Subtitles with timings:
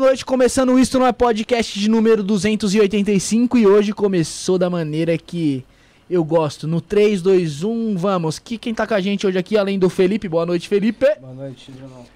[0.00, 5.62] noite, começando isso no é podcast de número 285 e hoje começou da maneira que
[6.08, 6.66] eu gosto.
[6.66, 8.38] No 3, 2, 1, vamos.
[8.38, 11.06] Que quem tá com a gente hoje aqui, além do Felipe, boa noite, Felipe.
[11.20, 12.06] Boa noite, Bruno.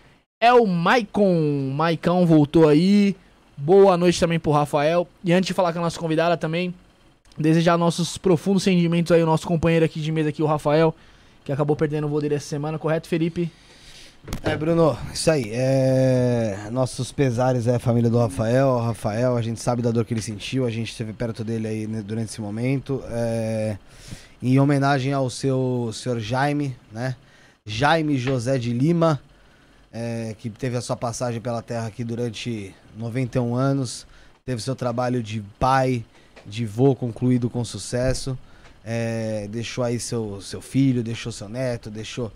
[0.40, 1.72] É o Maicon.
[1.76, 3.14] Maicon voltou aí.
[3.54, 5.06] Boa noite também pro Rafael.
[5.22, 6.74] E antes de falar com a nossa convidada também,
[7.36, 10.94] desejar nossos profundos sentimentos aí, o nosso companheiro aqui de mesa aqui, o Rafael,
[11.44, 13.52] que acabou perdendo o voo dele essa semana, correto, Felipe?
[14.42, 15.50] É, Bruno, isso aí.
[15.52, 16.68] É...
[16.70, 18.68] Nossos pesares é a família do Rafael.
[18.68, 21.66] O Rafael, a gente sabe da dor que ele sentiu, a gente esteve perto dele
[21.66, 23.02] aí durante esse momento.
[23.08, 23.78] É...
[24.42, 27.16] Em homenagem ao seu senhor Jaime, né?
[27.66, 29.20] Jaime José de Lima,
[29.92, 30.34] é...
[30.38, 34.06] que teve a sua passagem pela terra aqui durante 91 anos,
[34.44, 36.04] teve seu trabalho de pai,
[36.44, 38.38] de vô concluído com sucesso.
[38.84, 39.48] É...
[39.50, 42.30] Deixou aí seu, seu filho, deixou seu neto, deixou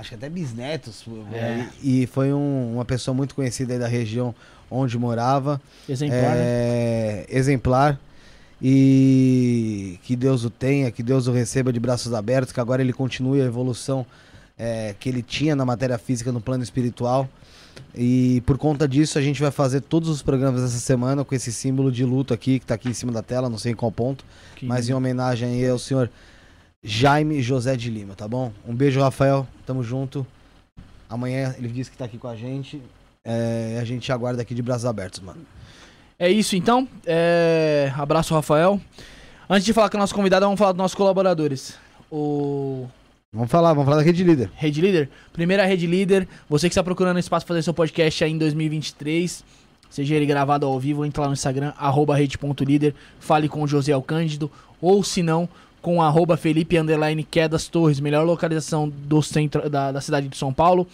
[0.00, 1.04] acho que até bisnetos.
[1.32, 1.66] É.
[1.82, 4.34] E, e foi um- uma pessoa muito conhecida aí da região
[4.70, 5.60] onde morava.
[5.88, 6.42] Exemplar, né?
[6.42, 7.98] É, Exemplar.
[8.62, 12.92] E que Deus o tenha, que Deus o receba de braços abertos, que agora ele
[12.92, 14.04] continue a evolução
[14.58, 17.28] é, que ele tinha na matéria física no plano espiritual.
[17.94, 21.50] E por conta disso a gente vai fazer todos os programas dessa semana com esse
[21.52, 23.90] símbolo de luto aqui, que tá aqui em cima da tela, não sei em qual
[23.90, 24.24] ponto,
[24.56, 26.10] Que- mas em homenagem ao senhor
[26.82, 28.52] Jaime José de Lima, tá bom?
[28.66, 29.46] Um beijo, Rafael.
[29.66, 30.26] Tamo junto.
[31.08, 32.80] Amanhã ele disse que tá aqui com a gente.
[33.24, 35.40] É, a gente aguarda aqui de braços abertos, mano.
[36.18, 36.88] É isso então.
[37.06, 38.80] É, Abraço, Rafael.
[39.48, 41.78] Antes de falar com a nossa convidada, vamos falar dos nossos colaboradores.
[42.10, 42.86] O
[43.32, 44.50] Vamos falar, vamos falar da rede líder.
[44.56, 46.26] Rede Líder, primeira Rede Líder.
[46.48, 49.44] Você que está procurando espaço para fazer seu podcast aí em 2023,
[49.88, 53.92] seja ele gravado ao vivo, entra lá no Instagram, arroba rede.líder, fale com o José
[53.92, 54.50] Alcândido,
[54.80, 55.48] ou se não,
[55.80, 60.52] com arroba Felipe Underline Quedas Torres, melhor localização do centro da, da cidade de São
[60.52, 60.86] Paulo.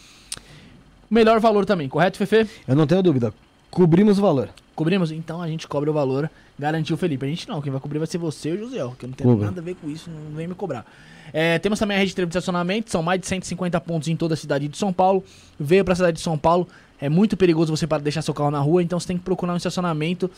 [1.11, 2.49] Melhor valor também, correto, Fefe?
[2.67, 3.33] Eu não tenho dúvida.
[3.71, 4.49] Cobrimos o valor.
[4.75, 5.11] Cobrimos?
[5.11, 7.25] Então a gente cobra o valor, garantiu o Felipe.
[7.25, 9.15] A gente não, quem vai cobrir vai ser você e o José, que eu não
[9.15, 9.47] tenho Cobra.
[9.47, 10.85] nada a ver com isso, não vem me cobrar.
[11.33, 14.37] É, temos também a rede de estacionamento, são mais de 150 pontos em toda a
[14.37, 15.25] cidade de São Paulo.
[15.59, 16.69] Veio pra cidade de São Paulo,
[17.00, 19.55] é muito perigoso você para deixar seu carro na rua, então você tem que procurar
[19.55, 20.31] um estacionamento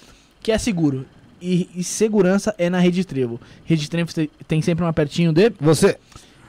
[0.42, 1.04] que é seguro.
[1.40, 3.40] E, e segurança é na Rede Trevo.
[3.64, 5.50] Rede Trevo te- tem sempre uma pertinho de.
[5.60, 5.96] Você.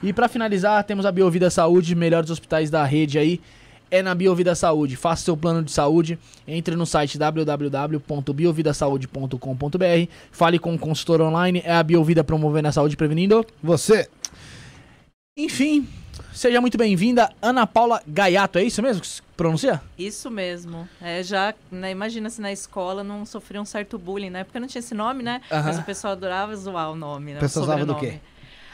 [0.01, 3.39] E pra finalizar, temos a Biovida Saúde, melhores hospitais da rede aí.
[3.91, 4.95] É na Biovida Saúde.
[4.95, 6.18] Faça seu plano de saúde.
[6.47, 10.07] Entre no site www.biovidasaude.com.br.
[10.31, 11.62] Fale com o consultor online.
[11.65, 13.44] É a Biovida promovendo a saúde prevenindo.
[13.63, 14.07] Você.
[15.38, 15.88] Enfim,
[16.33, 18.60] seja muito bem-vinda, Ana Paula Gaiato.
[18.60, 19.81] É isso mesmo que se pronuncia?
[19.98, 20.88] Isso mesmo.
[21.01, 24.44] É, já, né, imagina se na escola não sofria um certo bullying, né?
[24.44, 25.42] Porque não tinha esse nome, né?
[25.50, 27.38] Mas o pessoal adorava zoar o nome, né?
[27.38, 28.19] O pessoal o usava do quê?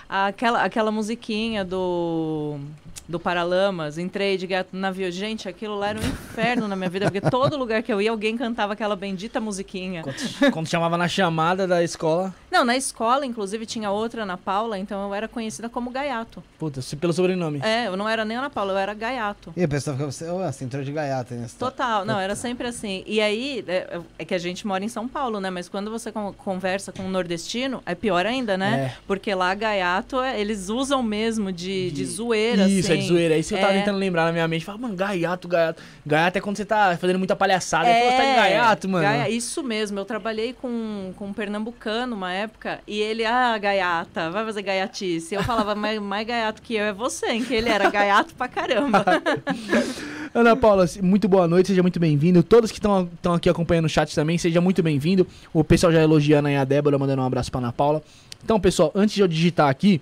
[0.08, 2.60] Aquela, aquela musiquinha do
[3.08, 5.12] do Paralamas, entrei de gato no navio.
[5.12, 8.10] Gente, aquilo lá era um inferno na minha vida, porque todo lugar que eu ia,
[8.10, 10.02] alguém cantava aquela bendita musiquinha.
[10.02, 12.34] Quando, quando chamava na chamada da escola.
[12.52, 16.44] Não, na escola, inclusive, tinha outra Ana Paula, então eu era conhecida como Gaiato.
[16.58, 17.60] Puta, pelo sobrenome.
[17.62, 19.54] É, eu não era nem Ana Paula, eu era Gaiato.
[19.56, 22.68] E a pessoa ficava assim, oh, você entrou de gaiata nessa Total, não, era sempre
[22.68, 23.04] assim.
[23.06, 25.50] E aí, é, é, que a gente mora em São Paulo, né?
[25.50, 28.94] Mas quando você con conversa com um nordestino, é pior ainda, né?
[28.94, 28.98] É.
[29.06, 33.00] Porque lá Gaiato, é, eles usam mesmo de, de, de zoeira, Isso, assim.
[33.00, 33.36] é de zoeira.
[33.36, 33.80] É isso que eu tava é.
[33.80, 34.66] tentando lembrar na minha mente.
[34.66, 35.82] Fala, mano, gaiato, gaiato.
[36.06, 37.88] Gaiato é quando você tá fazendo muita palhaçada.
[37.88, 39.04] É, você tá em gaiato, mano.
[39.04, 40.00] Gaia, isso mesmo.
[40.00, 45.36] Eu trabalhei com, com um pernambucano uma época e ele, ah, gaiata, vai fazer gaiatice.
[45.36, 47.44] Eu falava, mais, mais gaiato que eu é você, hein?
[47.44, 49.04] Que ele era gaiato pra caramba.
[50.34, 52.44] Ana Paula, muito boa noite, seja muito bem-vindo.
[52.44, 55.26] Todos que estão aqui acompanhando o chat também, seja muito bem-vindo.
[55.54, 58.04] O pessoal já elogiando aí a Débora, mandando um abraço pra Ana Paula.
[58.44, 60.02] Então, pessoal, antes de eu digitar aqui,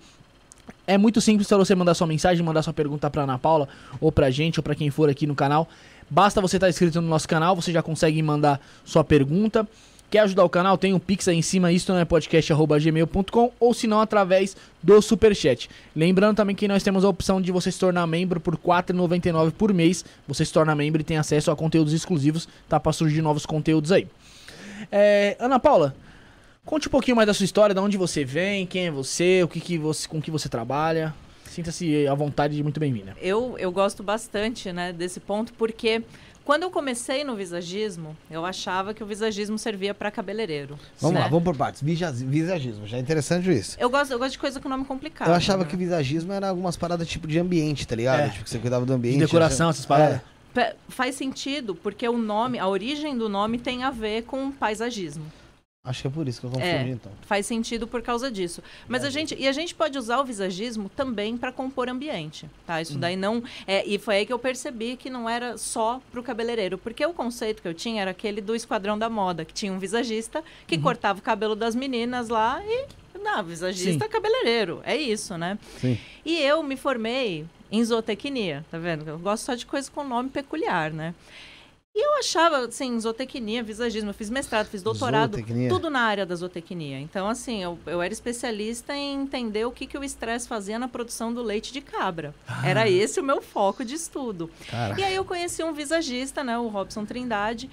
[0.85, 3.67] é muito simples para você mandar sua mensagem, mandar sua pergunta para Ana Paula,
[4.01, 5.67] ou pra gente, ou para quem for aqui no canal.
[6.09, 9.67] Basta você estar tá inscrito no nosso canal, você já consegue mandar sua pergunta.
[10.13, 10.77] Quer ajudar o canal?
[10.77, 15.01] Tem um pix aí em cima, isto não é podcast.gmail.com ou se não, através do
[15.01, 15.67] Superchat.
[15.95, 19.51] Lembrando também que nós temos a opção de você se tornar membro por R$ 4,99
[19.53, 20.05] por mês.
[20.27, 22.79] Você se torna membro e tem acesso a conteúdos exclusivos, tá?
[22.79, 24.07] Para surgir novos conteúdos aí.
[24.91, 25.95] É, Ana Paula,
[26.65, 29.49] Conte um pouquinho mais da sua história, de onde você vem, quem é você, o
[29.49, 31.13] que, que você, com que você trabalha.
[31.45, 33.15] Sinta-se à vontade e muito bem-vinda.
[33.21, 36.01] Eu, eu gosto bastante né, desse ponto, porque
[36.45, 40.79] quando eu comecei no visagismo, eu achava que o visagismo servia para cabeleireiro.
[41.01, 41.21] Vamos né?
[41.23, 41.83] lá, vamos por partes.
[41.83, 43.75] Visagismo, já é interessante isso.
[43.77, 45.27] Eu gosto, eu gosto de coisa com nome complicado.
[45.27, 45.69] Eu achava né?
[45.69, 48.21] que visagismo era algumas paradas tipo de ambiente, tá ligado?
[48.21, 48.29] É.
[48.29, 49.19] Tipo, que você cuidava do ambiente.
[49.19, 50.21] De decoração, essas paradas.
[50.55, 50.75] É.
[50.87, 55.25] Faz sentido, porque o nome, a origem do nome tem a ver com paisagismo.
[55.85, 57.11] Acho que é por isso que eu confundi, é, então.
[57.23, 58.63] Faz sentido por causa disso.
[58.87, 59.07] Mas é.
[59.07, 62.81] a gente e a gente pode usar o visagismo também para compor ambiente, tá?
[62.81, 63.01] Isso hum.
[63.01, 66.23] daí não é, e foi aí que eu percebi que não era só para o
[66.23, 69.73] cabeleireiro, porque o conceito que eu tinha era aquele do esquadrão da moda, que tinha
[69.73, 70.83] um visagista que uhum.
[70.83, 72.87] cortava o cabelo das meninas lá e
[73.19, 74.09] não, visagista Sim.
[74.09, 75.59] cabeleireiro, é isso, né?
[75.81, 75.99] Sim.
[76.23, 79.05] E eu me formei em zootecnia, tá vendo?
[79.05, 81.13] Eu gosto só de coisa com nome peculiar, né?
[81.95, 84.09] E eu achava, assim, zootecnia, visagismo.
[84.09, 85.69] Eu fiz mestrado, fiz doutorado, zootecnia.
[85.69, 86.99] tudo na área da zootecnia.
[86.99, 90.87] Então, assim, eu, eu era especialista em entender o que, que o estresse fazia na
[90.87, 92.33] produção do leite de cabra.
[92.47, 92.67] Ah.
[92.67, 94.49] Era esse o meu foco de estudo.
[94.71, 94.99] Cara.
[94.99, 97.69] E aí eu conheci um visagista, né, o Robson Trindade,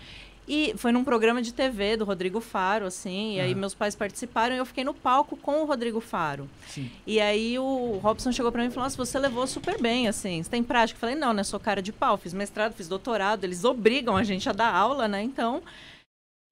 [0.52, 4.52] e foi num programa de TV do Rodrigo Faro, assim, e aí meus pais participaram
[4.56, 6.50] e eu fiquei no palco com o Rodrigo Faro.
[6.67, 6.91] Sim.
[7.06, 10.43] E aí o Robson chegou para mim e falou: Nossa, você levou super bem, assim,
[10.43, 10.97] você tem prática?
[10.97, 11.44] Eu falei: Não, né?
[11.44, 15.06] Sou cara de pau, fiz mestrado, fiz doutorado, eles obrigam a gente a dar aula,
[15.06, 15.23] né?
[15.23, 15.62] Então.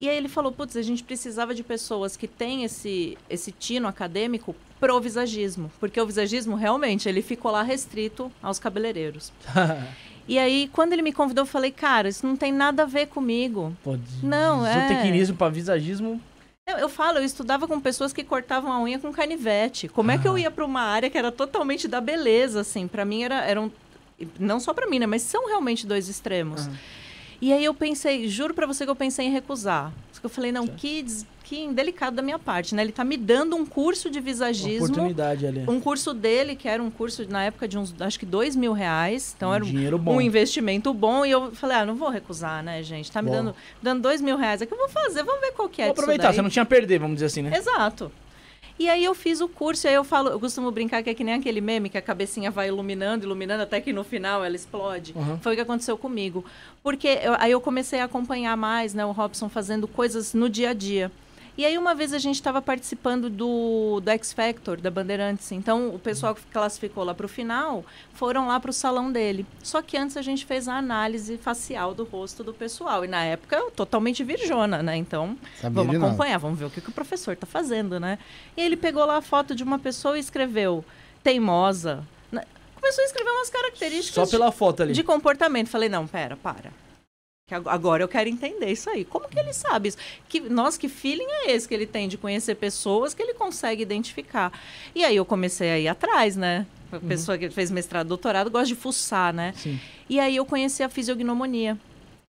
[0.01, 3.85] E aí ele falou: Putz, a gente precisava de pessoas que têm esse, esse tino
[3.85, 9.33] acadêmico pro visagismo, porque o visagismo realmente ele ficou lá restrito aos cabeleireiros.
[10.29, 13.07] E aí, quando ele me convidou, eu falei, cara, isso não tem nada a ver
[13.07, 13.75] comigo.
[13.83, 14.87] Pô, não, é.
[14.87, 16.21] Zootecnismo para visagismo.
[16.67, 19.87] Eu, eu, falo, eu estudava com pessoas que cortavam a unha com canivete.
[19.87, 20.13] Como ah.
[20.13, 20.39] é que eu ah.
[20.39, 22.87] ia para uma área que era totalmente da beleza, assim?
[22.87, 23.71] Para mim era, eram
[24.37, 25.07] não só para mim, né?
[25.07, 26.67] Mas são realmente dois extremos.
[26.67, 26.71] Ah.
[27.41, 29.91] E aí eu pensei, juro para você que eu pensei em recusar.
[30.21, 31.05] Eu falei, não, que,
[31.49, 32.83] que indelicado da minha parte, né?
[32.83, 34.85] Ele está me dando um curso de visagismo.
[34.85, 35.65] Uma oportunidade ali.
[35.67, 38.71] Um curso dele, que era um curso, na época, de uns, acho que dois mil
[38.71, 39.33] reais.
[39.35, 40.17] Então, um era bom.
[40.17, 41.25] um investimento bom.
[41.25, 43.11] E eu falei, ah, não vou recusar, né, gente?
[43.11, 44.61] Tá me dando, dando dois mil reais.
[44.61, 46.61] É que eu vou fazer, vamos ver qual que é Vou aproveitar, você não tinha
[46.61, 47.57] a perder, vamos dizer assim, né?
[47.57, 48.11] Exato.
[48.77, 51.13] E aí eu fiz o curso, e aí eu falo, eu costumo brincar que é
[51.15, 54.55] que nem aquele meme que a cabecinha vai iluminando, iluminando, até que no final ela
[54.55, 55.13] explode.
[55.15, 55.37] Uhum.
[55.39, 56.45] Foi o que aconteceu comigo.
[56.83, 60.69] Porque eu, aí eu comecei a acompanhar mais, né, o Robson fazendo coisas no dia
[60.69, 61.11] a dia.
[61.59, 65.51] E aí uma vez a gente estava participando do, do X Factor, da Bandeirantes.
[65.51, 69.45] Então o pessoal que classificou lá para o final foram lá para o salão dele.
[69.61, 73.03] Só que antes a gente fez a análise facial do rosto do pessoal.
[73.03, 74.95] E na época eu totalmente virjona, né?
[74.95, 78.17] Então Sabia vamos acompanhar, vamos ver o que, que o professor está fazendo, né?
[78.55, 80.85] E ele pegou lá a foto de uma pessoa e escreveu
[81.21, 82.07] teimosa.
[82.73, 84.93] Começou a escrever umas características Só pela foto ali.
[84.93, 85.67] de comportamento.
[85.67, 86.71] Falei, não, pera, para
[87.49, 89.03] que agora eu quero entender isso aí.
[89.03, 89.97] Como que ele sabe isso?
[90.27, 93.81] Que, nossa, que feeling é esse que ele tem de conhecer pessoas que ele consegue
[93.81, 94.53] identificar?
[94.93, 96.67] E aí eu comecei a ir atrás, né?
[96.91, 97.01] A uhum.
[97.01, 99.53] pessoa que fez mestrado, doutorado, gosta de fuçar, né?
[99.57, 99.79] Sim.
[100.07, 101.75] E aí eu conheci a fisiognomonia.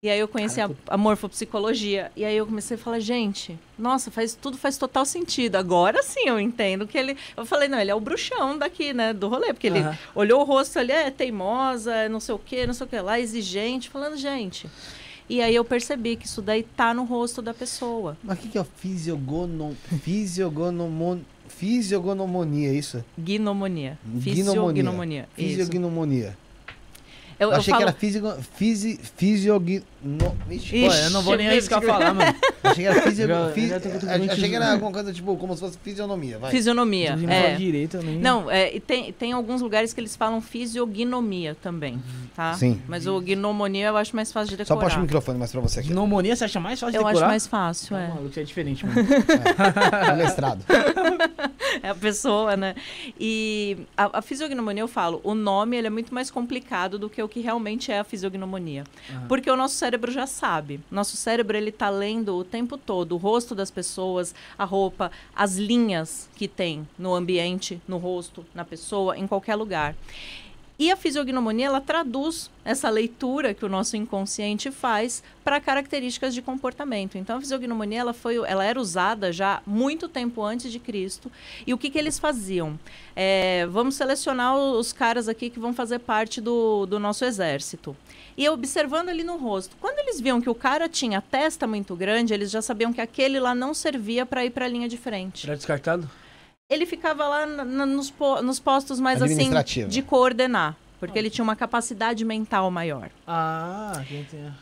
[0.02, 2.10] E aí eu conheci a, a, morfopsicologia.
[2.16, 5.56] E aí eu comecei a falar, gente, nossa, faz, tudo faz total sentido.
[5.56, 7.18] Agora sim eu entendo que ele.
[7.36, 9.12] Eu falei, não, ele é o bruxão daqui, né?
[9.12, 9.52] Do rolê.
[9.52, 9.80] Porque ele
[10.14, 12.98] olhou o rosto ali, é teimosa, é não sei o quê, não sei o que
[12.98, 14.70] lá, exigente, falando, gente.
[15.30, 18.16] E aí eu percebi que isso daí tá no rosto da pessoa.
[18.22, 23.04] Mas o que, que é o fisiogono, fisiogonomon, Fisiogonomonia, é isso?
[23.18, 23.98] Gnomonia.
[24.20, 25.28] Fisiognomonia.
[25.34, 26.36] Fisiognomonia.
[27.40, 27.84] Eu, eu, achei falo...
[27.84, 29.82] que era fisigo, fisi, fisiogno...
[30.50, 32.34] Ixi, Pô, eu não vou nem arriscar falar, mano.
[32.62, 33.74] Achei que era fisigo, fisi...
[34.30, 36.50] achei que era alguma coisa tipo, como se fosse fisionomia, vai.
[36.50, 37.54] Fisionomia, é.
[37.54, 38.18] Direito, nem...
[38.18, 42.00] Não, é, tem, tem alguns lugares que eles falam fisiognomia também,
[42.36, 42.54] tá?
[42.54, 42.80] Sim.
[42.86, 44.80] Mas o gnomonia eu acho mais fácil de decorar.
[44.80, 45.88] Só puxa o microfone mais pra você aqui.
[45.88, 47.14] Gnomonia você acha mais fácil de eu decorar?
[47.14, 48.08] Eu acho mais fácil, é.
[48.08, 49.00] Maluco, é diferente, mano.
[49.00, 50.64] É, é mestrado.
[51.82, 52.74] é a pessoa, né?
[53.18, 57.22] E a, a fisiognomonia, eu falo, o nome ele é muito mais complicado do que
[57.22, 58.84] o que realmente é a fisiognomonia.
[59.08, 59.28] Uhum.
[59.28, 60.80] Porque o nosso cérebro já sabe.
[60.90, 65.56] Nosso cérebro, ele tá lendo o tempo todo o rosto das pessoas, a roupa, as
[65.56, 69.94] linhas que tem no ambiente, no rosto, na pessoa, em qualquer lugar.
[70.80, 76.40] E a fisiognomonia, ela traduz essa leitura que o nosso inconsciente faz para características de
[76.40, 77.18] comportamento.
[77.18, 81.30] Então, a fisiognomonia, ela, foi, ela era usada já muito tempo antes de Cristo.
[81.66, 82.80] E o que, que eles faziam?
[83.14, 87.94] É, vamos selecionar os caras aqui que vão fazer parte do, do nosso exército.
[88.34, 91.94] E observando ali no rosto, quando eles viam que o cara tinha a testa muito
[91.94, 94.96] grande, eles já sabiam que aquele lá não servia para ir para a linha de
[94.96, 95.46] frente.
[95.46, 96.10] Era descartado?
[96.70, 99.50] Ele ficava lá na, nos, po nos postos mais assim
[99.88, 100.76] de coordenar.
[101.00, 103.08] Porque ele tinha uma capacidade mental maior.
[103.26, 104.04] Ah,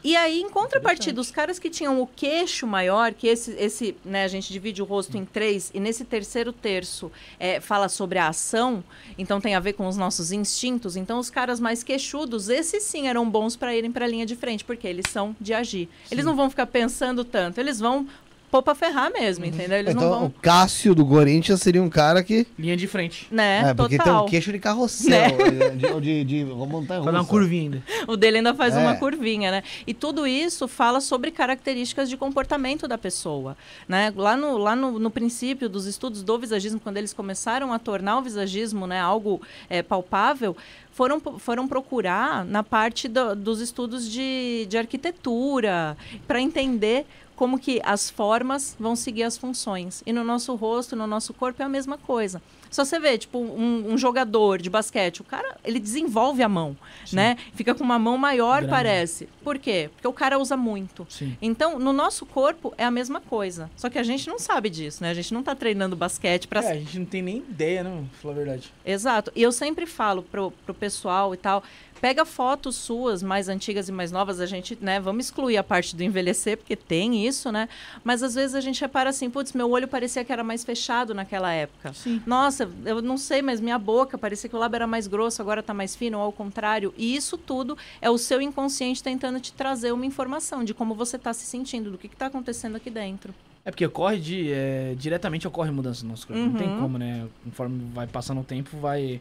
[0.04, 4.22] E aí, em contrapartida, os caras que tinham o queixo maior, que esse, esse né,
[4.22, 7.10] a gente divide o rosto em três, e nesse terceiro terço
[7.40, 8.84] é, fala sobre a ação,
[9.18, 10.94] então tem a ver com os nossos instintos.
[10.94, 14.36] Então, os caras mais queixudos, esses sim eram bons para irem para a linha de
[14.36, 15.88] frente, porque eles são de agir.
[16.04, 16.14] Sim.
[16.14, 18.06] Eles não vão ficar pensando tanto, eles vão
[18.50, 19.50] pôr pra ferrar mesmo, uhum.
[19.50, 19.78] entendeu?
[19.78, 20.26] Eles então, não vão...
[20.26, 22.46] o Cássio do Corinthians seria um cara que...
[22.58, 23.26] Linha de frente.
[23.30, 24.14] Né, é, porque total.
[24.14, 25.70] tem um queixo de carrossel, né?
[25.70, 27.82] de, de, de, de montanha Faz uma curvinha ainda.
[28.06, 28.78] O dele ainda faz é.
[28.78, 29.62] uma curvinha, né?
[29.86, 34.12] E tudo isso fala sobre características de comportamento da pessoa, né?
[34.16, 38.18] Lá, no, lá no, no princípio dos estudos do visagismo, quando eles começaram a tornar
[38.18, 40.56] o visagismo né, algo é, palpável,
[40.92, 47.06] foram, foram procurar na parte do, dos estudos de, de arquitetura, para entender
[47.38, 50.02] como que as formas vão seguir as funções.
[50.04, 52.42] E no nosso rosto, no nosso corpo é a mesma coisa.
[52.68, 56.76] Só você vê, tipo, um, um jogador de basquete, o cara, ele desenvolve a mão,
[57.06, 57.16] Sim.
[57.16, 57.36] né?
[57.54, 58.70] Fica com uma mão maior, Grande.
[58.70, 59.28] parece.
[59.42, 59.88] Por quê?
[59.94, 61.06] Porque o cara usa muito.
[61.08, 61.36] Sim.
[61.40, 63.70] Então, no nosso corpo é a mesma coisa.
[63.76, 65.10] Só que a gente não sabe disso, né?
[65.10, 68.04] A gente não tá treinando basquete para É, a gente não tem nem ideia, não,
[68.04, 68.72] pra falar a verdade.
[68.84, 69.32] Exato.
[69.34, 71.62] E eu sempre falo pro, pro pessoal e tal,
[72.00, 75.96] Pega fotos suas mais antigas e mais novas, a gente, né, vamos excluir a parte
[75.96, 77.68] do envelhecer, porque tem isso, né?
[78.04, 81.14] Mas às vezes a gente repara assim, putz, meu olho parecia que era mais fechado
[81.14, 81.92] naquela época.
[81.92, 82.22] Sim.
[82.26, 85.60] Nossa, eu não sei, mas minha boca parecia que o lábio era mais grosso, agora
[85.60, 86.94] está mais fino, ou ao contrário.
[86.96, 91.16] E isso tudo é o seu inconsciente tentando te trazer uma informação de como você
[91.16, 93.34] está se sentindo, do que está acontecendo aqui dentro.
[93.64, 96.40] É porque ocorre de, é, diretamente ocorre mudança no nosso corpo.
[96.40, 96.48] Uhum.
[96.48, 96.80] Não tem uhum.
[96.80, 97.26] como, né?
[97.44, 99.20] Conforme vai passando o tempo, vai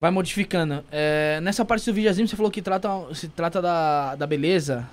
[0.00, 0.84] vai modificando.
[0.90, 4.88] É, nessa parte do videozinho você falou que trata, se trata da, da beleza.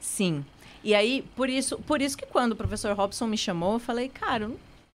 [0.00, 0.44] Sim.
[0.84, 4.08] E aí, por isso, por isso que quando o professor Robson me chamou, eu falei,
[4.08, 4.50] cara,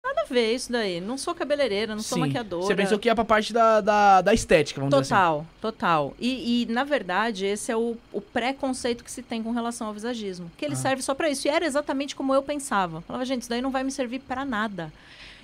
[0.04, 1.00] nada a ver isso daí.
[1.00, 2.10] Não sou cabeleireira, não Sim.
[2.10, 2.66] sou maquiadora.
[2.66, 5.48] Você pensou que ia pra parte da, da, da estética, vamos total, dizer assim.
[5.62, 6.16] Total, total.
[6.20, 9.94] E, e, na verdade, esse é o, o preconceito que se tem com relação ao
[9.94, 10.52] visagismo.
[10.58, 10.78] Que ele ah.
[10.78, 11.48] serve só para isso.
[11.48, 12.98] E era exatamente como eu pensava.
[12.98, 14.92] Eu falava, gente, isso daí não vai me servir para nada.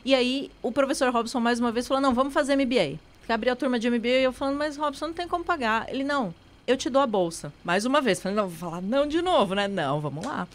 [0.03, 2.99] E aí, o professor Robson, mais uma vez, falou, não, vamos fazer MBA
[3.31, 5.87] abriu a turma de MBA e eu falando, mas Robson, não tem como pagar.
[5.89, 6.33] Ele, não,
[6.71, 7.51] eu te dou a bolsa.
[7.63, 8.21] Mais uma vez.
[8.21, 9.67] Falei, não, vou falar não de novo, né?
[9.67, 10.47] Não, vamos lá.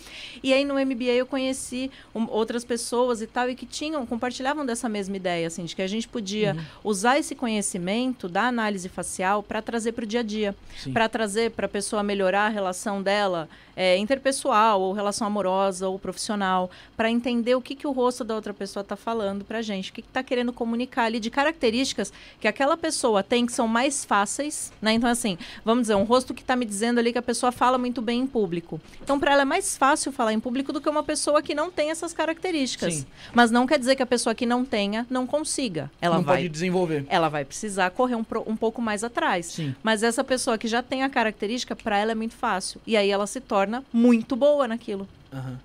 [0.42, 4.64] E aí no MBA eu conheci um, outras pessoas e tal, e que tinham, compartilhavam
[4.64, 6.60] dessa mesma ideia, assim, de que a gente podia uhum.
[6.84, 10.54] usar esse conhecimento da análise facial para trazer para o dia a dia.
[10.92, 15.98] Para trazer para a pessoa melhorar a relação dela é, interpessoal, ou relação amorosa, ou
[15.98, 19.62] profissional, para entender o que, que o rosto da outra pessoa está falando para a
[19.62, 23.52] gente, o que está que querendo comunicar ali de características que aquela pessoa tem que
[23.52, 24.92] são mais fáceis, né?
[24.92, 27.76] Então, assim, vamos dizer, um rosto que está me dizendo ali que a pessoa fala
[27.76, 28.80] muito bem em público.
[29.02, 31.70] Então, para ela é mais fácil falar em público do que uma pessoa que não
[31.70, 32.94] tem essas características.
[32.94, 33.06] Sim.
[33.34, 35.90] Mas não quer dizer que a pessoa que não tenha não consiga.
[36.00, 37.04] Ela não vai, pode desenvolver.
[37.08, 39.46] Ela vai precisar correr um, um pouco mais atrás.
[39.46, 39.74] Sim.
[39.82, 42.80] Mas essa pessoa que já tem a característica, para ela é muito fácil.
[42.86, 45.06] E aí ela se torna muito boa naquilo.
[45.32, 45.56] Uhum.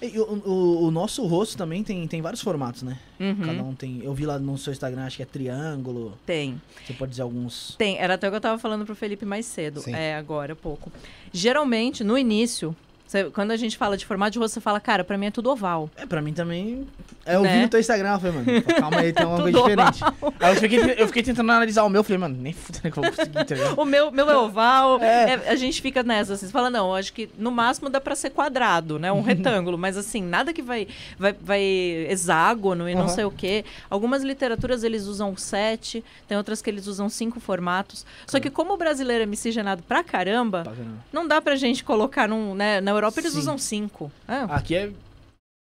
[0.00, 2.98] E, o, o, o, nosso rosto também tem, tem vários formatos, né?
[3.18, 3.40] Uhum.
[3.44, 4.00] Cada um tem.
[4.02, 6.16] Eu vi lá no seu Instagram, acho que é triângulo.
[6.24, 6.60] Tem.
[6.86, 7.74] Você pode dizer alguns.
[7.76, 7.98] Tem.
[7.98, 9.80] Era até o que eu tava falando pro Felipe mais cedo.
[9.80, 9.94] Sim.
[9.94, 10.92] É, agora, pouco.
[11.32, 12.76] Geralmente, no início,
[13.08, 15.30] Você, quando a gente fala de formato de rosto, você fala, cara, pra mim é
[15.30, 15.88] tudo oval.
[15.96, 16.86] É, pra mim também.
[17.24, 17.56] É, eu né?
[17.56, 20.04] vi no teu Instagram, eu falei, mano, calma aí, tem uma coisa diferente.
[20.38, 22.98] Aí eu fiquei, eu fiquei, tentando analisar o meu, eu falei, mano, nem fudendo que
[22.98, 25.32] eu vou conseguir, tá O meu, meu é oval, é.
[25.32, 28.14] É, a gente fica nessa, assim, você fala, não, acho que no máximo dá pra
[28.14, 29.10] ser quadrado, né?
[29.10, 30.86] Um retângulo, mas assim, nada que vai,
[31.18, 31.62] vai, vai
[32.10, 33.00] hexágono e uhum.
[33.00, 33.64] não sei o quê.
[33.88, 38.04] Algumas literaturas eles usam sete, tem outras que eles usam cinco formatos.
[38.26, 40.64] Só que como o brasileiro é miscigenado pra caramba,
[41.10, 43.38] não dá pra gente colocar num, né, na Europa eles Sim.
[43.38, 44.12] usam cinco.
[44.26, 44.44] É.
[44.48, 44.92] Aqui é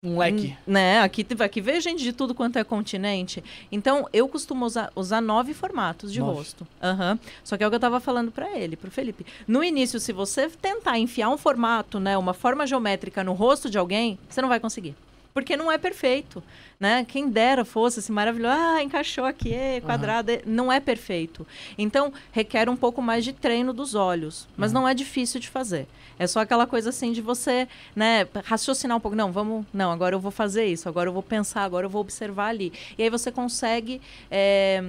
[0.02, 0.56] um leque.
[0.66, 1.00] Hum, né?
[1.00, 3.42] Aqui, aqui vê gente de tudo quanto é continente.
[3.70, 6.38] Então, eu costumo usar, usar nove formatos de nove.
[6.38, 6.66] rosto.
[6.82, 7.18] Uhum.
[7.42, 9.26] Só que é o que eu tava falando para ele, pro Felipe.
[9.48, 13.78] No início, se você tentar enfiar um formato, né, uma forma geométrica no rosto de
[13.78, 14.94] alguém, você não vai conseguir
[15.36, 16.42] porque não é perfeito,
[16.80, 17.04] né?
[17.06, 20.38] Quem dera fosse assim maravilhoso, ah, encaixou aqui, é, quadrado, uhum.
[20.46, 21.46] não é perfeito.
[21.76, 24.80] Então, requer um pouco mais de treino dos olhos, mas uhum.
[24.80, 25.86] não é difícil de fazer.
[26.18, 30.14] É só aquela coisa assim de você, né, raciocinar um pouco, não, vamos, não, agora
[30.14, 32.72] eu vou fazer isso, agora eu vou pensar, agora eu vou observar ali.
[32.96, 34.00] E aí você consegue
[34.30, 34.82] é,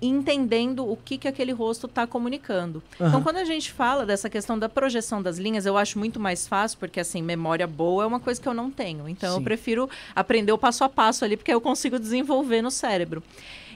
[0.00, 2.82] entendendo o que, que aquele rosto está comunicando.
[2.98, 3.08] Uhum.
[3.08, 6.46] Então, quando a gente fala dessa questão da projeção das linhas, eu acho muito mais
[6.46, 9.08] fácil, porque, assim, memória boa é uma coisa que eu não tenho.
[9.08, 9.38] Então, Sim.
[9.38, 13.22] eu prefiro aprender o passo a passo ali, porque eu consigo desenvolver no cérebro.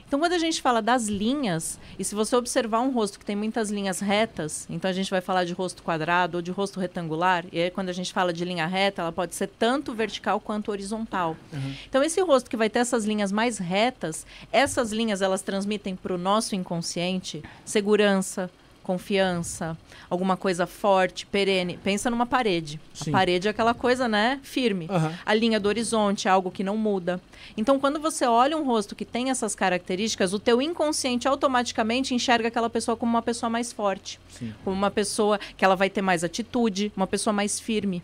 [0.07, 3.35] Então, quando a gente fala das linhas, e se você observar um rosto que tem
[3.35, 7.45] muitas linhas retas, então a gente vai falar de rosto quadrado ou de rosto retangular,
[7.51, 10.69] e aí quando a gente fala de linha reta, ela pode ser tanto vertical quanto
[10.69, 11.35] horizontal.
[11.51, 11.73] Uhum.
[11.89, 16.13] Então, esse rosto que vai ter essas linhas mais retas, essas linhas elas transmitem para
[16.13, 18.49] o nosso inconsciente segurança,
[18.85, 19.75] confiança,
[20.07, 21.77] alguma coisa forte, perene.
[21.83, 22.79] Pensa numa parede.
[22.93, 23.09] Sim.
[23.09, 24.87] A parede é aquela coisa, né, firme.
[24.89, 25.11] Uhum.
[25.25, 27.19] A linha do horizonte é algo que não muda.
[27.57, 32.47] Então, quando você olha um rosto que tem essas características, o teu inconsciente automaticamente enxerga
[32.47, 34.53] aquela pessoa como uma pessoa mais forte, Sim.
[34.63, 38.03] como uma pessoa que ela vai ter mais atitude, uma pessoa mais firme.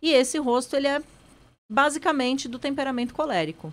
[0.00, 1.02] E esse rosto ele é
[1.68, 3.72] basicamente do temperamento colérico.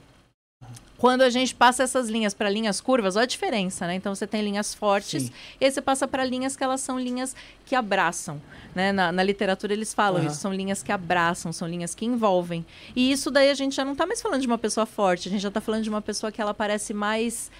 [1.03, 3.95] Quando a gente passa essas linhas para linhas curvas, olha a diferença, né?
[3.95, 5.31] Então você tem linhas fortes Sim.
[5.59, 8.41] e aí você passa para linhas que elas são linhas que abraçam.
[8.73, 8.93] Né?
[8.93, 10.27] Na, na literatura eles falam uhum.
[10.27, 12.65] isso, são linhas que abraçam, são linhas que envolvem.
[12.95, 15.31] E isso daí a gente já não está mais falando de uma pessoa forte, a
[15.31, 17.51] gente já está falando de uma pessoa que ela parece mais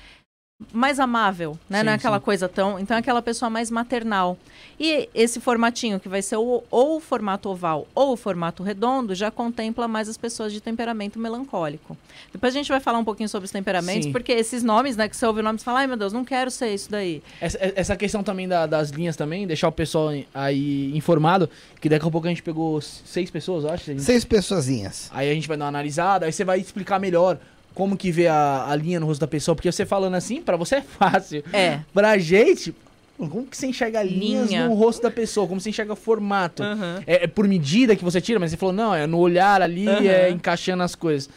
[0.72, 1.80] mais amável, né?
[1.80, 2.26] Sim, não é aquela sim.
[2.26, 2.80] coisa tão.
[2.80, 4.38] Então é aquela pessoa mais maternal.
[4.80, 9.14] E esse formatinho, que vai ser ou, ou o formato oval ou o formato redondo,
[9.14, 11.98] já contempla mais as pessoas de temperamento melancólico.
[12.32, 14.12] Depois a gente vai falar um pouquinho sobre os temperamentos, sim.
[14.12, 16.26] porque esses nomes, né, que você ouve o nome e fala, ai meu Deus, não
[16.26, 17.22] quero ser isso daí.
[17.40, 21.50] Essa, essa questão também da, das linhas também, deixar o pessoal aí informado,
[21.80, 23.86] que daqui a pouco a gente pegou seis pessoas, acho.
[23.86, 24.02] Gente...
[24.02, 25.10] Seis pessoazinhas.
[25.14, 27.38] Aí a gente vai dar uma analisada, aí você vai explicar melhor
[27.74, 30.56] como que vê a, a linha no rosto da pessoa, porque você falando assim, para
[30.58, 31.44] você é fácil.
[31.52, 31.80] É.
[31.94, 32.74] Pra gente,
[33.18, 34.68] como que você enxerga linhas Linha.
[34.68, 35.48] no rosto da pessoa?
[35.48, 36.64] Como você enxerga formato?
[36.64, 37.04] Uhum.
[37.06, 39.88] É, é, por medida que você tira, mas você falou, não, é no olhar ali,
[39.88, 40.10] uhum.
[40.10, 41.30] é encaixando as coisas.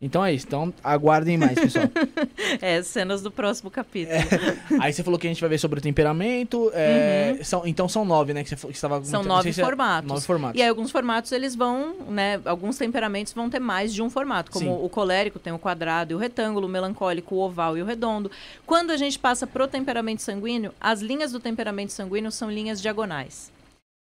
[0.00, 0.46] Então é isso.
[0.46, 1.86] Então aguardem mais, pessoal.
[2.60, 4.16] é, cenas do próximo capítulo.
[4.16, 4.26] É.
[4.80, 6.70] Aí você falou que a gente vai ver sobre o temperamento.
[6.74, 7.44] É, uhum.
[7.44, 8.44] são, então são nove, né?
[8.44, 10.08] Que você estava São nove é formatos.
[10.08, 10.58] nove formatos.
[10.58, 12.40] E aí alguns formatos eles vão, né?
[12.44, 14.50] Alguns temperamentos vão ter mais de um formato.
[14.50, 14.84] Como Sim.
[14.84, 18.30] o colérico tem o quadrado e o retângulo, o melancólico, o oval e o redondo.
[18.66, 23.53] Quando a gente passa pro temperamento sanguíneo, as linhas do temperamento sanguíneo são linhas diagonais.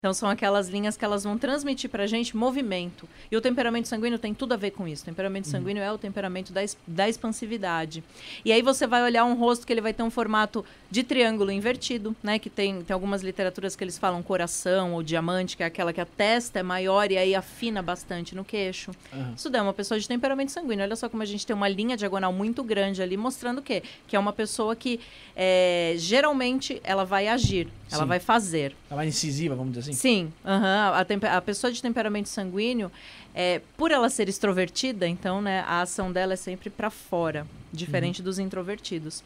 [0.03, 3.07] Então são aquelas linhas que elas vão transmitir pra gente movimento.
[3.31, 5.03] E o temperamento sanguíneo tem tudo a ver com isso.
[5.03, 5.51] O temperamento uhum.
[5.51, 8.03] sanguíneo é o temperamento da, da expansividade.
[8.43, 11.53] E aí você vai olhar um rosto que ele vai ter um formato de triângulo
[11.53, 12.39] invertido, né?
[12.39, 16.01] Que tem, tem algumas literaturas que eles falam coração ou diamante, que é aquela que
[16.01, 18.93] a testa é maior e aí afina bastante no queixo.
[19.13, 19.35] Uhum.
[19.37, 20.83] Isso daí é uma pessoa de temperamento sanguíneo.
[20.83, 23.83] Olha só como a gente tem uma linha diagonal muito grande ali, mostrando o quê?
[24.09, 24.99] Que é uma pessoa que
[25.37, 28.09] é, geralmente ela vai agir, ela Sim.
[28.09, 28.75] vai fazer.
[28.91, 29.98] Ela é incisiva, vamos dizer assim assim?
[29.98, 30.33] Sim.
[30.44, 30.64] Uhum.
[30.64, 32.90] A, a, pessoa de temperamento sanguíneo,
[33.35, 38.20] é, por ela ser extrovertida, então, né, a ação dela é sempre para fora, diferente
[38.20, 38.24] uhum.
[38.24, 39.22] dos introvertidos.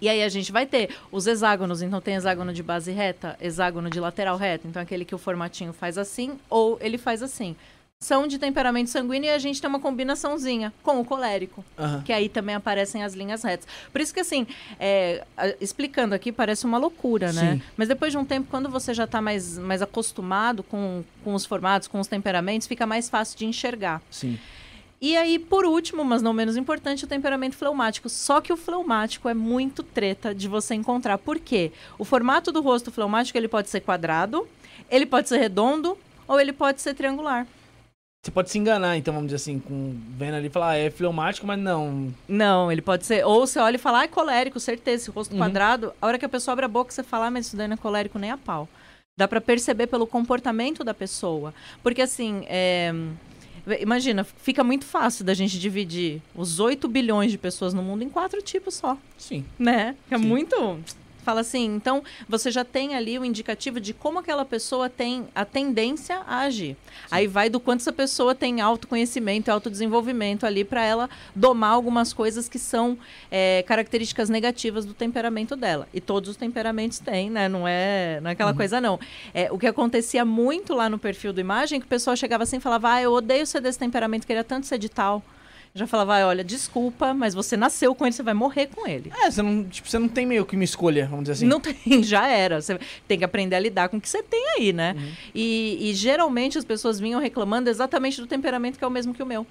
[0.00, 3.88] E aí a gente vai ter os hexágonos, então tem hexágono de base reta, hexágono
[3.88, 7.56] de lateral reta, então aquele que o formatinho faz assim ou ele faz assim
[8.04, 12.02] são de temperamento sanguíneo e a gente tem uma combinaçãozinha com o colérico, uhum.
[12.02, 13.66] que aí também aparecem as linhas retas.
[13.90, 14.46] Por isso que, assim,
[14.78, 15.24] é,
[15.58, 17.54] explicando aqui, parece uma loucura, né?
[17.54, 17.62] Sim.
[17.76, 21.46] Mas depois de um tempo, quando você já está mais, mais acostumado com, com os
[21.46, 24.02] formatos, com os temperamentos, fica mais fácil de enxergar.
[24.10, 24.38] Sim.
[25.00, 28.10] E aí, por último, mas não menos importante, o temperamento fleumático.
[28.10, 31.16] Só que o fleumático é muito treta de você encontrar.
[31.16, 31.72] Por quê?
[31.98, 34.46] O formato do rosto fleumático ele pode ser quadrado,
[34.90, 35.96] ele pode ser redondo
[36.28, 37.46] ou ele pode ser triangular.
[38.24, 40.88] Você pode se enganar, então, vamos dizer assim, com vendo ali e falar, ah, é
[40.88, 42.10] fleumático, mas não.
[42.26, 43.22] Não, ele pode ser.
[43.22, 45.40] Ou você olha e fala, ah, é colérico, certeza, esse rosto uhum.
[45.40, 45.92] quadrado.
[46.00, 47.74] A hora que a pessoa abre a boca, você fala, ah, mas isso daí não
[47.74, 48.66] é colérico nem a pau.
[49.14, 51.52] Dá para perceber pelo comportamento da pessoa.
[51.82, 52.94] Porque, assim, é...
[53.78, 58.08] imagina, fica muito fácil da gente dividir os 8 bilhões de pessoas no mundo em
[58.08, 58.96] quatro tipos só.
[59.18, 59.44] Sim.
[59.58, 59.94] Né?
[60.10, 60.24] É Sim.
[60.24, 60.80] muito
[61.24, 65.44] Fala assim, então você já tem ali o indicativo de como aquela pessoa tem a
[65.44, 66.76] tendência a agir.
[66.76, 67.06] Sim.
[67.10, 72.12] Aí vai do quanto essa pessoa tem autoconhecimento e autodesenvolvimento ali para ela domar algumas
[72.12, 72.98] coisas que são
[73.30, 75.88] é, características negativas do temperamento dela.
[75.92, 77.48] E todos os temperamentos têm, né?
[77.48, 78.56] Não é, não é aquela uhum.
[78.56, 79.00] coisa, não.
[79.32, 82.56] É, o que acontecia muito lá no perfil do imagem, que o pessoal chegava assim
[82.56, 85.22] e falava, ah, eu odeio ser desse temperamento, queria tanto ser de tal
[85.76, 89.12] já falava, olha, desculpa, mas você nasceu com ele, você vai morrer com ele.
[89.20, 91.46] É, você não, tipo, você não tem meio que uma escolha, vamos dizer assim.
[91.46, 92.62] Não tem, já era.
[92.62, 94.94] Você tem que aprender a lidar com o que você tem aí, né?
[94.96, 95.12] Uhum.
[95.34, 99.22] E, e geralmente as pessoas vinham reclamando exatamente do temperamento que é o mesmo que
[99.22, 99.44] o meu.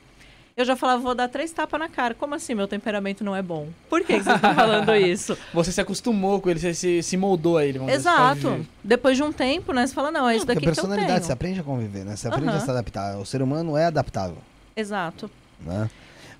[0.56, 2.14] Eu já falava, vou dar três tapas na cara.
[2.14, 3.68] Como assim meu temperamento não é bom?
[3.90, 5.38] Por que, que você está falando isso?
[5.54, 7.80] Você se acostumou com ele, você se, se moldou a ele.
[7.92, 8.66] Exato.
[8.82, 9.86] Depois de um tempo, né?
[9.86, 10.88] Você fala, não, é isso não, daqui que eu tenho.
[10.88, 12.16] personalidade, você aprende a conviver, né?
[12.16, 12.56] Você aprende uhum.
[12.56, 13.18] a se adaptar.
[13.18, 14.38] O ser humano é adaptável.
[14.74, 15.30] Exato.
[15.60, 15.90] Né?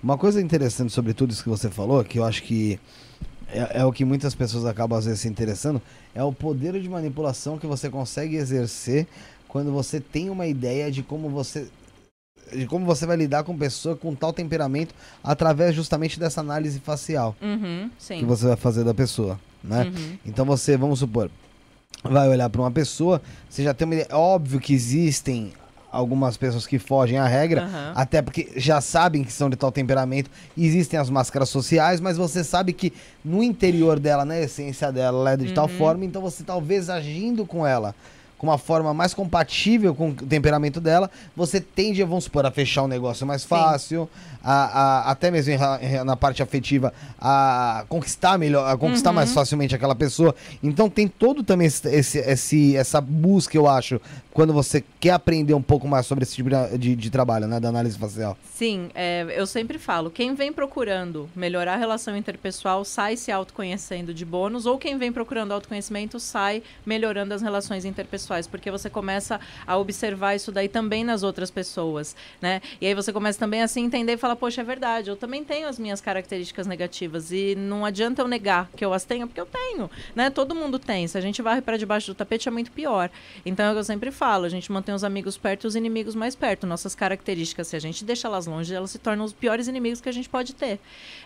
[0.04, 2.78] Uma coisa interessante sobre tudo isso que você falou, que eu acho que
[3.48, 5.80] é, é, o que muitas pessoas acabam às vezes se interessando,
[6.14, 9.06] é o poder de manipulação que você consegue exercer
[9.48, 11.68] quando você tem uma ideia de como você
[12.52, 17.34] de como você vai lidar com pessoa com tal temperamento através justamente dessa análise facial
[17.40, 19.84] uhum, que você vai fazer da pessoa, né?
[19.84, 20.18] Uhum.
[20.26, 21.30] Então você, vamos supor,
[22.02, 25.54] vai olhar para uma pessoa, você já tem uma ideia, é óbvio que existem
[25.94, 27.92] algumas pessoas que fogem à regra, uhum.
[27.94, 32.42] até porque já sabem que são de tal temperamento, existem as máscaras sociais, mas você
[32.42, 32.92] sabe que
[33.24, 35.54] no interior dela, na essência dela, ela é de uhum.
[35.54, 37.94] tal forma, então você talvez agindo com ela
[38.38, 42.82] com uma forma mais compatível com o temperamento dela, você tende, vamos supor, a fechar
[42.82, 44.08] um negócio mais fácil,
[44.42, 45.54] a, a, até mesmo
[46.04, 49.16] na parte afetiva, a conquistar melhor, a conquistar uhum.
[49.16, 50.34] mais facilmente aquela pessoa.
[50.62, 54.00] Então tem todo também esse, esse, esse, essa busca, eu acho,
[54.32, 57.68] quando você quer aprender um pouco mais sobre esse tipo de, de trabalho, né, da
[57.68, 58.36] análise facial.
[58.52, 64.12] Sim, é, eu sempre falo, quem vem procurando melhorar a relação interpessoal sai se autoconhecendo
[64.12, 69.40] de bônus, ou quem vem procurando autoconhecimento sai melhorando as relações interpessoais, porque você começa
[69.66, 72.60] a observar isso daí também nas outras pessoas, né?
[72.80, 75.44] E aí você começa também a se entender e falar, poxa, é verdade, eu também
[75.44, 79.40] tenho as minhas características negativas e não adianta eu negar que eu as tenho, porque
[79.40, 80.28] eu tenho, né?
[80.28, 81.06] Todo mundo tem.
[81.06, 83.10] Se a gente varre para debaixo do tapete é muito pior.
[83.46, 85.66] Então é o que eu sempre falo falo, a gente mantém os amigos perto e
[85.66, 86.66] os inimigos mais perto.
[86.66, 90.08] Nossas características, se a gente deixa elas longe, elas se tornam os piores inimigos que
[90.08, 90.80] a gente pode ter.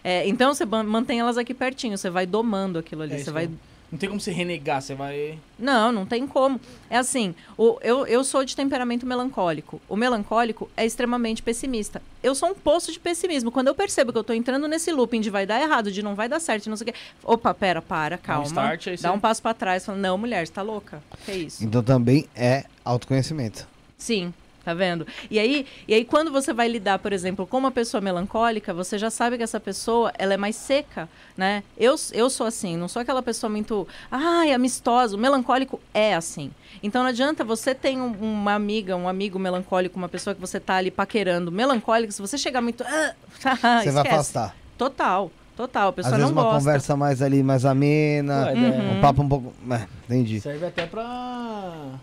[0.05, 3.49] É, então você mantém elas aqui pertinho, você vai domando aquilo ali, é você vai
[3.91, 5.39] não tem como você renegar, você vai.
[5.59, 6.61] Não, não tem como.
[6.91, 9.81] É assim, o, eu, eu sou de temperamento melancólico.
[9.89, 12.03] O melancólico é extremamente pessimista.
[12.23, 13.51] Eu sou um poço de pessimismo.
[13.51, 16.15] Quando eu percebo que eu tô entrando nesse looping de vai dar errado, de não
[16.15, 16.99] vai dar certo, não sei o quê.
[17.25, 18.43] Opa, pera, para, calma.
[18.43, 21.03] Um start, dá um passo para trás, fala, não, mulher, você tá louca?
[21.25, 21.65] Que é isso?
[21.65, 23.67] Então também é autoconhecimento.
[23.97, 24.35] Sim,
[24.69, 25.07] Tá vendo?
[25.31, 28.99] E aí, e aí, quando você vai lidar, por exemplo, com uma pessoa melancólica, você
[28.99, 31.63] já sabe que essa pessoa ela é mais seca, né?
[31.75, 35.17] Eu, eu sou assim, não sou aquela pessoa muito, ai, amistosa.
[35.17, 36.51] O melancólico é assim.
[36.83, 40.61] Então não adianta você ter um, uma amiga, um amigo melancólico, uma pessoa que você
[40.61, 42.85] tá ali paquerando, melancólico, se você chegar muito.
[42.85, 43.15] Ah,
[43.83, 44.55] você vai afastar.
[44.77, 45.31] Total.
[45.57, 48.99] Total, a pessoa Às não vezes uma conversa mais ali, mais amena, uhum.
[48.99, 49.55] um papo um pouco...
[49.71, 50.41] É, entendi.
[50.43, 51.99] Serve até pra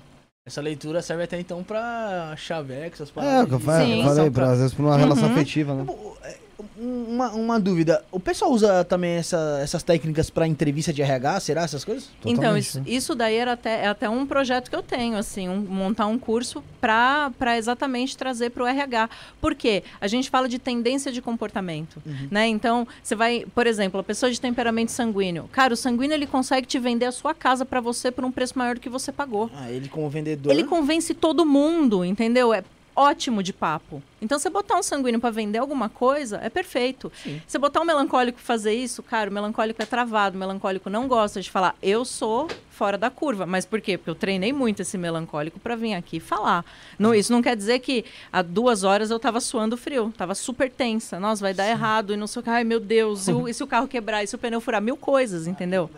[0.48, 3.40] essa leitura serve até então pra chaveco, essas paradas.
[3.40, 5.00] É, o que eu falei, falei pra, às vezes pra uma uhum.
[5.00, 5.86] relação afetiva, né?
[6.22, 6.38] É,
[6.78, 8.04] uma, uma dúvida.
[8.12, 12.10] O pessoal usa também essa, essas técnicas para entrevista de RH, será essas coisas?
[12.22, 15.50] Totalmente, então, isso, isso, daí era até, é até um projeto que eu tenho, assim,
[15.50, 19.10] um, montar um curso para exatamente trazer para o RH.
[19.42, 19.84] Por quê?
[20.00, 22.28] A gente fala de tendência de comportamento, uhum.
[22.32, 22.48] né?
[22.48, 25.50] Então, você vai, por exemplo, a pessoa de temperamento sanguíneo.
[25.52, 28.58] Cara, o sanguíneo ele consegue te vender a sua casa para você por um preço
[28.58, 29.50] maior do que você pagou.
[29.56, 30.52] Ah, ele como vendedor.
[30.52, 32.54] Ele convence todo mundo, entendeu?
[32.54, 32.64] É
[32.96, 34.02] ótimo de papo.
[34.22, 37.12] Então, você botar um sanguíneo para vender alguma coisa, é perfeito.
[37.22, 37.42] Sim.
[37.46, 41.08] Você botar um melancólico pra fazer isso, cara, o melancólico é travado, o melancólico não
[41.08, 43.46] gosta de falar, eu sou fora da curva.
[43.46, 43.98] Mas por quê?
[43.98, 46.66] Porque eu treinei muito esse melancólico para vir aqui falar.
[46.98, 50.72] Não, isso não quer dizer que há duas horas eu tava suando frio, tava super
[50.72, 51.20] tensa.
[51.20, 51.72] Nossa, vai dar Sim.
[51.72, 54.24] errado, e não sei o que, ai meu Deus, e, o, se o carro quebrar,
[54.24, 55.90] e se o pneu furar, mil coisas, entendeu?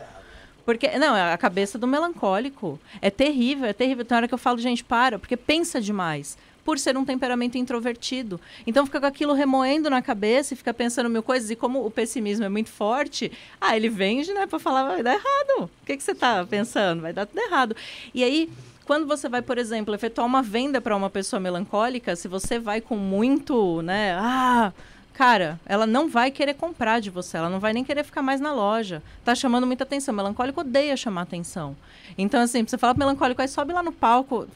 [0.66, 4.04] Porque, não, a cabeça do melancólico é terrível, é terrível.
[4.04, 8.42] Tem hora que eu falo, gente, para, porque pensa demais por ser um temperamento introvertido.
[8.68, 11.50] Então fica com aquilo remoendo na cabeça e fica pensando mil coisas.
[11.50, 15.14] E como o pessimismo é muito forte, ah, ele vende, né, para falar, vai dar
[15.14, 15.72] errado.
[15.82, 17.04] O que, que você está pensando?
[17.04, 17.74] Vai dar tudo errado.
[18.14, 18.50] E aí
[18.84, 22.82] quando você vai, por exemplo, efetuar uma venda para uma pessoa melancólica, se você vai
[22.82, 24.74] com muito, né, ah,
[25.18, 28.40] cara, ela não vai querer comprar de você, ela não vai nem querer ficar mais
[28.40, 29.02] na loja.
[29.26, 30.14] Tá chamando muita atenção.
[30.14, 31.76] Melancólico odeia chamar atenção.
[32.16, 34.48] Então, assim, você fala melancólico, aí sobe lá no palco,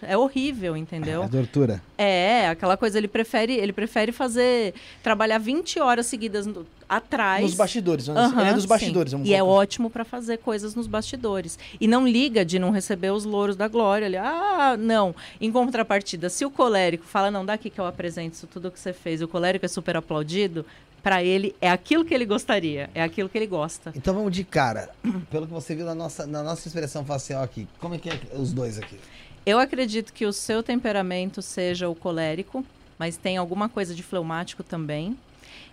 [0.00, 1.24] é horrível, entendeu?
[1.24, 1.82] É tortura.
[1.98, 6.64] É, aquela coisa, ele prefere, ele prefere fazer, trabalhar 20 horas seguidas no,
[6.96, 7.42] atrás.
[7.42, 9.14] Nos bastidores, uhum, ele é dos bastidores.
[9.24, 11.58] e é ótimo para fazer coisas nos bastidores.
[11.80, 14.06] E não liga de não receber os louros da glória.
[14.06, 14.16] Ali.
[14.16, 15.14] Ah, não.
[15.40, 18.92] Em contrapartida, se o colérico fala, não, daqui que eu apresento isso tudo que você
[18.92, 20.66] fez, o colérico é super aplaudido,
[21.02, 23.92] para ele é aquilo que ele gostaria, é aquilo que ele gosta.
[23.96, 24.90] Então vamos de cara.
[25.30, 28.20] Pelo que você viu na nossa, na nossa expressão facial aqui, como é que é
[28.34, 28.98] os dois aqui?
[29.44, 32.64] Eu acredito que o seu temperamento seja o colérico,
[32.98, 35.16] mas tem alguma coisa de fleumático também.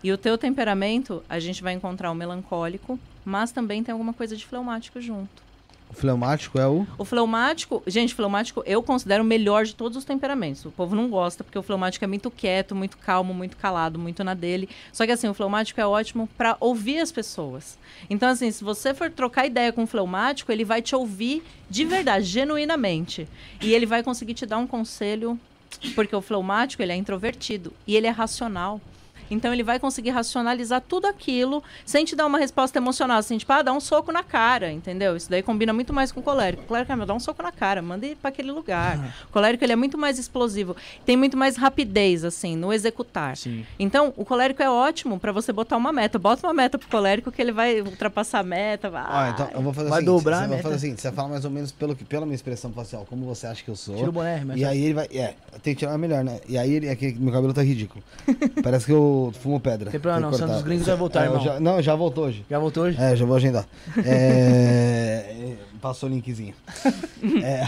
[0.03, 4.35] E o teu temperamento, a gente vai encontrar o melancólico, mas também tem alguma coisa
[4.35, 5.49] de fleumático junto.
[5.89, 6.85] O fleumático é o?
[6.99, 10.63] O fleumático, gente, fleumático eu considero o melhor de todos os temperamentos.
[10.63, 14.23] O povo não gosta porque o fleumático é muito quieto, muito calmo, muito calado, muito
[14.23, 14.69] na dele.
[14.93, 17.75] Só que assim, o fleumático é ótimo para ouvir as pessoas.
[18.07, 21.83] Então assim, se você for trocar ideia com o fleumático, ele vai te ouvir de
[21.85, 23.27] verdade, genuinamente.
[23.59, 25.39] E ele vai conseguir te dar um conselho,
[25.95, 28.79] porque o fleumático, ele é introvertido e ele é racional.
[29.29, 33.51] Então ele vai conseguir racionalizar tudo aquilo sem te dar uma resposta emocional, assim, tipo,
[33.51, 35.15] ah, dá um soco na cara, entendeu?
[35.15, 36.63] Isso daí combina muito mais com o colérico.
[36.63, 39.13] O colérico, ah, dá um soco na cara, manda ir para aquele lugar.
[39.29, 43.37] O colérico, ele é muito mais explosivo, tem muito mais rapidez, assim, no executar.
[43.37, 43.65] Sim.
[43.77, 46.17] Então, o colérico é ótimo para você botar uma meta.
[46.17, 49.03] Bota uma meta pro colérico que ele vai ultrapassar a meta, vai.
[49.05, 51.45] Ah, então eu vou fazer vai assim, dobrar você vai fazer assim, você fala mais
[51.45, 53.95] ou menos pelo que, pela minha expressão facial, como você acha que eu sou.
[53.95, 56.39] Tira o boné, mas E aí ele vai, é, tem que tirar melhor, né?
[56.47, 58.03] E aí ele, é que meu cabelo tá ridículo.
[58.63, 59.91] Parece que eu fumo pedra.
[59.91, 61.41] Tem problema não, o Santos Gringos vai voltar, é, irmão.
[61.41, 62.45] Já, não, já voltou hoje.
[62.49, 62.97] Já voltou hoje?
[62.99, 63.65] É, já vou agendar.
[64.05, 66.53] é, passou o linkzinho.
[67.43, 67.63] é,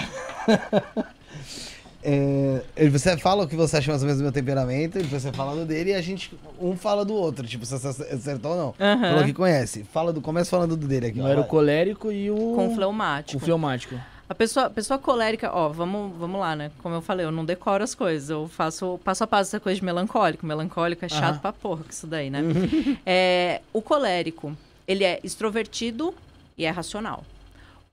[2.75, 5.31] é, você fala o que você acha mais ou menos do meu temperamento, e você
[5.31, 8.57] fala do dele e a gente, um fala do outro, tipo, se você acertou ou
[8.57, 8.67] não.
[8.67, 9.01] Uhum.
[9.01, 9.83] Falou que conhece.
[9.91, 11.19] Fala do, começa falando do dele aqui.
[11.19, 12.53] Não era o colérico e o...
[12.55, 13.99] Com fleumático.
[14.31, 16.71] A pessoa, pessoa colérica, ó, vamos, vamos lá, né?
[16.81, 18.29] Como eu falei, eu não decoro as coisas.
[18.29, 20.45] Eu faço passo a passo essa coisa de melancólico.
[20.45, 21.41] Melancólico é chato uhum.
[21.41, 22.39] pra porra com isso daí, né?
[23.05, 24.55] é, o colérico,
[24.87, 26.15] ele é extrovertido
[26.57, 27.25] e é racional.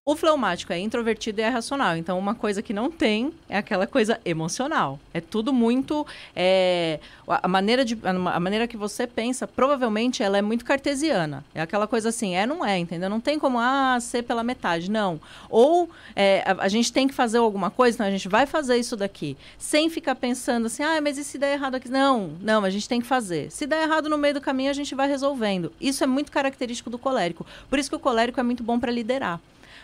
[0.09, 1.95] O fleumático é introvertido e é racional.
[1.95, 4.99] Então, uma coisa que não tem é aquela coisa emocional.
[5.13, 6.07] É tudo muito.
[6.35, 11.45] É, a, maneira de, a maneira que você pensa, provavelmente, ela é muito cartesiana.
[11.55, 13.11] É aquela coisa assim, é, não é, entendeu?
[13.11, 14.91] Não tem como, ah, ser pela metade.
[14.91, 15.21] Não.
[15.51, 18.79] Ou é, a, a, gente tem que fazer alguma coisa, então a gente vai fazer
[18.79, 19.37] isso daqui.
[19.59, 21.91] Sem ficar pensando assim, ah, mas e se der errado aqui?
[21.91, 23.51] Não, não, a gente tem que fazer.
[23.53, 25.71] Se der errado no meio do caminho, a gente vai resolvendo.
[25.79, 27.45] Isso é muito característico do colérico.
[27.69, 29.39] Por isso que o colérico é muito bom para liderar.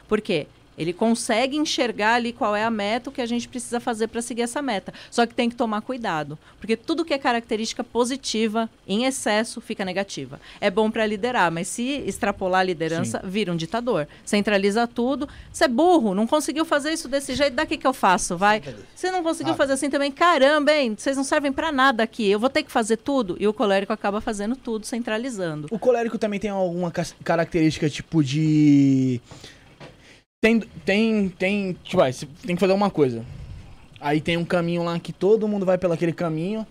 [0.08, 0.46] Por quê?
[0.76, 4.20] Ele consegue enxergar ali qual é a meta, o que a gente precisa fazer para
[4.20, 4.92] seguir essa meta.
[5.10, 9.84] Só que tem que tomar cuidado, porque tudo que é característica positiva, em excesso, fica
[9.84, 10.40] negativa.
[10.60, 13.28] É bom para liderar, mas se extrapolar a liderança, Sim.
[13.28, 14.08] vira um ditador.
[14.24, 15.28] Centraliza tudo.
[15.52, 18.62] Você é burro, não conseguiu fazer isso desse jeito, daqui que eu faço, vai.
[18.94, 19.56] Você não conseguiu ah.
[19.56, 20.94] fazer assim também, caramba, hein?
[20.96, 22.28] Vocês não servem para nada aqui.
[22.28, 23.36] Eu vou ter que fazer tudo.
[23.38, 25.68] E o colérico acaba fazendo tudo, centralizando.
[25.70, 26.90] O colérico também tem alguma
[27.22, 29.20] característica tipo de
[30.44, 33.24] tem, tem, tem, tipo, você tem que fazer uma coisa.
[33.98, 36.66] Aí tem um caminho lá que todo mundo vai pelo aquele caminho.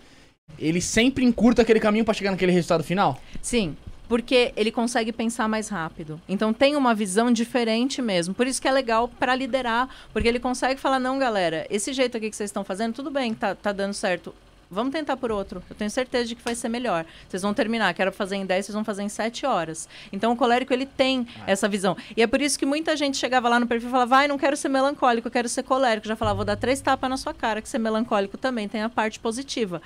[0.60, 3.20] Ele sempre encurta aquele caminho para chegar naquele resultado final?
[3.42, 3.76] Sim,
[4.08, 6.22] porque ele consegue pensar mais rápido.
[6.30, 8.36] Então tem uma visão diferente mesmo.
[8.36, 12.16] Por isso que é legal para liderar, porque ele consegue falar não, galera, esse jeito
[12.16, 14.36] aqui que vocês estão fazendo, tudo bem, tá, tá dando certo.
[14.70, 15.62] Vamos tentar por outro.
[15.70, 17.06] Eu tenho certeza de que vai ser melhor.
[17.28, 17.94] Vocês vão terminar.
[17.94, 19.88] Quero fazer em 10, vocês vão fazer em 7 horas.
[20.12, 21.44] Então o colérico ele tem ah.
[21.48, 21.96] essa visão.
[22.16, 24.38] E é por isso que muita gente chegava lá no perfil e falava: vai, não
[24.38, 26.08] quero ser melancólico, eu quero ser colérico.
[26.08, 28.90] Já falava, vou dar três tapas na sua cara, que ser melancólico também tem a
[28.90, 29.82] parte positiva.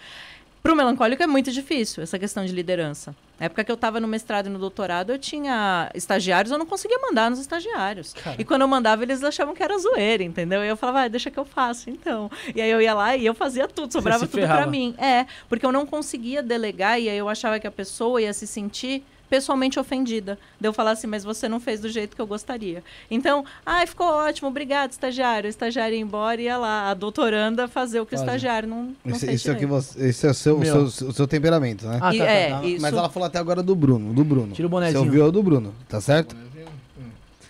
[0.63, 3.15] Para o melancólico é muito difícil essa questão de liderança.
[3.39, 6.65] Na época que eu estava no mestrado e no doutorado, eu tinha estagiários, eu não
[6.65, 8.15] conseguia mandar nos estagiários.
[8.37, 10.63] E quando eu mandava, eles achavam que era zoeira, entendeu?
[10.63, 12.31] E eu falava, ah, deixa que eu faço, então.
[12.55, 14.95] E aí eu ia lá e eu fazia tudo, sobrava tudo para mim.
[14.97, 18.47] É, porque eu não conseguia delegar e aí eu achava que a pessoa ia se
[18.47, 20.37] sentir pessoalmente ofendida.
[20.59, 22.83] De eu falar assim, mas você não fez do jeito que eu gostaria.
[23.09, 25.47] Então, ai, ah, ficou ótimo, obrigado, estagiário.
[25.47, 28.95] O estagiário ia embora e ia lá, a doutoranda fazer o que o estagiário não,
[29.03, 31.27] não isso, fez isso é que você, Esse é o seu, o seu, o seu,
[31.27, 31.97] temperamento, né?
[32.01, 32.61] Ah, tá, tá, é, tá.
[32.79, 34.53] Mas ela falou até agora do Bruno, do Bruno.
[34.53, 34.99] Tira o bonézinho.
[34.99, 36.35] Você ouviu o do Bruno, tá certo?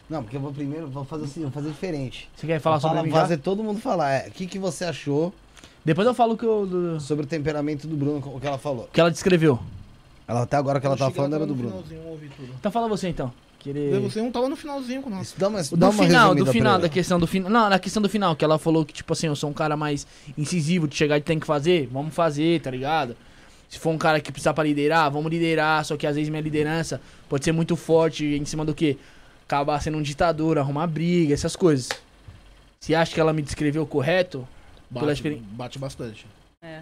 [0.09, 2.29] Não, porque eu vou primeiro, vou fazer assim, vou fazer diferente.
[2.35, 4.11] Você quer falar sobre mim fazer todo mundo falar.
[4.11, 5.33] É, o que, que você achou...
[5.83, 6.65] Depois eu falo que eu...
[6.65, 6.99] Do...
[6.99, 8.85] Sobre o temperamento do Bruno, o que ela falou.
[8.85, 9.59] O que ela descreveu.
[10.27, 11.83] Ela até agora que ela tava falando era do Bruno.
[12.59, 13.31] Então fala você então.
[13.59, 13.99] Que ele...
[14.01, 15.33] Você não tava no finalzinho com nós.
[15.37, 17.49] Dá uma, do dá uma final, do final, da questão do final.
[17.49, 19.77] Não, na questão do final, que ela falou que, tipo assim, eu sou um cara
[19.77, 20.05] mais
[20.37, 23.15] incisivo de chegar e tem que fazer, vamos fazer, tá ligado?
[23.69, 25.83] Se for um cara que precisa pra liderar, vamos liderar.
[25.85, 28.97] Só que às vezes minha liderança pode ser muito forte em cima do que?
[29.45, 31.89] Acabar sendo um ditador, arrumar briga, essas coisas.
[32.79, 34.47] Você acha que ela me descreveu correto?
[34.89, 36.27] Bate, bate bastante.
[36.61, 36.81] É.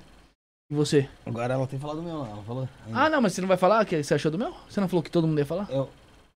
[0.69, 1.08] E você?
[1.25, 2.25] Agora ela tem falado do meu, não.
[2.25, 2.69] Ela falou.
[2.91, 4.54] Ah, não, mas você não vai falar o que você achou do meu?
[4.67, 5.67] Você não falou que todo mundo ia falar?
[5.69, 5.89] Eu,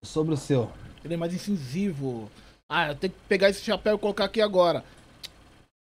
[0.03, 0.71] sobre o seu.
[1.05, 2.31] Ele é mais incisivo.
[2.69, 4.85] Ah, eu tenho que pegar esse chapéu e colocar aqui agora.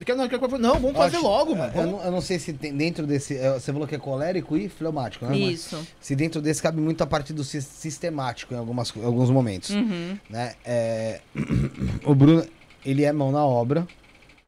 [0.03, 1.71] Quer, não, quer, não, vamos fazer Acho, logo, mano.
[1.73, 3.37] Eu não, eu não, sei se tem, dentro desse.
[3.37, 5.37] É, você falou que é colérico e fleumático, né?
[5.37, 5.77] Isso.
[5.77, 9.69] Mas se dentro desse cabe muito a parte do sistemático em algumas, alguns momentos.
[9.69, 10.17] Uhum.
[10.29, 10.55] Né?
[10.65, 11.21] É,
[12.03, 12.45] o Bruno,
[12.85, 13.87] ele é mão na obra,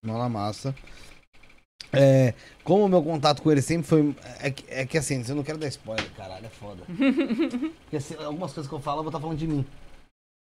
[0.04, 0.76] mão na massa.
[1.98, 4.16] É, como o meu contato com ele sempre foi.
[4.42, 6.84] É que, é que assim, eu não quero dar spoiler, caralho, é foda.
[7.84, 9.66] Porque assim, algumas coisas que eu falo, eu vou estar falando de mim.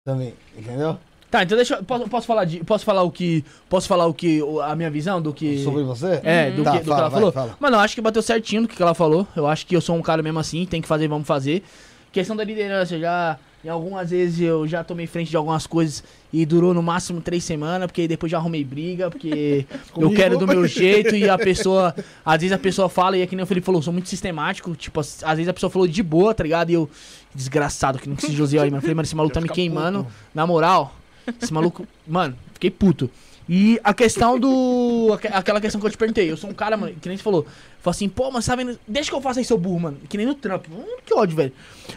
[0.06, 0.98] Também, entendeu?
[1.30, 1.84] Tá, então deixa eu.
[1.84, 2.62] Posso, posso falar de.
[2.64, 3.46] Posso falar o que.
[3.70, 4.42] Posso falar o que.
[4.64, 5.64] A minha visão do que.
[5.64, 6.20] Sobre você?
[6.24, 7.32] É, do, Tá, que, do que ela vai, falou.
[7.32, 7.56] fala.
[7.60, 9.26] Mano, eu acho que bateu certinho do que ela falou.
[9.36, 11.64] Eu acho que eu sou um cara mesmo assim, tem que fazer, vamos fazer.
[12.12, 13.40] Questão da liderança, já.
[13.64, 17.44] Em algumas vezes eu já tomei frente de algumas coisas e durou no máximo três
[17.44, 21.94] semanas, porque depois já arrumei briga, porque eu quero do meu jeito e a pessoa.
[22.26, 24.10] Às vezes a pessoa fala, e é que nem o Felipe falou, eu sou muito
[24.10, 24.76] sistemático.
[24.76, 26.72] Tipo, às vezes a pessoa falou de boa, tá ligado?
[26.72, 26.90] E eu.
[27.34, 28.78] Desgraçado, que não esse José aí, mano.
[28.78, 30.04] Eu Falei, mano, esse maluco tá me queimando.
[30.04, 30.16] puto.
[30.34, 30.94] Na moral,
[31.42, 31.88] esse maluco.
[32.06, 33.10] Mano, fiquei puto.
[33.50, 35.12] E a questão do.
[35.14, 36.30] aque- Aquela questão que eu te perguntei.
[36.32, 37.46] Eu sou um cara, mano, que nem você falou.
[37.82, 38.78] Falou assim, pô, mas sabe.
[38.88, 39.98] Deixa que eu faça aí, seu burro, mano.
[40.08, 40.70] Que nem no trampo.
[40.72, 41.52] Hum, que ódio, velho.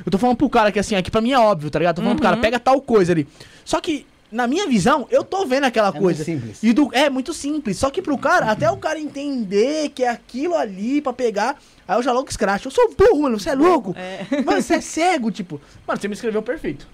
[0.05, 1.97] Eu tô falando pro cara que assim, aqui pra mim é óbvio, tá ligado?
[1.97, 3.29] Tô falando pro cara, pega tal coisa ali.
[3.65, 6.25] Só que, na minha visão, eu tô vendo aquela É coisa.
[6.25, 6.63] muito simples.
[6.63, 7.77] E do, é muito simples.
[7.79, 11.61] Só que pro cara, até o cara entender que é aquilo ali pra pegar.
[11.87, 12.67] Aí eu já logo escracho.
[12.69, 13.39] Eu sou burro, mano.
[13.39, 13.95] Você é louco?
[13.97, 14.25] É.
[14.43, 15.61] Mano, você é cego, tipo.
[15.87, 16.89] Mano, você me escreveu perfeito.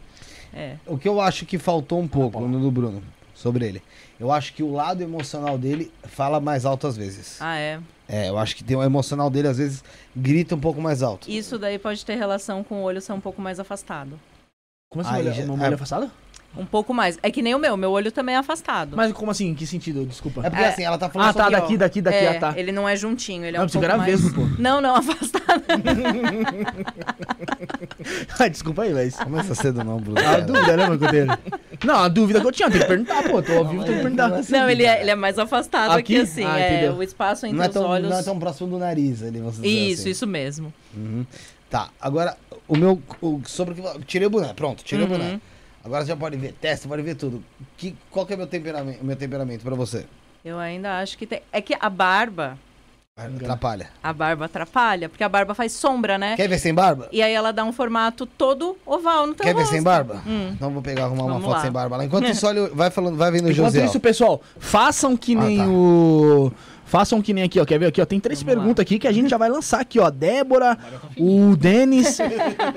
[0.53, 0.75] É.
[0.85, 3.01] O que eu acho que faltou um pouco no do Bruno,
[3.33, 3.83] sobre ele.
[4.21, 7.39] Eu acho que o lado emocional dele fala mais alto às vezes.
[7.41, 7.81] Ah, é.
[8.07, 9.83] É, eu acho que tem o emocional dele às vezes
[10.15, 11.31] grita um pouco mais alto.
[11.31, 14.21] Isso daí pode ter relação com o olho ser um pouco mais afastado.
[14.91, 16.11] Como assim, Aí olha, já- uma é- mulher afastada?
[16.57, 17.17] Um pouco mais.
[17.23, 18.97] É que nem o meu, meu olho também é afastado.
[18.97, 19.49] Mas como assim?
[19.51, 20.05] Em que sentido?
[20.05, 20.45] Desculpa.
[20.45, 20.69] É porque É.
[20.69, 22.55] assim, ela tá falando Ah, tá, sobre- daqui, daqui, daqui, é, ah, tá.
[22.57, 24.03] Ele não é juntinho, ele é Não, um pouco mais...
[24.05, 24.43] vesgo, pô.
[24.59, 25.63] Não, não, afastado.
[28.39, 29.17] Ai, Desculpa aí, mas...
[29.17, 30.19] Começa cedo não, Bruno.
[30.19, 30.43] A cara.
[30.43, 31.27] dúvida, né, mano, eu tenho?
[31.85, 33.43] Não, a dúvida que eu tinha, tem que perguntar, pô.
[33.43, 34.29] Tô ao vivo, tem que perguntar.
[34.49, 36.23] Não, ele é, ele é mais afastado aqui, Aqui?
[36.23, 36.45] assim.
[36.45, 36.95] Ah, é, entendeu.
[36.97, 38.11] o espaço entre Não é, os tão, olhos.
[38.11, 40.11] não é tão próximo do nariz ali, você Isso, assim.
[40.11, 40.73] isso mesmo.
[40.97, 41.25] Uhum.
[41.71, 42.37] Tá, agora
[42.67, 43.01] o meu.
[43.23, 44.05] O, sobre o que.
[44.05, 45.15] Tirei o boné, pronto, tirei Uhum.
[45.15, 45.41] o boné.
[45.85, 47.43] Agora você já pode ver testa, pode ver tudo.
[47.77, 50.07] Que, qual que é o meu temperamento, meu temperamento pra você?
[50.45, 51.43] Eu ainda acho que tem.
[51.53, 52.59] É que a barba.
[53.17, 53.91] Atrapalha.
[54.03, 56.37] A barba atrapalha, porque a barba faz sombra, né?
[56.37, 57.07] Quer ver sem barba?
[57.13, 59.73] E aí ela dá um formato todo oval no teu Quer ver rosto.
[59.73, 60.23] sem barba?
[60.27, 60.51] Hum.
[60.55, 61.61] Então vou pegar arrumar uma Vamos foto lá.
[61.63, 62.05] sem barba lá.
[62.07, 63.85] Enquanto isso, olha, vai falando, vai vendo o Enquanto José.
[63.85, 65.67] isso, pessoal, façam que Ah, nem tá.
[65.69, 66.51] o...
[66.87, 67.65] Façam que nem aqui, ó.
[67.67, 68.07] Quer ver aqui, ó?
[68.07, 70.09] Tem três Vamos perguntas aqui que a gente já vai lançar aqui, ó.
[70.11, 70.79] Débora,
[71.19, 72.19] o Denis,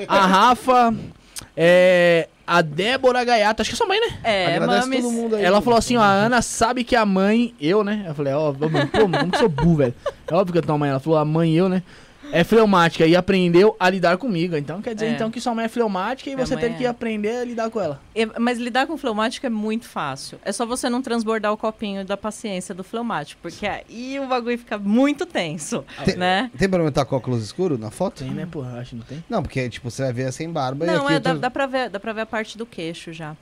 [0.09, 0.93] a Rafa,
[1.55, 2.27] é...
[2.45, 4.19] A Débora Gaiata, acho que é sua mãe, né?
[4.21, 5.01] É, Agradece mames.
[5.01, 5.45] todo mundo aí.
[5.45, 8.03] Ela falou assim, ó, a Ana sabe que a mãe, eu, né?
[8.05, 9.93] Eu falei, ó, mano, pô, como que sou burro, velho?
[10.27, 10.89] É óbvio que eu tenho uma mãe.
[10.89, 11.81] Ela falou, a mãe, eu, né?
[12.35, 14.55] É fleumática e aprendeu a lidar comigo.
[14.57, 15.09] Então quer dizer, É.
[15.11, 16.77] então, que sua mãe é fleumática e Minha você teve é.
[16.79, 18.01] que aprender a lidar com ela.
[18.15, 20.39] É, Mas lidar com fleumático é muito fácil.
[20.43, 24.57] É só você não transbordar o copinho da paciência do fleumático, porque aí o bagulho
[24.57, 26.49] fica muito tenso, Tem- né?
[26.57, 28.23] Tem problema estar com óculos escuro na foto?
[28.23, 28.63] Tem, né, pô?
[28.63, 29.23] Acho que não tem.
[29.29, 31.39] Não, porque tipo, você vai ver sem barba e Não, aqui é, eu dá, tô-
[31.39, 33.35] dá, pra ver, dá pra ver a parte do queixo já.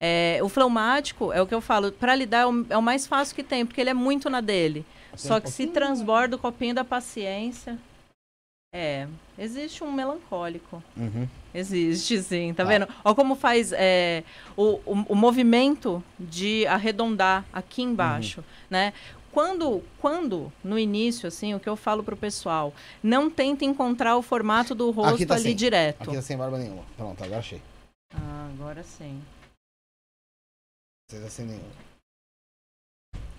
[0.00, 3.06] É, o fleumático, é o que eu falo, pra lidar é o, é o mais
[3.06, 4.84] fácil que tem, porque ele é muito na dele.
[5.14, 7.78] Só que se transborda o copinho da paciência.
[8.74, 9.06] É,
[9.38, 10.82] existe um melancólico.
[10.96, 11.28] Uhum.
[11.52, 12.70] Existe, sim, tá Tá.
[12.70, 12.88] vendo?
[13.04, 14.24] Olha como faz é,
[14.56, 18.94] o, o, o movimento de arredondar aqui embaixo, né?
[19.30, 24.22] Quando, quando, no início, assim, o que eu falo pro pessoal, não tenta encontrar o
[24.22, 25.56] formato do rosto tá ali sem.
[25.56, 26.02] direto.
[26.02, 26.82] Aqui tá sem barba nenhuma.
[26.96, 27.60] Pronto, agora achei.
[28.14, 29.22] Ah, agora sim.
[31.10, 31.91] Vocês sem nenhuma.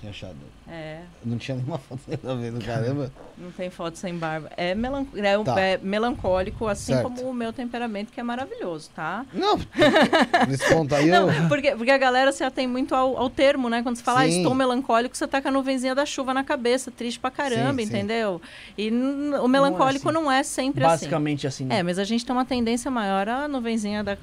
[0.04, 0.36] Tinha achado.
[0.68, 3.10] É, Não tinha nenhuma foto da vez caramba.
[3.38, 4.52] não tem foto sem barba.
[4.58, 5.58] É, melan é, um- Tá.
[5.60, 7.04] é melancólico, assim Certo.
[7.10, 9.26] como o meu temperamento, que é maravilhoso, tá?
[9.34, 9.58] Não,
[10.48, 11.28] nesse ponto aí eu.
[11.28, 13.82] Não, porque, porque a galera se atém muito ao, ao termo, né?
[13.82, 14.38] Quando você fala, ah, Sim.
[14.40, 17.88] estou melancólico, você tá com a nuvenzinha da chuva na cabeça, triste pra caramba, Sim,
[17.88, 17.96] sim.
[17.96, 18.42] entendeu?
[18.78, 20.18] E n- o melancólico assim.
[20.20, 21.66] não é, sempre Basicamente assim.
[21.68, 21.74] assim.
[21.74, 24.18] É, mas a gente tem uma tendência maior a nuvenzinha da,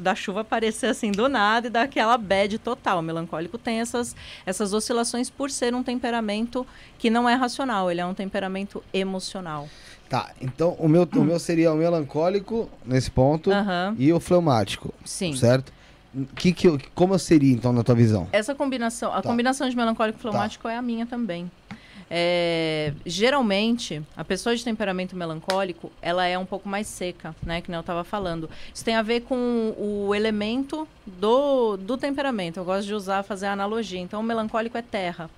[0.00, 3.00] da chuva aparecer assim do nada e dar aquela bad total.
[3.00, 6.66] O melancólico tem essas, essas oscilações por ser um temperamento
[6.98, 9.68] que não é racional, ele é um temperamento emocional.
[10.08, 14.94] Tá, então o meu, o meu seria o melancólico nesse ponto Aham, e o fleumático,
[15.04, 15.34] sim.
[15.36, 15.72] certo?
[16.36, 18.26] Que que como eu seria então na tua visão?
[18.32, 19.28] Essa combinação, a Tá.
[19.28, 21.50] combinação de melancólico e fleumático é a minha também.
[22.08, 27.60] É, geralmente, a pessoa de temperamento melancólico, ela é um pouco mais seca, né?
[27.60, 28.48] Que eu estava falando.
[28.72, 32.58] Isso tem a ver com o elemento do, do temperamento.
[32.58, 34.00] Eu gosto de usar, fazer a analogia.
[34.00, 35.28] Então, o melancólico é terra.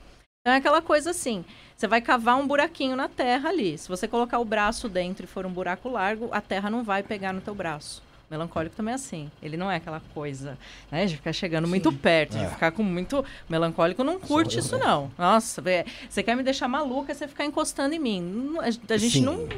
[0.40, 1.44] Então, é aquela coisa assim,
[1.76, 3.76] você vai cavar um buraquinho na terra ali.
[3.76, 7.02] Se você colocar o braço dentro e for um buraco largo, a terra não vai
[7.02, 8.02] pegar no teu braço.
[8.30, 9.30] Melancólico também é assim.
[9.42, 10.58] Ele não é aquela coisa,
[10.90, 11.06] né?
[11.06, 11.70] De ficar chegando Sim.
[11.70, 12.44] muito perto, é.
[12.44, 13.24] de ficar com muito.
[13.48, 15.10] Melancólico não curte isso, não.
[15.16, 15.62] Nossa,
[16.08, 18.54] você quer me deixar maluca você ficar encostando em mim.
[18.60, 19.48] A gente Sim, não.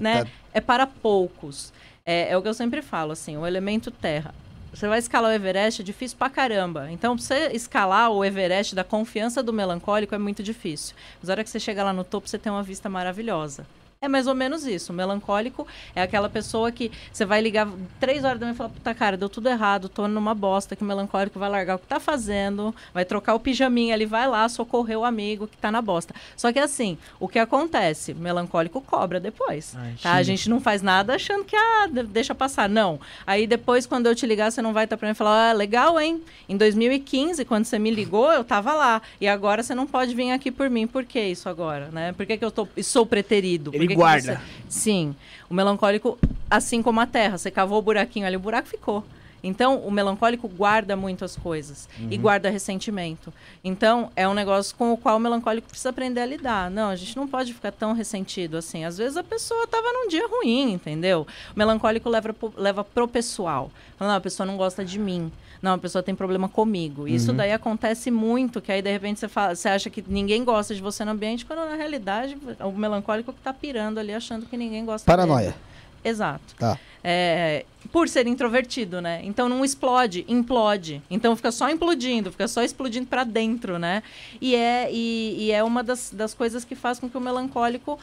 [0.00, 0.24] Né?
[0.24, 0.30] Tá...
[0.52, 1.72] É para poucos.
[2.04, 4.34] É, é o que eu sempre falo, assim, o elemento terra.
[4.72, 6.90] Você vai escalar o Everest, é difícil pra caramba.
[6.92, 10.94] Então, pra você escalar o Everest da confiança do melancólico é muito difícil.
[11.18, 13.66] Mas na hora que você chega lá no topo, você tem uma vista maravilhosa.
[14.02, 14.94] É mais ou menos isso.
[14.94, 18.70] O melancólico é aquela pessoa que você vai ligar três horas da manhã e falar,
[18.70, 21.86] puta cara, deu tudo errado, tô numa bosta, que o melancólico vai largar o que
[21.86, 25.82] tá fazendo, vai trocar o pijaminha, ele vai lá socorrer o amigo que tá na
[25.82, 26.14] bosta.
[26.34, 28.12] Só que assim, o que acontece?
[28.12, 29.76] O melancólico cobra depois.
[29.76, 30.14] Ai, tá?
[30.14, 32.70] A gente não faz nada achando que, ah, deixa passar.
[32.70, 32.98] Não.
[33.26, 35.50] Aí depois, quando eu te ligar, você não vai estar tá pra mim e falar,
[35.50, 36.22] ah, legal, hein?
[36.48, 39.02] Em 2015, quando você me ligou, eu tava lá.
[39.20, 40.86] E agora você não pode vir aqui por mim.
[40.86, 42.14] Por que isso agora, né?
[42.14, 43.70] Por que, que eu tô, sou preterido?
[43.74, 44.36] Ele que guarda.
[44.36, 44.80] Que você...
[44.80, 45.16] Sim.
[45.48, 46.18] O melancólico,
[46.48, 49.04] assim como a terra, você cavou o buraquinho ali, o buraco ficou.
[49.42, 52.08] Então, o melancólico guarda muitas coisas uhum.
[52.10, 53.32] e guarda ressentimento.
[53.64, 56.70] Então, é um negócio com o qual o melancólico precisa aprender a lidar.
[56.70, 58.84] Não, a gente não pode ficar tão ressentido assim.
[58.84, 61.26] Às vezes a pessoa estava num dia ruim, entendeu?
[61.54, 63.70] O melancólico leva, leva pro pessoal.
[63.96, 65.32] Fala, não, a pessoa não gosta de mim.
[65.62, 67.06] Não, a pessoa tem problema comigo.
[67.06, 67.36] Isso uhum.
[67.36, 70.80] daí acontece muito, que aí de repente você, fala, você acha que ninguém gosta de
[70.80, 74.84] você no ambiente, quando na realidade o melancólico que está pirando ali, achando que ninguém
[74.84, 75.50] gosta Paranoia.
[75.50, 75.70] Dele.
[76.02, 76.54] Exato.
[76.58, 76.78] Tá.
[77.02, 79.20] É, por ser introvertido, né?
[79.24, 81.02] Então não explode, implode.
[81.10, 84.02] Então fica só implodindo, fica só explodindo para dentro, né?
[84.40, 87.98] E é, e, e, é uma das, das coisas que faz com que o melancólico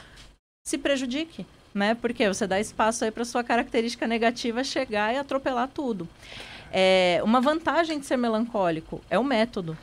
[0.64, 1.94] se prejudique, né?
[1.94, 6.08] Porque você dá espaço aí para sua característica negativa chegar e atropelar tudo.
[6.72, 9.76] É, uma vantagem de ser melancólico é o método.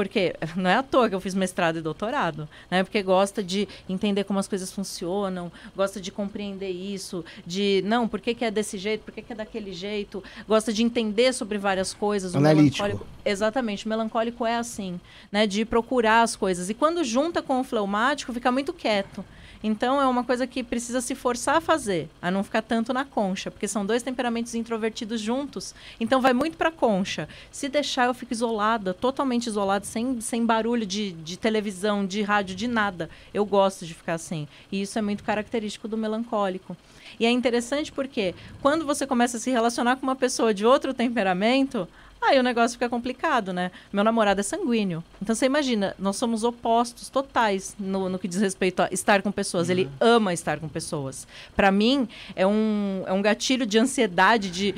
[0.00, 2.82] Porque não é à toa que eu fiz mestrado e doutorado, né?
[2.82, 8.18] Porque gosta de entender como as coisas funcionam, gosta de compreender isso, de não, por
[8.18, 11.58] que, que é desse jeito, por que, que é daquele jeito, gosta de entender sobre
[11.58, 12.34] várias coisas.
[12.34, 12.82] Analítico.
[12.82, 14.98] Melancólico, exatamente, o melancólico é assim,
[15.30, 15.46] né?
[15.46, 16.70] De procurar as coisas.
[16.70, 19.22] E quando junta com o fleumático, fica muito quieto.
[19.62, 23.04] Então é uma coisa que precisa se forçar a fazer, a não ficar tanto na
[23.04, 25.74] concha, porque são dois temperamentos introvertidos juntos.
[25.98, 27.28] Então vai muito para concha.
[27.50, 32.54] Se deixar, eu fico isolada, totalmente isolada, sem, sem barulho de, de televisão, de rádio,
[32.54, 33.10] de nada.
[33.34, 34.46] Eu gosto de ficar assim.
[34.70, 36.76] E isso é muito característico do melancólico.
[37.18, 40.94] E é interessante porque quando você começa a se relacionar com uma pessoa de outro
[40.94, 41.88] temperamento,
[42.22, 43.70] Aí o negócio fica complicado, né?
[43.90, 45.02] Meu namorado é sanguíneo.
[45.22, 49.32] Então você imagina, nós somos opostos totais no, no que diz respeito a estar com
[49.32, 49.68] pessoas.
[49.68, 49.72] Uhum.
[49.72, 51.26] Ele ama estar com pessoas.
[51.56, 54.74] Para mim, é um, é um gatilho de ansiedade de,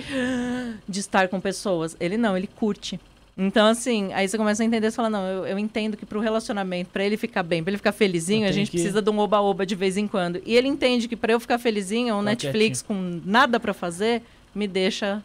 [0.88, 1.96] de estar com pessoas.
[1.98, 3.00] Ele não, ele curte.
[3.36, 6.18] Então, assim, aí você começa a entender, você fala, não, eu, eu entendo que para
[6.18, 8.76] o relacionamento, para ele ficar bem, para ele ficar felizinho, a gente que...
[8.76, 10.42] precisa de um oba-oba de vez em quando.
[10.44, 14.22] E ele entende que para eu ficar felizinho, um Netflix com nada para fazer,
[14.54, 15.22] me deixa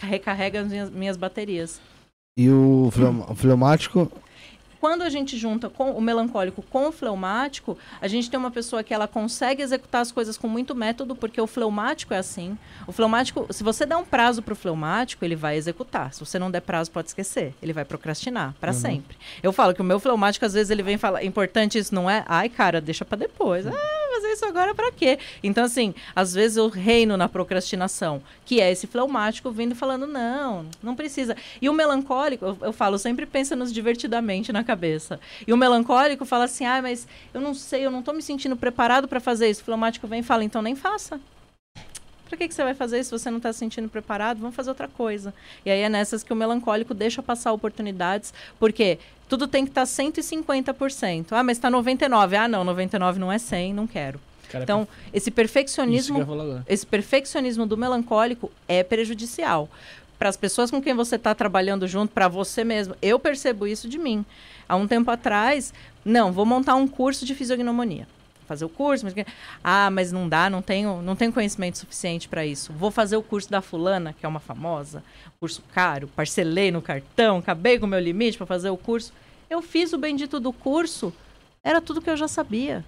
[0.00, 1.80] recarrega as minhas, minhas baterias.
[2.36, 2.90] E o,
[3.36, 4.10] fleumático
[4.84, 8.82] quando a gente junta com o melancólico com o fleumático, a gente tem uma pessoa
[8.84, 12.58] que ela consegue executar as coisas com muito método, porque o fleumático é assim.
[12.86, 16.12] O fleumático, se você der um prazo para o fleumático, ele vai executar.
[16.12, 17.54] Se você não der prazo, pode esquecer.
[17.62, 18.78] Ele vai procrastinar para uhum.
[18.78, 19.16] sempre.
[19.42, 22.22] Eu falo que o meu fleumático, às vezes, ele vem falar, importante isso não é?
[22.28, 23.66] Ai, cara, deixa para depois.
[23.66, 25.18] Ah, fazer isso agora para quê?
[25.42, 30.66] Então, assim, às vezes eu reino na procrastinação, que é esse fleumático vindo falando, não,
[30.82, 31.36] não precisa.
[31.60, 35.18] E o melancólico, eu, eu falo, sempre pensa nos divertidamente na cabeça.
[35.46, 38.56] E o melancólico fala assim: ah, mas eu não sei, eu não estou me sentindo
[38.56, 39.62] preparado para fazer isso.
[39.62, 41.20] O fleumático vem e fala: então nem faça.
[42.28, 44.40] Para que, que você vai fazer isso se você não está se sentindo preparado?
[44.40, 45.32] Vamos fazer outra coisa.
[45.64, 48.98] E aí é nessas que o melancólico deixa passar oportunidades, porque
[49.28, 51.26] tudo tem que estar tá 150%.
[51.32, 52.34] Ah, mas está 99%.
[52.36, 54.20] Ah, não, 99% não é 100%, não quero.
[54.48, 56.24] Cara, então, esse perfeccionismo,
[56.68, 59.68] esse perfeccionismo do melancólico é prejudicial
[60.18, 62.94] para as pessoas com quem você está trabalhando junto, para você mesmo.
[63.02, 64.24] Eu percebo isso de mim.
[64.68, 68.06] Há um tempo atrás, não, vou montar um curso de fisiognomonia.
[68.46, 69.14] Fazer o curso, mas
[69.62, 72.72] ah, mas não dá, não tenho, não tenho conhecimento suficiente para isso.
[72.72, 75.02] Vou fazer o curso da fulana, que é uma famosa,
[75.40, 79.12] curso caro, parcelei no cartão, acabei com o meu limite para fazer o curso.
[79.48, 81.12] Eu fiz o bendito do curso,
[81.62, 82.84] era tudo que eu já sabia.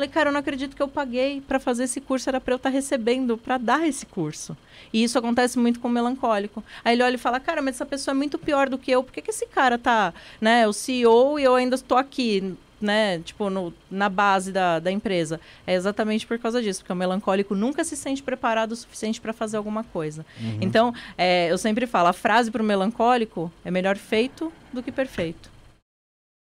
[0.00, 2.56] Falei, cara, eu não acredito que eu paguei para fazer esse curso, era para eu
[2.56, 4.56] estar tá recebendo para dar esse curso.
[4.92, 6.62] E isso acontece muito com o melancólico.
[6.84, 9.02] Aí ele olha e fala, cara, mas essa pessoa é muito pior do que eu,
[9.02, 12.56] por que, que esse cara tá, né, o CEO e eu ainda estou aqui?
[12.80, 15.40] Né, tipo, no, na base da, da empresa.
[15.66, 19.32] É exatamente por causa disso, porque o melancólico nunca se sente preparado o suficiente para
[19.32, 20.24] fazer alguma coisa.
[20.40, 20.58] Uhum.
[20.60, 24.92] Então, é, eu sempre falo, a frase para o melancólico é melhor feito do que
[24.92, 25.50] perfeito.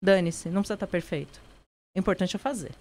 [0.03, 1.39] Dane-se, não precisa estar tá perfeito.
[1.95, 2.71] O importante é fazer.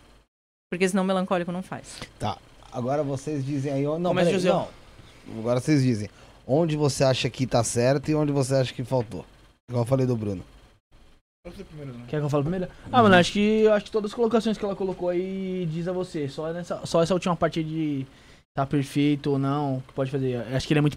[0.70, 2.00] Porque senão o melancólico não faz.
[2.18, 2.36] Tá.
[2.72, 3.84] Agora vocês dizem aí.
[3.84, 4.68] Não, Começa peraí, não.
[5.38, 6.10] Agora vocês dizem.
[6.46, 9.24] Onde você acha que tá certo e onde você acha que faltou.
[9.68, 10.44] Igual eu falei do Bruno.
[11.52, 12.04] Primeiro, né?
[12.08, 12.68] Quer que eu fale primeiro?
[12.90, 15.92] Ah, mano, acho que, acho que todas as colocações que ela colocou aí diz a
[15.92, 16.26] você.
[16.26, 18.06] Só, nessa, só essa última parte de
[18.54, 20.38] tá perfeito ou não, que pode fazer.
[20.54, 20.96] Acho que ele é muito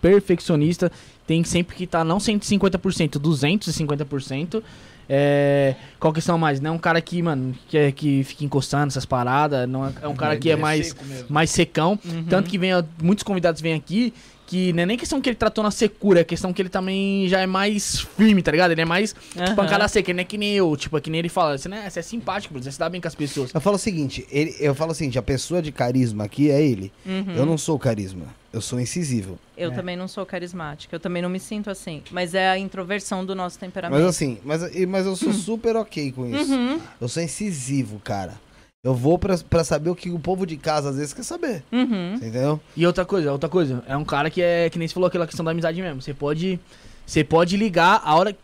[0.00, 0.90] perfeccionista.
[1.24, 4.60] Tem sempre que tá não 150%, 250%.
[5.08, 6.60] É, qual questão mais?
[6.60, 9.68] Não é um cara que, mano, que, é, que fica encostando essas paradas.
[9.68, 10.96] Não é, é um cara que é mais,
[11.28, 11.96] mais secão.
[12.04, 12.24] Uhum.
[12.24, 14.12] Tanto que vem, muitos convidados vêm aqui
[14.46, 17.28] que não é nem questão que ele tratou na secura, é questão que ele também
[17.28, 18.70] já é mais firme, tá ligado?
[18.70, 19.54] Ele é mais uhum.
[19.56, 21.68] pancada seca, ele não é que nem eu, tipo, é que nem ele fala, você,
[21.68, 23.52] né, você é simpático, você se dá bem com as pessoas.
[23.52, 26.62] Eu falo o seguinte, ele, eu falo o seguinte, a pessoa de carisma aqui é
[26.62, 26.92] ele.
[27.04, 27.34] Uhum.
[27.36, 29.38] Eu não sou carisma, eu sou incisivo.
[29.56, 29.74] Eu é.
[29.74, 33.34] também não sou carismática, eu também não me sinto assim, mas é a introversão do
[33.34, 33.98] nosso temperamento.
[33.98, 36.52] Mas assim, mas, mas eu sou super ok com isso.
[36.52, 36.80] Uhum.
[37.00, 38.45] Eu sou incisivo, cara.
[38.86, 41.64] Eu vou pra, pra saber o que o povo de casa às vezes quer saber.
[41.72, 42.14] Uhum.
[42.14, 42.60] entendeu?
[42.76, 43.82] E outra coisa, outra coisa.
[43.88, 46.00] É um cara que é, que nem você falou aquela questão da amizade mesmo.
[46.00, 46.60] Você pode.
[47.04, 48.36] Você pode ligar a hora.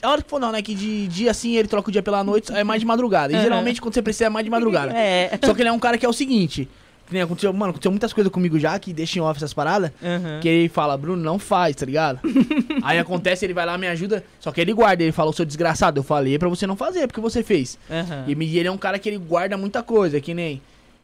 [0.00, 0.62] A hora que for, não, né?
[0.62, 3.32] Que de dia assim ele troca o dia pela noite, é mais de madrugada.
[3.32, 3.42] E uhum.
[3.42, 4.96] geralmente quando você precisa é mais de madrugada.
[4.96, 5.36] É.
[5.44, 6.68] Só que ele é um cara que é o seguinte:
[7.12, 10.40] nem aconteceu, mano, aconteceu muitas coisas comigo já, que deixa em off essas paradas, uhum.
[10.40, 12.20] que ele fala, Bruno, não faz, tá ligado?
[12.82, 16.00] Aí acontece, ele vai lá, me ajuda, só que ele guarda, ele falou, seu desgraçado,
[16.00, 17.78] eu falei pra você não fazer, porque você fez.
[17.88, 18.34] Uhum.
[18.36, 20.60] E ele é um cara que ele guarda muita coisa, que nem,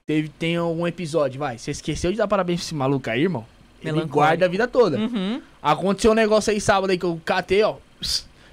[0.06, 3.46] teve, tem um episódio, vai, você esqueceu de dar parabéns pra esse maluco aí, irmão?
[3.82, 4.96] Ele guarda a vida toda.
[4.96, 5.42] Uhum.
[5.62, 7.76] Aconteceu um negócio aí sábado aí que eu catei, ó,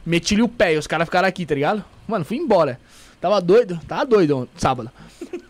[0.05, 1.83] meti-lhe o pé, e os caras ficaram aqui, tá ligado?
[2.07, 2.79] Mano, fui embora.
[3.19, 4.89] Tava doido, tava doido sábado.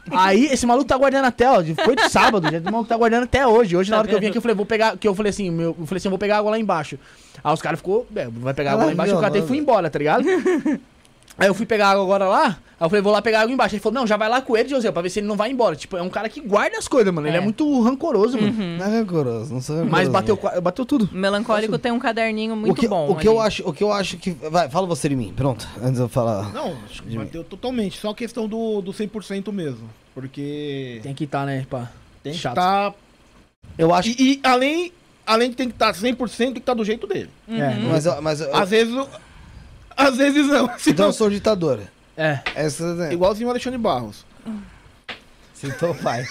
[0.10, 1.64] Aí esse maluco tá guardando até, ó.
[1.84, 3.76] Foi de sábado, já, o maluco tá guardando até hoje.
[3.76, 4.12] Hoje, tá na hora vendo?
[4.12, 4.98] que eu vim aqui, eu falei, vou pegar.
[4.98, 6.98] Que eu falei assim, meu, eu falei assim, eu vou pegar água lá embaixo.
[7.44, 9.90] Aí os caras ficou, é, vai pegar água lá embaixo, eu catei e fui embora,
[9.90, 10.26] tá ligado?
[11.38, 13.76] Aí eu fui pegar água agora lá, aí eu falei, vou lá pegar água embaixo.
[13.76, 15.50] Ele falou, não, já vai lá com ele, José, pra ver se ele não vai
[15.50, 15.76] embora.
[15.76, 17.28] Tipo, é um cara que guarda as coisas, mano.
[17.28, 18.54] Ele é, é muito rancoroso, mano.
[18.54, 18.78] Uhum.
[18.78, 19.92] Não é rancoroso, não sou rancoroso.
[19.92, 21.10] Mas bateu, bateu tudo.
[21.12, 23.10] Melancólico tem um caderninho muito o que, bom.
[23.10, 24.32] O que, eu acho, o que eu acho que.
[24.32, 25.68] Vai, fala você de mim, pronto.
[25.82, 26.52] Antes de eu falar.
[26.54, 27.98] Não, acho que bateu totalmente.
[27.98, 29.90] Só a questão do, do 100% mesmo.
[30.14, 31.00] Porque.
[31.04, 31.90] Tem que estar, tá, né, pá?
[32.24, 32.54] Tem Chato.
[32.54, 32.92] que estar.
[32.92, 32.98] Tá...
[33.78, 34.10] Eu acho.
[34.10, 34.92] E, e, além,
[35.26, 37.30] além de ter que estar tá 100%, tem que estar tá do jeito dele.
[37.48, 37.62] Uhum.
[37.62, 38.56] É, mas, mas eu...
[38.56, 38.94] Às vezes.
[40.08, 40.70] Às vezes não.
[40.88, 41.92] Então eu sou ditadora.
[42.18, 42.40] É.
[42.56, 43.14] Essa, é.
[43.14, 44.26] Igualzinho o Alexandre Barros.
[45.62, 46.26] Citou o pai.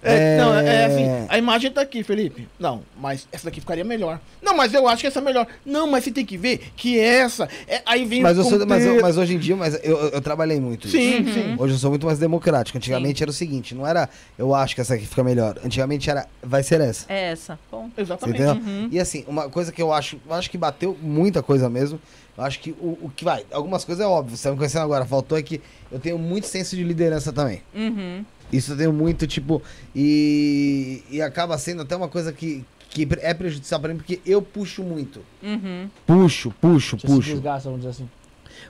[0.00, 0.38] é, é...
[0.38, 2.46] Não, é assim, a imagem tá aqui, Felipe.
[2.56, 4.20] Não, mas essa daqui ficaria melhor.
[4.40, 5.44] Não, mas eu acho que essa é melhor.
[5.66, 7.48] Não, mas você tem que ver que essa.
[7.66, 7.82] É...
[7.84, 10.86] Aí vem mas, sou, mas, eu, mas, hoje em dia, mas eu, eu trabalhei muito.
[10.86, 11.34] Sim, isso.
[11.34, 11.56] sim.
[11.58, 12.78] Hoje eu sou muito mais democrático.
[12.78, 13.24] Antigamente sim.
[13.24, 14.08] era o seguinte, não era
[14.38, 15.58] eu acho que essa aqui fica melhor.
[15.64, 17.12] Antigamente era vai ser essa.
[17.12, 17.58] É essa.
[17.72, 17.90] Bom.
[17.98, 18.40] Exatamente.
[18.40, 18.88] Uhum.
[18.92, 22.00] E assim, uma coisa que eu acho, eu acho que bateu muita coisa mesmo.
[22.36, 24.82] Eu acho que o, o que vai, algumas coisas é óbvio, você tá me conhecendo
[24.82, 25.60] agora, faltou é que
[25.90, 27.62] eu tenho muito senso de liderança também.
[27.74, 28.24] Uhum.
[28.52, 29.62] Isso eu tenho muito, tipo,
[29.94, 34.42] e, e acaba sendo até uma coisa que, que é prejudicial pra mim, porque eu
[34.42, 35.20] puxo muito.
[35.42, 35.88] Uhum.
[36.06, 37.22] Puxo, puxo, Você puxo.
[37.22, 38.08] Se desgasta, vamos dizer assim.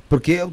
[0.08, 0.52] Porque eu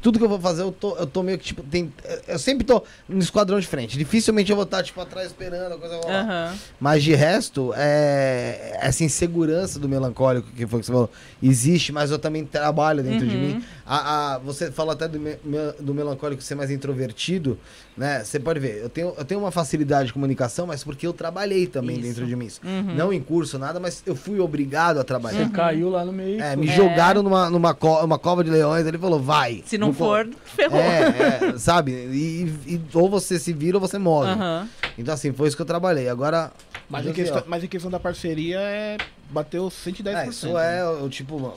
[0.00, 1.92] tudo que eu vou fazer, eu tô, eu tô meio que, tipo, tem,
[2.26, 3.98] eu sempre tô no esquadrão de frente.
[3.98, 6.52] Dificilmente eu vou estar, tipo, atrás esperando a coisa rolar.
[6.52, 6.58] Uhum.
[6.80, 11.10] Mas de resto, é, essa insegurança do melancólico que foi que você falou,
[11.42, 13.32] existe, mas eu também trabalho dentro uhum.
[13.32, 13.64] de mim.
[13.84, 15.36] A, a, você fala até do, me,
[15.80, 17.58] do melancólico ser mais introvertido,
[17.96, 18.22] né?
[18.22, 21.66] Você pode ver, eu tenho, eu tenho uma facilidade de comunicação, mas porque eu trabalhei
[21.66, 22.08] também Isso.
[22.08, 22.48] dentro de mim.
[22.62, 22.94] Uhum.
[22.94, 25.44] Não em curso, nada, mas eu fui obrigado a trabalhar.
[25.44, 26.40] Você caiu lá no meio.
[26.40, 26.72] É, me é.
[26.72, 29.55] jogaram numa, numa, co uma cova de leões, ele falou, vai.
[29.64, 30.80] Se não for, ferrou.
[30.80, 31.92] É, é sabe?
[31.92, 34.32] E, e, ou você se vira ou você morre.
[34.32, 34.68] Uhum.
[34.98, 36.08] Então, assim, foi isso que eu trabalhei.
[36.08, 36.52] Agora.
[36.88, 38.96] Mas, em questão, mas em questão da parceria, é,
[39.30, 40.16] bateu 110%.
[40.16, 40.86] É, isso é, né?
[40.86, 41.54] o tipo,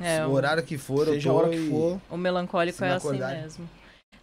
[0.00, 2.00] é, o horário que for, seja a hora que for.
[2.10, 3.68] O melancólico é assim mesmo.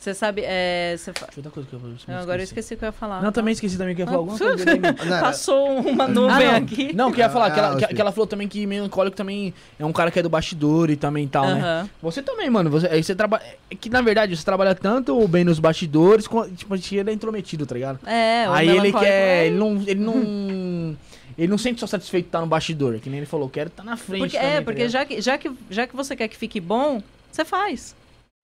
[0.04, 0.96] Você sabe, é.
[0.98, 1.28] Você fa...
[1.28, 3.22] Deixa eu coisa que eu vou não, Agora eu esqueci o que eu ia falar.
[3.22, 5.20] Não, também esqueci também que eu ia falar alguma coisa.
[5.22, 6.94] Passou uma nuvem ah, aqui.
[6.94, 9.86] Não, que ia falar, que, ela, que, que, ela falou também que melancólico também é
[9.86, 11.84] um cara que é do bastidor e também tal, uh -huh.
[11.84, 11.90] né?
[12.02, 12.70] Você também, mano.
[12.70, 13.44] Você, aí você trabalha.
[13.72, 16.26] É que na verdade você trabalha tanto bem nos bastidores,
[16.58, 18.06] tipo, ele é intrometido, tá ligado?
[18.06, 19.06] É, o Aí ele quer.
[19.06, 19.48] É...
[19.48, 19.84] Ele não.
[19.88, 20.98] Ele não.
[21.36, 23.84] Ele não sente só satisfeito de estar no bastidor, que nem ele falou, quero estar
[23.84, 24.20] na frente.
[24.20, 26.60] Porque, também, é, tá porque já, que, já, que, já que você quer que fique
[26.60, 27.02] bom,
[27.32, 27.96] você faz.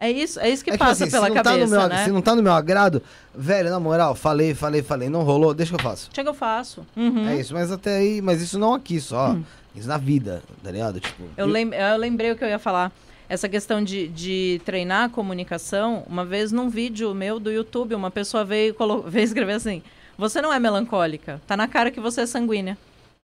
[0.01, 2.05] É isso, é isso que é passa assim, pela cabeça, tá meu, né?
[2.05, 3.03] Se não tá no meu agrado,
[3.35, 6.09] velho, na moral, falei, falei, falei, não rolou, deixa que eu faço.
[6.13, 6.87] Chega eu faço.
[6.95, 7.27] Uhum.
[7.27, 9.43] É isso, mas até aí, mas isso não aqui só, uhum.
[9.75, 11.01] isso na vida, tá ligado?
[11.01, 12.93] Tipo, eu, lem eu lembrei o que eu ia falar.
[13.27, 18.09] essa questão de, de treinar a comunicação, uma vez num vídeo meu do YouTube, uma
[18.09, 18.73] pessoa veio,
[19.05, 19.83] veio escrever assim:
[20.17, 22.77] Você não é melancólica, tá na cara que você é sanguínea.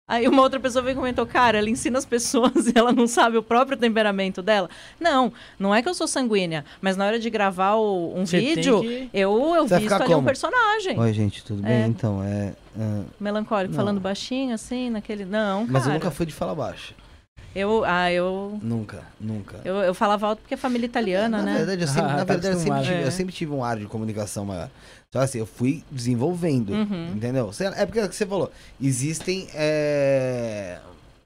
[0.06, 3.06] Aí uma outra pessoa veio e comentou, cara, ela ensina as pessoas e ela não
[3.06, 4.68] sabe o próprio temperamento dela.
[5.00, 8.40] Não, não é que eu sou sanguínea, mas na hora de gravar o, um Você
[8.40, 9.08] vídeo, que...
[9.14, 10.18] eu, eu visto ali como?
[10.18, 10.98] um personagem.
[10.98, 11.82] Oi, gente, tudo bem?
[11.82, 11.86] É.
[11.86, 12.52] Então, é...
[12.76, 13.04] Uh...
[13.20, 13.76] Melancólico, não.
[13.76, 15.24] falando baixinho, assim, naquele...
[15.24, 15.72] Não, cara.
[15.72, 16.94] Mas eu nunca fui de falar baixo.
[17.54, 18.58] Eu, ah, eu...
[18.62, 19.60] Nunca, nunca.
[19.64, 21.52] Eu, eu falava alto porque é família italiana, na, né?
[21.52, 23.06] Na verdade, eu sempre, ah, na tá verdade, eu sempre, tive, é.
[23.06, 24.70] eu sempre tive um ar de comunicação maior.
[25.08, 27.12] Então, assim, eu fui desenvolvendo, uhum.
[27.14, 27.50] entendeu?
[27.76, 28.50] É porque é o que você falou.
[28.80, 29.46] Existem.
[29.54, 30.78] É...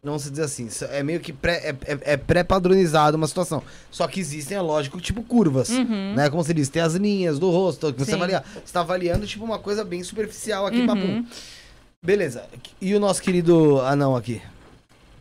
[0.02, 3.60] Não se dizer assim, é meio que pré, é, é, é pré-padronizado uma situação.
[3.90, 5.68] Só que existem, é lógico, tipo curvas.
[5.68, 6.14] Uhum.
[6.14, 6.30] Né?
[6.30, 8.44] Como você diz, tem as linhas do rosto, que você avalia.
[8.52, 10.86] Você está avaliando, tipo, uma coisa bem superficial aqui, uhum.
[10.86, 11.26] papum.
[12.02, 12.44] Beleza.
[12.80, 14.40] E o nosso querido anão aqui?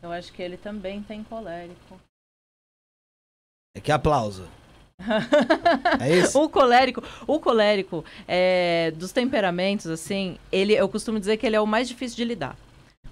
[0.06, 2.00] Eu acho que ele também tem colérico.
[3.76, 4.48] É que aplauso.
[6.00, 6.40] é isso?
[6.40, 11.60] o colérico, o colérico é, dos temperamentos, assim, ele, eu costumo dizer que ele é
[11.60, 12.56] o mais difícil de lidar.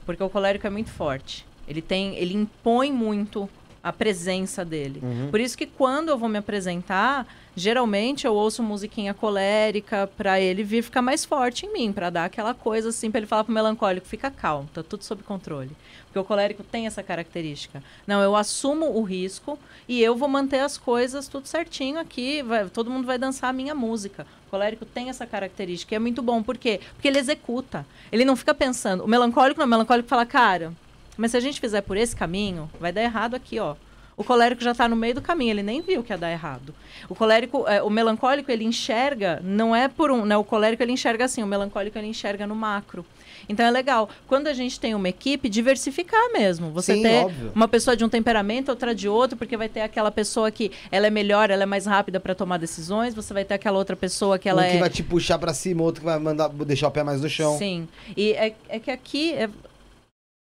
[0.06, 1.48] Porque o colérico é muito forte.
[1.68, 3.50] Ele tem, ele impõe muito
[3.82, 5.00] a presença dele.
[5.02, 5.32] Uhum.
[5.32, 7.26] Por isso que quando eu vou me apresentar,
[7.56, 12.26] geralmente eu ouço musiquinha colérica para ele vir ficar mais forte em mim, para dar
[12.26, 15.72] aquela coisa assim, para ele falar pro melancólico, fica calmo, tá tudo sob controle.
[16.06, 17.84] Porque o colérico tem essa característica.
[18.06, 22.70] Não, eu assumo o risco e eu vou manter as coisas tudo certinho aqui, vai,
[22.70, 24.28] todo mundo vai dançar a minha música.
[24.48, 26.80] O colérico tem essa característica e é muito bom, por quê?
[26.94, 27.86] Porque ele executa.
[28.12, 29.04] Ele não fica pensando.
[29.04, 30.72] O melancólico não, o melancólico fala, cara,
[31.18, 33.76] mas se a gente fizer por esse caminho, vai dar errado aqui, ó.
[34.16, 36.74] O colérico já está no meio do caminho, ele nem viu que ia dar errado.
[37.10, 40.38] O colérico, é, o melancólico, ele enxerga, não é por um, né?
[40.38, 43.06] O colérico ele enxerga assim, o melancólico ele enxerga no macro.
[43.48, 44.10] Então é legal.
[44.28, 46.72] Quando a gente tem uma equipe, diversificar mesmo.
[46.72, 47.52] Você Sim, ter óbvio.
[47.54, 51.08] uma pessoa de um temperamento, outra de outro, porque vai ter aquela pessoa que ela
[51.08, 53.14] é melhor, ela é mais rápida para tomar decisões.
[53.14, 54.80] Você vai ter aquela outra pessoa que ela um que é.
[54.80, 57.58] vai te puxar para cima, outro que vai mandar deixar o pé mais no chão.
[57.58, 57.88] Sim.
[58.16, 59.50] E é, é que aqui é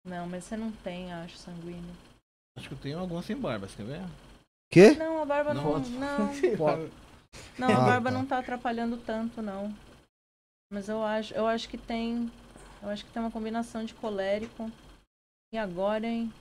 [0.06, 2.03] não, mas você não tem, acho, sanguíneo.
[2.56, 4.02] Acho que eu tenho alguma sem barba, você quer ver?
[4.70, 4.90] Quê?
[4.92, 5.78] Não, a barba não.
[5.78, 6.18] Não,
[7.58, 9.74] não, não a barba não tá atrapalhando tanto, não.
[10.72, 12.30] Mas eu acho, eu acho que tem.
[12.82, 14.70] Eu acho que tem uma combinação de colérico.
[15.52, 16.32] E agora, hein?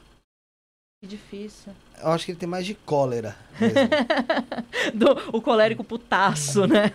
[1.03, 1.73] Que difícil.
[2.01, 3.35] Eu acho que ele tem mais de cólera.
[4.95, 6.89] Do, o colérico putaço, né?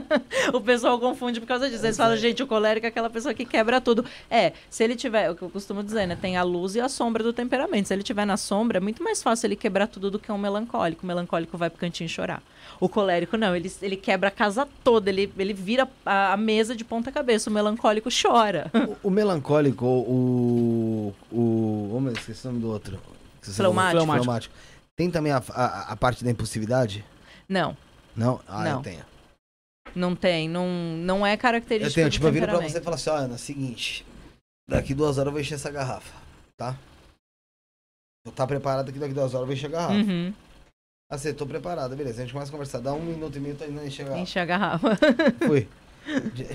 [0.54, 1.84] o pessoal confunde por causa disso.
[1.84, 4.02] Eles falam, gente, o colérico é aquela pessoa que quebra tudo.
[4.30, 6.16] É, se ele tiver, o que eu costumo dizer, né?
[6.18, 7.88] Tem a luz e a sombra do temperamento.
[7.88, 10.38] Se ele tiver na sombra, é muito mais fácil ele quebrar tudo do que um
[10.38, 11.04] melancólico.
[11.04, 12.42] O melancólico vai pro cantinho chorar.
[12.80, 16.74] O colérico não, ele, ele quebra a casa toda, ele, ele vira a, a mesa
[16.74, 17.50] de ponta cabeça.
[17.50, 18.70] O melancólico chora.
[19.02, 21.14] O, o melancólico, o.
[21.30, 21.90] o.
[21.92, 22.98] Oh, meu, esqueci o nome do outro
[23.42, 24.06] Fleumático.
[24.06, 24.54] Fleumático.
[24.96, 27.04] Tem também a, a, a, parte da impulsividade?
[27.48, 27.76] Não.
[28.14, 28.40] Não?
[28.46, 28.76] Ah, não.
[28.78, 29.04] eu tenho.
[29.94, 30.68] Não tem, não,
[30.98, 31.90] não é característica.
[31.90, 34.06] Eu tenho, tipo, eu viro pra você e falo assim, ó, Ana, seguinte.
[34.68, 36.14] Daqui duas horas eu vou encher essa garrafa,
[36.56, 36.76] tá?
[38.24, 39.94] Vou estar tá preparado que daqui duas horas eu vou encher a garrafa.
[39.94, 40.34] Uhum.
[41.10, 42.22] Assim, tô preparado, beleza.
[42.22, 42.78] A gente começa a conversar.
[42.78, 44.22] Dá um minuto e meio, tô indo encher a garrafa.
[44.22, 44.98] Encher a garrafa.
[45.44, 45.68] Fui.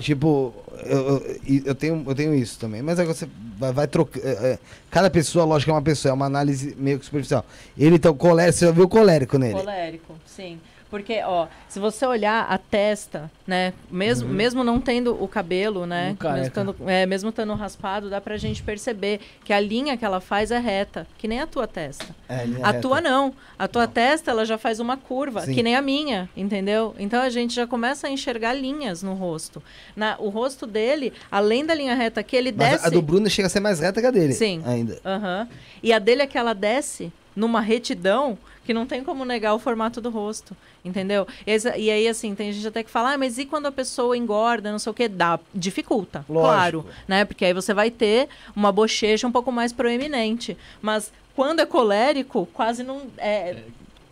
[0.00, 0.54] Tipo,
[0.84, 1.36] eu, eu,
[1.66, 2.82] eu, tenho, eu tenho isso também.
[2.82, 3.28] Mas aí você
[3.58, 4.26] vai, vai trocando.
[4.26, 4.58] É, é,
[4.90, 7.44] cada pessoa, lógico, é uma pessoa, é uma análise meio que superficial.
[7.76, 9.54] Ele, então, colérico, você já viu colérico nele?
[9.54, 10.58] Colérico, sim.
[10.96, 13.74] Porque, ó, se você olhar a testa, né?
[13.90, 14.34] Mesmo, uhum.
[14.34, 16.16] mesmo não tendo o cabelo, né?
[16.18, 20.18] Mesmo tendo, é, mesmo tendo raspado, dá pra gente perceber que a linha que ela
[20.18, 22.16] faz é reta, que nem a tua testa.
[22.26, 23.34] É, a, a tua não.
[23.58, 23.92] A tua não.
[23.92, 25.52] testa, ela já faz uma curva, Sim.
[25.52, 26.94] que nem a minha, entendeu?
[26.98, 29.62] Então a gente já começa a enxergar linhas no rosto.
[29.94, 32.86] Na, o rosto dele, além da linha reta que ele Mas desce.
[32.86, 34.32] A do Bruno chega a ser mais reta que a dele.
[34.32, 34.62] Sim.
[34.64, 34.94] Ainda.
[35.04, 35.46] Uhum.
[35.82, 39.58] E a dele é que ela desce numa retidão que não tem como negar o
[39.58, 41.26] formato do rosto, entendeu?
[41.46, 44.72] E, aí, assim, tem gente até que fala, ah, mas e quando a pessoa engorda,
[44.72, 46.48] não sei o que, dá, dificulta, Lógico.
[46.48, 47.24] claro, né?
[47.24, 50.56] Porque aí você vai ter uma bochecha um pouco mais proeminente.
[50.82, 53.02] Mas quando é colérico, quase não.
[53.16, 53.62] É,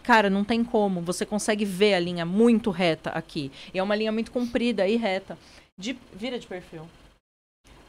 [0.02, 1.00] cara, não tem como.
[1.00, 3.50] Você consegue ver a linha muito reta aqui.
[3.74, 5.36] E é uma linha muito comprida e reta.
[5.76, 6.88] De, vira de perfil.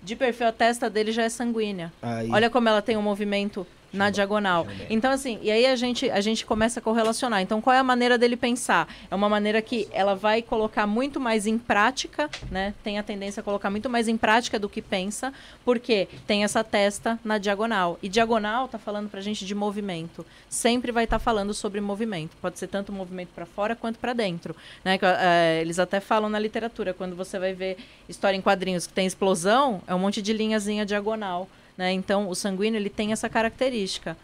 [0.02, 1.94] De perfil, a testa dele já é sanguínea.
[2.02, 2.30] Aí.
[2.32, 4.68] Olha como ela tem um movimento na diagonal.
[4.90, 7.42] Então, assim, e aí a gente, a gente começa a correlacionar.
[7.42, 8.88] Então, qual é a maneira dele pensar?
[9.10, 12.74] É uma maneira que ela vai colocar muito mais em prática, né?
[12.84, 15.34] Tem a tendência a colocar muito mais em prática do que pensa,
[15.64, 17.98] porque tem essa testa na diagonal.
[18.02, 20.26] E diagonal tá falando pra gente de movimento.
[20.50, 22.36] Sempre vai estar tá falando sobre movimento.
[22.42, 24.56] Pode ser tanto movimento para fora quanto para dentro.
[24.84, 25.00] Né?
[25.02, 27.78] É, eles até falam na literatura, quando você vai ver
[28.08, 31.48] história em quadrinhos que tem explosão, é um monte de linhazinha diagonal.
[31.78, 31.92] Né?
[31.92, 34.18] Então, o sanguíneo ele tem essa característica.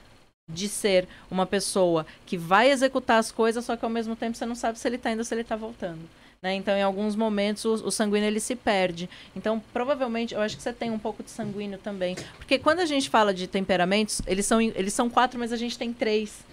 [0.49, 4.45] de ser uma pessoa que vai executar as coisas, só que ao mesmo tempo você
[4.45, 6.02] não sabe se ele está indo ou se ele está voltando.
[6.41, 6.56] Né?
[6.56, 9.08] Então, em alguns momentos, o, o, sanguíneo ele se perde.
[9.36, 12.18] Então, provavelmente, eu acho que você tem um pouco de sanguíneo também.
[12.36, 15.78] Porque quando a gente fala de temperamentos, eles são, eles são quatro, mas a gente
[15.78, 16.43] tem três.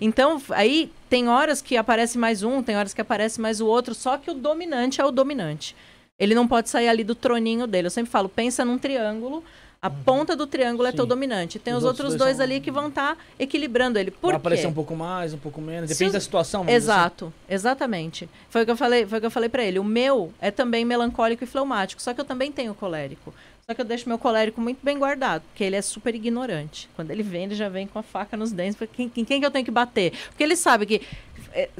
[0.00, 3.94] Então, aí tem horas que aparece mais um, tem horas que aparece mais o outro,
[3.94, 5.76] só que o dominante é o dominante.
[6.18, 7.86] Ele não pode sair ali do troninho dele.
[7.86, 9.44] Eu sempre falo, pensa num triângulo,
[9.80, 9.94] a uhum.
[10.04, 10.94] ponta do triângulo Sim.
[10.94, 11.58] é teu dominante.
[11.58, 12.44] Tem os, os outros dois, dois são...
[12.44, 14.10] ali que vão estar tá equilibrando ele.
[14.10, 15.88] Por Vai aparecer um pouco mais, um pouco menos.
[15.88, 16.68] Depende da situação.
[16.68, 17.54] Exato, assim.
[17.54, 18.28] exatamente.
[18.48, 19.78] Foi o que eu falei, foi o que eu falei para ele.
[19.78, 23.32] O meu é também melancólico e fleumático, só que eu também tenho colérico.
[23.68, 26.88] Só que eu deixo meu colérico muito bem guardado, porque ele é super ignorante.
[26.94, 28.78] Quando ele vem, ele já vem com a faca nos dentes.
[28.94, 30.12] Quem, quem, quem que eu tenho que bater?
[30.28, 31.02] Porque ele sabe que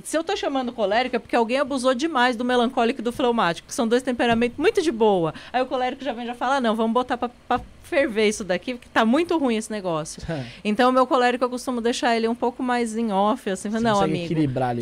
[0.02, 3.68] se eu tô chamando colérico é porque alguém abusou demais do melancólico e do fleumático,
[3.68, 5.34] que são dois temperamentos muito de boa.
[5.52, 8.44] Aí o colérico já vem já fala: ah, não, vamos botar pra, pra ferver isso
[8.44, 10.22] daqui, porque tá muito ruim esse negócio.
[10.28, 10.44] É.
[10.64, 13.80] Então, o meu colérico eu costumo deixar ele um pouco mais em off, assim, você
[13.80, 14.26] não, amigo.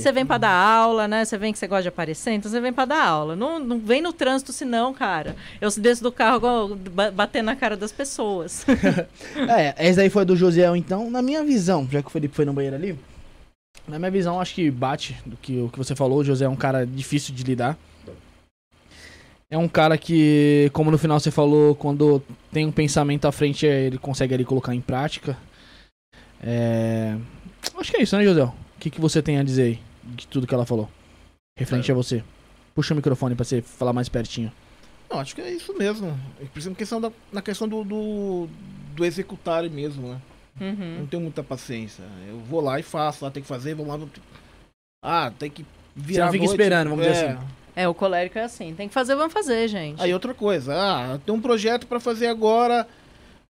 [0.01, 1.24] Você vem para dar aula, né?
[1.24, 3.36] Você vem que você gosta de aparecer, então você vem para dar aula.
[3.36, 5.36] Não, não vem no trânsito, senão, cara.
[5.61, 6.76] Eu desço do carro
[7.12, 8.64] bater na cara das pessoas.
[9.49, 12.45] é, esse daí foi do Josiel, então, na minha visão, já que o Felipe foi
[12.45, 12.99] no banheiro ali.
[13.86, 16.18] Na minha visão, acho que bate do que o que você falou.
[16.18, 17.76] O José é um cara difícil de lidar.
[19.50, 23.66] É um cara que, como no final você falou, quando tem um pensamento à frente,
[23.66, 25.36] ele consegue ali colocar em prática.
[26.42, 27.16] É...
[27.76, 28.42] Acho que é isso, né, José?
[28.42, 30.88] O que, que você tem a dizer aí de tudo que ela falou?
[31.58, 31.94] Referente é.
[31.94, 32.24] a você.
[32.74, 34.50] Puxa o microfone pra você falar mais pertinho.
[35.10, 36.18] Não, acho que é isso mesmo.
[36.52, 38.48] Principalmente questão da, na questão do, do,
[38.96, 40.20] do executar mesmo, né?
[40.61, 40.98] Uhum.
[41.00, 42.05] Não tenho muita paciência.
[42.28, 43.98] Eu vou lá e faço, lá tem que fazer, vou lá.
[43.98, 44.09] No...
[45.02, 46.26] Ah, tem que virar.
[46.26, 47.11] Você não fica noite, esperando, vamos é.
[47.11, 47.46] dizer assim.
[47.76, 48.74] É, o colérico é assim.
[48.74, 50.00] Tem que fazer, vamos fazer, gente.
[50.00, 52.86] Aí outra coisa, ah, tem um projeto para fazer agora.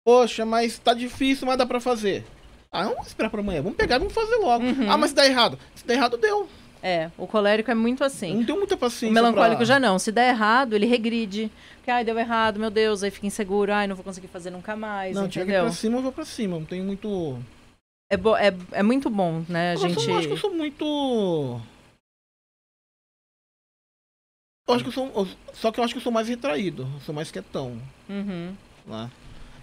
[0.05, 2.23] Poxa, mas tá difícil, mas dá pra fazer.
[2.71, 3.61] Ah, vamos esperar pra amanhã.
[3.61, 4.63] Vamos pegar e vamos fazer logo.
[4.63, 4.91] Uhum.
[4.91, 5.59] Ah, mas se dá errado.
[5.75, 6.47] Se dá errado, deu.
[6.83, 8.37] É, o colérico é muito assim.
[8.37, 9.09] Não tenho muita paciência.
[9.09, 9.65] O melancólico pra...
[9.65, 9.99] já não.
[9.99, 11.51] Se der errado, ele regride.
[11.75, 14.75] Porque, ai, deu errado, meu Deus, aí fica inseguro, ai, não vou conseguir fazer nunca
[14.75, 15.15] mais.
[15.15, 15.45] Não, entendeu?
[15.45, 16.57] tiver pra cima, eu vou pra cima.
[16.57, 17.37] Não tenho muito.
[18.11, 19.73] É, bo é, é muito bom, né?
[19.73, 20.09] A gente...
[20.09, 21.61] eu acho que eu sou muito.
[24.67, 25.27] Eu acho que eu sou.
[25.53, 26.87] Só que eu acho que eu sou mais retraído.
[26.95, 27.77] Eu sou mais quietão.
[28.09, 28.55] Uhum.
[28.87, 29.09] Lá.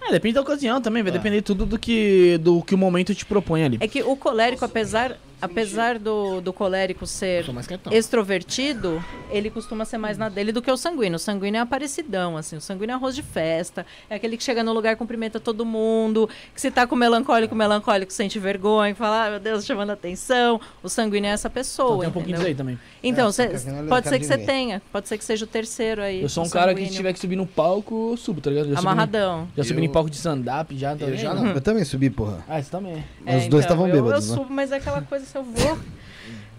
[0.01, 1.17] É, depende da ocasião também, vai é.
[1.17, 3.79] depender tudo do que, do que o momento te propõe ali.
[3.81, 7.45] É que o colérico, apesar, apesar do, do colérico ser
[7.91, 11.17] extrovertido, ele costuma ser mais na dele do que o sanguíneo.
[11.17, 12.57] O sanguíneo é aparecidão, assim.
[12.57, 13.87] O sanguíneo é arroz de festa.
[14.09, 16.29] É aquele que chega no lugar, cumprimenta todo mundo.
[16.55, 20.61] Que se tá com melancólico, melancólico sente vergonha, fala, ah, meu Deus, chamando atenção.
[20.83, 21.89] O sanguíneo é essa pessoa.
[21.89, 22.79] Então, tem um pouquinho disso aí também.
[23.03, 23.49] Então, é, cê,
[23.89, 24.83] pode ser que você tenha.
[24.93, 26.23] Pode ser que seja o terceiro aí.
[26.23, 28.71] Eu sou um cara que se tiver que subir no palco, eu subo, tá ligado?
[28.71, 29.41] Já Amarradão.
[29.41, 29.85] Subi, já subi eu...
[29.85, 30.97] em palco de stand-up, já.
[30.97, 31.47] Tá eu, já não.
[31.49, 32.45] eu também subi, porra.
[32.49, 33.05] Ah, você também.
[33.25, 34.43] É, Os dois estavam então, bêbados, Eu, eu né?
[34.43, 35.79] subo, mas é aquela coisa, eu vou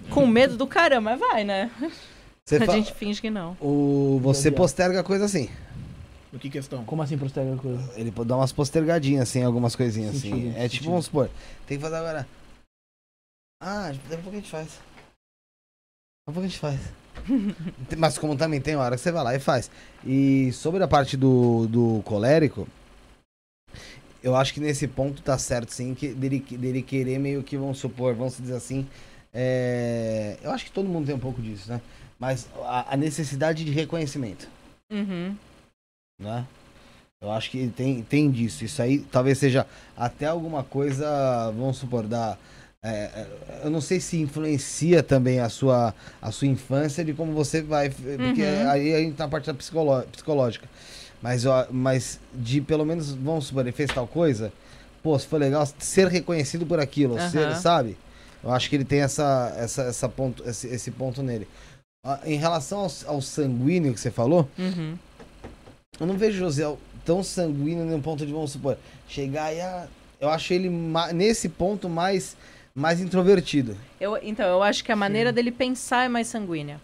[0.09, 1.71] com medo do caramba, mas vai, né?
[2.45, 3.55] Você a gente finge que não.
[3.61, 4.19] O...
[4.23, 5.49] Você posterga coisa assim.
[6.31, 6.83] O que questão?
[6.85, 7.91] Como assim posterga coisa?
[7.95, 10.31] Ele dá umas postergadinhas assim, algumas coisinhas assim.
[10.31, 11.29] Sentido, é tipo, vamos supor,
[11.67, 12.27] tem que fazer agora.
[13.61, 14.67] Ah, daqui a pouco a gente faz.
[14.67, 14.79] Daqui
[16.27, 16.79] a pouco a gente faz.
[17.97, 19.69] Mas como também tem hora que você vai lá e faz.
[20.05, 22.67] E sobre a parte do, do colérico,
[24.23, 27.77] eu acho que nesse ponto tá certo, sim, que dele, dele querer meio que, vamos
[27.77, 28.87] supor, vamos dizer assim,
[29.33, 31.81] é, eu acho que todo mundo tem um pouco disso, né?
[32.19, 34.47] Mas a, a necessidade de reconhecimento.
[34.91, 35.35] Uhum.
[36.19, 36.45] Né?
[37.21, 38.65] Eu acho que tem, tem disso.
[38.65, 39.65] Isso aí talvez seja
[39.95, 42.37] até alguma coisa, vamos supor, da.
[42.83, 43.27] É, é
[43.63, 47.89] eu não sei se influencia também a sua, a sua infância de como você vai.
[47.89, 48.69] Porque uhum.
[48.69, 50.67] aí a gente tá na parte da psicológica.
[51.21, 54.51] Mas, ó, mas de pelo menos, vamos supor, ele fez tal coisa.
[55.03, 57.29] Pô, se for legal, ser reconhecido por aquilo, uhum.
[57.29, 57.97] ser, sabe?
[58.43, 61.47] Eu acho que ele tem essa, essa, essa ponto, esse, esse ponto nele.
[62.05, 64.95] Ah, em relação ao, ao, sanguíneo que você falou, uhum.
[65.99, 66.63] eu não vejo José
[67.05, 69.59] tão sanguíneo no ponto de, vamos supor, chegar e.
[69.59, 69.87] Ah,
[70.21, 70.69] eu acho ele
[71.13, 72.35] nesse ponto mais,
[72.75, 73.75] mais introvertido.
[73.99, 75.35] Eu, então, eu acho que a maneira Sim.
[75.35, 76.79] dele pensar é mais sanguínea.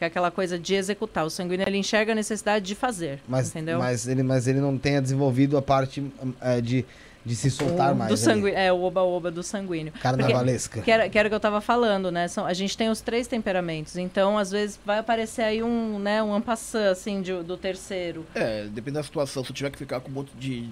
[0.00, 1.26] Que é aquela coisa de executar.
[1.26, 3.20] O sanguíneo ele enxerga a necessidade de fazer.
[3.28, 3.78] Mas, entendeu?
[3.78, 6.02] Mas ele, mas ele não tenha desenvolvido a parte
[6.40, 6.86] é, de
[7.24, 8.10] de se soltar o, mais.
[8.10, 9.92] Do sanguíneo, é, o oba-oba do sanguíneo.
[10.00, 10.80] Carnavalesca.
[10.80, 12.28] que, era, que era o que eu tava falando, né?
[12.28, 16.22] São, a gente tem os três temperamentos, então às vezes vai aparecer aí um, né,
[16.22, 18.24] um ampassã, assim, de, do terceiro.
[18.34, 19.44] É, depende da situação.
[19.44, 20.68] Se eu tiver que ficar com um monte de.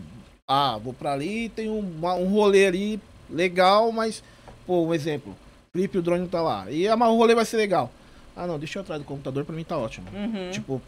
[0.47, 4.23] Ah, vou pra ali, tem um, um rolê ali legal, mas,
[4.67, 5.37] pô, um exemplo.
[5.73, 6.71] Felipe, o drone não tá lá.
[6.71, 7.93] E ah, o rolê vai ser legal.
[8.39, 10.07] Ah, não, deixa eu atrás do computador, pra mim tá ótimo.
[10.15, 10.53] Uhum.
[10.53, 10.81] Tipo,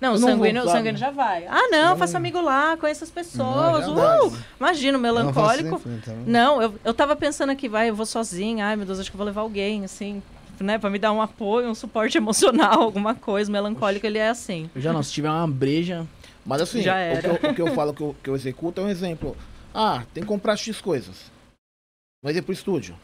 [0.00, 1.44] Não, o sanguíneo, o sanguíneo já vai.
[1.48, 3.88] Ah, não, eu faço amigo lá, conheço as pessoas.
[3.88, 5.82] Não, uh, imagina, o melancólico.
[5.84, 6.16] Não, então.
[6.24, 8.66] não, eu, eu tava pensando aqui, vai, eu vou sozinha.
[8.66, 10.22] Ai, meu Deus, acho que eu vou levar alguém, assim,
[10.60, 13.50] né, pra me dar um apoio, um suporte emocional, alguma coisa.
[13.50, 14.06] O melancólico, Oxi.
[14.06, 14.70] ele é assim.
[14.72, 16.06] Eu já não, se tiver uma breja.
[16.44, 17.32] Mas assim, já era.
[17.32, 19.36] O, que eu, o que eu falo que eu, que eu executo é um exemplo.
[19.74, 21.32] Ah, tem que comprar X coisas.
[22.22, 22.96] Mas ir pro estúdio.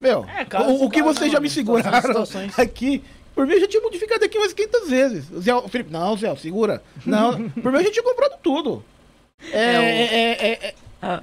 [0.00, 2.24] Meu, é, o, o, que vocês já me seguraram
[2.58, 3.02] aqui,
[3.34, 5.30] por mim a gente tinha modificado aqui umas 500 vezes.
[5.30, 6.82] O Zé, o Felipe, não, Zé, segura.
[7.06, 8.84] Não, por mim a gente tinha comprado tudo.
[9.52, 11.22] É, é, é, é, é, ah.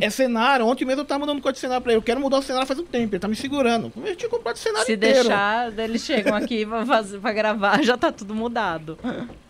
[0.00, 0.66] é cenário.
[0.66, 1.98] Ontem mesmo eu tava mandando código de cenário pra ele.
[1.98, 3.14] Eu quero mudar o cenário faz um tempo.
[3.14, 3.92] Ele tá me segurando.
[4.04, 5.20] Gente tinha comprado o cenário Se inteiro.
[5.20, 8.98] deixar, eles chegam aqui pra, fazer, pra gravar, já tá tudo mudado.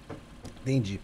[0.66, 0.98] Entendi.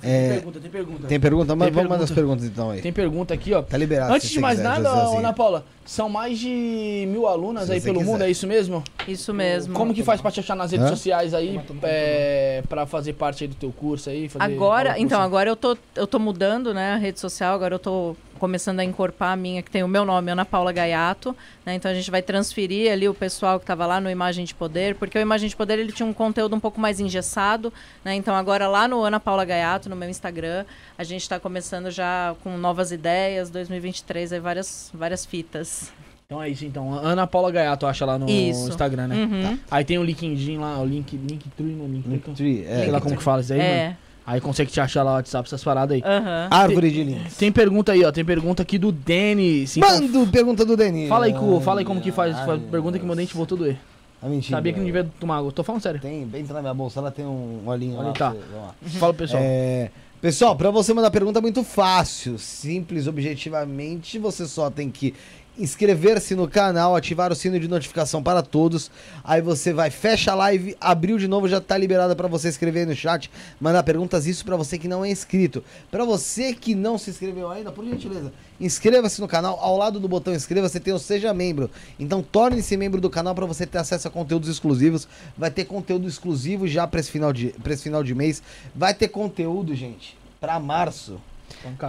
[0.00, 0.28] Tem é...
[0.30, 1.06] pergunta, tem pergunta.
[1.06, 1.54] Tem pergunta?
[1.54, 2.80] Mas vamos mandar as perguntas então aí.
[2.80, 3.60] Tem pergunta aqui, ó.
[3.60, 4.14] Tá liberado.
[4.14, 7.98] Antes de mais quiser, nada, Ana Paula, são mais de mil alunas se aí pelo
[7.98, 8.10] quiser.
[8.10, 8.82] mundo, é isso mesmo?
[9.06, 9.74] Isso mesmo.
[9.74, 10.90] Como que faz pra te achar nas redes Hã?
[10.90, 14.30] sociais aí, é, pra fazer parte aí do teu curso aí?
[14.38, 18.16] agora, então, agora eu tô, eu tô mudando, né, a rede social, agora eu tô
[18.42, 21.30] começando a encorpar a minha, que tem o meu nome, Ana Paula Gaiato.
[21.64, 21.76] Né?
[21.76, 24.96] Então a gente vai transferir ali o pessoal que estava lá no Imagem de Poder,
[24.96, 27.72] porque o Imagem de Poder ele tinha um conteúdo um pouco mais engessado.
[28.04, 28.16] Né?
[28.16, 30.64] Então agora lá no Ana Paula Gaiato, no meu Instagram,
[30.98, 33.48] a gente está começando já com novas ideias.
[33.48, 35.92] 2023 aí várias, várias fitas.
[36.26, 36.92] Então é isso, então.
[36.94, 38.68] Ana Paula Gaiato acha lá no isso.
[38.68, 39.14] Instagram, né?
[39.14, 39.56] Uhum.
[39.56, 39.58] Tá.
[39.70, 42.64] Aí tem o LinkedIn lá, o link, Linktree no Link, Linktree.
[42.64, 42.80] É.
[42.80, 43.84] Sei lá como que fala isso aí, é.
[43.84, 43.96] mano.
[44.26, 46.00] Aí consegue te achar lá no WhatsApp essas paradas aí.
[46.00, 46.48] Uhum.
[46.50, 47.36] Árvore de links.
[47.36, 48.12] Tem pergunta aí, ó.
[48.12, 49.76] Tem pergunta aqui do Denis.
[49.76, 51.08] Manda pergunta do Denis.
[51.08, 52.36] Fala aí, Cu, fala aí como que faz.
[52.36, 53.78] Ai, pergunta que meu dente voltou a doer.
[54.22, 54.56] É mentira.
[54.56, 55.50] Sabia que não devia tomar água.
[55.50, 56.00] Tô falando sério.
[56.00, 58.12] Tem, entra na minha bolsa, ela tem um olhinho Olha, lá.
[58.12, 58.34] Tá.
[58.80, 59.42] Você, Fala, pessoal.
[59.44, 62.38] É, pessoal, pra você mandar pergunta é muito fácil.
[62.38, 64.20] Simples, objetivamente.
[64.20, 65.14] Você só tem que
[65.58, 68.90] inscrever-se no canal, ativar o sino de notificação para todos.
[69.22, 72.86] Aí você vai, fecha a live, abriu de novo, já está liberado para você escrever
[72.86, 73.30] no chat,
[73.60, 74.26] mandar perguntas.
[74.26, 75.62] Isso para você que não é inscrito.
[75.90, 79.58] Para você que não se inscreveu ainda, por gentileza, inscreva-se no canal.
[79.60, 81.70] Ao lado do botão inscreva-se tem o Seja Membro.
[81.98, 85.06] Então torne-se membro do canal para você ter acesso a conteúdos exclusivos.
[85.36, 88.42] Vai ter conteúdo exclusivo já para esse, final de, esse final de mês.
[88.74, 91.20] Vai ter conteúdo, gente, para março.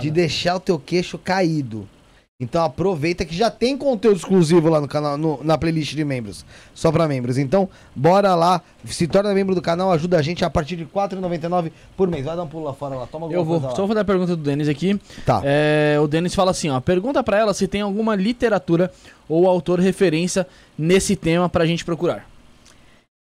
[0.01, 1.87] De deixar o teu queixo caído.
[2.43, 6.45] Então aproveita que já tem conteúdo exclusivo lá no canal, no, na playlist de membros,
[6.73, 7.37] só para membros.
[7.37, 10.89] Então, bora lá, se torna membro do canal, ajuda a gente a partir de R$
[10.93, 12.25] 4,99 por mês.
[12.25, 14.35] Vai dar um pulo lá fora lá, toma Eu vou, só vou fazer a pergunta
[14.35, 14.99] do Denis aqui.
[15.25, 15.41] Tá.
[15.43, 18.91] É, o Denis fala assim, ó, pergunta para ela se tem alguma literatura
[19.27, 20.45] ou autor referência
[20.77, 22.32] nesse tema pra gente procurar.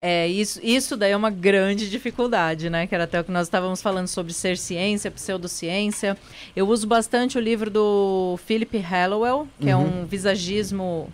[0.02, 2.86] É, isso, isso daí é uma grande dificuldade, né?
[2.86, 6.16] Que era até o que nós estávamos falando sobre ser ciência, pseudociência.
[6.56, 9.82] Eu uso bastante o livro do Philip Hallowell, que é uhum.
[9.82, 11.12] é um visagismo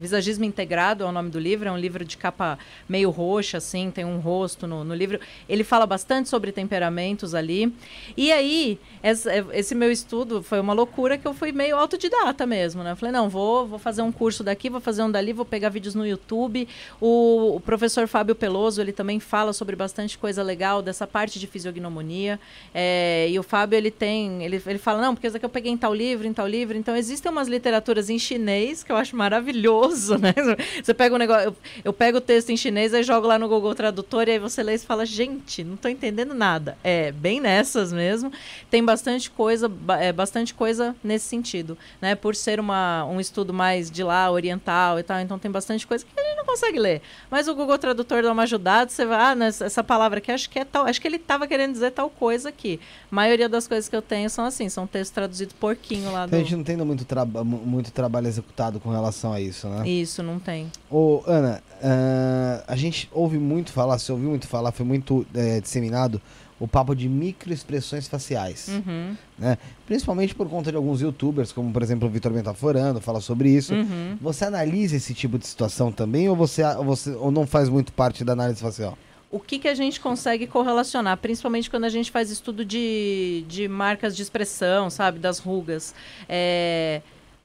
[0.00, 3.90] Visagismo Integrado é o nome do livro, é um livro de capa meio roxa, assim,
[3.90, 5.20] tem um rosto no, no livro.
[5.46, 7.70] Ele fala bastante sobre temperamentos ali.
[8.16, 12.82] E aí, esse, esse, meu estudo foi uma loucura que eu fui meio autodidata mesmo,
[12.82, 12.94] né?
[12.94, 15.94] Falei, não, vou, vou fazer um curso daqui, vou fazer um dali, vou pegar vídeos
[15.94, 16.66] no YouTube.
[16.98, 21.46] O, o professor Fábio Peloso, ele também fala sobre bastante coisa legal dessa parte de
[21.46, 22.40] fisiognomonia.
[22.72, 25.70] É, e o Fábio, ele tem, ele, ele fala, não, porque isso aqui eu peguei
[25.70, 26.74] em tal livro, em tal livro.
[26.74, 30.34] Então, existem umas literaturas em chinês que eu acho maravilhoso né?
[30.82, 33.48] Você pega um negócio, eu, eu pego o texto em chinês e jogo lá no
[33.48, 36.76] Google Tradutor e aí você lê e fala, gente, não estou entendendo nada.
[36.82, 38.32] É bem nessas mesmo.
[38.70, 42.14] Tem bastante coisa, é, bastante coisa nesse sentido, né?
[42.14, 46.04] Por ser uma, um estudo mais de lá, oriental e tal, então tem bastante coisa
[46.04, 47.02] que a gente não consegue ler.
[47.30, 50.48] Mas o Google Tradutor dá uma ajudada, você vai, ah, nessa, essa palavra aqui acho
[50.48, 52.80] que é tal, acho que ele estava querendo dizer tal coisa aqui.
[53.10, 56.34] A maioria das coisas que eu tenho são assim, são textos traduzidos porquinho lá do...
[56.34, 59.79] A gente não tem muito, tra muito trabalho executado com relação a isso, né?
[59.80, 59.88] Né?
[59.88, 60.70] Isso, não tem.
[60.90, 65.60] Ô, Ana, uh, a gente ouve muito falar, você ouviu muito falar, foi muito é,
[65.60, 66.20] disseminado
[66.58, 68.68] o papo de microexpressões faciais.
[68.68, 69.16] Uhum.
[69.38, 69.56] Né?
[69.86, 73.72] Principalmente por conta de alguns youtubers, como por exemplo o Vitor Bentaforando, fala sobre isso.
[73.74, 74.18] Uhum.
[74.20, 77.92] Você analisa esse tipo de situação também ou você, ou você ou não faz muito
[77.92, 78.96] parte da análise facial?
[79.30, 83.68] o que, que a gente consegue correlacionar, principalmente quando a gente faz estudo de, de
[83.68, 85.94] marcas de expressão, sabe, das rugas.
[86.28, 87.00] É,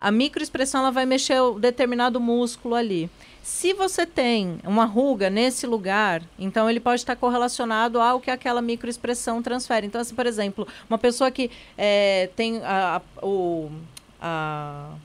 [0.05, 3.09] a microexpressão ela vai mexer o determinado músculo ali.
[3.41, 8.61] Se você tem uma ruga nesse lugar, então ele pode estar correlacionado ao que aquela
[8.61, 9.87] microexpressão transfere.
[9.87, 13.71] Então, assim, por exemplo, uma pessoa que é, tem a, a, o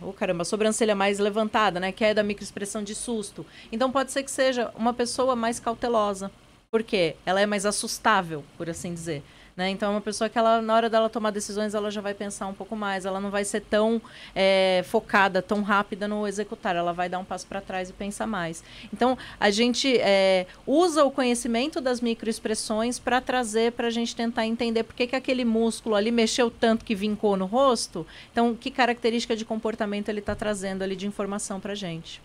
[0.03, 3.47] oh, caramba, a sobrancelha mais levantada, né, que é da microexpressão de susto.
[3.73, 6.31] Então pode ser que seja uma pessoa mais cautelosa.
[6.71, 7.17] Por quê?
[7.25, 9.23] Ela é mais assustável, por assim dizer.
[9.57, 9.71] Né?
[9.71, 12.47] Então, é uma pessoa que ela, na hora dela tomar decisões, ela já vai pensar
[12.47, 13.05] um pouco mais.
[13.05, 14.01] Ela não vai ser tão
[14.35, 16.77] é, focada, tão rápida no executar.
[16.77, 18.63] Ela vai dar um passo para trás e pensar mais.
[18.93, 24.47] Então, a gente é, usa o conhecimento das microexpressões para trazer, para a gente tentar
[24.47, 28.07] entender por que, que aquele músculo ali mexeu tanto que vincou no rosto.
[28.33, 32.23] Então, que característica de comportamento ele está trazendo ali de informação para gente.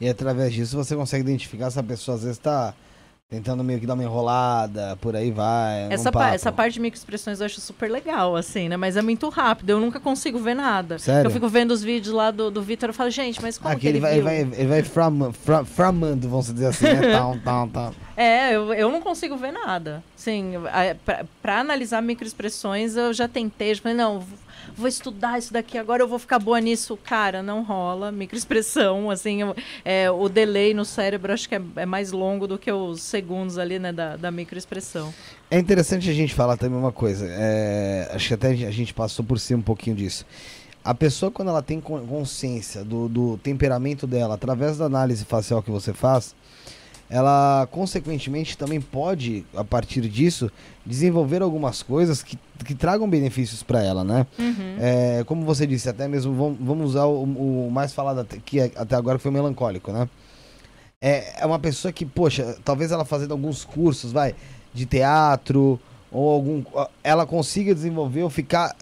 [0.00, 2.74] E através disso você consegue identificar se a pessoa às vezes está
[3.30, 5.92] Tentando meio que dar uma enrolada, por aí vai.
[5.92, 8.76] Essa, pa essa parte de microexpressões eu acho super legal, assim, né?
[8.78, 10.98] Mas é muito rápido, eu nunca consigo ver nada.
[10.98, 11.28] Sério?
[11.28, 13.82] Eu fico vendo os vídeos lá do, do Vitor e falo, gente, mas como Aqui
[13.82, 14.20] que ele, ele vai, viu?
[14.20, 17.12] Ele vai, ele vai fram, fram, framando, vamos dizer assim, né?
[17.44, 17.94] tal, tal.
[18.16, 20.02] É, eu, eu não consigo ver nada.
[20.16, 20.54] Sim,
[21.42, 24.24] para analisar microexpressões eu já tentei, já falei, não,
[24.78, 26.96] vou estudar isso daqui, agora eu vou ficar boa nisso.
[26.96, 28.12] Cara, não rola.
[28.12, 29.40] Microexpressão, assim,
[29.84, 33.58] é, o delay no cérebro acho que é, é, mais longo do que os segundos
[33.58, 35.12] ali, né, da, da microexpressão.
[35.50, 37.26] É interessante a gente falar também uma coisa.
[37.28, 40.24] É, acho que até a gente passou por cima um pouquinho disso.
[40.84, 45.70] A pessoa, quando ela tem consciência do, do temperamento dela, através da análise facial que
[45.70, 46.34] você faz,
[47.10, 50.50] ela consequentemente também pode, a partir disso,
[50.84, 54.26] desenvolver algumas coisas que, que tragam benefícios para ela, né?
[54.38, 54.76] Uhum.
[54.78, 58.70] É, como você disse, até mesmo vamos, usar o, o, mais falado até, que é,
[58.76, 60.08] até agora que foi o melancólico, né?
[61.00, 64.34] É, é uma pessoa que, poxa, talvez ela fazendo alguns cursos, vai,
[64.74, 65.80] de teatro
[66.10, 66.62] ou algum,
[67.02, 68.74] ela consiga desenvolver ou ficar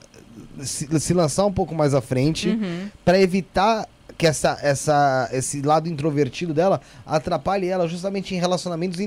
[0.62, 2.88] se, se lançar um pouco mais à frente uhum.
[3.04, 8.98] para evitar que essa, essa, esse lado introvertido dela atrapalhe ela justamente em relacionamentos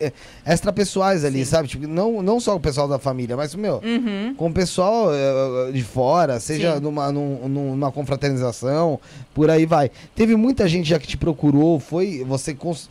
[0.00, 0.12] eh,
[0.46, 1.50] extrapessoais ali, Sim.
[1.50, 1.68] sabe?
[1.68, 4.34] Tipo, não, não só o pessoal da família, mas, meu, uhum.
[4.34, 8.98] com o pessoal uh, de fora, seja numa, num, numa confraternização,
[9.34, 9.90] por aí vai.
[10.14, 12.24] Teve muita gente já que te procurou, foi.
[12.24, 12.54] Você.
[12.54, 12.88] Cons...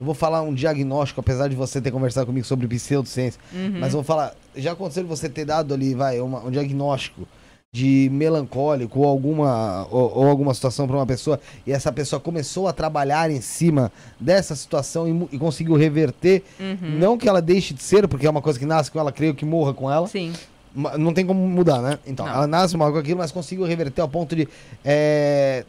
[0.00, 3.78] Eu vou falar um diagnóstico, apesar de você ter conversado comigo sobre pseudociência, uhum.
[3.78, 4.34] mas eu vou falar.
[4.56, 7.26] Já aconteceu você ter dado ali, vai, uma, um diagnóstico
[7.74, 12.68] de melancólico ou alguma, ou, ou alguma situação para uma pessoa e essa pessoa começou
[12.68, 16.98] a trabalhar em cima dessa situação e, e conseguiu reverter, uhum.
[16.98, 19.34] não que ela deixe de ser, porque é uma coisa que nasce com ela, creio
[19.34, 20.06] que morra com ela.
[20.06, 20.34] Sim.
[20.74, 21.98] Não tem como mudar, né?
[22.06, 22.34] Então, não.
[22.34, 24.46] ela nasce mal com aquilo, mas conseguiu reverter ao ponto de
[24.84, 25.64] é,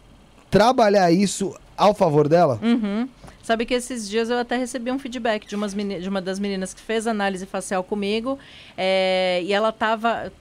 [0.51, 2.60] trabalhar isso ao favor dela.
[2.62, 3.08] Uhum.
[3.41, 6.74] Sabe que esses dias eu até recebi um feedback de, umas de uma das meninas
[6.74, 8.38] que fez análise facial comigo.
[8.78, 10.32] É, e ela tava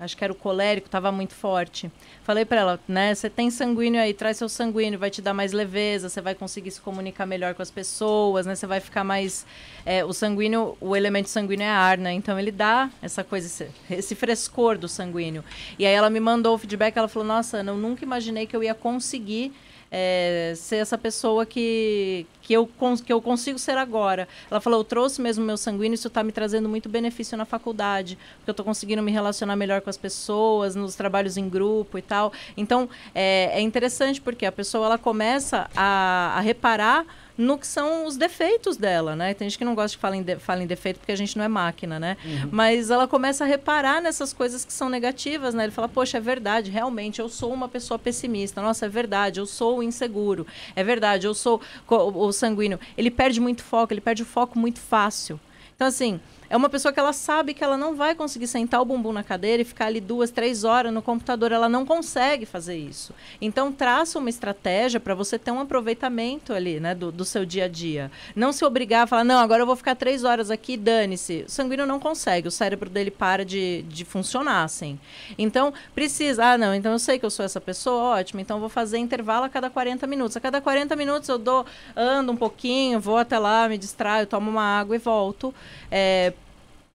[0.00, 1.90] acho que era o colérico, estava muito forte.
[2.24, 5.52] Falei para ela, né, você tem sanguíneo aí, traz seu sanguíneo, vai te dar mais
[5.52, 9.46] leveza, você vai conseguir se comunicar melhor com as pessoas, né, você vai ficar mais...
[9.84, 13.70] É, o sanguíneo, o elemento sanguíneo é ar, né, então ele dá essa coisa, esse,
[13.90, 15.44] esse frescor do sanguíneo.
[15.78, 18.64] E aí ela me mandou o feedback, ela falou, nossa, eu nunca imaginei que eu
[18.64, 19.52] ia conseguir
[19.90, 22.68] é, ser essa pessoa que, que, eu,
[23.04, 24.28] que eu consigo ser agora.
[24.50, 28.16] Ela falou, eu trouxe mesmo meu sanguíneo, isso está me trazendo muito benefício na faculdade,
[28.36, 32.02] porque eu estou conseguindo me relacionar melhor com as pessoas, nos trabalhos em grupo e
[32.02, 32.32] tal.
[32.56, 37.04] Então, é, é interessante porque a pessoa ela começa a, a reparar
[37.40, 39.32] no que são os defeitos dela, né?
[39.32, 41.36] Tem gente que não gosta de falar em, de, fala em defeito porque a gente
[41.38, 42.16] não é máquina, né?
[42.22, 42.48] Uhum.
[42.52, 45.64] Mas ela começa a reparar nessas coisas que são negativas, né?
[45.64, 48.60] Ele fala, poxa, é verdade, realmente, eu sou uma pessoa pessimista.
[48.60, 50.46] Nossa, é verdade, eu sou inseguro.
[50.76, 52.78] É verdade, eu sou o, o sanguíneo.
[52.96, 55.40] Ele perde muito foco, ele perde o foco muito fácil.
[55.74, 56.20] Então, assim,
[56.50, 59.22] é uma pessoa que ela sabe que ela não vai conseguir sentar o bumbum na
[59.22, 61.52] cadeira e ficar ali duas, três horas no computador.
[61.52, 63.14] Ela não consegue fazer isso.
[63.40, 67.66] Então, traça uma estratégia para você ter um aproveitamento ali, né, do, do, seu dia
[67.66, 68.10] a dia.
[68.34, 71.44] Não se obrigar a falar, não, agora eu vou ficar três horas aqui, dane-se.
[71.46, 74.98] O sanguíneo não consegue, o cérebro dele para de, de funcionar, assim.
[75.38, 78.68] Então, precisa, ah, não, então eu sei que eu sou essa pessoa, ótimo, então vou
[78.68, 80.36] fazer intervalo a cada 40 minutos.
[80.36, 84.50] A cada 40 minutos eu dou, ando um pouquinho, vou até lá, me distraio, tomo
[84.50, 85.54] uma água e volto.
[85.92, 86.32] É,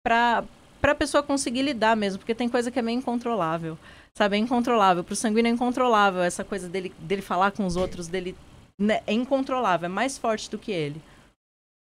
[0.04, 0.44] para
[0.82, 3.78] a pessoa conseguir lidar mesmo, porque tem coisa que é meio incontrolável.
[4.16, 5.02] Sabe, é incontrolável.
[5.02, 8.36] Para o sanguíneo é incontrolável essa coisa dele, dele falar com os outros, dele.
[8.78, 11.00] Né, é incontrolável, é mais forte do que ele.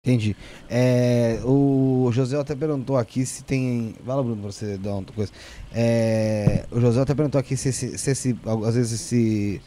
[0.04, 0.34] Entendi.
[0.70, 3.94] É, o José até perguntou aqui se tem.
[4.06, 5.30] Fala, Bruno, pra você dar uma coisa.
[5.72, 9.60] É, o José até perguntou aqui se, se, se, se às vezes esse,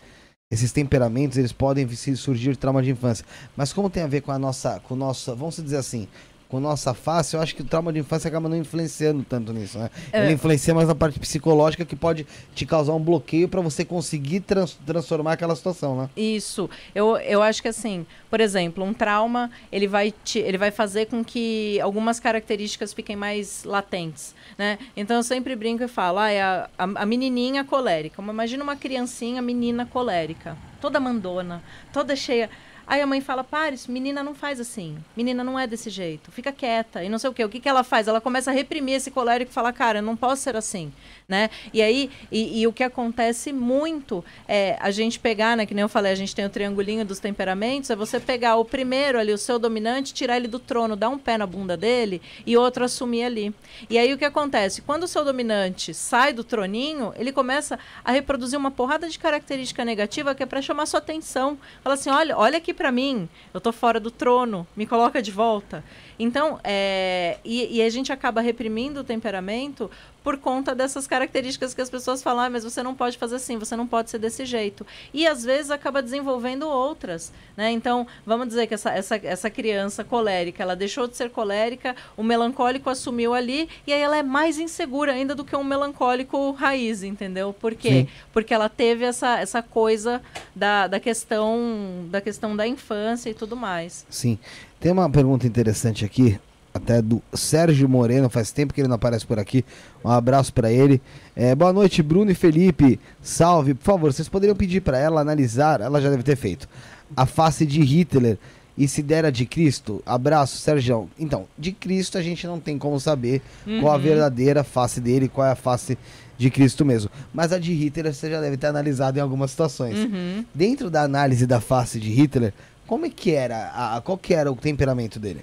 [0.49, 3.25] esses temperamentos eles podem surgir de trauma de infância.
[3.55, 4.79] Mas como tem a ver com a nossa.
[4.79, 6.07] Com nossa vamos dizer assim
[6.51, 9.79] com nossa face, eu acho que o trauma de infância acaba não influenciando tanto nisso,
[9.79, 9.89] né?
[10.11, 10.25] É.
[10.25, 14.41] Ele influencia mais na parte psicológica que pode te causar um bloqueio para você conseguir
[14.41, 16.09] trans transformar aquela situação, né?
[16.17, 16.69] Isso.
[16.93, 21.05] Eu, eu acho que assim, por exemplo, um trauma, ele vai, te, ele vai fazer
[21.05, 24.77] com que algumas características fiquem mais latentes, né?
[24.97, 28.21] Então eu sempre brinco e falo, ah, é a, a, a menininha colérica.
[28.21, 32.49] Imagina uma criancinha menina colérica, toda mandona, toda cheia
[32.85, 34.97] Aí a mãe fala, pare, menina não faz assim.
[35.15, 36.31] Menina não é desse jeito.
[36.31, 37.03] Fica quieta.
[37.03, 37.43] E não sei o quê.
[37.43, 38.07] O que, que ela faz?
[38.07, 40.91] Ela começa a reprimir esse colérico e fala, cara, não posso ser assim.
[41.27, 41.49] Né?
[41.73, 45.65] E aí, e, e, o que acontece muito é a gente pegar, né?
[45.65, 48.65] Que nem eu falei, a gente tem o triangulinho dos temperamentos, é você pegar o
[48.65, 52.21] primeiro ali, o seu dominante, tirar ele do trono, dar um pé na bunda dele
[52.45, 53.55] e outro assumir ali.
[53.89, 54.81] E aí o que acontece?
[54.81, 59.85] Quando o seu dominante sai do troninho, ele começa a reproduzir uma porrada de característica
[59.85, 61.57] negativa que é para chamar sua atenção.
[61.81, 65.29] Fala assim: olha, olha aqui para mim, eu tô fora do trono, me coloca de
[65.29, 65.83] volta.
[66.17, 69.89] Então, é, e, e, a gente acaba reprimindo o temperamento
[70.23, 73.57] por conta dessas características que as pessoas falam, ah, mas você não pode fazer assim,
[73.57, 74.85] você não pode ser desse jeito.
[75.13, 77.31] E às vezes acaba desenvolvendo outras.
[77.57, 77.71] Né?
[77.71, 82.23] Então, vamos dizer que essa, essa, essa criança colérica, ela deixou de ser colérica, o
[82.23, 87.01] melancólico assumiu ali, e aí ela é mais insegura ainda do que um melancólico raiz,
[87.03, 87.51] entendeu?
[87.53, 87.89] Por quê?
[87.89, 88.07] Sim.
[88.31, 90.21] Porque ela teve essa, essa coisa
[90.55, 94.05] da, da, questão, da questão da infância e tudo mais.
[94.09, 94.37] Sim.
[94.81, 96.39] Tem uma pergunta interessante aqui,
[96.73, 99.63] até do Sérgio Moreno, faz tempo que ele não aparece por aqui.
[100.03, 100.99] Um abraço para ele.
[101.35, 102.99] É, boa noite, Bruno e Felipe.
[103.21, 106.67] Salve, por favor, vocês poderiam pedir para ela analisar, ela já deve ter feito,
[107.15, 108.39] a face de Hitler
[108.75, 110.01] e se dera de Cristo?
[110.03, 111.07] Abraço, Sérgio.
[111.19, 113.81] Então, de Cristo a gente não tem como saber uhum.
[113.81, 115.95] qual a verdadeira face dele, qual é a face
[116.39, 117.11] de Cristo mesmo.
[117.31, 119.99] Mas a de Hitler você já deve ter analisado em algumas situações.
[119.99, 120.43] Uhum.
[120.55, 122.51] Dentro da análise da face de Hitler,
[122.91, 123.69] como é que era?
[123.69, 125.41] A, qual que era o temperamento dele?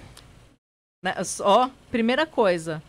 [1.03, 2.79] Né, ó, primeira coisa,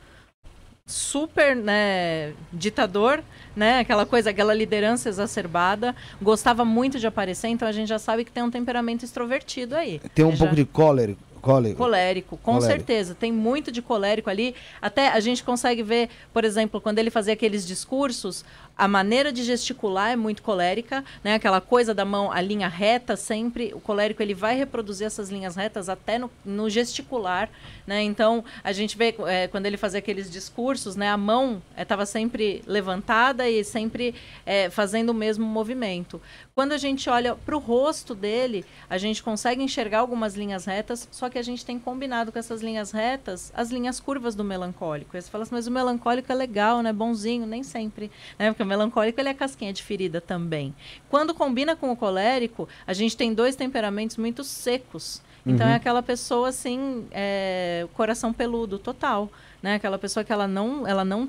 [0.85, 3.25] super né, ditador,
[3.57, 3.79] né?
[3.79, 8.31] Aquela coisa, aquela liderança exacerbada, gostava muito de aparecer, então a gente já sabe que
[8.31, 9.99] tem um temperamento extrovertido aí.
[10.15, 11.79] Tem um pouco de cólera, Colérico.
[11.79, 12.79] Colérico, com colérico.
[12.79, 13.15] certeza.
[13.15, 14.55] Tem muito de colérico ali.
[14.81, 18.45] Até a gente consegue ver, por exemplo, quando ele fazia aqueles discursos,
[18.81, 21.35] a maneira de gesticular é muito colérica, né?
[21.35, 25.55] Aquela coisa da mão, a linha reta sempre, o colérico ele vai reproduzir essas linhas
[25.55, 27.51] retas até no, no gesticular,
[27.87, 28.03] né?
[28.03, 31.11] Então a gente vê é, quando ele fazia aqueles discursos, né?
[31.11, 34.15] A mão estava é, sempre levantada e sempre
[34.47, 36.19] é, fazendo o mesmo movimento.
[36.55, 41.07] Quando a gente olha para o rosto dele, a gente consegue enxergar algumas linhas retas,
[41.11, 45.17] só que a gente tem combinado com essas linhas retas as linhas curvas do melancólico.
[45.17, 46.95] Aí você fala assim, mas o melancólico é legal, né?
[46.95, 48.51] Bonzinho, nem sempre, né?
[48.51, 50.75] Porque melancólico ele é casquinha de ferida também.
[51.11, 55.21] Quando combina com o colérico, a gente tem dois temperamentos muito secos.
[55.45, 55.75] Então é uhum.
[55.75, 59.31] é aquela pessoa assim, é, coração peludo total,
[59.63, 59.75] né?
[59.75, 61.29] Aquela pessoa que ela não, ela não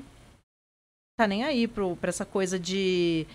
[1.18, 3.26] tá nem aí para essa coisa de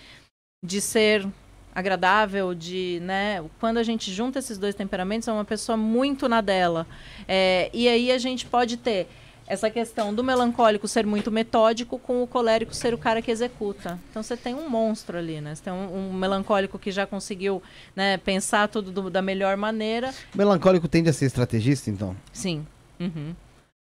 [0.65, 1.27] de ser
[1.73, 3.43] agradável, de, né?
[3.59, 6.87] Quando a gente junta esses dois temperamentos, é uma pessoa muito na dela.
[7.27, 9.07] É, e aí a gente pode ter
[9.47, 13.97] essa questão do melancólico ser muito metódico com o colérico ser o cara que executa.
[14.11, 15.55] Então você tem um monstro ali, né?
[15.55, 17.63] Você tem um, um melancólico que já conseguiu
[17.95, 20.13] né, pensar tudo do, da melhor maneira.
[20.35, 22.15] O melancólico tende a ser estrategista, então?
[22.33, 22.67] Sim.
[22.99, 23.33] Uhum.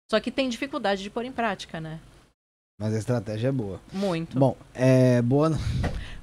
[0.09, 1.99] Só que tem dificuldade de pôr em prática, né?
[2.79, 3.81] Mas a estratégia é boa.
[3.91, 4.39] Muito.
[4.39, 5.51] Bom, é boa.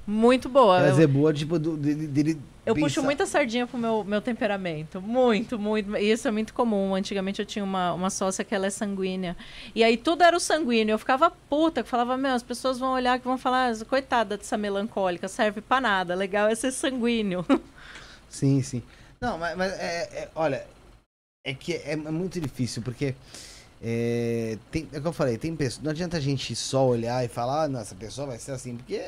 [0.07, 0.79] Muito boa.
[0.79, 1.03] Mas eu...
[1.03, 2.07] é boa, tipo, dele.
[2.07, 5.01] De, de eu puxo muita sardinha pro meu, meu temperamento.
[5.01, 5.95] Muito, muito.
[5.95, 6.93] E isso é muito comum.
[6.93, 9.37] Antigamente eu tinha uma, uma sócia que ela é sanguínea.
[9.73, 10.93] E aí tudo era o sanguíneo.
[10.93, 14.37] Eu ficava puta, que falava, meu, as pessoas vão olhar que vão falar, ah, coitada
[14.37, 16.13] dessa melancólica, serve pra nada.
[16.13, 17.45] Legal é ser sanguíneo.
[18.29, 18.83] Sim, sim.
[19.21, 20.67] Não, mas, mas é, é, olha,
[21.45, 23.15] é que é, é muito difícil, porque
[23.81, 25.81] é, tem, é o que eu falei, tem pessoas.
[25.81, 29.01] Não adianta a gente só olhar e falar, ah, nossa, pessoa vai ser assim, porque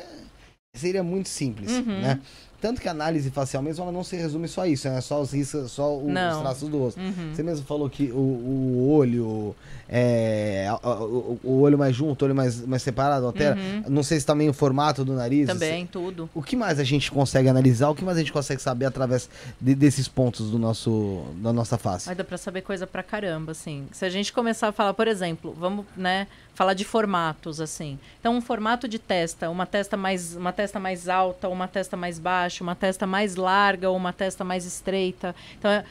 [0.74, 2.02] seria muito simples, uhum.
[2.02, 2.22] né?
[2.62, 5.02] Tanto que a análise facial mesmo, ela não se resume só a isso, é né?
[5.02, 7.00] só os riscos, só os traços do rosto.
[7.00, 7.34] Uhum.
[7.34, 9.56] Você mesmo falou que o, o olho,
[9.92, 13.58] é, o, o, olho mais junto, o olho mais, mais separado, altera.
[13.58, 13.84] Uhum.
[13.90, 15.48] Não sei se também o formato do nariz.
[15.48, 16.30] Também, tudo.
[16.36, 17.90] O que mais a gente consegue analisar?
[17.90, 19.28] O que mais a gente consegue saber através
[19.60, 22.08] de, desses pontos do nosso, da nossa face?
[22.08, 23.88] Aí dá pra saber coisa pra caramba, assim.
[23.92, 27.98] Se a gente começar a falar, por exemplo, vamos, né, falar de formatos, assim.
[28.20, 32.20] Então, um formato de testa, uma testa mais, uma testa mais alta, uma testa mais
[32.20, 35.36] baixa, uma testa mais larga ou uma testa mais estreita.
[35.58, 35.84] Então, é,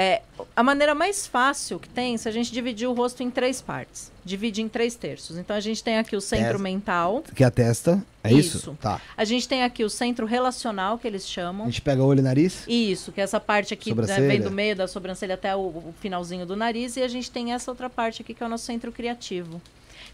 [0.00, 0.22] é,
[0.54, 4.12] a maneira mais fácil que tem se a gente dividir o rosto em três partes.
[4.24, 5.36] Divide em três terços.
[5.36, 7.24] Então a gente tem aqui o centro testa, mental.
[7.34, 8.00] Que é a testa.
[8.22, 8.58] É isso?
[8.58, 8.78] isso?
[8.80, 9.00] Tá.
[9.16, 11.66] A gente tem aqui o centro relacional, que eles chamam.
[11.66, 12.62] A gente pega o olho e nariz?
[12.68, 15.94] Isso, que é essa parte aqui né, vem do meio da sobrancelha até o, o
[16.00, 16.96] finalzinho do nariz.
[16.96, 19.60] E a gente tem essa outra parte aqui, que é o nosso centro criativo.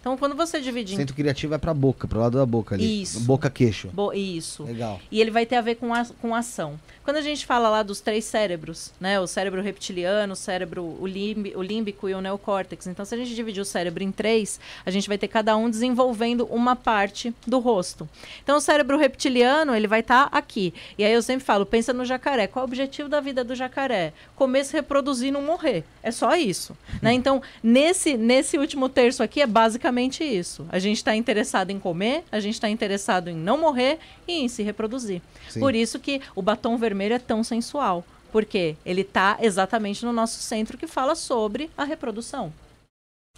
[0.01, 0.97] Então, quando você divide...
[0.97, 3.03] Centro criativo é pra boca, pro lado da boca ali.
[3.03, 3.21] Isso.
[3.21, 3.89] Boca-queixo.
[3.89, 4.63] Bo isso.
[4.65, 5.01] Legal.
[5.11, 6.79] E ele vai ter a ver com, a, com ação.
[7.05, 9.21] Quando a gente fala lá dos três cérebros, né?
[9.21, 12.87] O cérebro reptiliano, o cérebro o, limb, o límbico e o neocórtex.
[12.87, 15.69] Então, se a gente dividir o cérebro em três, a gente vai ter cada um
[15.69, 18.09] desenvolvendo uma parte do rosto.
[18.43, 20.73] Então, o cérebro reptiliano, ele vai estar tá aqui.
[20.97, 22.47] E aí eu sempre falo, pensa no jacaré.
[22.47, 24.15] Qual é o objetivo da vida do jacaré?
[24.35, 25.85] Comer, se reproduzir e não morrer.
[26.03, 26.75] É só isso.
[27.03, 27.13] Né?
[27.13, 30.67] Então, nesse, nesse último terço aqui, é basicamente isso.
[30.71, 34.49] A gente está interessado em comer, a gente está interessado em não morrer e em
[34.49, 35.21] se reproduzir.
[35.51, 35.61] Sim.
[35.61, 38.05] Por isso que o batom vermelho é tão sensual.
[38.33, 42.53] Porque ele está exatamente no nosso centro que fala sobre a reprodução.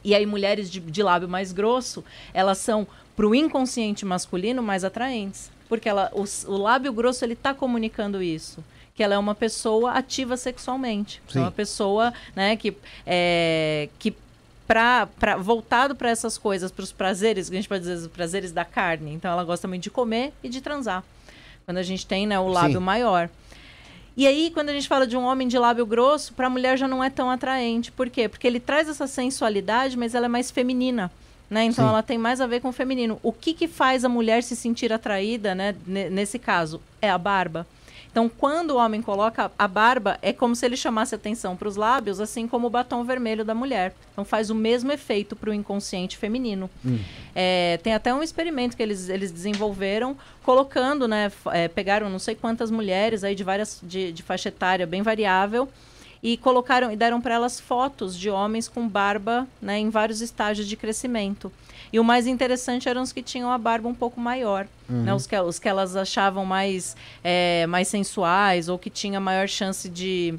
[0.03, 4.85] E aí, mulheres de, de lábio mais grosso, elas são, para o inconsciente masculino, mais
[4.85, 5.51] atraentes.
[5.69, 8.63] Porque ela, o, o lábio grosso, ele está comunicando isso
[8.97, 11.21] que ela é uma pessoa ativa sexualmente.
[11.35, 12.75] É uma pessoa né, que,
[13.07, 14.17] é, que
[14.67, 18.07] pra, pra, voltado para essas coisas, para os prazeres, que a gente pode dizer, os
[18.07, 19.13] prazeres da carne.
[19.13, 21.05] Então ela gosta muito de comer e de transar.
[21.67, 22.85] Quando a gente tem né, o lábio Sim.
[22.85, 23.29] maior.
[24.17, 26.79] E aí, quando a gente fala de um homem de lábio grosso, para a mulher
[26.79, 27.93] já não é tão atraente.
[27.93, 28.29] Por quê?
[28.29, 31.13] Porque ele traz essa sensualidade, mas ela é mais feminina.
[31.51, 31.65] Né?
[31.65, 31.91] Então Sim.
[31.91, 33.21] ela tem mais a ver com o feminino.
[33.23, 36.81] O que, que faz a mulher se sentir atraída, né, nesse caso?
[37.01, 37.67] É a barba.
[38.17, 41.77] Então, quando o homem coloca a barba, é como se ele chamasse atenção para os
[41.77, 43.95] lábios, assim como o batom vermelho da mulher.
[44.11, 46.71] Então, faz o mesmo efeito para o inconsciente feminino.
[46.83, 46.99] Hum.
[47.35, 51.31] É, tem até um experimento que eles, eles desenvolveram, colocando, né?
[51.53, 55.69] É, pegaram não sei quantas mulheres aí de várias de, de faixa etária bem variável
[56.23, 60.67] e colocaram e deram para elas fotos de homens com barba, né, em vários estágios
[60.67, 61.53] de crescimento.
[61.97, 65.03] E o mais interessante eram os que tinham a barba um pouco maior, uhum.
[65.03, 65.15] né?
[65.15, 66.95] Os que, os que elas achavam mais,
[67.25, 70.35] é, mais sensuais ou que tinha maior chance de...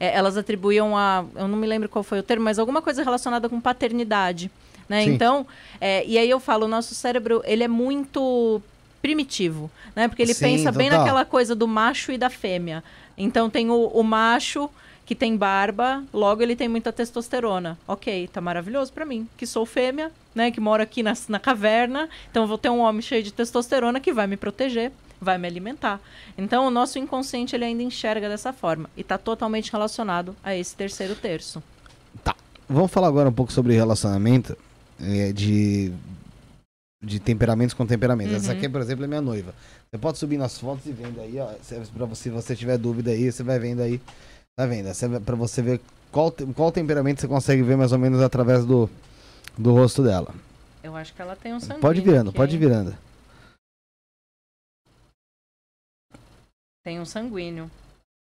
[0.00, 1.26] É, elas atribuíam a...
[1.36, 4.50] Eu não me lembro qual foi o termo, mas alguma coisa relacionada com paternidade.
[4.88, 5.02] Né?
[5.02, 5.46] Então,
[5.78, 8.62] é, e aí eu falo, o nosso cérebro, ele é muito
[9.02, 10.08] primitivo, né?
[10.08, 10.78] Porque ele Sim, pensa total.
[10.78, 12.82] bem naquela coisa do macho e da fêmea.
[13.18, 14.70] Então tem o, o macho
[15.04, 17.78] que tem barba, logo ele tem muita testosterona.
[17.86, 22.08] Ok, tá maravilhoso para mim, que sou fêmea, né, que moro aqui na, na caverna,
[22.30, 24.90] então vou ter um homem cheio de testosterona que vai me proteger,
[25.20, 26.00] vai me alimentar.
[26.36, 30.74] Então o nosso inconsciente ele ainda enxerga dessa forma e está totalmente relacionado a esse
[30.74, 31.62] terceiro terço.
[32.22, 32.34] Tá.
[32.68, 34.56] Vamos falar agora um pouco sobre relacionamento
[35.00, 35.92] é, de
[37.04, 38.32] de temperamentos com temperamentos.
[38.32, 38.38] Uhum.
[38.38, 39.54] Essa aqui, por exemplo, é minha noiva.
[39.90, 41.48] Você pode subir nas fotos e vendo aí, ó.
[41.94, 44.00] Pra você, se você tiver dúvida aí, você vai vendo aí
[44.56, 44.88] Tá vendo?
[44.88, 45.80] Essa é pra você ver
[46.12, 48.88] qual, qual temperamento você consegue ver mais ou menos através do,
[49.58, 50.32] do rosto dela.
[50.82, 51.80] Eu acho que ela tem um sanguíneo.
[51.80, 52.36] Pode virando, aqui.
[52.36, 52.96] pode virando.
[56.84, 57.68] Tem um sanguíneo.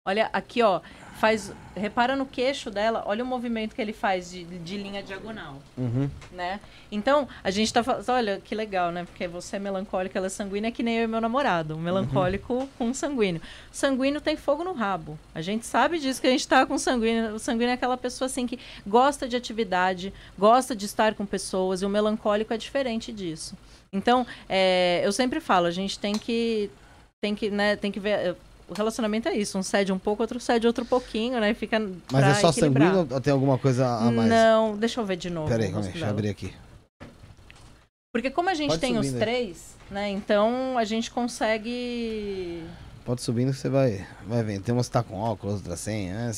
[0.06, 0.80] Olha, aqui, ó
[1.20, 1.52] faz.
[1.76, 5.62] Repara no queixo dela, olha o movimento que ele faz de, de linha diagonal.
[5.76, 6.10] Uhum.
[6.32, 6.58] Né?
[6.90, 8.08] Então, a gente tá falando.
[8.08, 9.04] Olha, que legal, né?
[9.04, 11.76] Porque você é melancólica, ela é sanguínea, que nem eu e meu namorado.
[11.76, 12.68] Um melancólico uhum.
[12.78, 13.40] com sanguíneo.
[13.70, 15.18] Sanguíneo tem fogo no rabo.
[15.34, 17.34] A gente sabe disso que a gente tá com sanguíneo.
[17.34, 21.82] O sanguíneo é aquela pessoa assim que gosta de atividade, gosta de estar com pessoas,
[21.82, 23.56] e o melancólico é diferente disso.
[23.92, 26.70] Então, é, eu sempre falo, a gente tem que
[27.20, 28.34] tem que, né, tem que ver
[28.70, 31.52] o relacionamento é isso, um cede um pouco, outro cede outro pouquinho, né?
[31.54, 31.80] Fica
[32.12, 32.94] Mas é só equilibrar.
[32.94, 34.30] sanguíneo ou tem alguma coisa a mais?
[34.30, 35.48] Não, deixa eu ver de novo.
[35.48, 36.54] Peraí, calma aí, deixa eu abrir aqui.
[38.14, 40.08] Porque como a gente Pode tem os três, né?
[40.08, 42.64] Então a gente consegue...
[43.04, 44.62] Pode subindo que você vai, vai vendo.
[44.62, 46.30] Tem umas que tá com óculos, outras sem, né?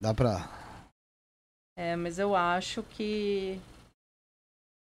[0.00, 0.48] Dá pra...
[1.76, 3.60] É, mas eu acho que...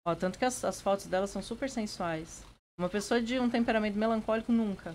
[0.07, 2.43] Ó, tanto que as, as fotos dela são super sensuais.
[2.79, 4.95] Uma pessoa de um temperamento melancólico nunca.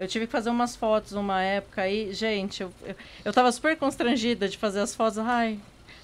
[0.00, 2.10] Eu tive que fazer umas fotos uma época aí.
[2.14, 5.18] Gente, eu, eu, eu tava super constrangida de fazer as fotos.
[5.18, 5.60] Ai,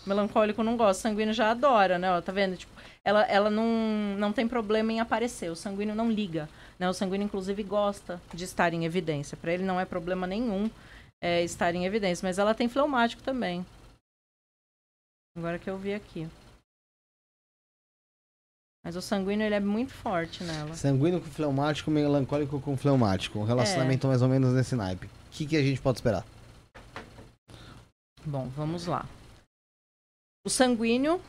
[0.06, 2.12] melancólico não gosta, sanguíneo já adora, né?
[2.12, 2.58] Ó, tá vendo?
[2.58, 3.64] Tipo, ela, ela não,
[4.18, 5.50] não tem problema em aparecer.
[5.50, 6.46] O sanguíneo não liga.
[6.78, 6.86] Né?
[6.86, 9.34] O sanguíneo, inclusive, gosta de estar em evidência.
[9.34, 10.70] Para ele não é problema nenhum
[11.18, 12.28] é, estar em evidência.
[12.28, 13.64] Mas ela tem fleumático também.
[15.34, 16.28] Agora que eu vi aqui.
[18.86, 20.72] Mas o sanguíneo ele é muito forte nela.
[20.76, 23.36] Sanguíneo com fleumático, melancólico com fleumático.
[23.36, 24.10] Um relacionamento é.
[24.10, 25.06] mais ou menos nesse naipe.
[25.06, 26.24] O que, que a gente pode esperar?
[28.24, 29.04] Bom, vamos lá.
[30.46, 31.20] O sanguíneo,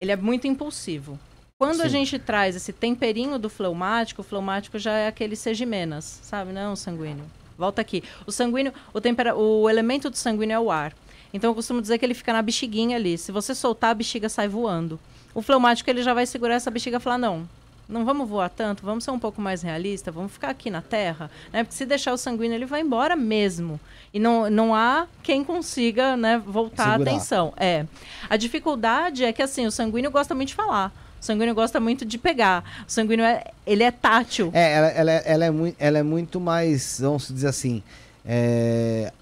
[0.00, 1.18] ele é muito impulsivo.
[1.58, 1.82] Quando Sim.
[1.82, 6.52] a gente traz esse temperinho do fleumático, o fleumático já é aquele segimenas, sabe?
[6.52, 7.24] Não, o sanguíneo.
[7.58, 8.04] Volta aqui.
[8.24, 10.94] O sanguíneo, o, tempera, o elemento do sanguíneo é o ar.
[11.34, 13.18] Então eu costumo dizer que ele fica na bexiguinha ali.
[13.18, 15.00] Se você soltar, a bexiga sai voando.
[15.36, 17.46] O fleumático ele já vai segurar essa bexiga e falar: não,
[17.86, 21.30] não vamos voar tanto, vamos ser um pouco mais realista, vamos ficar aqui na Terra,
[21.52, 21.62] né?
[21.62, 23.78] Porque se deixar o sanguíneo, ele vai embora mesmo.
[24.14, 27.10] E não, não há quem consiga né, voltar Segurar.
[27.10, 27.52] a atenção.
[27.54, 27.84] É.
[28.30, 30.90] A dificuldade é que assim, o sanguíneo gosta muito de falar.
[31.20, 32.64] O sanguíneo gosta muito de pegar.
[32.88, 34.50] O sanguíneo, é, ele é tátil.
[34.54, 37.82] É, ela, ela, é, ela, é, muito, ela é muito mais, vamos dizer assim,
[38.24, 39.12] é,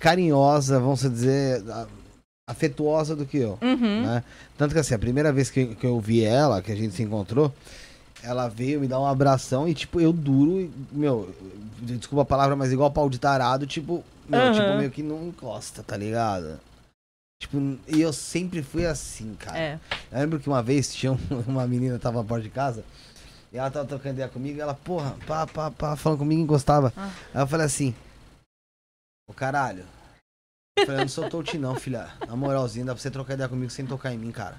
[0.00, 1.62] carinhosa, vamos dizer,
[2.52, 3.58] afetuosa do que eu.
[3.60, 4.02] Uhum.
[4.02, 4.24] Né?
[4.56, 7.02] Tanto que assim, a primeira vez que, que eu vi ela, que a gente se
[7.02, 7.52] encontrou,
[8.22, 11.34] ela veio me dar um abração e, tipo, eu duro, meu,
[11.80, 14.52] desculpa a palavra, mas igual pau de tarado, tipo, meu, uhum.
[14.52, 16.60] tipo, meio que não encosta, tá ligado?
[17.40, 17.58] Tipo,
[17.88, 19.58] e eu sempre fui assim, cara.
[19.58, 19.80] É.
[20.12, 22.84] Eu lembro que uma vez tinha uma menina tava na porta de casa
[23.52, 26.92] e ela tava trocando ideia comigo e ela, porra, pá, pá, pá, falando comigo, encostava.
[26.96, 27.10] Ah.
[27.34, 27.92] Aí eu falei assim,
[29.28, 29.84] ô caralho.
[30.78, 32.08] Eu falei, eu não sou touch não, filha.
[32.26, 34.56] Na moralzinha, dá pra você trocar ideia comigo sem tocar em mim, cara.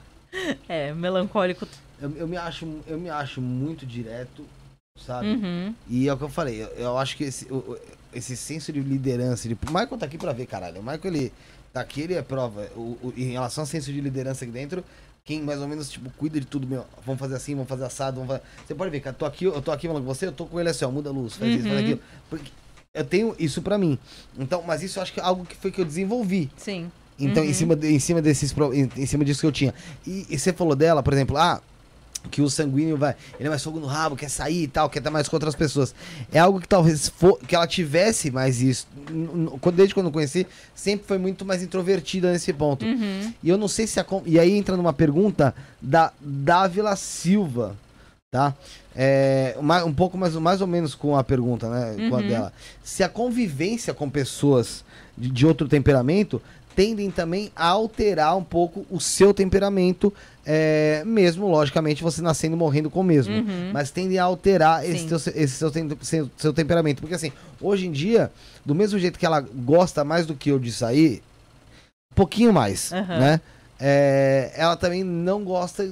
[0.70, 1.68] É, melancólico.
[2.00, 4.46] Eu, eu me, acho, eu me acho muito direto,
[5.00, 5.28] sabe?
[5.28, 5.74] Uhum.
[5.88, 7.48] E é o que eu falei, eu, eu acho que esse,
[8.14, 9.56] esse senso de liderança, de...
[9.56, 10.80] o Michael tá aqui pra ver, caralho.
[10.80, 11.34] O Michael, ele
[11.72, 12.70] tá aqui, ele é prova.
[12.76, 14.84] O, o, em relação ao senso de liderança aqui dentro,
[15.26, 18.18] quem mais ou menos, tipo, cuida de tudo, meu, vamos fazer assim, vamos fazer assado,
[18.18, 18.44] vamos fazer...
[18.68, 20.60] Você pode ver, cara, tô aqui, eu tô aqui falando com você, eu tô com
[20.60, 21.58] ele assim, ó, muda a luz, faz uhum.
[21.58, 22.00] isso, faz aquilo.
[22.30, 22.52] Porque
[22.94, 23.98] eu tenho isso pra mim.
[24.38, 26.52] Então, mas isso eu acho que é algo que foi que eu desenvolvi.
[26.56, 26.92] Sim.
[27.20, 27.50] Então, uhum.
[27.50, 29.74] em, cima, em cima desses em, em cima disso que eu tinha.
[30.06, 31.60] E, e, você falou dela, por exemplo, ah,
[32.30, 35.00] que o sanguíneo vai, ele é mais fogo no rabo, quer sair e tal, quer
[35.00, 35.94] estar mais com outras pessoas.
[36.32, 38.88] É algo que talvez for, que ela tivesse mais isso.
[39.74, 40.46] Desde quando eu conheci,
[40.76, 42.86] sempre foi muito mais introvertida nesse ponto.
[42.86, 43.34] Uhum.
[43.42, 47.76] E eu não sei se a, e aí entra numa pergunta da Dávila Silva,
[48.32, 48.56] tá?
[48.96, 49.56] É,
[49.86, 51.96] um pouco mais, mais ou menos com a pergunta, né?
[51.98, 52.10] Uhum.
[52.10, 52.28] Com a uhum.
[52.28, 52.54] dela.
[52.84, 54.84] Se a convivência com pessoas
[55.18, 56.42] de, de outro temperamento
[56.76, 60.14] tendem também a alterar um pouco o seu temperamento,
[60.46, 63.34] é, mesmo, logicamente, você nascendo e morrendo com o mesmo.
[63.34, 63.72] Uhum.
[63.72, 65.72] Mas tendem a alterar esse, teu, esse seu,
[66.02, 67.02] seu, seu, temperamento.
[67.02, 68.32] Porque assim, hoje em dia,
[68.66, 71.22] do mesmo jeito que ela gosta mais do que eu de sair,
[72.12, 73.20] um pouquinho mais, uhum.
[73.20, 73.42] né?
[73.80, 75.92] É, ela também não gosta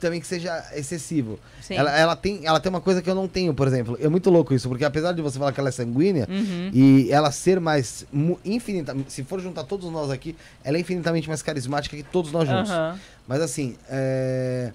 [0.00, 1.38] também que seja excessivo.
[1.68, 3.96] Ela, ela, tem, ela tem uma coisa que eu não tenho, por exemplo.
[4.00, 6.70] É muito louco isso, porque apesar de você falar que ela é sanguínea uhum.
[6.72, 8.04] e ela ser mais
[8.44, 12.48] infinita, se for juntar todos nós aqui, ela é infinitamente mais carismática que todos nós
[12.48, 12.70] juntos.
[12.70, 12.98] Uhum.
[13.28, 14.72] Mas assim, é...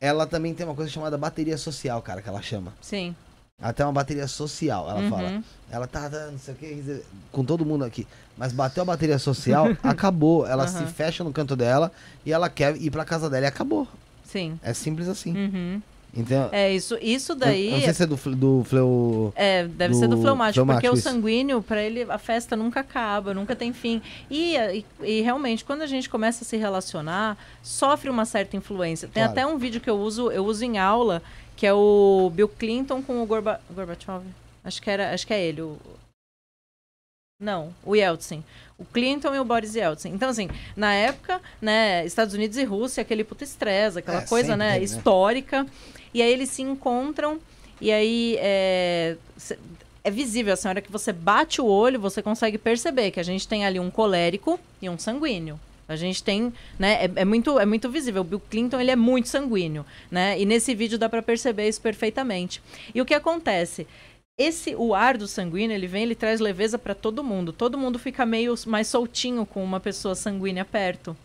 [0.00, 2.72] ela também tem uma coisa chamada bateria social, cara, que ela chama.
[2.80, 3.16] Sim.
[3.60, 5.10] Ela tem uma bateria social, ela uhum.
[5.10, 5.42] fala.
[5.68, 8.06] Ela tá, não sei o que, com todo mundo aqui.
[8.36, 10.46] Mas bateu a bateria social, acabou.
[10.46, 11.90] Ela se fecha no canto dela
[12.24, 13.88] e ela quer ir pra casa dela e acabou.
[14.28, 14.60] Sim.
[14.62, 15.34] É simples assim.
[15.34, 15.82] Uhum.
[16.14, 17.70] Então, é, isso, isso daí.
[17.70, 19.32] não sei se é do, do fleu.
[19.36, 23.34] É, deve do ser do fleumático, porque o sanguíneo, para ele, a festa nunca acaba,
[23.34, 24.00] nunca tem fim.
[24.30, 29.06] E, e, e, realmente, quando a gente começa a se relacionar, sofre uma certa influência.
[29.06, 29.32] Tem claro.
[29.32, 31.22] até um vídeo que eu uso, eu uso em aula,
[31.54, 34.24] que é o Bill Clinton com o Gorba, Gorbachev.
[34.64, 35.78] Acho que, era, acho que é ele, o,
[37.40, 38.42] não, o Yeltsin.
[38.78, 40.10] O Clinton e o Boris Yeltsin.
[40.10, 44.56] Então, assim, na época, né, Estados Unidos e Rússia, aquele puta estresse, aquela é, coisa,
[44.56, 45.66] né, né, histórica.
[46.14, 47.38] E aí eles se encontram,
[47.80, 49.16] e aí é,
[50.04, 53.24] é visível, assim, a hora que você bate o olho, você consegue perceber que a
[53.24, 55.58] gente tem ali um colérico e um sanguíneo.
[55.88, 58.20] A gente tem, né, é, é, muito, é muito visível.
[58.20, 60.38] O Bill Clinton, ele é muito sanguíneo, né?
[60.38, 62.62] E nesse vídeo dá para perceber isso perfeitamente.
[62.94, 63.86] E o que acontece?
[64.38, 67.52] Esse o ar do sanguíneo, ele vem, ele traz leveza para todo mundo.
[67.52, 71.16] Todo mundo fica meio mais soltinho com uma pessoa sanguínea perto.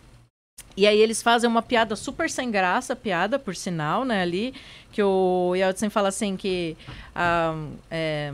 [0.76, 4.52] E aí eles fazem uma piada super sem graça, piada, por sinal, né, ali,
[4.90, 6.76] que o Yeltsin fala assim que...
[7.16, 8.32] Um, é,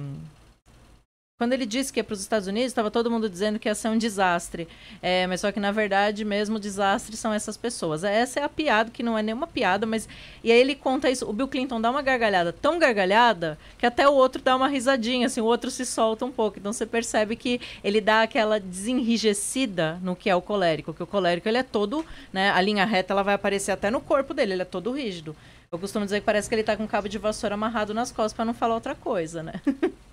[1.41, 3.75] quando ele disse que ia para os Estados Unidos, estava todo mundo dizendo que ia
[3.75, 4.69] ser um desastre.
[5.01, 8.05] É, mas só que, na verdade, mesmo o desastre são essas pessoas.
[8.05, 10.07] Essa é a piada, que não é nenhuma piada, mas.
[10.45, 11.27] E aí ele conta isso.
[11.27, 15.29] O Bill Clinton dá uma gargalhada tão gargalhada que até o outro dá uma risadinha,
[15.29, 16.59] assim, o outro se solta um pouco.
[16.59, 20.93] Então você percebe que ele dá aquela desenrijecida no que é o colérico.
[20.93, 22.51] Que o colérico ele é todo, né?
[22.51, 25.35] A linha reta ela vai aparecer até no corpo dele, ele é todo rígido.
[25.73, 28.13] Eu costumo dizer que parece que ele está com um cabo de vassoura amarrado nas
[28.13, 29.55] costas para não falar outra coisa, né?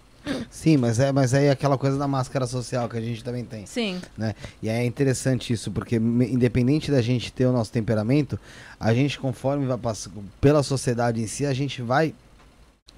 [0.50, 3.66] Sim, mas é, mas é aquela coisa da máscara social que a gente também tem.
[3.66, 4.02] Sim.
[4.18, 4.36] Né?
[4.62, 8.40] E é interessante isso, porque independente da gente ter o nosso temperamento,
[8.80, 12.14] a gente, conforme vai passando pela sociedade em si, a gente vai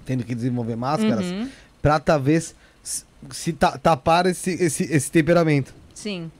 [0.04, 1.48] tendo que desenvolver máscaras uhum.
[1.80, 2.54] para talvez
[3.30, 5.74] se tapar esse, esse, esse temperamento.
[5.94, 6.30] Sim.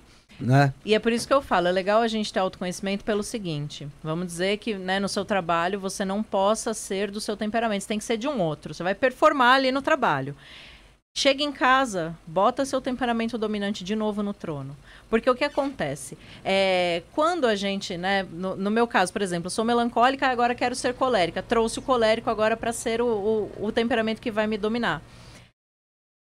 [0.41, 0.73] Né?
[0.85, 3.87] E é por isso que eu falo, é legal a gente ter autoconhecimento pelo seguinte,
[4.03, 7.89] vamos dizer que né, no seu trabalho você não possa ser do seu temperamento, você
[7.89, 10.35] tem que ser de um outro, você vai performar ali no trabalho.
[11.17, 14.77] Chega em casa, bota seu temperamento dominante de novo no trono.
[15.09, 16.17] Porque o que acontece?
[16.45, 20.75] É, quando a gente, né, no, no, meu caso, por exemplo, sou melancólica, agora quero
[20.75, 21.43] ser colérica.
[21.43, 25.03] Trouxe o colérico agora para ser o, o, o, temperamento que vai me dominar.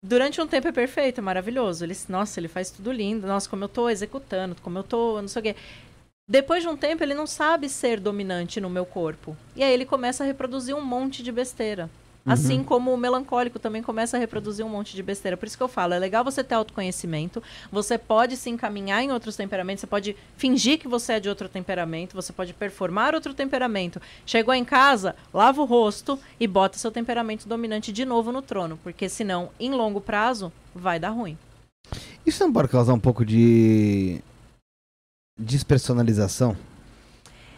[0.03, 1.83] Durante um tempo é perfeito, é maravilhoso.
[1.83, 3.25] Ele, nossa, ele faz tudo lindo.
[3.25, 5.55] Nossa, como eu tô executando, como eu tô, não sei o quê.
[6.27, 9.35] Depois de um tempo, ele não sabe ser dominante no meu corpo.
[9.55, 11.89] E aí ele começa a reproduzir um monte de besteira.
[12.25, 12.63] Assim uhum.
[12.63, 15.37] como o melancólico também começa a reproduzir um monte de besteira.
[15.37, 17.41] Por isso que eu falo, é legal você ter autoconhecimento.
[17.71, 21.47] Você pode se encaminhar em outros temperamentos, você pode fingir que você é de outro
[21.47, 24.01] temperamento, você pode performar outro temperamento.
[24.25, 28.79] Chegou em casa, lava o rosto e bota seu temperamento dominante de novo no trono,
[28.81, 31.37] porque senão, em longo prazo, vai dar ruim.
[32.25, 34.19] Isso não pode causar um pouco de
[35.39, 36.57] despersonalização?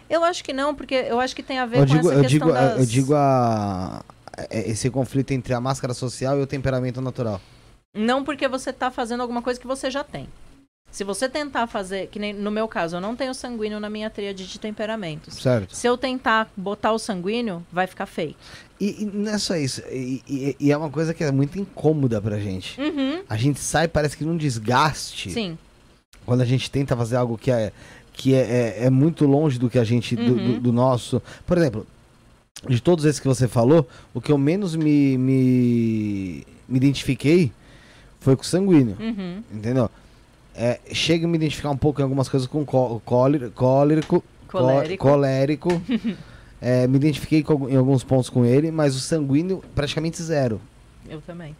[0.09, 2.13] Eu acho que não, porque eu acho que tem a ver eu com digo, essa
[2.13, 2.79] eu questão digo, das...
[2.79, 4.03] Eu digo a,
[4.49, 7.41] esse conflito entre a máscara social e o temperamento natural.
[7.93, 10.27] Não porque você está fazendo alguma coisa que você já tem.
[10.89, 14.09] Se você tentar fazer, que nem no meu caso, eu não tenho sanguíneo na minha
[14.09, 15.35] tríade de temperamentos.
[15.35, 15.75] Certo.
[15.75, 18.35] Se eu tentar botar o sanguíneo, vai ficar feio.
[18.79, 19.81] E, e não é só isso.
[19.91, 22.79] E, e, e, é uma coisa que é muito incômoda pra gente.
[22.79, 23.21] Uhum.
[23.27, 25.31] A gente sai, parece que num desgaste.
[25.31, 25.57] Sim.
[26.25, 27.71] Quando a gente tenta fazer algo que é,
[28.13, 30.15] que é, é, é muito longe do que a gente.
[30.15, 30.25] Uhum.
[30.25, 30.59] Do, do, uhum.
[30.59, 31.21] do nosso.
[31.45, 31.85] Por exemplo,
[32.67, 37.51] de todos esses que você falou, o que eu menos me, me, me identifiquei
[38.19, 38.97] foi com o sanguíneo.
[38.99, 39.43] Uhum.
[39.53, 39.89] Entendeu?
[40.55, 44.23] É, chega a me identificar um pouco em algumas coisas com cólerico, colérico.
[44.97, 45.69] colérico.
[46.59, 50.59] é, me identifiquei com, em alguns pontos com ele, mas o sanguíneo praticamente zero.
[51.07, 51.55] Eu também.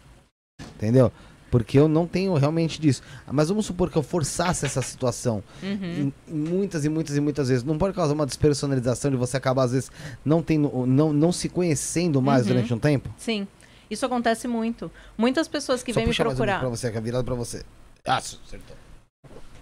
[0.76, 1.12] Entendeu?
[1.50, 3.02] Porque eu não tenho realmente disso.
[3.30, 5.70] Mas vamos supor que eu forçasse essa situação uhum.
[5.72, 7.64] em, em muitas e muitas e muitas vezes.
[7.64, 9.90] Não pode causar uma despersonalização de você acabar, às vezes,
[10.24, 12.48] não, tendo, não, não se conhecendo mais uhum.
[12.48, 13.08] durante um tempo?
[13.16, 13.46] Sim.
[13.90, 14.90] Isso acontece muito.
[15.16, 16.60] Muitas pessoas que Só vêm me procurar.
[16.60, 17.64] Pra você, que é virado pra você.
[18.04, 18.76] Ah, acertou.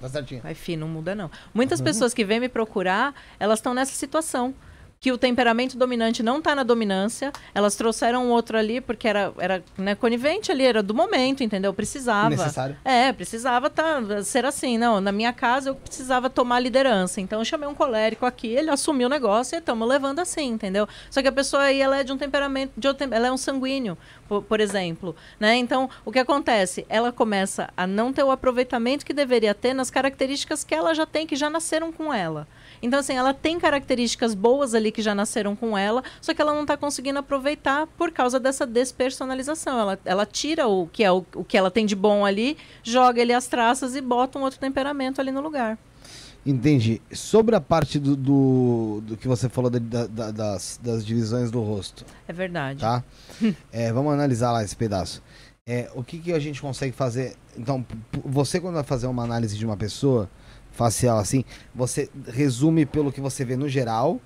[0.01, 0.43] Tá certinho.
[0.43, 1.31] Vai, fi, não muda não.
[1.55, 1.85] Muitas uhum.
[1.85, 4.55] pessoas que vêm me procurar, elas estão nessa situação
[4.98, 7.32] que o temperamento dominante não está na dominância.
[7.55, 11.73] Elas trouxeram outro ali porque era, era né, conivente ali, era do momento, entendeu?
[11.73, 12.31] Precisava.
[12.31, 12.77] Necessário.
[12.85, 14.78] É, precisava tá, ser assim.
[14.78, 17.20] Não, na minha casa eu precisava tomar liderança.
[17.20, 20.89] Então eu chamei um colérico aqui, ele assumiu o negócio e estamos levando assim, entendeu?
[21.10, 23.36] Só que a pessoa aí, ela é de um temperamento, de outro, ela é um
[23.36, 23.97] sanguíneo,
[24.28, 25.14] por, por exemplo.
[25.39, 25.56] Né?
[25.56, 26.86] Então, o que acontece?
[26.89, 31.06] Ela começa a não ter o aproveitamento que deveria ter nas características que ela já
[31.06, 32.47] tem, que já nasceram com ela.
[32.87, 36.55] Então, assim, ela tem características boas ali que já nasceram com ela, só que ela
[36.55, 39.77] não está conseguindo aproveitar por causa dessa despersonalização.
[39.79, 43.21] Ela, ela tira o que é o, o que ela tem de bom ali, joga
[43.21, 45.77] ele as traças e bota um outro temperamento ali no lugar.
[46.47, 47.03] Entendi.
[47.13, 51.61] Sobre a parte do, do, do que você falou da, da, das, das divisões do
[51.61, 52.07] rosto.
[52.29, 52.81] É verdade.
[52.81, 53.03] Tá?
[53.73, 55.21] é, vamos analisar lá esse pedaço.
[55.67, 57.35] É, o que, que a gente consegue fazer?
[57.59, 57.85] Então,
[58.25, 60.31] você quando vai fazer uma análise de uma pessoa,
[60.77, 61.44] facial assim,
[61.74, 64.20] você resume pelo que você vê no geral?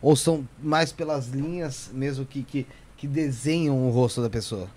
[0.00, 2.66] Ou são mais pelas linhas mesmo que, que,
[2.96, 4.68] que desenham o rosto da pessoa?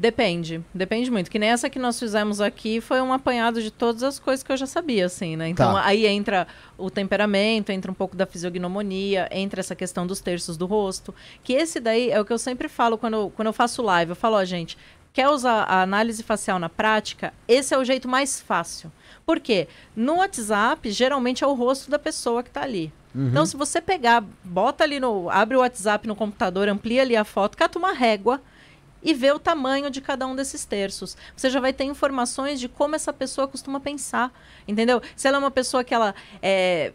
[0.00, 1.28] Depende, depende muito.
[1.28, 4.52] Que nem essa que nós fizemos aqui foi um apanhado de todas as coisas que
[4.52, 5.48] eu já sabia, assim, né?
[5.48, 5.84] Então tá.
[5.84, 6.46] aí entra
[6.76, 11.12] o temperamento, entra um pouco da fisiognomonia, entra essa questão dos terços do rosto.
[11.42, 14.10] Que esse daí é o que eu sempre falo quando, quando eu faço live.
[14.10, 14.78] Eu falo, ó, gente,
[15.12, 17.34] quer usar a análise facial na prática?
[17.48, 18.92] Esse é o jeito mais fácil.
[19.28, 19.68] Por quê?
[19.94, 22.90] No WhatsApp, geralmente é o rosto da pessoa que está ali.
[23.14, 23.28] Uhum.
[23.28, 25.28] Então, se você pegar, bota ali no.
[25.28, 28.40] abre o WhatsApp no computador, amplia ali a foto, cata uma régua
[29.02, 31.14] e vê o tamanho de cada um desses terços.
[31.36, 34.32] Você já vai ter informações de como essa pessoa costuma pensar.
[34.66, 35.02] Entendeu?
[35.14, 36.94] Se ela é uma pessoa que ela é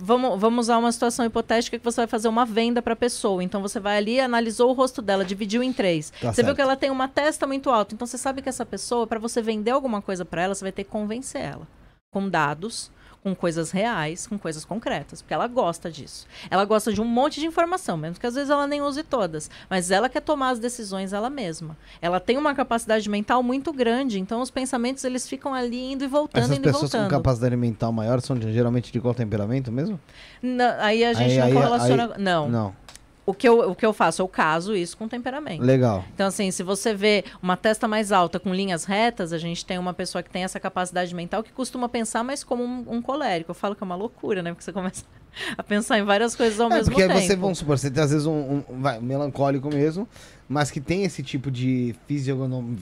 [0.00, 3.42] vamos, vamos usar uma situação hipotética que você vai fazer uma venda para a pessoa.
[3.42, 6.10] Então você vai ali, analisou o rosto dela, dividiu em três.
[6.10, 6.46] Tá você certo.
[6.46, 7.94] viu que ela tem uma testa muito alta.
[7.94, 10.72] Então você sabe que essa pessoa, para você vender alguma coisa para ela, você vai
[10.72, 11.68] ter que convencer ela
[12.10, 12.90] com dados
[13.22, 16.26] com coisas reais, com coisas concretas, porque ela gosta disso.
[16.50, 19.50] Ela gosta de um monte de informação, mesmo que às vezes ela nem use todas,
[19.68, 21.76] mas ela quer tomar as decisões ela mesma.
[22.00, 26.08] Ela tem uma capacidade mental muito grande, então os pensamentos eles ficam ali indo e
[26.08, 26.90] voltando, Essas indo e voltando.
[26.90, 30.00] pessoas com capacidade mental maior são geralmente de qual temperamento mesmo?
[30.42, 32.12] Não, aí a gente aí, não aí, correlaciona.
[32.14, 32.48] Aí, não.
[32.48, 32.89] Não
[33.30, 34.20] o que, eu, o que eu faço?
[34.20, 35.62] Eu caso isso com temperamento.
[35.62, 36.04] Legal.
[36.14, 39.78] Então, assim, se você vê uma testa mais alta com linhas retas, a gente tem
[39.78, 43.52] uma pessoa que tem essa capacidade mental que costuma pensar mais como um, um colérico.
[43.52, 44.50] Eu falo que é uma loucura, né?
[44.50, 45.04] Porque você começa
[45.56, 47.14] a pensar em várias coisas ao é, mesmo porque tempo.
[47.14, 50.08] Porque você, vamos supor, você tem às vezes um, um vai, melancólico mesmo,
[50.48, 52.74] mas que tem esse tipo de fisionomia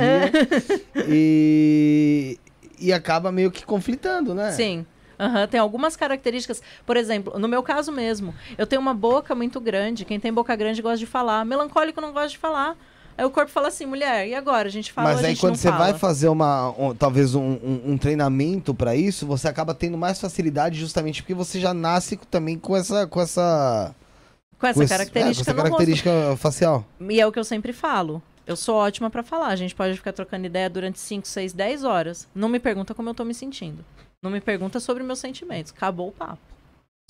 [0.00, 0.32] é.
[1.08, 2.38] e,
[2.80, 4.50] e acaba meio que conflitando, né?
[4.52, 4.84] Sim.
[5.18, 6.62] Uhum, tem algumas características.
[6.84, 10.04] Por exemplo, no meu caso mesmo, eu tenho uma boca muito grande.
[10.04, 11.44] Quem tem boca grande gosta de falar.
[11.44, 12.76] Melancólico não gosta de falar.
[13.16, 14.66] Aí o corpo fala assim, mulher, e agora?
[14.66, 15.84] A gente fala Mas aí quando você fala.
[15.84, 20.20] vai fazer uma, um, talvez um, um, um treinamento para isso, você acaba tendo mais
[20.20, 23.06] facilidade justamente porque você já nasce também com essa...
[23.06, 23.94] Com essa,
[24.58, 26.84] com essa com característica, esse, é, com essa característica facial.
[27.08, 28.20] E é o que eu sempre falo.
[28.46, 29.48] Eu sou ótima para falar.
[29.48, 32.28] A gente pode ficar trocando ideia durante 5, 6, 10 horas.
[32.34, 33.84] Não me pergunta como eu tô me sentindo.
[34.24, 35.70] Não me pergunta sobre meus sentimentos.
[35.76, 36.40] Acabou o papo.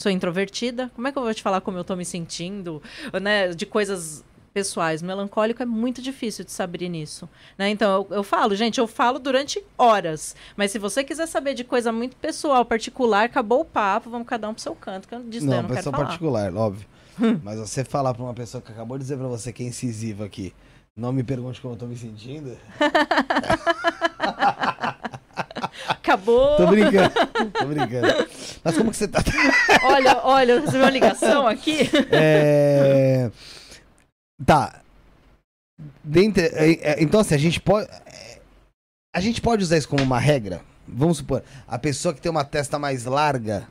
[0.01, 0.91] Sou introvertida.
[0.97, 2.82] Como é que eu vou te falar como eu tô me sentindo?
[3.23, 3.51] Né?
[3.51, 5.01] De coisas pessoais.
[5.01, 7.28] Melancólico é muito difícil de saber nisso.
[7.57, 7.70] Né?
[7.70, 10.35] Então, eu, eu, falo, gente, eu falo durante horas.
[10.57, 14.49] Mas se você quiser saber de coisa muito pessoal, particular, acabou o papo, vamos cada
[14.49, 15.07] um pro seu canto.
[15.07, 16.89] Que eu disse, não, eu não pessoa quero particular, óbvio.
[17.45, 20.24] mas você falar pra uma pessoa que acabou de dizer pra você que é incisiva
[20.24, 20.53] aqui,
[20.97, 22.59] não me pergunte como eu tô me sentindo.
[25.88, 26.56] Acabou.
[26.56, 27.10] Tô brincando.
[27.52, 28.28] Tô brincando.
[28.62, 29.22] Mas como que você tá?
[29.84, 31.90] olha, olha, eu recebi uma ligação aqui.
[32.10, 33.30] É...
[34.44, 34.80] Tá.
[36.02, 37.88] Dentre, é, é, então, assim, a gente pode.
[39.14, 40.60] A gente pode usar isso como uma regra?
[40.86, 43.66] Vamos supor, a pessoa que tem uma testa mais larga.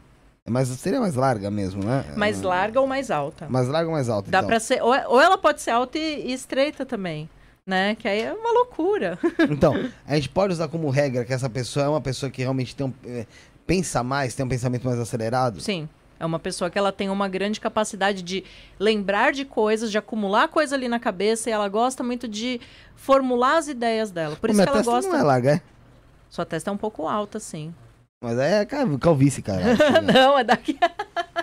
[0.50, 2.04] Mas seria mais larga mesmo, né?
[2.18, 3.48] Mais larga ou mais alta?
[3.48, 4.30] Mais larga ou mais alta?
[4.30, 4.50] Dá então.
[4.50, 4.82] pra ser.
[4.82, 7.30] Ou, ela pode ser alta e estreita também
[7.66, 7.96] né?
[7.96, 9.18] Que aí é uma loucura.
[9.50, 9.74] Então,
[10.06, 12.88] a gente pode usar como regra que essa pessoa é uma pessoa que realmente tem
[12.88, 13.26] um, é,
[13.66, 15.60] pensa mais, tem um pensamento mais acelerado?
[15.62, 15.88] Sim.
[16.20, 18.44] É uma pessoa que ela tem uma grande capacidade de
[18.80, 22.62] lembrar de coisas, de acumular coisa ali na cabeça e ela gosta muito de
[22.96, 24.36] formular as ideias dela.
[24.36, 25.12] Por Pô, isso que ela gosta.
[25.12, 25.62] Não é larga, é?
[26.30, 27.74] Sua testa é um pouco alta, sim.
[28.24, 28.66] Mas é
[29.00, 29.62] calvície, cara.
[30.02, 30.80] não, é daqui.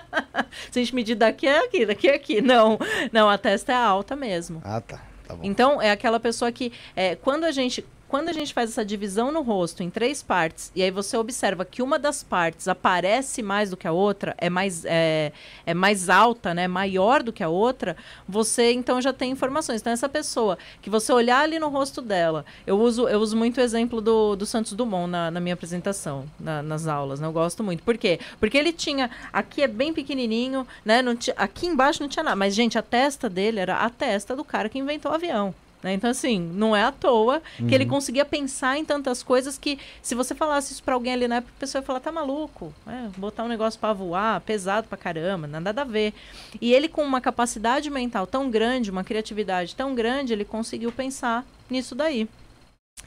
[0.72, 2.40] Se a gente medir daqui é aqui, daqui é aqui.
[2.40, 2.78] Não,
[3.12, 4.62] não, a testa é alta mesmo.
[4.64, 5.09] Ah, tá.
[5.36, 8.84] Tá então, é aquela pessoa que, é, quando a gente quando a gente faz essa
[8.84, 13.40] divisão no rosto em três partes, e aí você observa que uma das partes aparece
[13.40, 15.32] mais do que a outra, é mais, é,
[15.64, 16.66] é mais alta, né?
[16.66, 17.96] Maior do que a outra,
[18.28, 19.80] você então já tem informações.
[19.80, 23.58] Então, essa pessoa que você olhar ali no rosto dela, eu uso, eu uso muito
[23.58, 27.28] o exemplo do, do Santos Dumont na, na minha apresentação, na, nas aulas, né?
[27.28, 27.84] Eu gosto muito.
[27.84, 28.18] Por quê?
[28.40, 29.08] Porque ele tinha.
[29.32, 31.00] Aqui é bem pequenininho, né?
[31.00, 32.34] Não aqui embaixo não tinha nada.
[32.34, 35.54] Mas, gente, a testa dele era a testa do cara que inventou o avião.
[35.82, 35.94] Né?
[35.94, 37.66] Então, assim, não é à toa uhum.
[37.66, 37.90] que ele uhum.
[37.90, 41.52] conseguia pensar em tantas coisas que, se você falasse isso pra alguém ali na época,
[41.56, 42.72] a pessoa ia falar, tá maluco?
[42.86, 46.12] É, botar um negócio para voar, pesado pra caramba, nada a ver.
[46.60, 51.46] E ele, com uma capacidade mental tão grande, uma criatividade tão grande, ele conseguiu pensar
[51.70, 52.28] nisso daí.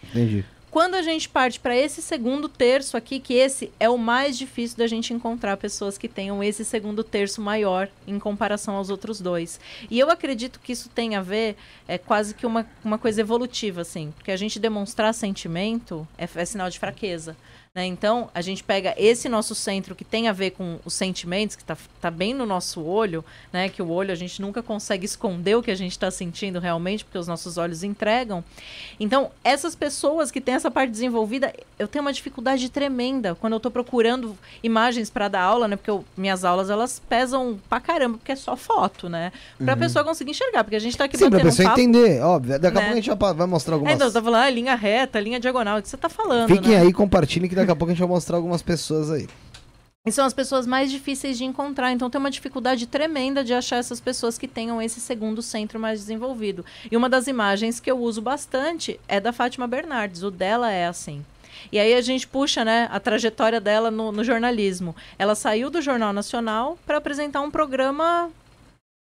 [0.03, 0.43] Entendi.
[0.73, 4.75] Quando a gente parte para esse segundo terço aqui, que esse é o mais difícil
[4.75, 9.59] da gente encontrar pessoas que tenham esse segundo terço maior em comparação aos outros dois.
[9.87, 13.81] E eu acredito que isso tem a ver, é quase que uma, uma coisa evolutiva,
[13.81, 17.37] assim, porque a gente demonstrar sentimento é, é sinal de fraqueza.
[17.75, 17.87] Né?
[17.87, 21.63] Então, a gente pega esse nosso centro que tem a ver com os sentimentos, que
[21.63, 23.67] está tá bem no nosso olho, né?
[23.67, 27.03] que o olho a gente nunca consegue esconder o que a gente está sentindo realmente,
[27.03, 28.43] porque os nossos olhos entregam.
[28.99, 33.57] Então, essas pessoas que têm essa parte desenvolvida, eu tenho uma dificuldade tremenda quando eu
[33.57, 35.75] estou procurando imagens para dar aula, né?
[35.75, 39.31] porque eu, minhas aulas elas pesam pra caramba, porque é só foto, né?
[39.57, 39.79] Para a uhum.
[39.79, 42.21] pessoa conseguir enxergar, porque a gente está aqui Sim, batendo pra pessoa um papo, entender,
[42.21, 42.59] óbvio.
[42.59, 42.85] Daqui a né?
[42.85, 43.93] pouco a gente vai mostrar algumas...
[43.93, 46.47] É, então, você tá falando, ah, linha reta, linha diagonal, o que você está falando,
[46.47, 46.81] Fiquem né?
[46.81, 49.27] aí, compartilhem que daqui a pouco a gente vai mostrar algumas pessoas aí.
[50.05, 51.91] E são as pessoas mais difíceis de encontrar.
[51.93, 55.99] Então tem uma dificuldade tremenda de achar essas pessoas que tenham esse segundo centro mais
[55.99, 56.65] desenvolvido.
[56.91, 60.21] E uma das imagens que eu uso bastante é da Fátima Bernardes.
[60.21, 61.23] O dela é assim.
[61.71, 64.93] E aí a gente puxa né, a trajetória dela no, no jornalismo.
[65.17, 68.29] Ela saiu do Jornal Nacional para apresentar um programa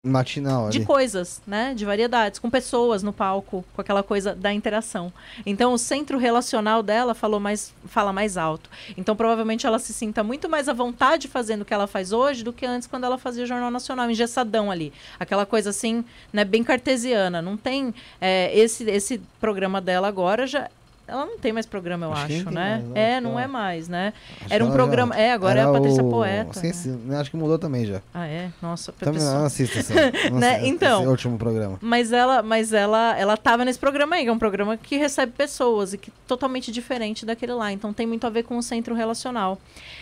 [0.04, 0.80] matinal ali.
[0.80, 1.76] de coisas, né?
[1.76, 5.14] De variedades, com pessoas no palco, com aquela coisa da interação.
[5.46, 8.68] Então o centro relacional dela falou mais, fala mais alto.
[8.98, 12.44] Então provavelmente ela se sinta muito mais à vontade fazendo o que ela faz hoje
[12.44, 14.92] do que antes quando ela fazia o Jornal Nacional, engessadão ali.
[15.20, 16.04] Aquela coisa assim,
[16.34, 17.40] né, bem cartesiana.
[17.40, 20.68] Não tem é, esse esse programa dela agora já
[21.12, 22.78] ela não tem mais programa, eu acho, acho né?
[22.78, 23.18] Mais, né?
[23.18, 24.14] É, não é mais, né?
[24.40, 25.14] Acho era um programa.
[25.16, 26.10] É, agora é a Patrícia o...
[26.10, 26.58] Poeta.
[26.58, 27.20] Sim, sim, né?
[27.20, 28.02] Acho que mudou também já.
[28.14, 28.50] Ah, é?
[28.62, 29.34] Nossa, Também pessoa...
[29.34, 29.94] não assista essa,
[30.32, 30.66] né?
[30.66, 31.78] então, esse último programa.
[31.82, 35.34] Mas ela, mas ela, ela tava nesse programa aí, que é um programa que recebe
[35.34, 37.74] pessoas e que é totalmente diferente daquele lá.
[37.74, 39.60] Então tem muito a ver com o centro relacional.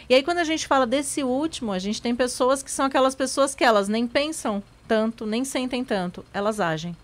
[0.08, 3.16] E aí, quando a gente fala desse último, a gente tem pessoas que são aquelas
[3.16, 6.96] pessoas que elas nem pensam tanto, nem sentem tanto, elas agem.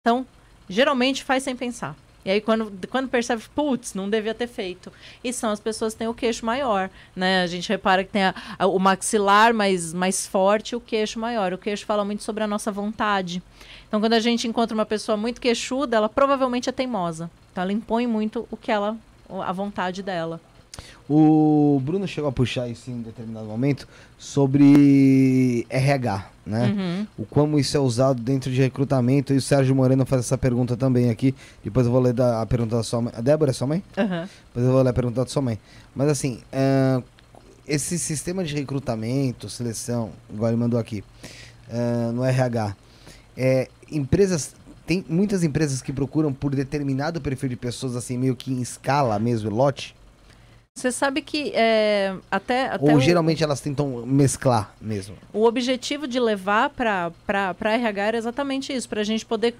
[0.00, 0.26] Então,
[0.68, 1.96] geralmente faz sem pensar.
[2.24, 4.90] E aí, quando, quando percebe, putz, não devia ter feito.
[5.22, 7.42] E são as pessoas que têm o queixo maior, né?
[7.42, 11.18] A gente repara que tem a, a, o maxilar mais, mais forte e o queixo
[11.18, 11.52] maior.
[11.52, 13.42] O queixo fala muito sobre a nossa vontade.
[13.86, 17.30] Então, quando a gente encontra uma pessoa muito queixuda, ela provavelmente é teimosa.
[17.52, 18.96] Então, ela impõe muito o que ela,
[19.28, 20.40] a vontade dela.
[21.08, 23.86] O Bruno chegou a puxar isso em determinado momento
[24.18, 26.66] sobre RH, né?
[26.66, 27.06] Uhum.
[27.18, 29.34] O como isso é usado dentro de recrutamento.
[29.34, 31.34] E o Sérgio Moreno faz essa pergunta também aqui.
[31.62, 33.12] Depois eu vou ler a pergunta da sua mãe.
[33.14, 33.82] A Débora é sua mãe?
[33.98, 34.28] Uhum.
[34.46, 35.58] Depois eu vou ler a pergunta da sua mãe.
[35.94, 37.02] Mas assim, uh,
[37.66, 41.04] esse sistema de recrutamento, seleção, igual ele mandou aqui,
[41.68, 42.76] uh, no RH,
[43.36, 44.54] é, empresas
[44.86, 49.18] tem muitas empresas que procuram por determinado perfil de pessoas assim meio que em escala
[49.18, 49.94] mesmo, lote.
[50.76, 52.92] Você sabe que é, até, até.
[52.92, 55.14] Ou o, geralmente elas tentam mesclar mesmo.
[55.32, 57.12] O objetivo de levar para
[57.60, 59.54] RH era exatamente isso, para a gente poder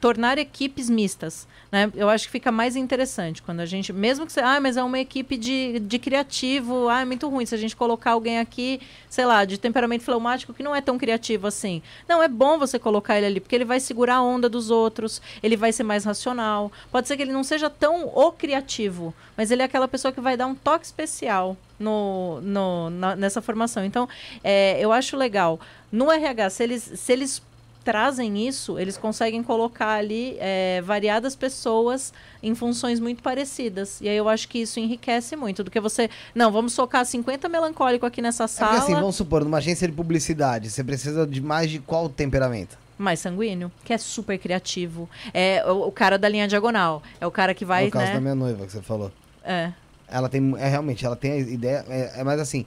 [0.00, 1.46] tornar equipes mistas.
[1.70, 1.90] Né?
[1.94, 4.82] Eu acho que fica mais interessante quando a gente, mesmo que você, ah, mas é
[4.82, 8.80] uma equipe de, de criativo, ah, é muito ruim se a gente colocar alguém aqui,
[9.10, 11.82] sei lá, de temperamento fleumático que não é tão criativo assim.
[12.08, 15.20] Não, é bom você colocar ele ali, porque ele vai segurar a onda dos outros,
[15.42, 16.72] ele vai ser mais racional.
[16.90, 20.20] Pode ser que ele não seja tão o criativo, mas ele é aquela pessoa que
[20.20, 23.84] vai dar um toque especial no, no, na, nessa formação.
[23.84, 24.08] Então,
[24.42, 25.60] é, eu acho legal.
[25.92, 27.42] No RH, se eles, se eles
[27.88, 32.12] trazem isso, eles conseguem colocar ali é, variadas pessoas
[32.42, 33.98] em funções muito parecidas.
[34.02, 35.64] E aí eu acho que isso enriquece muito.
[35.64, 36.10] Do que você.
[36.34, 38.72] Não, vamos socar 50 melancólico aqui nessa sala.
[38.72, 42.10] É porque assim, vamos supor, numa agência de publicidade, você precisa de mais de qual
[42.10, 42.76] temperamento?
[42.98, 45.08] mais sanguíneo, que é super criativo.
[45.32, 47.02] É o, o, cara da linha diagonal.
[47.18, 47.86] É o cara que vai.
[47.86, 48.14] É o caso né?
[48.14, 49.10] da minha noiva que você falou.
[49.42, 49.72] É.
[50.06, 50.54] Ela tem.
[50.58, 51.86] É realmente, ela tem a ideia.
[51.88, 52.66] É, é mais assim.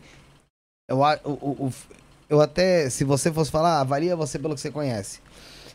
[0.88, 1.74] Eu, o, o,
[2.32, 5.20] eu até, se você fosse falar, avalia você pelo que você conhece.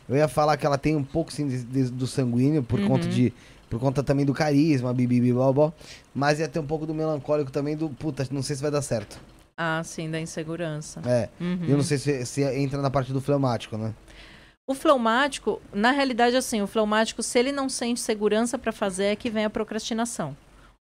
[0.09, 2.89] Eu ia falar que ela tem um pouco sim, de, de, do sanguíneo, por uhum.
[2.89, 3.33] conta de.
[3.69, 5.73] Por conta também do carisma, bibibi, blá,
[6.15, 8.81] Mas ia ter um pouco do melancólico também, do puta, não sei se vai dar
[8.81, 9.21] certo.
[9.57, 11.03] Ah, sim, da insegurança.
[11.05, 11.29] É.
[11.39, 11.67] Uhum.
[11.69, 13.93] Eu não sei se, se entra na parte do fleumático, né?
[14.67, 19.17] O fleumático, na realidade, assim, o fleumático, se ele não sente segurança para fazer, é
[19.17, 20.35] que vem a procrastinação.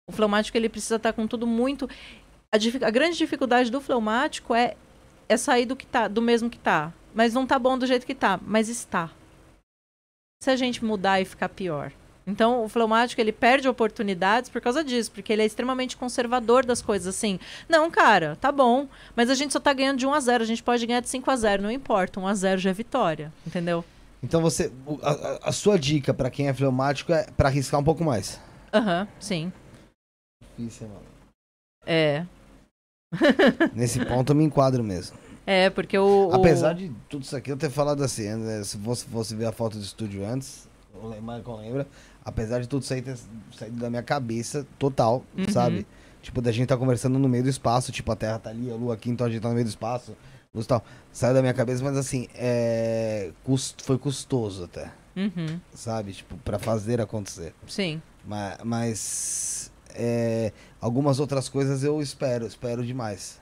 [0.08, 1.90] O fleumático, ele precisa estar tá com tudo muito.
[2.52, 4.76] A, a grande dificuldade do fleumático é
[5.28, 6.94] é sair do que tá, do mesmo que tá.
[7.14, 9.10] Mas não tá bom do jeito que tá, mas está.
[10.44, 11.92] Se a gente mudar e ficar pior.
[12.26, 16.82] Então, o fleumático, ele perde oportunidades por causa disso, porque ele é extremamente conservador das
[16.82, 17.38] coisas, assim.
[17.68, 20.48] Não, cara, tá bom, mas a gente só tá ganhando de 1 a 0 a
[20.48, 23.32] gente pode ganhar de 5 a 0 não importa, 1 a 0 já é vitória,
[23.46, 23.84] entendeu?
[24.22, 24.72] Então, você,
[25.02, 28.40] a, a sua dica para quem é fleumático é para arriscar um pouco mais.
[28.74, 29.54] Aham, uhum, sim.
[30.58, 31.06] Difícil, mano.
[31.86, 32.26] É,
[33.74, 35.18] Nesse ponto eu me enquadro mesmo.
[35.46, 36.30] É, porque o.
[36.32, 38.64] Apesar de tudo isso aqui eu ter falado assim, né?
[38.64, 41.88] se você fosse ver a foto do estúdio antes, o Michael lembra,
[42.24, 43.18] apesar de tudo isso aí ter
[43.58, 45.50] saído da minha cabeça total, uhum.
[45.50, 45.86] sabe?
[46.22, 48.76] Tipo, da gente tá conversando no meio do espaço, tipo, a Terra tá ali, a
[48.76, 50.16] Lua aqui, então a gente tá no meio do espaço,
[50.56, 50.82] luz tal.
[51.12, 53.32] Saiu da minha cabeça, mas assim, é...
[53.44, 53.84] Cust...
[53.84, 54.90] foi custoso até.
[55.18, 55.60] Uhum.
[55.74, 56.14] Sabe?
[56.14, 57.54] Tipo, pra fazer acontecer.
[57.68, 58.02] Sim.
[58.26, 60.54] Mas, mas é,
[60.84, 63.42] algumas outras coisas eu espero, espero demais.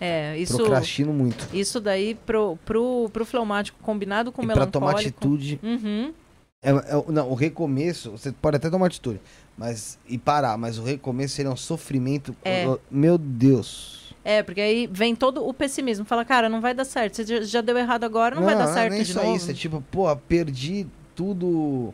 [0.00, 0.56] É, isso.
[0.56, 1.48] Procrastino muito.
[1.52, 4.72] Isso daí pro, pro, pro fleumático combinado com o melancólico.
[4.72, 5.58] Pra tomar atitude.
[5.62, 6.14] Uhum.
[6.62, 9.20] É, é, não, o recomeço, você pode até tomar atitude,
[9.58, 12.34] mas e parar, mas o recomeço seria um sofrimento.
[12.44, 12.64] É.
[12.90, 14.14] Meu Deus.
[14.24, 16.04] É, porque aí vem todo o pessimismo.
[16.04, 17.16] Fala, cara, não vai dar certo.
[17.16, 19.26] Você já deu errado agora, não, não vai dar certo não é de novo.
[19.28, 21.92] Isso, isso, é tipo, pô, perdi tudo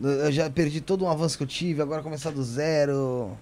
[0.00, 3.36] eu já perdi todo um avanço que eu tive, agora começar do zero.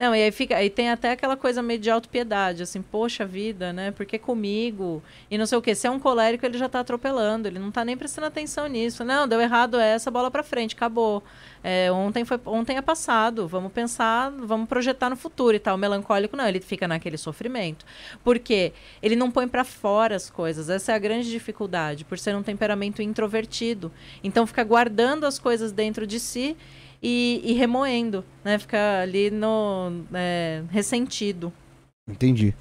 [0.00, 3.72] Não, e aí fica, aí tem até aquela coisa meio de autopiedade, assim, poxa vida,
[3.72, 3.90] né?
[3.90, 5.02] Porque comigo?
[5.28, 5.74] E não sei o quê.
[5.74, 9.02] Se é um colérico, ele já tá atropelando, ele não tá nem prestando atenção nisso.
[9.04, 11.20] Não, deu errado essa bola para frente, acabou.
[11.64, 15.74] É, ontem foi ontem é passado, vamos pensar, vamos projetar no futuro e tal.
[15.74, 17.84] O melancólico não, ele fica naquele sofrimento.
[18.22, 18.72] Porque
[19.02, 20.70] ele não põe para fora as coisas.
[20.70, 23.90] Essa é a grande dificuldade, por ser um temperamento introvertido.
[24.22, 26.56] Então fica guardando as coisas dentro de si
[27.02, 28.58] e, e remoendo, né?
[28.58, 31.52] Fica ali no é, ressentido.
[32.08, 32.54] Entendi.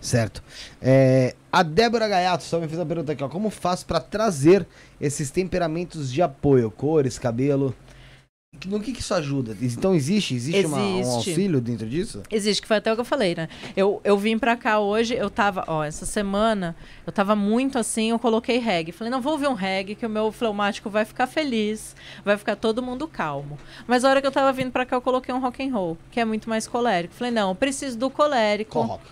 [0.00, 0.42] Certo.
[0.82, 3.28] É, a Débora Gaiato só me fez uma pergunta aqui, ó.
[3.28, 4.66] Como faço para trazer
[5.00, 6.70] esses temperamentos de apoio?
[6.70, 7.74] Cores, cabelo?
[8.66, 9.56] No que, que isso ajuda?
[9.60, 10.34] Então existe?
[10.34, 10.66] Existe, existe.
[10.66, 12.22] Uma, um auxílio dentro disso?
[12.30, 13.48] Existe, que foi até o que eu falei, né?
[13.76, 16.74] Eu, eu vim pra cá hoje, eu tava, ó, essa semana,
[17.06, 18.92] eu tava muito assim, eu coloquei reggae.
[18.92, 21.94] Falei, não, vou ouvir um reggae que o meu fleumático vai ficar feliz,
[22.24, 23.58] vai ficar todo mundo calmo.
[23.86, 25.98] Mas a hora que eu tava vindo pra cá, eu coloquei um rock and roll,
[26.10, 27.14] que é muito mais colérico.
[27.14, 28.72] Falei, não, eu preciso do colérico.
[28.72, 29.04] Qual rock?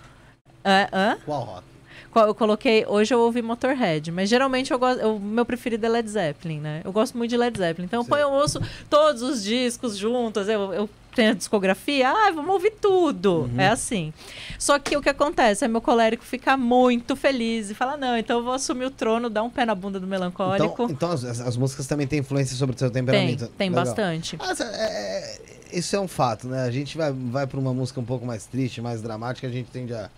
[0.65, 1.19] É, hã?
[1.25, 1.72] Qual rock?
[2.15, 2.85] Eu coloquei.
[2.87, 5.07] Hoje eu ouvi Motorhead, mas geralmente eu gosto.
[5.07, 6.81] O meu preferido é Led Zeppelin, né?
[6.85, 7.87] Eu gosto muito de Led Zeppelin.
[7.87, 10.49] Então eu ponho, eu ouço todos os discos juntos.
[10.49, 13.43] Eu, eu tenho a discografia, ah, vamos ouvir tudo.
[13.43, 13.61] Uhum.
[13.61, 14.13] É assim.
[14.59, 18.39] Só que o que acontece é meu colérico ficar muito feliz e falar, não, então
[18.39, 20.85] eu vou assumir o trono, dar um pé na bunda do melancólico.
[20.85, 23.47] Então, então as, as, músicas também têm influência sobre o seu temperamento.
[23.47, 24.37] Tem, tem bastante.
[24.41, 25.41] Ah, é, é,
[25.73, 26.63] isso é um fato, né?
[26.65, 29.71] A gente vai, vai para uma música um pouco mais triste, mais dramática, a gente
[29.71, 30.11] tende a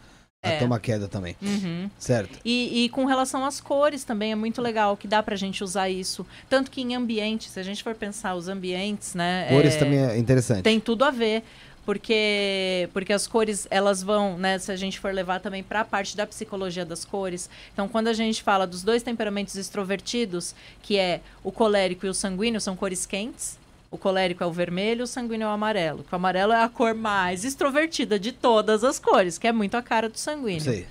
[0.45, 0.57] é.
[0.57, 1.37] Até uma queda também.
[1.41, 1.91] Uhum.
[1.99, 2.39] Certo.
[2.45, 5.89] E, e, com relação às cores também é muito legal que dá pra gente usar
[5.89, 6.27] isso.
[6.49, 9.47] Tanto que em ambientes, se a gente for pensar os ambientes, né?
[9.49, 10.63] Cores é, também é interessante.
[10.63, 11.43] Tem tudo a ver.
[11.85, 14.59] Porque, porque as cores, elas vão, né?
[14.59, 17.51] Se a gente for levar também para a parte da psicologia das cores.
[17.75, 22.15] Então, quando a gente fala dos dois temperamentos extrovertidos, que é o colérico e o
[22.15, 23.59] sanguíneo, são cores quentes
[23.95, 26.05] O colérico é o vermelho, o sanguíneo é o amarelo.
[26.11, 29.83] o amarelo é a cor mais extrovertida de todas as cores, que é muito a
[29.83, 30.63] cara do sanguíneo.
[30.63, 30.85] Sei.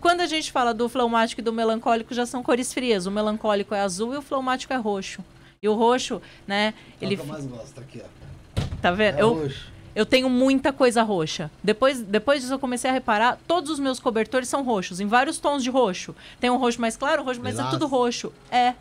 [0.00, 3.06] Quando a gente fala do fleumático e do melancólico, já são cores frias.
[3.06, 5.24] O melancólico é azul e o fleumático é roxo.
[5.62, 6.74] E o roxo, né?
[7.00, 7.14] Ele...
[7.14, 8.60] que eu mais gosto aqui, ó.
[8.82, 9.18] Tá vendo?
[9.18, 9.34] É eu...
[9.34, 9.70] roxo.
[9.98, 11.50] Eu tenho muita coisa roxa.
[11.60, 15.38] Depois, depois disso eu comecei a reparar, todos os meus cobertores são roxos, em vários
[15.38, 16.14] tons de roxo.
[16.38, 18.32] Tem um roxo mais claro, um roxo, mas é tudo roxo.
[18.48, 18.74] É.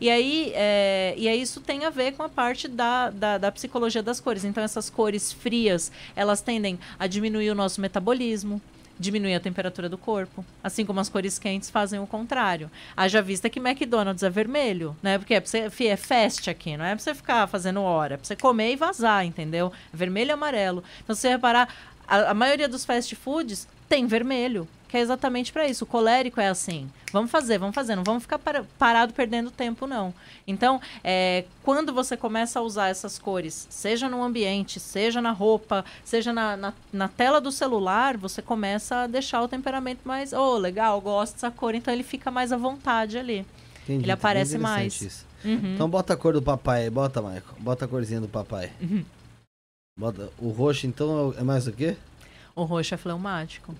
[0.00, 3.52] E aí, é, e aí isso tem a ver com a parte da, da, da,
[3.52, 4.44] psicologia das cores.
[4.44, 8.60] Então essas cores frias, elas tendem a diminuir o nosso metabolismo,
[8.98, 10.44] diminuir a temperatura do corpo.
[10.62, 12.70] Assim como as cores quentes fazem o contrário.
[12.96, 15.18] Haja vista que McDonald's é vermelho, né?
[15.18, 18.16] Porque é, pra você, é fast aqui, não é pra você ficar fazendo hora, é
[18.16, 19.72] pra você comer e vazar, entendeu?
[19.92, 20.84] vermelho e amarelo.
[21.02, 21.68] Então, se você reparar,
[22.06, 25.82] a, a maioria dos fast foods tem vermelho que é exatamente para isso.
[25.82, 26.88] O colérico é assim.
[27.12, 30.14] Vamos fazer, vamos fazer, não vamos ficar para, parado perdendo tempo, não.
[30.46, 35.84] Então, é, quando você começa a usar essas cores, seja no ambiente, seja na roupa,
[36.04, 40.32] seja na, na, na tela do celular, você começa a deixar o temperamento mais.
[40.32, 43.44] Oh, legal, gosto dessa cor, então ele fica mais à vontade ali.
[43.82, 45.26] Entendi, ele aparece mais.
[45.44, 45.74] Uhum.
[45.74, 47.42] Então bota a cor do papai aí, bota, Michael.
[47.58, 48.70] Bota a corzinha do papai.
[48.80, 49.04] Uhum.
[49.98, 51.96] Bota, o roxo, então, é mais o quê?
[52.54, 53.74] O roxo é fleumático.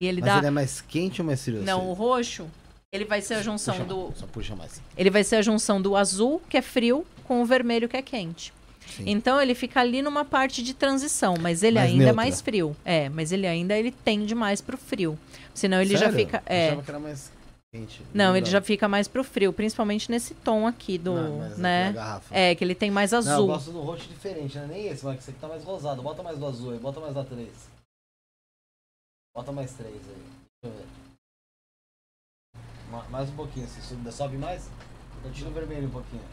[0.00, 0.38] E ele Mas dá...
[0.38, 1.62] ele é mais quente ou mais frio?
[1.62, 2.46] Não, o roxo,
[2.92, 4.12] ele vai ser a junção puxa, do.
[4.14, 4.80] Só puxa mais.
[4.96, 8.02] Ele vai ser a junção do azul, que é frio, com o vermelho, que é
[8.02, 8.52] quente.
[8.86, 9.04] Sim.
[9.06, 12.22] Então ele fica ali numa parte de transição, mas ele mais ainda é neutra.
[12.22, 12.76] é mais frio.
[12.84, 15.18] É, mas ele ainda ele tende mais pro frio.
[15.52, 16.12] Senão ele Sério?
[16.12, 16.42] já fica.
[16.46, 16.76] É.
[16.76, 17.30] que era mais
[17.70, 18.00] quente.
[18.14, 21.12] Não, ele já fica mais pro frio, principalmente nesse tom aqui do.
[21.14, 21.94] Não, né?
[22.30, 23.32] É, que ele tem mais azul.
[23.32, 24.66] Não, eu gosto do roxo diferente, né?
[24.68, 26.00] Nem esse, mas esse aqui tá mais rosado.
[26.00, 27.48] Bota mais do azul aí, bota mais da 3.
[29.38, 30.24] Bota mais três aí.
[30.64, 30.88] Deixa eu ver.
[33.08, 34.10] Mais um pouquinho, assim.
[34.10, 34.68] Sobe mais?
[35.22, 36.24] Continua vermelho um pouquinho.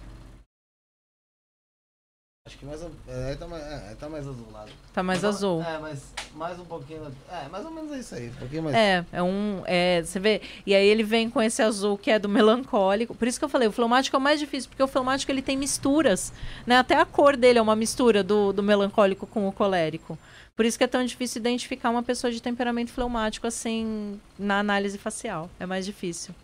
[2.47, 2.80] Acho que mais.
[3.07, 4.72] É, tá mais, é, tá mais azulado.
[4.93, 5.63] Tá mais tá, azul.
[5.63, 7.11] É, mas mais um pouquinho.
[7.27, 8.30] É, mais ou menos é isso aí.
[8.30, 8.76] Um pouquinho mais.
[8.76, 9.63] É, é um.
[9.65, 10.39] É, você vê.
[10.63, 13.15] E aí ele vem com esse azul que é do melancólico.
[13.15, 15.41] Por isso que eu falei, o fleumático é o mais difícil, porque o fleumático ele
[15.41, 16.31] tem misturas.
[16.67, 16.77] Né?
[16.77, 20.15] Até a cor dele é uma mistura do, do melancólico com o colérico.
[20.55, 24.99] Por isso que é tão difícil identificar uma pessoa de temperamento fleumático assim na análise
[24.99, 25.49] facial.
[25.59, 26.35] É mais difícil.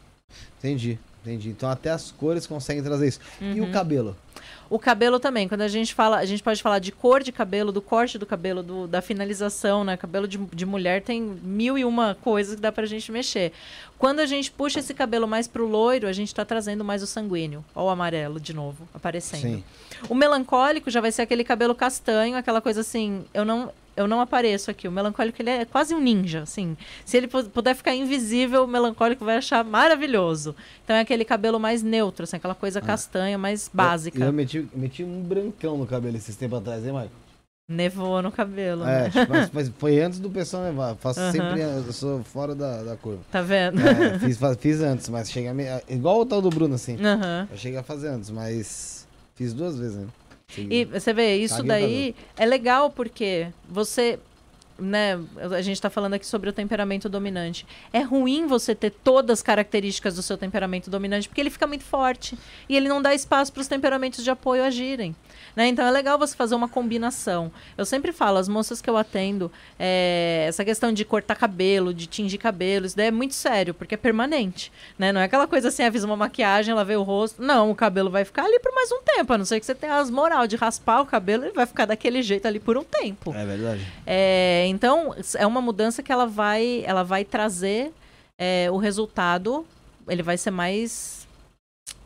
[0.57, 1.49] Entendi, entendi.
[1.49, 3.19] Então até as cores conseguem trazer isso.
[3.39, 3.53] Uhum.
[3.55, 3.71] E o uhum.
[3.71, 4.15] cabelo?
[4.71, 7.73] O cabelo também, quando a gente fala, a gente pode falar de cor de cabelo,
[7.73, 9.97] do corte do cabelo, do, da finalização, né?
[9.97, 13.51] Cabelo de, de mulher tem mil e uma coisas que dá pra gente mexer.
[13.99, 17.05] Quando a gente puxa esse cabelo mais pro loiro, a gente tá trazendo mais o
[17.07, 17.65] sanguíneo.
[17.75, 19.41] Ou o amarelo, de novo, aparecendo.
[19.41, 19.63] Sim.
[20.07, 24.21] O melancólico já vai ser aquele cabelo castanho, aquela coisa assim, eu não, eu não
[24.21, 24.87] apareço aqui.
[24.87, 26.77] O melancólico ele é quase um ninja, assim.
[27.05, 30.55] Se ele puder ficar invisível, o melancólico vai achar maravilhoso.
[30.83, 32.81] Então é aquele cabelo mais neutro, assim, aquela coisa ah.
[32.81, 34.19] castanha mais básica.
[34.19, 37.11] Eu, eu meti, meti, um brancão no cabelo esses tempos atrás, hein, Michael?
[37.69, 38.83] Nevou no cabelo.
[38.83, 39.11] É, né?
[39.29, 40.95] mas, mas, foi antes do pessoal nevar.
[40.97, 43.21] Faço sempre, eu sou fora da, da curva.
[43.31, 43.79] Tá vendo?
[43.79, 46.95] É, fiz, fiz antes, mas chega a, igual o tal do Bruno, assim.
[46.95, 47.47] Uhum.
[47.49, 50.07] Eu cheguei a fazer antes, mas fiz duas vezes, né?
[50.57, 54.19] E você vê, isso daí é legal porque você
[54.77, 57.65] né, a gente está falando aqui sobre o temperamento dominante.
[57.93, 61.83] É ruim você ter todas as características do seu temperamento dominante, porque ele fica muito
[61.83, 62.37] forte
[62.67, 65.15] e ele não dá espaço para os temperamentos de apoio agirem.
[65.55, 65.67] Né?
[65.67, 67.51] Então é legal você fazer uma combinação.
[67.77, 72.07] Eu sempre falo, as moças que eu atendo, é, essa questão de cortar cabelo, de
[72.07, 74.71] tingir cabelo, isso daí é muito sério, porque é permanente.
[74.97, 75.11] Né?
[75.11, 77.41] Não é aquela coisa assim, avisa uma maquiagem, ela vê o rosto.
[77.41, 79.75] Não, o cabelo vai ficar ali por mais um tempo, a não ser que você
[79.75, 82.83] tenha as moral de raspar o cabelo, ele vai ficar daquele jeito ali por um
[82.83, 83.33] tempo.
[83.33, 83.85] É verdade.
[84.05, 87.93] É, então, é uma mudança que ela vai, ela vai trazer
[88.37, 89.65] é, o resultado,
[90.07, 91.21] ele vai ser mais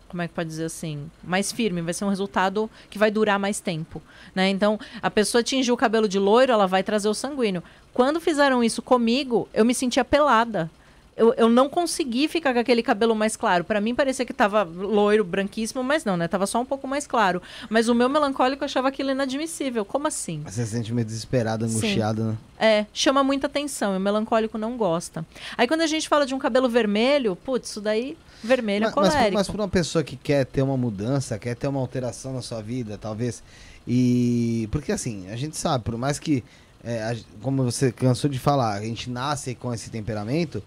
[0.08, 3.38] como é que pode dizer assim, mais firme, vai ser um resultado que vai durar
[3.38, 4.02] mais tempo,
[4.34, 4.48] né?
[4.48, 7.62] Então, a pessoa tingiu o cabelo de loiro, ela vai trazer o sanguíneo.
[7.94, 10.72] Quando fizeram isso comigo, eu me sentia pelada.
[11.18, 13.64] Eu, eu não consegui ficar com aquele cabelo mais claro.
[13.64, 16.28] Para mim parecia que tava loiro, branquíssimo, mas não, né?
[16.28, 17.42] Tava só um pouco mais claro.
[17.70, 19.86] Mas o meu melancólico achava aquilo inadmissível.
[19.86, 20.42] Como assim?
[20.46, 22.38] Você se sente meio desesperada, angustiada, né?
[22.60, 23.94] É, chama muita atenção.
[23.94, 25.26] E o melancólico não gosta.
[25.58, 29.20] Aí quando a gente fala de um cabelo vermelho, putz, isso daí vermelho mas, colérico.
[29.20, 32.42] Mas, mas para uma pessoa que quer ter uma mudança, quer ter uma alteração na
[32.42, 33.42] sua vida, talvez.
[33.88, 34.68] E.
[34.72, 36.44] Porque assim, a gente sabe, por mais que.
[36.84, 40.62] É, a, como você cansou de falar, a gente nasce com esse temperamento,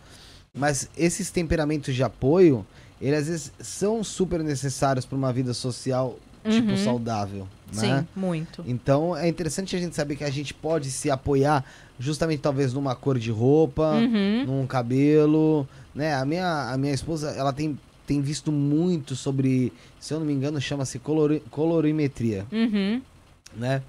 [0.55, 2.67] mas esses temperamentos de apoio,
[3.01, 6.19] eles às vezes são super necessários para uma vida social
[6.49, 6.77] tipo uhum.
[6.77, 7.99] saudável, né?
[8.01, 8.65] Sim, muito.
[8.67, 11.65] Então é interessante a gente saber que a gente pode se apoiar
[11.99, 14.45] justamente talvez numa cor de roupa, uhum.
[14.47, 16.15] num cabelo, né?
[16.15, 20.33] A minha, a minha esposa, ela tem, tem visto muito sobre, se eu não me
[20.33, 22.47] engano, chama-se colori, colorimetria.
[22.51, 23.03] Uhum.
[23.57, 23.83] né?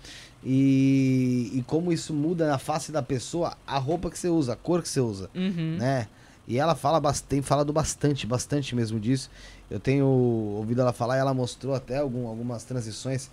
[0.44, 4.56] E, e como isso muda na face da pessoa, a roupa que você usa, a
[4.56, 5.78] cor que você usa, Uhum.
[5.78, 6.08] né?
[6.50, 9.30] E ela fala tem falado bastante, bastante mesmo disso.
[9.70, 13.30] Eu tenho ouvido ela falar e ela mostrou até algum, algumas transições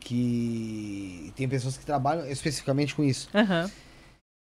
[0.00, 3.28] que tem pessoas que trabalham especificamente com isso.
[3.32, 3.70] Aham.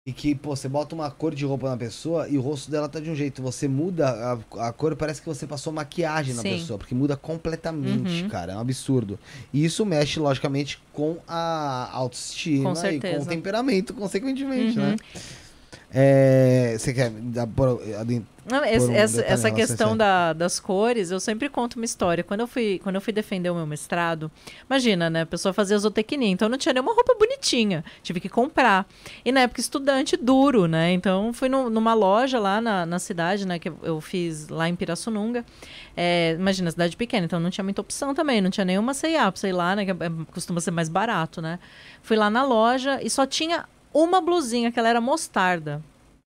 [0.05, 2.89] E que, pô, você bota uma cor de roupa na pessoa e o rosto dela
[2.89, 3.41] tá de um jeito.
[3.41, 4.09] Você muda
[4.57, 6.49] a, a cor, parece que você passou maquiagem na Sim.
[6.49, 8.29] pessoa, porque muda completamente, Uhum.
[8.29, 8.51] cara.
[8.51, 9.17] É um absurdo.
[9.53, 14.85] E isso mexe, logicamente, com a autoestima Com e com o temperamento, consequentemente, Uhum.
[14.87, 14.95] né?
[15.95, 17.79] É, você quer dar por,
[18.49, 22.23] Não, esse- um essa, essa questão da- das cores, eu sempre conto uma história.
[22.23, 24.29] Quando eu fui, quando eu fui defender o meu mestrado,
[24.69, 25.21] imagina, né?
[25.21, 27.85] A pessoa fazia zootecnia, então não tinha nenhuma roupa bonitinha.
[28.01, 28.85] Tive que comprar.
[29.23, 30.91] E na época, estudante duro, né?
[30.91, 33.59] Então fui no- numa loja lá na, na cidade, né?
[33.59, 35.45] Que eu- fiz lá em Pirassununga.
[35.95, 38.41] É, imagina, cidade pequena, então não tinha muita opção também.
[38.41, 39.85] Não tinha nenhuma C&A, sei lá, né?
[39.85, 39.95] Que é-
[40.31, 41.59] costuma ser mais barato, né?
[42.01, 43.63] Fui lá na loja e só tinha
[43.93, 45.81] uma blusinha, que ela era mostarda.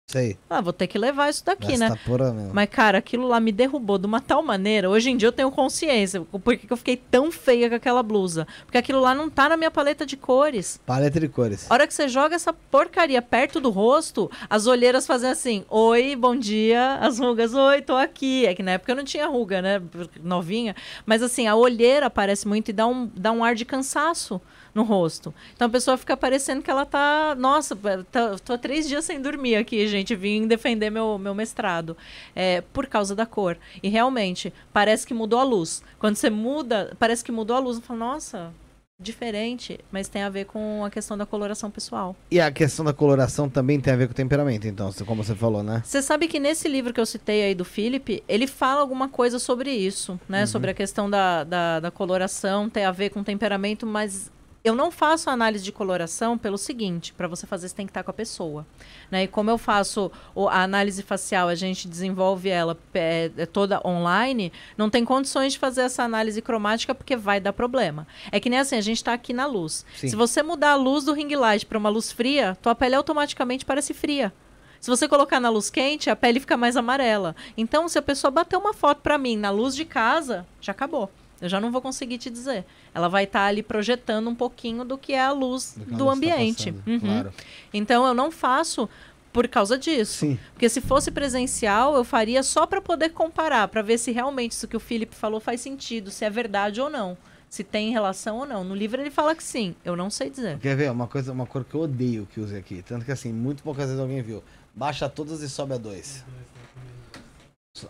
[0.06, 0.36] sei.
[0.50, 1.88] Ah, vou ter que levar isso daqui, né?
[1.88, 2.50] Mesmo.
[2.52, 4.90] Mas, cara, aquilo lá me derrubou de uma tal maneira.
[4.90, 6.20] Hoje em dia eu tenho consciência.
[6.20, 8.46] Por que que eu fiquei tão feia com aquela blusa?
[8.66, 10.78] Porque aquilo lá não tá na minha paleta de cores.
[10.84, 11.68] Paleta de cores.
[11.70, 16.14] A hora que você joga essa porcaria perto do rosto, as olheiras fazem assim: Oi,
[16.14, 16.98] bom dia.
[17.00, 18.44] As rugas, oi, tô aqui.
[18.44, 19.80] É que na época eu não tinha ruga, né?
[20.22, 20.76] Novinha.
[21.06, 24.40] Mas assim, a olheira aparece muito e dá um, dá um ar de cansaço
[24.74, 25.32] no rosto.
[25.54, 27.34] Então a pessoa fica parecendo que ela tá.
[27.38, 27.76] Nossa,
[28.10, 30.14] tá- tô há três dias sem dormir aqui, gente.
[30.16, 31.96] Vim defender meu, meu mestrado.
[32.34, 33.56] É, por causa da cor.
[33.82, 35.82] E realmente, parece que mudou a luz.
[35.98, 37.76] Quando você muda, parece que mudou a luz.
[37.76, 38.52] Eu falo, nossa.
[38.96, 42.14] Diferente, mas tem a ver com a questão da coloração pessoal.
[42.30, 45.34] E a questão da coloração também tem a ver com o temperamento, então, como você
[45.34, 45.82] falou, né?
[45.84, 49.40] Você sabe que nesse livro que eu citei aí do Philip, ele fala alguma coisa
[49.40, 50.42] sobre isso, né?
[50.42, 50.46] Uhum.
[50.46, 54.30] Sobre a questão da, da, da coloração, tem a ver com temperamento, mas
[54.64, 58.02] eu não faço análise de coloração pelo seguinte, para você fazer você tem que estar
[58.02, 58.66] com a pessoa,
[59.10, 59.24] né?
[59.24, 60.10] E como eu faço
[60.50, 65.58] a análise facial, a gente desenvolve ela é, é toda online, não tem condições de
[65.58, 68.06] fazer essa análise cromática porque vai dar problema.
[68.32, 69.84] É que nem assim, a gente está aqui na luz.
[69.96, 70.08] Sim.
[70.08, 73.66] Se você mudar a luz do ring light para uma luz fria, tua pele automaticamente
[73.66, 74.32] parece fria.
[74.80, 77.36] Se você colocar na luz quente, a pele fica mais amarela.
[77.56, 81.10] Então, se a pessoa bater uma foto pra mim na luz de casa, já acabou.
[81.44, 82.64] Eu já não vou conseguir te dizer.
[82.94, 86.12] Ela vai estar ali projetando um pouquinho do que é a luz Do do, tá
[86.12, 86.72] ambiente.
[86.72, 87.00] passando, Uhum.
[87.00, 87.32] Claro.
[87.72, 88.88] Então, eu não faço
[89.32, 90.20] por causa disso.
[90.20, 90.38] Sim.
[90.52, 94.66] Porque se fosse presencial, eu faria só para poder comparar, para ver se realmente isso
[94.68, 97.16] que o Felipe falou faz sentido, se é verdade ou não.
[97.50, 98.64] Se tem relação ou não.
[98.64, 99.76] No livro ele fala que sim.
[99.84, 100.58] Eu não sei dizer.
[100.58, 100.90] Quer ver?
[100.90, 102.82] Uma coisa, uma cor que eu odeio que use aqui.
[102.82, 104.42] Tanto que assim, muito poucas vezes alguém viu.
[104.74, 106.24] Baixa todas e sobe a dois.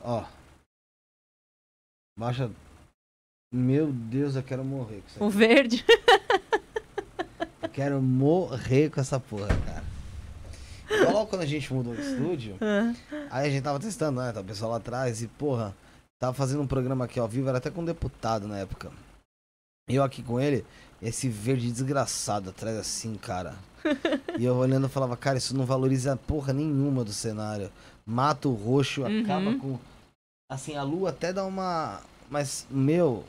[0.03, 0.25] Ó.
[2.19, 2.51] Baixa.
[3.57, 5.37] Meu Deus, eu quero morrer com isso O aqui.
[5.37, 5.85] verde.
[7.63, 9.83] Eu quero morrer com essa porra, cara.
[11.13, 12.57] Logo quando a gente mudou o estúdio,
[13.31, 14.33] aí a gente tava testando, né?
[14.33, 15.75] Tá o pessoal lá atrás e, porra,
[16.21, 18.91] tava fazendo um programa aqui ao vivo, era até com um deputado na época.
[19.89, 20.65] Eu aqui com ele,
[21.03, 23.55] esse verde desgraçado atrás assim, cara.
[24.39, 27.71] E eu olhando eu falava, cara, isso não valoriza porra nenhuma do cenário.
[28.07, 29.23] Mata o roxo, Uhum.
[29.23, 29.79] acaba com.
[30.51, 32.01] Assim, a lua até dá uma.
[32.31, 33.25] Mas, meu.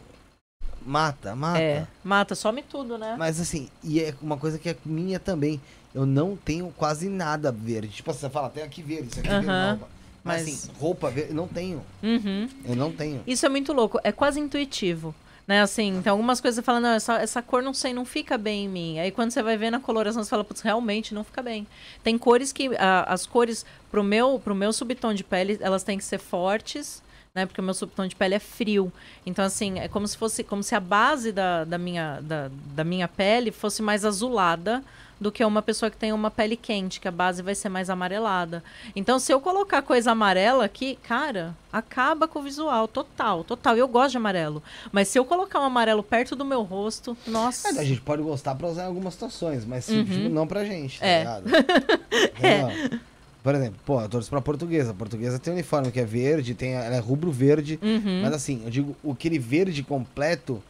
[0.85, 1.59] Mata, mata.
[1.59, 3.15] É, mata, some tudo, né?
[3.17, 5.59] Mas assim, e é uma coisa que é minha também.
[5.93, 7.87] Eu não tenho quase nada verde.
[7.95, 9.47] Tipo assim, você fala, tem aqui verde, isso aqui é verde.
[9.47, 9.79] Não,
[10.23, 11.81] mas, Mas- assim, roupa verde, eu não tenho.
[12.03, 12.49] Uhum.
[12.65, 13.23] Eu não tenho.
[13.25, 15.13] Isso é muito louco, é quase intuitivo.
[15.47, 18.35] Né, assim, então algumas coisas você fala, não, essa, essa cor não sei, não fica
[18.35, 18.97] bem em mim.
[18.99, 21.67] Aí quando você vai ver na coloração, você fala, putz, realmente não fica bem.
[22.03, 25.99] Tem cores que, a- as cores pro meu, pro meu subtom de pele, elas têm
[25.99, 27.03] que ser fortes,
[27.35, 28.91] né, porque o meu subtom de pele é frio.
[29.25, 32.83] Então, assim, é como se fosse, como se a base da, da, minha, da, da
[32.85, 34.81] minha pele fosse mais azulada
[35.19, 37.89] do que uma pessoa que tem uma pele quente, que a base vai ser mais
[37.89, 38.61] amarelada.
[38.95, 43.77] Então, se eu colocar coisa amarela aqui, cara, acaba com o visual, total, total.
[43.77, 44.61] Eu gosto de amarelo.
[44.91, 47.69] Mas se eu colocar um amarelo perto do meu rosto, nossa.
[47.69, 50.03] É, a gente pode gostar pra usar em algumas situações, mas Uhum.
[50.05, 51.19] tipo, não pra gente, tá É.
[51.19, 51.45] ligado?
[52.37, 52.99] Entendeu?
[53.45, 54.89] Por exemplo, pô, eu torço pra portuguesa.
[54.89, 57.77] A portuguesa tem um uniforme que é verde, tem, ela é rubro verde.
[57.79, 58.21] Uhum.
[58.23, 60.63] Mas assim, eu digo, aquele verde completo,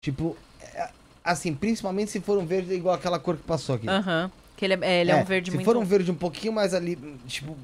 [0.00, 0.34] tipo,
[0.74, 0.88] é,
[1.22, 3.86] assim, principalmente se for um verde igual aquela cor que passou aqui.
[3.86, 4.30] Aham.
[4.56, 5.66] Que ele é, é, ele é, um verde se muito.
[5.66, 6.96] for um verde um pouquinho mais ali,
[7.26, 7.54] tipo,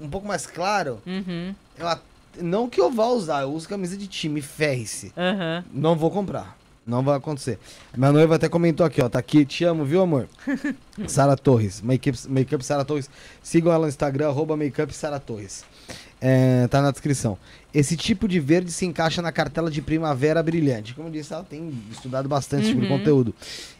[0.00, 1.54] um pouco mais claro, Uhum.
[2.40, 5.12] não que eu vá usar, eu uso camisa de time, ferre-se.
[5.18, 5.66] Aham.
[5.70, 6.56] Não vou comprar.
[6.86, 7.58] Não vai acontecer.
[7.96, 9.08] Minha noiva até comentou aqui, ó.
[9.08, 10.28] Tá aqui, te amo, viu, amor?
[11.08, 11.80] Sara Torres.
[11.80, 13.08] Makeup, Makeup Sara Torres.
[13.42, 15.64] Sigam ela no Instagram, arroba Makeup Sara Torres.
[16.26, 17.36] É, tá na descrição.
[17.74, 20.94] Esse tipo de verde se encaixa na cartela de primavera brilhante.
[20.94, 22.72] Como eu disse, ela tem estudado bastante uhum.
[22.72, 23.34] sobre conteúdo.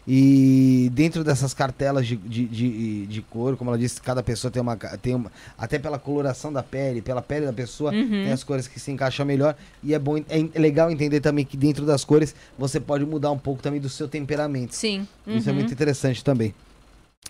[0.07, 4.61] E dentro dessas cartelas de, de, de, de, cor, como ela disse, cada pessoa tem
[4.61, 5.31] uma, tem uma.
[5.57, 8.09] Até pela coloração da pele, pela pele da pessoa, uhum.
[8.09, 9.55] tem as cores que se encaixam melhor.
[9.81, 13.39] E é bom, é legal entender também que dentro das cores você pode mudar um
[13.39, 14.75] pouco também do seu temperamento.
[14.75, 15.07] Sim.
[15.25, 15.37] Uhum.
[15.37, 15.73] Isso é muito uhum.
[15.73, 16.53] interessante também.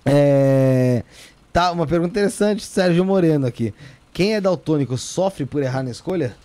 [0.05, 1.03] É,
[1.53, 3.73] tá, uma pergunta interessante, Sérgio Moreno aqui.
[4.15, 6.37] Quem é daltônico sofre por errar na escolha?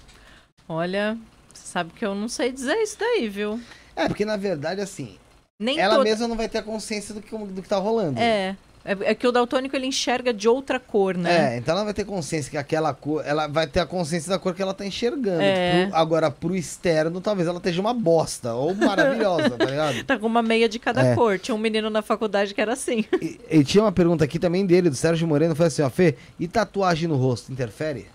[0.69, 1.17] Olha,
[1.55, 3.61] você sabe que eu não sei dizer isso daí, viu?
[3.95, 5.17] É, porque na verdade, assim,
[5.57, 6.03] Nem ela toda...
[6.03, 8.19] mesma não vai ter a consciência do que, do que tá rolando.
[8.19, 8.57] É.
[8.85, 11.55] É, é, que o daltônico ele enxerga de outra cor, né?
[11.55, 14.39] É, então ela vai ter consciência que aquela cor, ela vai ter a consciência da
[14.39, 15.43] cor que ela tá enxergando.
[15.43, 15.87] É.
[15.87, 20.05] Pro, agora, pro externo, talvez ela esteja uma bosta ou maravilhosa, tá ligado?
[20.11, 21.15] Tá com uma meia de cada é.
[21.15, 21.39] cor.
[21.39, 23.05] Tinha um menino na faculdade que era assim.
[23.21, 26.17] E, e tinha uma pergunta aqui também dele, do Sérgio Moreno, foi assim, ó, Fê,
[26.39, 28.07] e tatuagem no rosto interfere?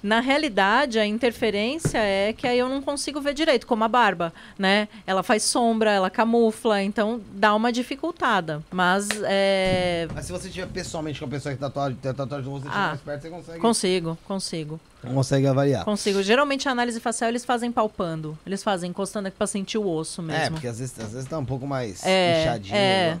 [0.00, 4.32] Na realidade, a interferência é que aí eu não consigo ver direito, como a barba,
[4.56, 4.88] né?
[5.04, 8.62] Ela faz sombra, ela camufla, então dá uma dificultada.
[8.70, 10.06] Mas é.
[10.14, 13.00] Mas se você tiver pessoalmente com a pessoa que tatuagem, tem tatuagem rosto, ah, mais
[13.00, 13.58] perto, você consegue.
[13.58, 14.80] Consigo, consigo.
[15.02, 15.84] Consegue avaliar.
[15.84, 16.22] Consigo.
[16.22, 18.38] Geralmente a análise facial eles fazem palpando.
[18.46, 20.42] Eles fazem encostando aqui pra sentir o osso mesmo.
[20.42, 22.76] É, porque às vezes, às vezes tá um pouco mais é, inchadinho.
[22.76, 23.14] É.
[23.14, 23.20] Né?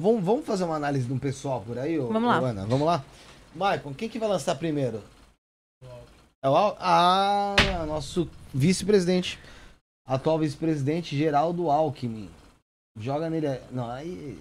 [0.00, 2.38] vamos, vamos fazer uma análise de um pessoal por aí, ô, vamos lá.
[2.38, 2.64] Ana?
[2.66, 3.04] Vamos lá?
[3.56, 5.02] Maicon, quem que vai lançar primeiro?
[6.42, 6.76] É o Al...
[6.78, 7.56] Ah,
[7.86, 9.38] nosso vice-presidente.
[10.06, 12.30] Atual vice-presidente Geraldo Alckmin.
[12.98, 13.60] Joga nele.
[13.72, 14.38] Não, aí.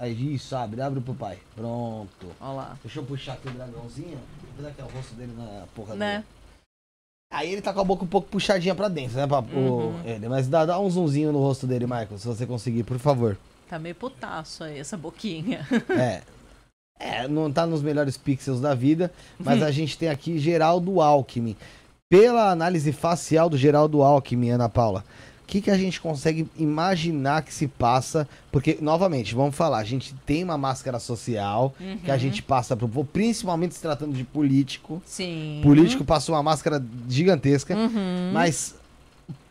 [0.00, 1.38] Aí, isso, abre, abre pro pai.
[1.56, 2.28] Pronto.
[2.40, 2.78] Olha lá.
[2.82, 4.18] Deixa eu puxar aqui o dragãozinho.
[4.56, 6.18] Vou aqui o rosto dele na porra né?
[6.18, 6.26] dele.
[7.32, 9.26] Aí ele tá com a boca um pouco puxadinha pra dentro, né?
[9.26, 10.00] Pra, uhum.
[10.00, 10.28] o, ele.
[10.28, 13.36] Mas dá, dá um zoomzinho no rosto dele, Michael, se você conseguir, por favor.
[13.68, 15.66] Tá meio putaço aí, essa boquinha.
[15.90, 16.22] É.
[16.98, 21.56] É, não tá nos melhores pixels da vida, mas a gente tem aqui Geraldo Alckmin.
[22.08, 25.04] Pela análise facial do Geraldo Alckmin, Ana Paula,
[25.42, 28.28] o que, que a gente consegue imaginar que se passa?
[28.50, 31.98] Porque, novamente, vamos falar, a gente tem uma máscara social uhum.
[31.98, 35.02] que a gente passa pro povo, principalmente se tratando de político.
[35.06, 35.60] Sim.
[35.62, 38.30] Político passou uma máscara gigantesca, uhum.
[38.32, 38.74] mas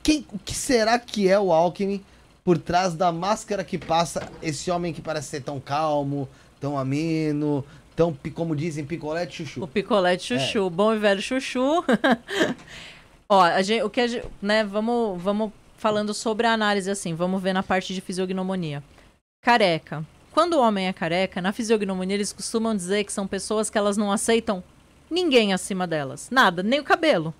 [0.04, 2.02] quem, o que será que é o Alckmin
[2.44, 6.30] por trás da máscara que passa esse homem que parece ser tão calmo,
[6.60, 7.64] tão ameno,
[7.96, 9.64] tão, como dizem, picolé de chuchu.
[9.64, 10.70] O picolé de chuchu, é.
[10.70, 11.84] bom e velho chuchu.
[13.30, 17.14] Ó, a gente, o que a gente, né, vamos, vamos falando sobre a análise assim,
[17.14, 18.84] vamos ver na parte de fisiognomonia.
[19.42, 20.06] Careca.
[20.32, 23.98] Quando o homem é careca, na fisiognomonia eles costumam dizer que são pessoas que elas
[23.98, 24.64] não aceitam
[25.10, 26.30] ninguém acima delas.
[26.30, 27.34] Nada, nem o cabelo.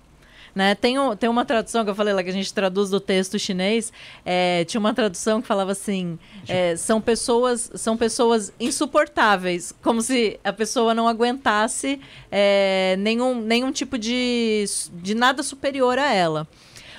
[0.58, 0.74] Né?
[0.74, 3.92] Tem, tem uma tradução que eu falei lá que a gente traduz do texto chinês.
[4.26, 6.18] É, tinha uma tradução que falava assim:
[6.48, 13.70] é, são pessoas são pessoas insuportáveis, como se a pessoa não aguentasse é, nenhum, nenhum
[13.70, 14.64] tipo de,
[14.94, 16.44] de nada superior a ela.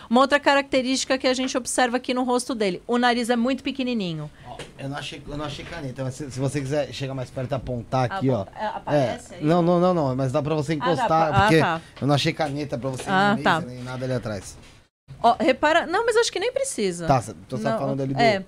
[0.10, 3.64] Uma outra característica que a gente observa aqui no rosto dele: o nariz é muito
[3.64, 4.30] pequenininho.
[4.77, 7.52] Eu não achei, eu não achei caneta, mas se, se você quiser chegar mais perto
[7.52, 8.45] e apontar aqui, ó.
[8.56, 9.45] É, aparece é, aí?
[9.45, 11.81] Não, não, não, não, mas dá pra você encostar, ah, porque ah, tá.
[12.02, 13.61] eu não achei caneta pra você ah, tá.
[13.61, 14.57] nem nada ali atrás.
[15.22, 15.86] Ó, repara.
[15.86, 17.06] Não, mas acho que nem precisa.
[17.06, 18.19] Tá, tô só não, falando ali do.
[18.19, 18.44] É.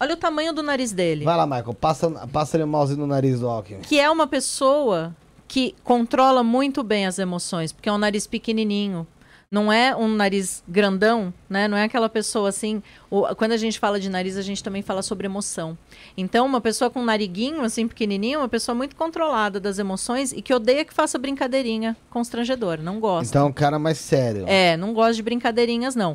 [0.00, 1.24] Olha o tamanho do nariz dele.
[1.24, 3.80] Vai lá, Michael, passa, passa ali o mouse no nariz do Alckmin.
[3.80, 5.14] Que é uma pessoa
[5.48, 9.06] que controla muito bem as emoções, porque é um nariz pequenininho
[9.50, 11.66] não é um nariz grandão, né?
[11.66, 12.82] Não é aquela pessoa assim.
[13.10, 15.76] O, quando a gente fala de nariz, a gente também fala sobre emoção.
[16.16, 20.32] Então, uma pessoa com um nariguinho assim pequenininho, é uma pessoa muito controlada das emoções
[20.32, 23.30] e que odeia que faça brincadeirinha constrangedora, não gosta.
[23.30, 24.44] Então, é um cara mais sério.
[24.46, 26.14] É, não gosta de brincadeirinhas não.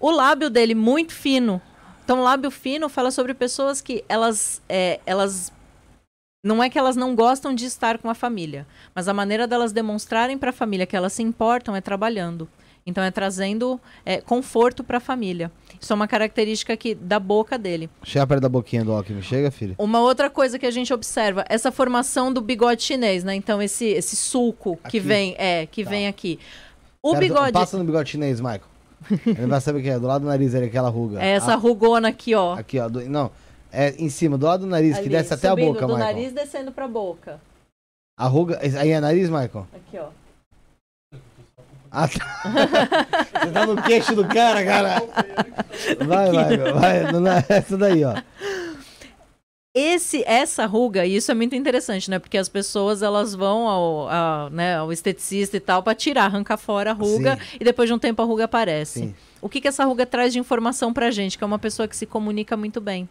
[0.00, 1.60] O lábio dele muito fino.
[2.02, 5.52] Então, lábio fino fala sobre pessoas que elas, é, elas
[6.42, 9.72] não é que elas não gostam de estar com a família, mas a maneira delas
[9.72, 12.48] demonstrarem para a família que elas se importam é trabalhando.
[12.86, 15.50] Então é trazendo é, conforto para a família.
[15.80, 17.88] Isso é uma característica que da boca dele.
[18.02, 19.74] Chega perto da boquinha do Alckmin, chega, filho.
[19.78, 23.34] Uma outra coisa que a gente observa, essa formação do bigode chinês, né?
[23.34, 24.92] Então esse esse sulco aqui.
[24.92, 25.90] que vem, é, que tá.
[25.90, 26.38] vem aqui.
[27.02, 28.62] O Pera, bigode Passa no bigode chinês, Michael.
[29.26, 31.22] Ele vai saber o que é, do lado do nariz ele aquela ruga.
[31.22, 31.56] É essa ah.
[31.56, 32.54] rugona aqui, ó.
[32.54, 33.30] Aqui, ó, do, não,
[33.72, 35.88] é em cima, do lado do nariz, Ali, que desce até a boca, do Michael.
[35.88, 37.40] do nariz descendo pra boca.
[38.18, 39.66] A ruga, aí é nariz, Michael?
[39.74, 40.08] Aqui, ó.
[41.90, 42.42] Ah, tá.
[43.40, 45.02] Você tá no queixo do cara, cara.
[46.06, 47.44] Vai, vai, vai.
[47.48, 48.14] É essa daí, ó.
[49.72, 52.18] Esse, essa ruga, e isso é muito interessante, né?
[52.18, 56.56] Porque as pessoas elas vão ao, ao, né, ao esteticista e tal para tirar, arrancar
[56.56, 57.58] fora a ruga Sim.
[57.60, 58.98] e depois de um tempo a ruga aparece.
[59.00, 59.14] Sim.
[59.40, 61.96] o que, que essa ruga traz de informação pra gente, que é uma pessoa que
[61.96, 63.08] se comunica muito bem.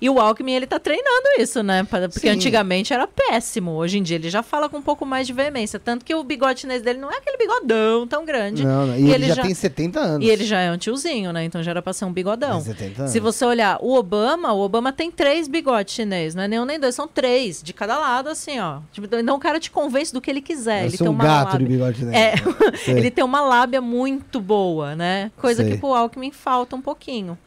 [0.00, 1.84] E o Alckmin, ele tá treinando isso, né?
[1.84, 2.28] Porque Sim.
[2.28, 3.72] antigamente era péssimo.
[3.72, 5.78] Hoje em dia ele já fala com um pouco mais de veemência.
[5.78, 8.64] Tanto que o bigode chinês dele não é aquele bigodão tão grande.
[8.64, 8.96] Não, não.
[8.96, 10.26] E, e ele, ele já, já, tem 70 anos.
[10.26, 11.44] E ele já é um tiozinho, né?
[11.44, 12.60] Então já era pra ser um bigodão.
[12.60, 13.12] 70 anos.
[13.12, 16.34] Se você olhar o Obama, o Obama tem três bigodes chinês.
[16.34, 17.62] Não é nenhum nem dois, são três.
[17.62, 18.80] De cada lado, assim, ó.
[18.92, 20.86] Tipo, então o cara te convence do que ele quiser.
[20.86, 21.58] ele tem um uma gato lábia.
[21.58, 22.16] de bigode chinês.
[22.16, 22.34] É,
[22.90, 25.30] ele tem uma lábia muito boa, né?
[25.36, 25.72] Coisa Sei.
[25.72, 27.38] que pro Alckmin falta um pouquinho.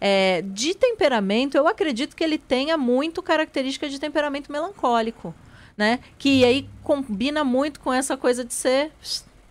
[0.00, 5.34] É, de temperamento, eu acredito que ele tenha muito característica de temperamento melancólico,
[5.76, 6.00] né?
[6.18, 8.90] Que aí combina muito com essa coisa de ser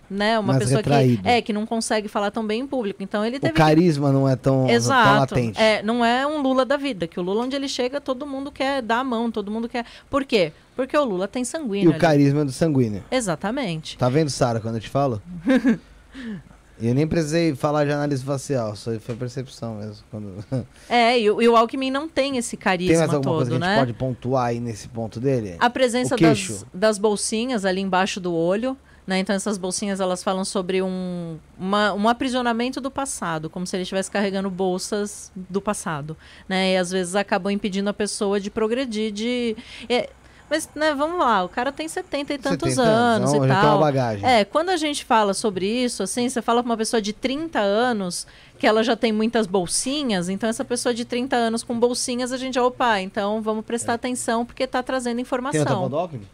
[0.10, 0.40] né?
[0.40, 1.22] Uma Mais pessoa retraído.
[1.22, 3.04] que é que não consegue falar tão bem em público.
[3.04, 4.14] Então ele teve o carisma que...
[4.14, 5.08] não é tão, Exato.
[5.08, 5.62] tão latente.
[5.62, 8.52] É, não é um Lula da vida, que o Lula onde ele chega, todo mundo
[8.52, 9.86] quer dar a mão, todo mundo quer.
[10.10, 10.52] Por quê?
[10.76, 11.86] Porque o Lula tem sanguíneo.
[11.86, 12.00] E o ali.
[12.00, 13.04] carisma é do sanguíneo.
[13.12, 13.98] Exatamente.
[13.98, 15.22] Tá vendo, Sara, quando eu te falo?
[16.82, 20.04] eu nem precisei falar de análise facial, só foi percepção mesmo.
[20.10, 20.46] Quando...
[20.90, 23.52] É, e, o, e o Alckmin não tem esse carisma tem mais alguma todo, coisa
[23.52, 23.68] que né?
[23.68, 25.56] a gente pode pontuar aí nesse ponto dele?
[25.60, 28.78] A presença das, das bolsinhas ali embaixo do olho.
[29.10, 29.18] Né?
[29.18, 33.82] Então essas bolsinhas elas falam sobre um, uma, um aprisionamento do passado, como se ele
[33.82, 36.16] estivesse carregando bolsas do passado,
[36.48, 36.74] né?
[36.74, 39.58] E às vezes acabam impedindo a pessoa de progredir, de
[39.90, 40.12] é,
[40.50, 43.78] mas, né, vamos lá, o cara tem 70 e tantos 70 anos, anos e tal.
[43.78, 44.28] Uma bagagem.
[44.28, 47.60] É, quando a gente fala sobre isso, assim, você fala pra uma pessoa de 30
[47.60, 48.26] anos
[48.58, 52.38] que ela já tem muitas bolsinhas, então essa pessoa de 30 anos com bolsinhas, a
[52.38, 53.96] gente já, opa, então vamos prestar é.
[53.96, 55.64] atenção porque tá trazendo informação.
[55.64, 56.28] Tem outra foto do Alckmin?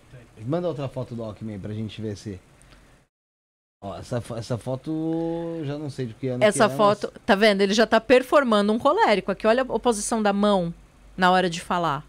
[0.45, 2.39] Manda outra foto do Alckmin pra gente ver se...
[3.81, 7.21] Ó, essa, essa foto já não sei de que ano Essa que é, foto, mas...
[7.25, 7.61] tá vendo?
[7.61, 9.31] Ele já tá performando um colérico.
[9.31, 10.73] Aqui, olha a oposição da mão
[11.15, 12.03] na hora de falar.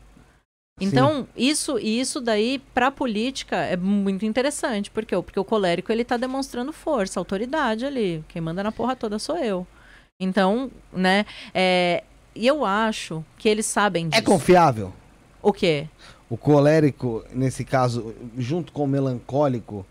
[0.78, 1.28] Então, Sim.
[1.36, 6.18] isso isso daí para a política é muito interessante, porque porque o colérico ele tá
[6.18, 8.22] demonstrando força, autoridade ali.
[8.28, 9.66] Quem manda na porra toda sou eu.
[10.20, 11.24] Então, né,
[11.54, 12.04] é,
[12.34, 14.22] e eu acho que eles sabem é disso.
[14.22, 14.92] É confiável?
[15.42, 15.88] O quê?
[16.28, 19.86] O colérico, nesse caso, junto com o melancólico,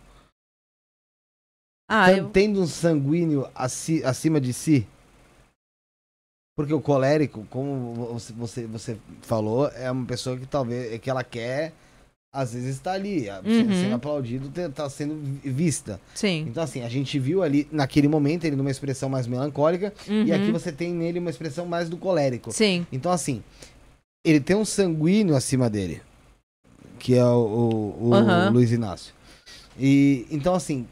[1.88, 2.30] ah, eu...
[2.30, 4.88] Tendo um sanguíneo aci acima de si?
[6.56, 11.24] Porque o colérico, como você, você falou, é uma pessoa que talvez é que ela
[11.24, 11.74] quer,
[12.36, 13.82] às vezes está ali, uhum.
[13.82, 16.00] sendo aplaudido, está sendo vista.
[16.14, 16.46] Sim.
[16.48, 20.24] Então, assim, a gente viu ali, naquele momento, ele numa expressão mais melancólica, uhum.
[20.24, 22.54] e aqui você tem nele uma expressão mais do colérico.
[22.54, 22.88] Sim.
[22.90, 23.44] Então, assim,
[24.24, 26.02] ele tem um sanguíneo acima dele,
[27.00, 28.50] que é o, o, o uhum.
[28.52, 29.14] Luiz Inácio.
[29.78, 30.88] E, então, assim,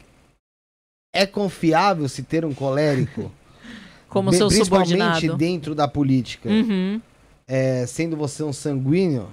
[1.14, 3.32] é confiável se ter um colérico?
[4.14, 5.36] Como seu principalmente subordinado.
[5.36, 7.00] dentro da política, uhum.
[7.48, 9.28] é, sendo você um sanguíneo?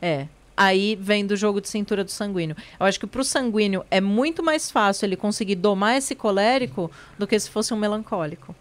[0.00, 0.28] É.
[0.54, 2.54] Aí vem do jogo de cintura do sanguíneo.
[2.78, 6.90] Eu acho que para o sanguíneo é muito mais fácil ele conseguir domar esse colérico
[7.18, 8.54] do que se fosse um melancólico.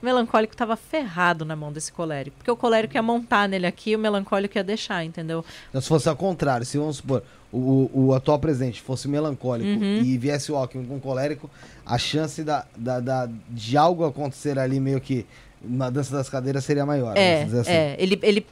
[0.00, 2.36] O melancólico estava ferrado na mão desse colérico.
[2.36, 5.44] Porque o colérico ia montar nele aqui e o melancólico ia deixar, entendeu?
[5.68, 7.22] Então, se fosse ao contrário, se vamos supor,
[7.52, 10.02] o, o atual presidente fosse melancólico uhum.
[10.02, 11.50] e viesse o Alckmin com colérico,
[11.84, 15.26] a chance da, da, da, de algo acontecer ali meio que
[15.62, 17.16] na dança das cadeiras seria maior.
[17.16, 17.70] É, assim.
[17.70, 17.96] é.
[17.98, 18.46] Ele, ele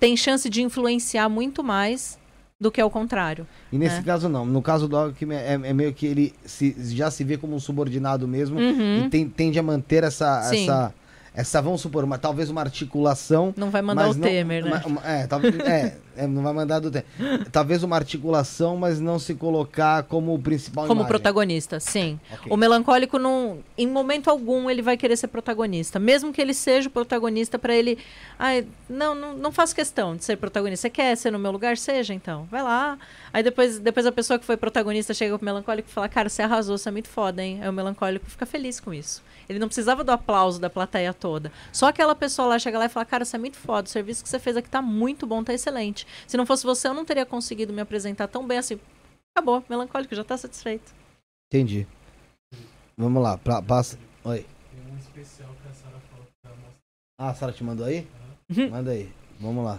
[0.00, 2.18] tem chance de influenciar muito mais
[2.60, 3.46] do que ao contrário.
[3.72, 4.02] E nesse né?
[4.02, 4.44] caso não.
[4.44, 7.60] No caso do Alckmin é, é, meio que ele se, já se vê como um
[7.60, 9.06] subordinado mesmo uhum.
[9.06, 10.94] e tem, tende a manter essa, essa
[11.32, 13.54] essa, vamos supor, uma, talvez uma articulação.
[13.56, 14.70] Não vai mandar o não, Temer, né?
[14.70, 17.06] Uma, uma, é, talvez, é, é, não vai mandar do Temer.
[17.50, 21.08] Talvez uma articulação, mas não se colocar como o principal Como imagem.
[21.08, 22.18] protagonista, sim.
[22.32, 22.52] Okay.
[22.52, 25.98] O melancólico, não, em momento algum, ele vai querer ser protagonista.
[25.98, 27.98] Mesmo que ele seja o protagonista, para ele.
[28.38, 30.82] Ai, não, não, não faço questão de ser protagonista.
[30.82, 31.76] Você quer ser no meu lugar?
[31.76, 32.46] Seja, então.
[32.50, 32.98] Vai lá.
[33.32, 36.42] Aí depois, depois a pessoa que foi protagonista chega pro melancólico e fala: Cara, você
[36.42, 37.60] arrasou, você é muito foda, hein?
[37.62, 39.22] Aí o melancólico fica feliz com isso.
[39.48, 41.50] Ele não precisava do aplauso da plateia toda.
[41.72, 44.22] Só aquela pessoa lá chega lá e fala: Cara, você é muito foda, o serviço
[44.22, 45.99] que você fez aqui tá muito bom, tá excelente.
[46.26, 48.78] Se não fosse você, eu não teria conseguido me apresentar tão bem assim.
[49.34, 50.92] Acabou, melancólico, já tá satisfeito.
[51.52, 51.86] Entendi.
[52.96, 53.98] Vamos lá, pra, passa.
[54.24, 54.46] Oi.
[54.70, 56.74] Tem um especial que a Sara falou pra mostrar.
[57.18, 58.06] Ah, a Sara te mandou aí?
[58.54, 58.70] Uhum.
[58.70, 59.12] Manda aí.
[59.40, 59.78] Vamos lá.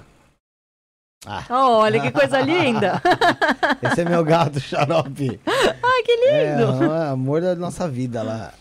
[1.25, 1.45] Ah.
[1.51, 2.99] Oh, olha que coisa linda!
[3.83, 5.39] Esse é meu gato, xarope.
[5.45, 6.83] Ai, que lindo!
[6.83, 8.53] É, é amor da nossa vida lá.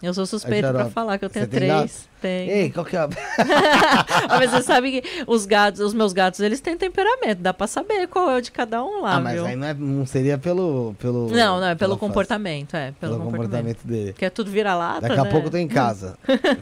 [0.00, 2.08] Eu sou suspeito para falar que eu tenho Você três.
[2.20, 2.48] Tem.
[2.48, 3.08] Ei, qual que é a...
[4.28, 7.40] Mas você sabe que os gatos, os meus gatos, eles têm temperamento.
[7.40, 9.46] Dá para saber qual é o de cada um lá, Ah, mas viu?
[9.46, 11.28] aí não, é, não seria pelo, pelo...
[11.30, 12.92] Não, não, é pelo comportamento, é.
[13.00, 13.78] Pelo, pelo comportamento.
[13.78, 13.86] comportamento.
[13.86, 14.12] dele.
[14.14, 15.22] Que é tudo vira-lata, Daqui né?
[15.22, 16.16] a pouco eu tô em casa.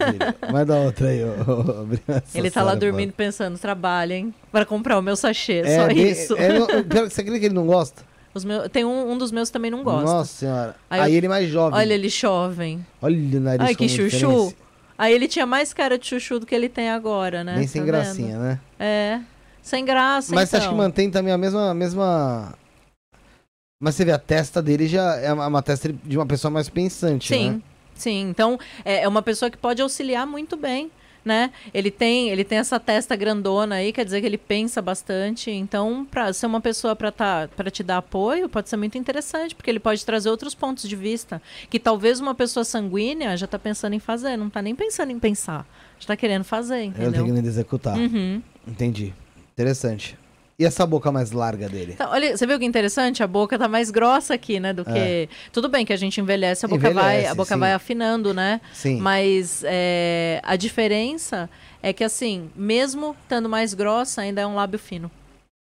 [0.53, 1.87] Manda outra aí, ô,
[2.35, 4.35] Ele tá lá dormindo pensando, trabalha, hein?
[4.53, 6.37] Pra comprar o meu sachê, é, só isso.
[6.37, 8.03] É, você acredita que ele não gosta?
[8.37, 10.05] Os meus, tem um, um dos meus também não gosta.
[10.05, 10.77] Nossa senhora.
[10.91, 11.79] Aí, Aí eu, ele mais jovem.
[11.79, 12.87] Olha, ele jovem.
[13.01, 14.53] Olha o nariz Ai, que chuchu.
[14.99, 17.55] Aí ele tinha mais cara de chuchu do que ele tem agora, né?
[17.57, 18.43] Bem sem Tá gracinha, vendo?
[18.43, 18.61] né?
[18.79, 19.21] É.
[19.63, 20.67] Sem graça, Mas você então.
[20.67, 22.53] acha que mantém também a mesma, a mesma.
[23.81, 26.69] Mas você vê, a testa dele já é uma, uma testa de uma pessoa mais
[26.69, 27.61] pensante, Sim, né?
[27.95, 28.29] sim.
[28.29, 30.91] Então, é é uma pessoa que pode auxiliar muito bem,
[31.27, 31.51] né?
[31.75, 35.51] Ele tem, ele tem essa testa grandona aí, quer dizer que ele pensa bastante.
[35.51, 39.55] Então, para ser uma pessoa para tá, para te dar apoio, pode ser muito interessante,
[39.55, 43.59] porque ele pode trazer outros pontos de vista que talvez uma pessoa sanguínea já tá
[43.59, 45.67] pensando em fazer, não tá nem pensando em pensar.
[45.99, 47.25] Já tá querendo fazer, Eu entendeu?
[47.25, 47.99] tenho que executar.
[47.99, 48.41] Uhum.
[48.67, 49.13] Entendi.
[49.53, 50.17] Interessante.
[50.59, 51.93] E essa boca mais larga dele?
[51.95, 53.23] Então, olha, você viu que interessante?
[53.23, 54.73] A boca tá mais grossa aqui, né?
[54.73, 55.29] Do que.
[55.53, 57.09] Tudo bem que a gente envelhece, a boca, vai, É.
[57.11, 57.61] Envelhece, a boca sim.
[57.61, 58.61] vai afinando, né?
[58.73, 58.99] Sim.
[58.99, 61.51] Mas é, a diferença
[61.83, 65.11] é que, assim, mesmo estando mais grossa, ainda é um lábio fino.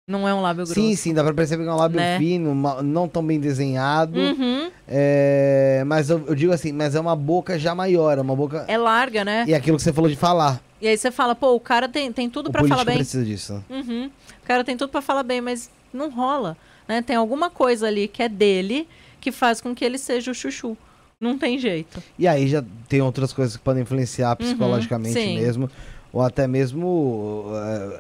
[0.07, 0.75] Não é um lábio grosso.
[0.81, 2.19] Sim, sim, dá pra perceber que é um lábio Né?
[2.19, 4.21] fino, não tão bem desenhado.
[4.21, 4.71] Uhum.
[4.87, 8.65] É, mas eu, eu digo assim, mas é uma boca já maior, é uma boca.
[8.69, 9.45] É larga, né?
[9.49, 10.61] E é aquilo que você falou de falar.
[10.85, 12.97] E aí você fala, pô, o cara tem, tem tudo político falar bem.
[12.97, 13.65] precisa disso.
[13.71, 14.11] Uhum.
[14.43, 16.59] O cara tem tudo pra falar bem, mas não rola.
[16.87, 17.01] Né?
[17.01, 18.87] Tem alguma coisa ali que é dele
[19.19, 20.77] que faz com que ele seja o chuchu.
[21.19, 22.03] Não tem jeito.
[22.19, 25.39] E aí já tem outras coisas que podem influenciar psicologicamente sim.
[25.41, 25.71] mesmo.
[26.13, 27.47] Ou até mesmo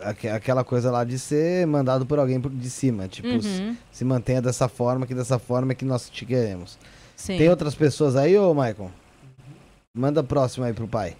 [0.02, 3.09] aque- aquela coisa lá de ser mandado por alguém de cima.
[3.09, 3.77] Tipo, se, Uhum.
[3.90, 6.77] se mantenha dessa forma, que dessa forma é que nós te queremos.
[7.16, 7.39] Sim.
[7.39, 8.90] Tem outras pessoas aí, ô Michael?
[9.94, 11.16] Manda próximo aí pro pai.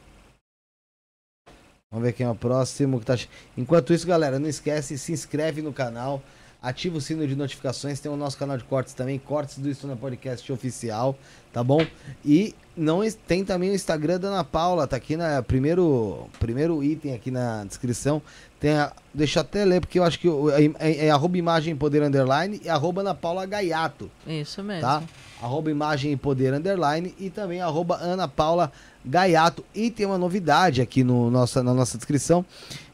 [1.95, 3.17] Vamos ver quem é o próximo que tá.
[3.57, 6.21] Enquanto isso, galera, não esquece, se inscreve no canal,
[6.61, 9.87] ativa o sino de notificações, tem o nosso canal de cortes também, cortes do Isso
[9.87, 11.17] na Podcast oficial,
[11.53, 11.87] tá bom?
[12.25, 17.15] E não tem também o Instagram da Ana Paula, tá aqui na primeiro primeiro item
[17.15, 18.21] aqui na descrição.
[18.59, 21.77] Tem a, deixa eu até ler porque eu acho que é, é, é arroba imagem
[21.77, 24.81] poder underline e arroba Ana Paula Gaiato Isso mesmo.
[24.81, 25.01] tá?
[25.45, 28.73] Arroba imagem e poder underline e também arroba Ana Paula
[29.05, 29.63] Gaiato.
[29.75, 32.43] E tem uma novidade aqui no nossa, na nossa descrição,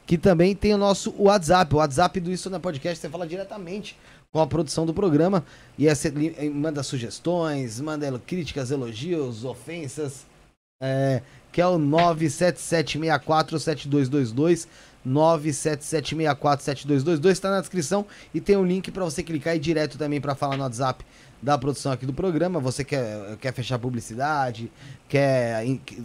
[0.05, 1.73] que também tem o nosso WhatsApp.
[1.73, 3.97] O WhatsApp do Isso na Podcast, você fala diretamente
[4.33, 5.45] com a produção do programa.
[5.79, 10.27] E aí você eh, manda sugestões, manda críticas, elogios, ofensas.
[10.83, 11.23] é,
[11.53, 14.67] que é o 977647222.
[15.07, 18.05] 977647222 está na descrição
[18.35, 21.05] e tem um link para você clicar e ir direto também para falar no WhatsApp
[21.43, 22.61] da produção aqui do programa.
[22.61, 24.71] Você quer, quer fechar publicidade,
[25.09, 25.65] quer,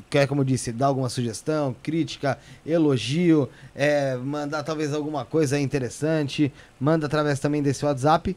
[0.10, 6.52] quer, como eu disse, dar alguma sugestão, crítica, elogio, é, mandar talvez alguma coisa interessante,
[6.80, 8.36] manda através também desse WhatsApp.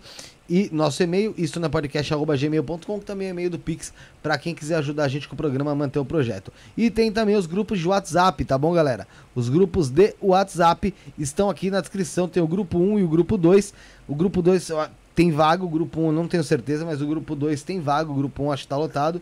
[0.50, 3.92] E nosso e-mail, isso na podcast.gmail.com, que também é e-mail do Pix,
[4.22, 6.50] para quem quiser ajudar a gente com o programa a manter o projeto.
[6.74, 9.06] E tem também os grupos de WhatsApp, tá bom, galera?
[9.34, 13.36] Os grupos de WhatsApp estão aqui na descrição, tem o grupo 1 e o grupo
[13.36, 13.74] 2.
[14.08, 14.88] O grupo 2 ó,
[15.18, 18.08] tem vaga, o grupo 1 eu não tenho certeza, mas o grupo 2 tem vaga,
[18.08, 19.20] o grupo 1 acho que tá lotado.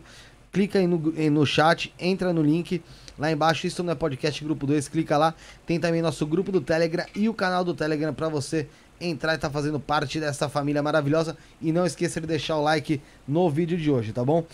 [0.51, 2.83] Clica aí no, aí no chat, entra no link,
[3.17, 5.33] lá embaixo, isso não é podcast grupo 2, clica lá.
[5.65, 8.67] Tem também nosso grupo do Telegram e o canal do Telegram para você
[9.01, 11.35] entrar e tá fazendo parte dessa família maravilhosa.
[11.59, 14.45] E não esqueça de deixar o like no vídeo de hoje, tá bom?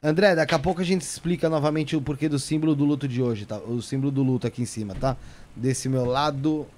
[0.00, 3.20] André, daqui a pouco a gente explica novamente o porquê do símbolo do luto de
[3.20, 3.58] hoje, tá?
[3.58, 5.16] O símbolo do luto aqui em cima, tá?
[5.56, 6.68] Desse meu lado.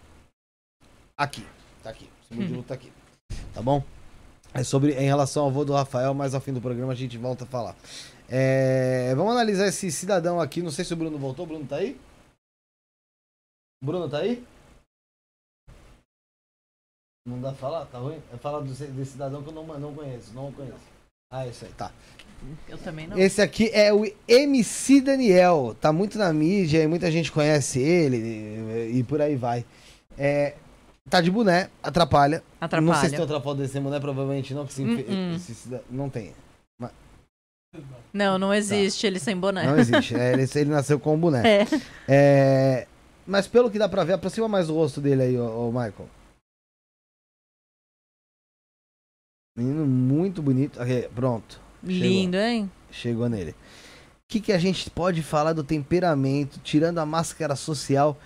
[1.18, 1.44] Aqui.
[1.82, 2.08] Tá aqui.
[2.24, 2.90] O símbolo de luto tá aqui.
[3.52, 3.84] Tá bom?
[4.58, 7.18] É sobre em relação ao avô do Rafael, mas ao fim do programa a gente
[7.18, 7.76] volta a falar.
[8.28, 10.62] É, vamos analisar esse cidadão aqui.
[10.62, 11.44] Não sei se o Bruno voltou.
[11.44, 11.98] O Bruno tá aí?
[13.82, 14.44] Bruno tá aí?
[17.26, 17.86] Não dá pra falar?
[17.86, 18.22] Tá ruim?
[18.32, 20.32] É falar do, desse cidadão que eu não, não conheço.
[20.32, 20.96] Não conheço.
[21.30, 21.90] Ah, isso aí, tá.
[22.68, 23.18] Eu também não.
[23.18, 25.76] Esse aqui é o MC Daniel.
[25.80, 29.64] Tá muito na mídia e muita gente conhece ele e, e por aí vai.
[30.16, 30.54] É,
[31.08, 32.42] tá de boné, atrapalha.
[32.60, 32.86] Atrapalha.
[32.86, 35.34] Não sei se tem outra foto desse boné, provavelmente não, que se hum.
[35.34, 36.34] esse cida- não tem.
[38.12, 39.66] Não, não existe ele sem boné.
[39.66, 40.14] Não existe.
[40.14, 41.42] É, ele, ele nasceu com o boné.
[41.46, 41.66] É.
[42.08, 42.86] É,
[43.26, 46.08] mas pelo que dá pra ver, aproxima mais o rosto dele aí, ô, ô Michael.
[49.56, 50.78] Menino muito bonito.
[51.14, 51.60] Pronto.
[51.84, 52.00] Chegou.
[52.02, 52.70] Lindo, hein?
[52.90, 53.50] Chegou nele.
[53.50, 53.54] O
[54.28, 58.18] que, que a gente pode falar do temperamento, tirando a máscara social?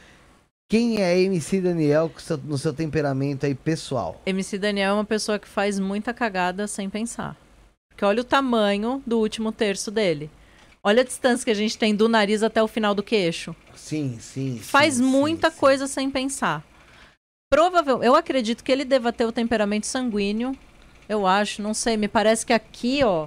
[0.70, 2.12] Quem é MC Daniel
[2.44, 4.22] no seu temperamento aí pessoal?
[4.24, 7.36] MC Daniel é uma pessoa que faz muita cagada sem pensar.
[7.88, 10.30] Porque olha o tamanho do último terço dele.
[10.80, 13.52] Olha a distância que a gente tem do nariz até o final do queixo.
[13.74, 14.60] Sim, sim.
[14.62, 15.60] Faz sim, muita sim, sim.
[15.60, 16.64] coisa sem pensar.
[17.52, 20.56] Provavelmente, eu acredito que ele deva ter o temperamento sanguíneo.
[21.08, 23.26] Eu acho, não sei, me parece que aqui, ó,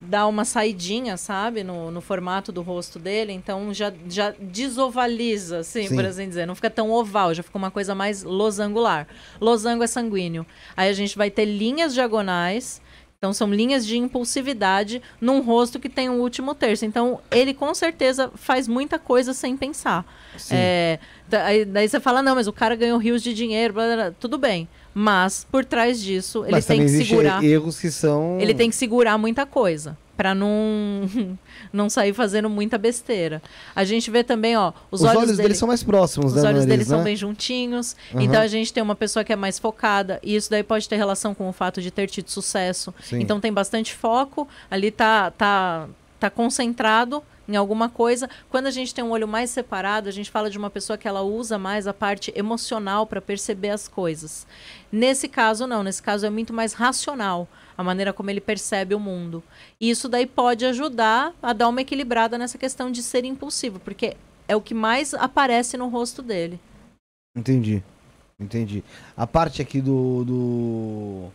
[0.00, 5.88] dá uma saidinha, sabe, no, no formato do rosto dele, então já, já desovaliza, assim,
[5.88, 5.94] Sim.
[5.96, 6.46] por assim dizer.
[6.46, 9.08] Não fica tão oval, já fica uma coisa mais losangular.
[9.40, 10.46] Losango é sanguíneo.
[10.76, 12.80] Aí a gente vai ter linhas diagonais
[13.18, 16.84] Então são linhas de impulsividade num rosto que tem o um último terço.
[16.84, 20.04] Então ele com certeza faz muita coisa sem pensar.
[20.48, 23.96] É, daí, daí, você fala, não, mas o cara ganhou rios de dinheiro, blá, blá,
[23.96, 24.10] blá.
[24.12, 24.68] tudo bem.
[24.94, 27.42] Mas por trás disso, ele mas tem que segurar.
[27.44, 28.38] Erros que são.
[28.40, 31.08] Ele tem que segurar muita coisa para não
[31.72, 33.40] não sair fazendo muita besteira.
[33.74, 36.48] A gente vê também, ó, os, os olhos, olhos dele, são mais próximos, Os né,
[36.48, 36.84] olhos dele né?
[36.84, 37.94] são bem juntinhos.
[38.12, 38.22] Uhum.
[38.22, 40.96] Então a gente tem uma pessoa que é mais focada e isso daí pode ter
[40.96, 42.92] relação com o fato de ter tido sucesso.
[43.00, 43.20] Sim.
[43.20, 45.86] Então tem bastante foco, ali tá tá
[46.18, 48.28] tá concentrado em alguma coisa.
[48.50, 51.08] Quando a gente tem um olho mais separado, a gente fala de uma pessoa que
[51.08, 54.46] ela usa mais a parte emocional para perceber as coisas.
[54.92, 55.82] Nesse caso, não.
[55.82, 59.42] Nesse caso, é muito mais racional a maneira como ele percebe o mundo.
[59.80, 64.16] E isso daí pode ajudar a dar uma equilibrada nessa questão de ser impulsivo, porque
[64.48, 66.60] é o que mais aparece no rosto dele.
[67.36, 67.82] Entendi.
[68.40, 68.84] Entendi.
[69.16, 70.24] A parte aqui do.
[70.24, 71.28] do...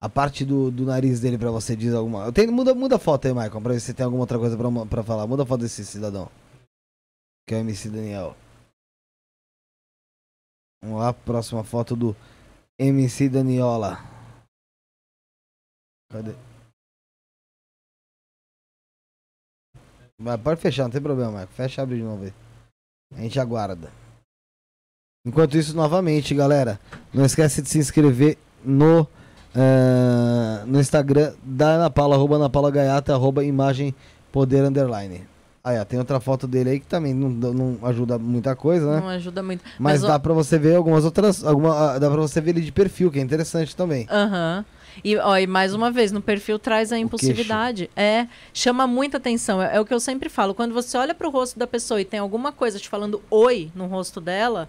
[0.00, 2.32] A parte do, do nariz dele pra você diz alguma.
[2.32, 4.86] Tenho, muda, muda a foto aí, Michael, pra ver se tem alguma outra coisa pra,
[4.86, 5.26] pra falar.
[5.26, 6.30] Muda a foto desse cidadão.
[7.46, 8.36] Que é o MC Daniel.
[10.82, 12.14] Vamos lá, próxima foto do
[12.78, 13.98] MC Daniola.
[16.10, 16.32] Cadê?
[20.16, 21.48] Mas pode fechar, não tem problema, Michael.
[21.48, 22.32] Fecha e abre de novo aí.
[23.14, 23.90] A gente aguarda.
[25.26, 26.80] Enquanto isso, novamente, galera,
[27.12, 29.06] não esquece de se inscrever no
[29.54, 33.94] uh, no Instagram da Ana Paula, arroba Ana Paula Gaiata, arroba imagem
[34.32, 35.22] poder underline.
[35.62, 39.00] Ah, é, tem outra foto dele aí que também não, não ajuda muita coisa, né?
[39.00, 39.62] Não ajuda muito.
[39.78, 40.18] Mas, Mas dá ó...
[40.18, 41.44] pra você ver algumas outras.
[41.44, 44.06] Alguma, dá pra você ver ele de perfil, que é interessante também.
[44.10, 44.64] Aham.
[44.66, 44.78] Uhum.
[45.04, 47.90] E, ó, e mais uma vez, no perfil traz a impulsividade.
[47.94, 49.62] É, chama muita atenção.
[49.62, 50.54] É, é, o que eu sempre falo.
[50.54, 53.86] Quando você olha pro rosto da pessoa e tem alguma coisa te falando oi no
[53.86, 54.68] rosto dela,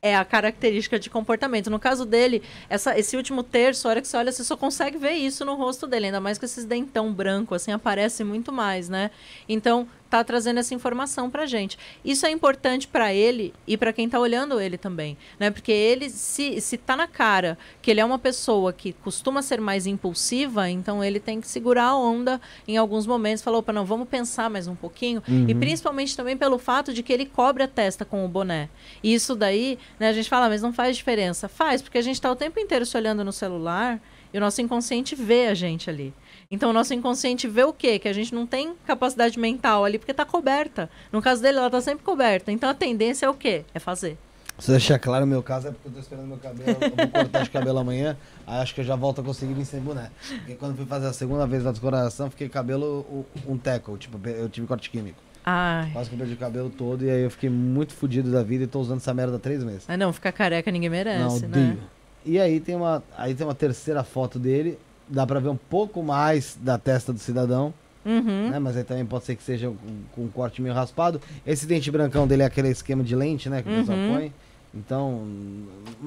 [0.00, 1.70] é a característica de comportamento.
[1.70, 4.96] No caso dele, essa, esse último terço, a hora que você olha, você só consegue
[4.96, 8.88] ver isso no rosto dele, ainda mais que esses dentão branco, assim, aparece muito mais,
[8.88, 9.10] né?
[9.48, 11.78] Então, tá trazendo essa informação pra gente.
[12.04, 15.50] Isso é importante para ele e para quem tá olhando ele também, né?
[15.50, 19.60] Porque ele se se tá na cara que ele é uma pessoa que costuma ser
[19.60, 23.84] mais impulsiva, então ele tem que segurar a onda em alguns momentos, falou, opa, não,
[23.84, 25.46] vamos pensar mais um pouquinho, uhum.
[25.48, 28.68] e principalmente também pelo fato de que ele cobre a testa com o boné.
[29.02, 31.48] E isso daí, né, a gente fala, mas não faz diferença.
[31.48, 34.00] Faz, porque a gente tá o tempo inteiro se olhando no celular
[34.32, 36.14] e o nosso inconsciente vê a gente ali.
[36.50, 37.98] Então o nosso inconsciente vê o quê?
[37.98, 40.88] Que a gente não tem capacidade mental ali porque está coberta.
[41.12, 42.50] No caso dele, ela está sempre coberta.
[42.50, 43.64] Então a tendência é o quê?
[43.74, 44.16] É fazer.
[44.58, 46.70] Se deixar claro, meu caso é porque eu tô esperando meu cabelo.
[46.80, 48.16] Eu vou cortar de cabelo amanhã.
[48.46, 50.10] Aí acho que eu já volto a conseguir vir sem boné.
[50.38, 53.98] Porque quando fui fazer a segunda vez a descoloração, fiquei cabelo um teco.
[53.98, 55.20] Tipo, eu tive corte químico.
[55.44, 55.90] Ai.
[55.92, 58.64] Quase que eu perdi o cabelo todo e aí eu fiquei muito fodido da vida
[58.64, 59.84] e tô usando essa merda há três meses.
[59.86, 61.76] Ah, não, ficar careca ninguém merece, não, né?
[62.24, 64.78] E aí tem uma, aí tem uma terceira foto dele
[65.08, 67.72] dá para ver um pouco mais da testa do cidadão.
[68.04, 68.50] Uhum.
[68.50, 68.58] Né?
[68.58, 69.72] Mas aí também pode ser que seja
[70.14, 71.20] com, um corte meio raspado.
[71.46, 73.62] Esse dente brancão dele é aquele esquema de lente, né?
[73.62, 73.78] Que o uhum.
[73.80, 74.32] pessoal põe.
[74.74, 75.26] Então.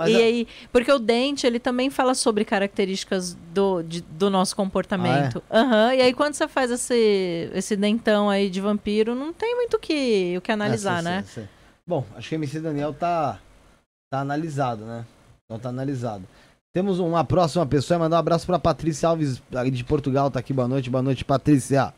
[0.08, 0.20] e a...
[0.20, 5.42] aí, porque o dente, ele também fala sobre características do, de, do nosso comportamento.
[5.50, 5.62] Ah, é?
[5.62, 5.92] uhum.
[5.94, 10.36] E aí, quando você faz esse, esse dentão aí de vampiro, não tem muito que,
[10.38, 11.24] o que analisar, é, né?
[11.28, 11.48] Sim, sim.
[11.86, 13.40] Bom, acho que o MC Daniel tá,
[14.10, 15.06] tá analisado, né?
[15.46, 16.24] Então tá analisado.
[16.74, 19.42] Temos uma próxima pessoa, mandar um abraço para Patrícia Alves
[19.74, 21.94] de Portugal, tá aqui, boa noite, boa noite, Patrícia.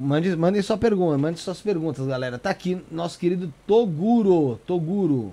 [0.00, 2.38] Mande, mande sua pergunta, mande suas perguntas, galera.
[2.38, 5.32] Tá aqui nosso querido Toguro, Toguro.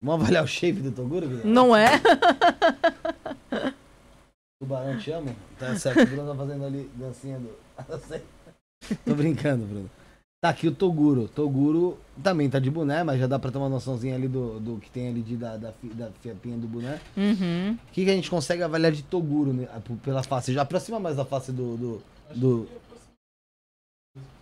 [0.00, 1.52] Vamos avaliar o shape do Toguro, Guilherme?
[1.52, 1.88] Não é?
[4.62, 5.34] Tubarão te ama?
[5.58, 7.50] Tá certo, o Bruno tá fazendo ali dancinha do...
[9.04, 9.90] Tô brincando, Bruno.
[10.42, 11.28] Tá aqui o Toguro.
[11.28, 14.76] Toguro também tá de boné, mas já dá pra ter uma noçãozinha ali do, do
[14.80, 17.00] que tem ali de, da, da, da fiapinha do boné.
[17.16, 17.74] Uhum.
[17.74, 19.68] O que, que a gente consegue avaliar de Toguro né,
[20.02, 20.52] pela face?
[20.52, 21.76] Já aproxima mais da face do.
[21.76, 22.02] do,
[22.34, 22.68] do...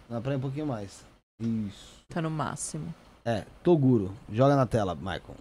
[0.09, 1.05] Dá pra ir um pouquinho mais.
[1.39, 2.03] Isso.
[2.09, 2.95] Tá no máximo.
[3.23, 4.11] É, Toguro.
[4.33, 5.37] Joga na tela, Michael.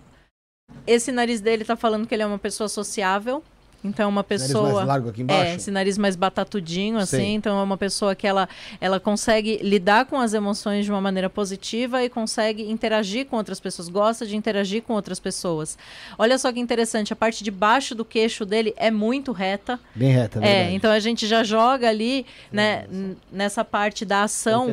[0.86, 3.42] Esse nariz dele tá falando que ele é uma pessoa sociável.
[3.84, 4.62] Então é uma pessoa.
[4.64, 5.44] Nariz mais largo aqui embaixo?
[5.44, 7.18] É, esse nariz mais batatudinho, assim.
[7.18, 7.26] Sei.
[7.34, 8.50] Então é uma pessoa que ela,
[8.82, 13.60] ela consegue lidar com as emoções de uma maneira positiva e consegue interagir com outras
[13.60, 15.78] pessoas, gosta de interagir com outras pessoas.
[16.18, 19.80] Olha só que interessante, a parte de baixo do queixo dele é muito reta.
[19.96, 20.76] Bem reta, É, verdade.
[20.76, 22.86] então a gente já joga ali, né,
[23.32, 24.68] nessa parte da ação.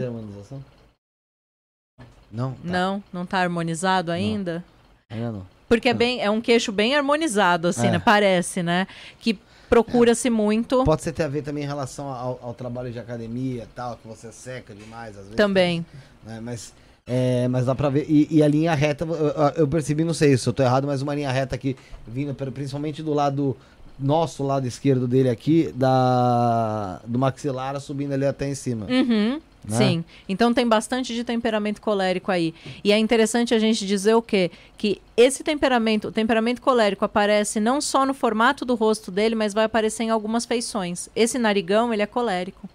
[2.33, 2.53] Não?
[2.53, 2.59] Tá.
[2.65, 4.65] Não, não está harmonizado ainda?
[5.09, 5.17] Não.
[5.17, 5.56] Ainda não.
[5.69, 7.93] Porque é, bem, é um queixo bem harmonizado, assim, é.
[7.93, 7.99] né?
[7.99, 8.87] Parece, né?
[9.21, 9.39] Que
[9.69, 10.85] procura-se muito.
[10.85, 13.97] Pode ser ter a ver também em relação ao, ao trabalho de academia e tal,
[13.97, 15.37] que você seca demais às vezes.
[15.37, 15.85] Também.
[16.25, 16.41] Né?
[16.41, 16.73] Mas,
[17.07, 18.07] é, mas dá pra ver.
[18.09, 21.03] E, e a linha reta, eu, eu, percebi, não sei se eu tô errado, mas
[21.03, 21.77] uma linha reta aqui
[22.07, 23.57] vindo principalmente do lado
[23.99, 28.87] nosso lado esquerdo dele aqui, da do maxilar subindo ali até em cima.
[28.87, 29.41] Uhum.
[29.67, 29.77] Né?
[29.77, 30.05] Sim.
[30.29, 32.55] Então tem bastante de temperamento colérico aí.
[32.85, 34.51] E é interessante a gente dizer o quê?
[34.79, 39.53] Que esse temperamento, o temperamento colérico aparece não só no formato do rosto dele, mas
[39.53, 41.09] vai aparecer em algumas feições.
[41.17, 42.69] Esse narigão, ele é colérico.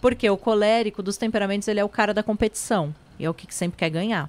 [0.00, 2.94] Porque o colérico dos temperamentos, ele é o cara da competição.
[3.18, 4.28] E é o que sempre quer ganhar.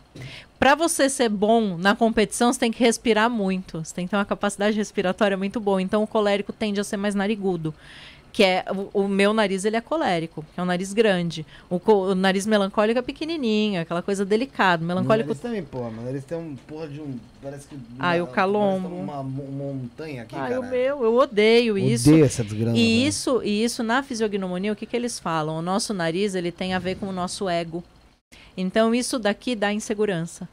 [0.57, 3.84] Para você ser bom na competição, você tem que respirar muito.
[3.84, 5.81] Você tem que ter uma capacidade respiratória muito boa.
[5.81, 7.73] Então, o colérico tende a ser mais narigudo
[8.38, 11.44] que é o, o, meu nariz ele é colérico, é um nariz grande.
[11.68, 14.86] O, o, nariz melancólico é pequenininho, aquela coisa delicada.
[14.86, 18.22] Melancólico meu nariz também, porra, meu nariz tem um porra de um, parece que Ah,
[18.22, 18.90] o calombo.
[18.90, 22.14] Uma, uma, montanha aqui, Ah, o meu, eu odeio, odeio isso.
[22.24, 22.78] essa desgrama.
[22.78, 23.08] E né?
[23.08, 25.58] isso, e isso na fisiognomonia, o que que eles falam?
[25.58, 27.84] O nosso nariz, ele tem a ver com o nosso ego.
[28.56, 30.48] Então isso daqui dá insegurança.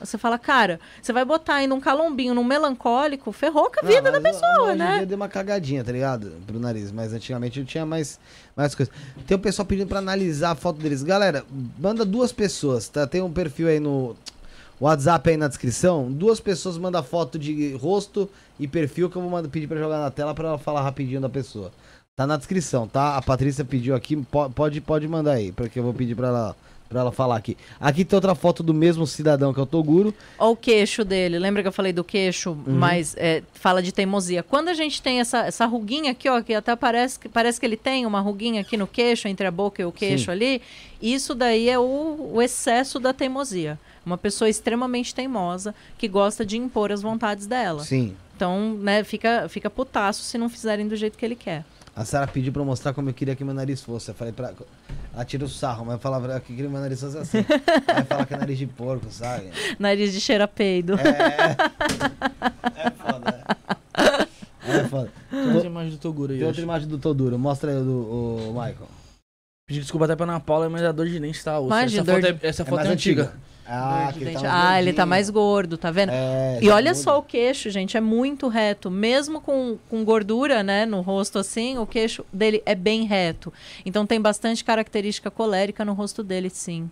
[0.00, 4.10] Você fala, cara, você vai botar ainda um calombinho num melancólico, ferrou com a vida
[4.10, 4.96] da pessoa, hoje né?
[4.96, 6.32] Hoje deu uma cagadinha, tá ligado?
[6.46, 8.18] Pro nariz, mas antigamente eu tinha mais,
[8.56, 8.94] mais coisas.
[9.26, 11.02] Tem o pessoal pedindo pra analisar a foto deles.
[11.02, 11.44] Galera,
[11.78, 13.06] manda duas pessoas, tá?
[13.06, 14.16] Tem um perfil aí no
[14.80, 16.10] WhatsApp aí na descrição.
[16.10, 18.28] Duas pessoas mandam foto de rosto
[18.58, 21.20] e perfil que eu vou mandar, pedir pra jogar na tela pra ela falar rapidinho
[21.20, 21.72] da pessoa.
[22.14, 23.16] Tá na descrição, tá?
[23.16, 24.16] A Patrícia pediu aqui,
[24.54, 26.56] pode, pode mandar aí, porque eu vou pedir pra ela
[26.88, 27.56] Pra ela falar aqui.
[27.80, 30.14] Aqui tem outra foto do mesmo cidadão que é o Toguro.
[30.38, 31.38] Olha o queixo dele.
[31.38, 32.50] Lembra que eu falei do queixo?
[32.50, 32.62] Uhum.
[32.66, 34.42] Mas é, fala de teimosia.
[34.42, 37.76] Quando a gente tem essa, essa ruguinha aqui, ó, que até parece, parece que ele
[37.76, 40.30] tem uma ruguinha aqui no queixo, entre a boca e o queixo Sim.
[40.30, 40.62] ali.
[41.02, 43.78] Isso daí é o, o excesso da teimosia.
[44.04, 47.82] Uma pessoa extremamente teimosa que gosta de impor as vontades dela.
[47.82, 48.14] Sim.
[48.36, 51.64] Então, né, fica, fica putaço se não fizerem do jeito que ele quer.
[51.96, 54.10] A Sara pediu pra eu mostrar como eu queria que meu nariz fosse.
[54.10, 54.52] Eu falei pra.
[55.14, 57.38] Ela tira o sarro, mas eu falava que queria meu nariz fosse assim.
[57.38, 59.48] Aí fala que é nariz de porco, sabe?
[59.80, 60.94] Nariz de cheira peido.
[60.94, 61.56] É.
[62.76, 63.44] É foda.
[64.62, 65.12] É, é foda.
[65.30, 66.38] Tem outra imagem do Toguro aí.
[66.38, 67.38] Tem outra imagem do Toguro.
[67.38, 68.88] Mostra aí o, o Michael.
[69.66, 71.74] Pedi desculpa até pra Ana Paula, mas a dor de dente tá osso.
[71.74, 72.26] Essa, foto, de...
[72.26, 73.22] é, essa foto é, é antiga.
[73.22, 73.38] antiga.
[73.68, 76.10] Ah, ele tá ah ele tá mais gordo, tá vendo?
[76.10, 78.90] É, e olha só o queixo, gente, é muito reto.
[78.90, 83.52] Mesmo com, com gordura, né, no rosto assim, o queixo dele é bem reto.
[83.84, 86.88] Então tem bastante característica colérica no rosto dele, sim.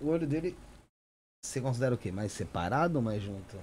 [0.00, 0.56] O olho dele,
[1.44, 2.10] você considera o quê?
[2.10, 3.56] Mais separado ou mais junto?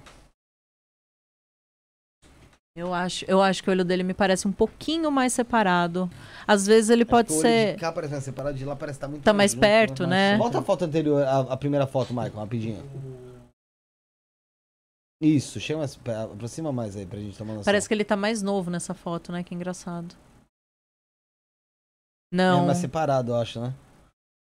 [2.74, 6.10] Eu acho, eu acho que o olho dele me parece um pouquinho mais separado.
[6.46, 7.66] Às vezes ele é pode o ser.
[7.68, 9.60] Olho de cá parece mais separado, de lá parece estar tá muito Tá mais, mais
[9.60, 10.38] perto, né?
[10.38, 12.82] Volta a foto anterior, a, a, primeira foto, Michael, rapidinho.
[15.20, 15.98] Isso, chega mais,
[16.32, 17.64] aproxima mais aí pra gente tomar noção.
[17.64, 19.44] Parece que ele tá mais novo nessa foto, né?
[19.44, 20.16] Que engraçado.
[22.32, 22.62] Não.
[22.62, 23.74] É mais separado, eu acho, né?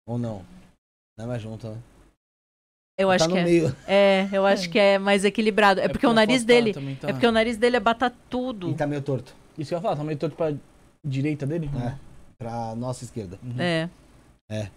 [0.05, 0.45] Ou não?
[1.17, 1.81] Não é mais junto, né?
[2.99, 3.45] Eu tá acho que é.
[3.45, 3.77] Meio.
[3.87, 5.81] É, eu acho que é mais equilibrado.
[5.81, 6.73] É, é porque, porque o nariz dele.
[6.73, 7.09] Tá, tá...
[7.09, 7.83] É porque o nariz dele é
[8.31, 8.71] tudo.
[8.71, 9.35] E tá meio torto.
[9.59, 10.55] Isso que eu ia falar, tá meio torto pra
[11.05, 11.71] direita dele?
[11.85, 11.95] É.
[12.39, 13.39] Pra nossa esquerda.
[13.43, 13.61] Uhum.
[13.61, 13.89] É.
[14.49, 14.69] É.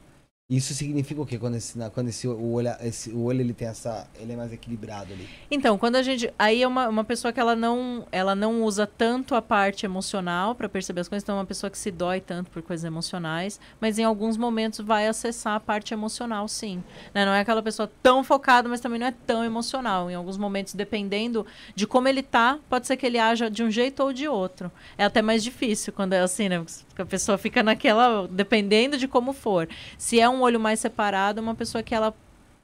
[0.49, 1.37] Isso significa o quê?
[1.37, 4.51] Quando esse, quando esse o olho, esse, o olho ele tem essa, ele é mais
[4.51, 5.29] equilibrado ali.
[5.51, 8.87] Então, quando a gente, aí é uma, uma pessoa que ela não, ela não usa
[8.87, 12.19] tanto a parte emocional para perceber as coisas, então é uma pessoa que se dói
[12.19, 16.83] tanto por coisas emocionais, mas em alguns momentos vai acessar a parte emocional, sim.
[17.13, 17.25] Né?
[17.25, 20.09] Não é aquela pessoa tão focada, mas também não é tão emocional.
[20.09, 21.45] Em alguns momentos, dependendo
[21.75, 24.71] de como ele tá, pode ser que ele haja de um jeito ou de outro.
[24.97, 26.65] É até mais difícil quando é assim, né?
[26.87, 29.69] Porque a pessoa fica naquela, dependendo de como for.
[29.95, 32.13] Se é um olho mais separado, é uma pessoa que ela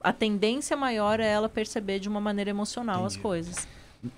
[0.05, 3.15] a tendência maior é ela perceber de uma maneira emocional Entendi.
[3.15, 3.67] as coisas.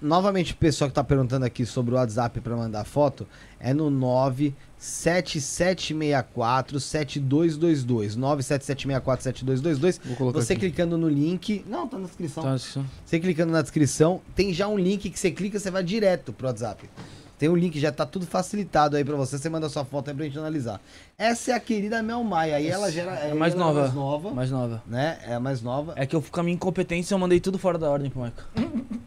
[0.01, 3.25] Novamente, o pessoal que está perguntando aqui sobre o WhatsApp para mandar foto
[3.57, 8.17] é no 97764 7222.
[8.17, 10.01] 97764 7222.
[10.33, 10.59] Você aqui.
[10.59, 11.63] clicando no link.
[11.65, 12.43] Não, tá na descrição.
[12.43, 12.85] Tá na descrição.
[13.05, 16.47] Você clicando na descrição, tem já um link que você clica, você vai direto pro
[16.47, 16.89] WhatsApp.
[17.37, 19.37] Tem o um link, já tá tudo facilitado aí pra você.
[19.37, 20.81] Você manda sua foto aí pra gente analisar.
[21.17, 22.55] Essa é a querida Mel Maia.
[22.55, 23.11] Aí ela gera.
[23.11, 23.79] É mais nova.
[23.79, 24.31] É mais nova.
[24.31, 24.83] Mais nova.
[24.87, 25.19] Né?
[25.23, 25.93] É a mais nova.
[25.95, 28.47] É que eu, com a minha incompetência, eu mandei tudo fora da ordem pro Michael.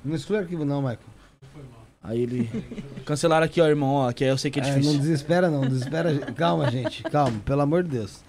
[0.05, 1.01] Não exclui arquivo, não, Michael.
[2.03, 2.49] Aí ele.
[3.05, 4.93] Cancelaram aqui, ó, irmão, ó, que aí eu sei que é, é difícil.
[4.93, 5.63] não desespera, não.
[5.63, 6.17] Desespera.
[6.33, 7.03] calma, gente.
[7.05, 8.23] Calma, pelo amor de Deus.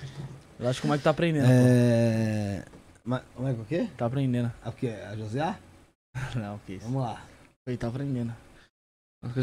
[0.59, 1.47] Eu acho que o Michael tá aprendendo.
[1.47, 2.63] É.
[3.05, 3.21] Ma...
[3.35, 3.87] O Michael o quê?
[3.97, 4.51] Tá aprendendo.
[4.63, 4.93] A o quê?
[5.09, 5.55] A José?
[6.35, 6.85] não, o que isso?
[6.85, 7.21] Vamos lá.
[7.67, 8.33] Ele tá aprendendo.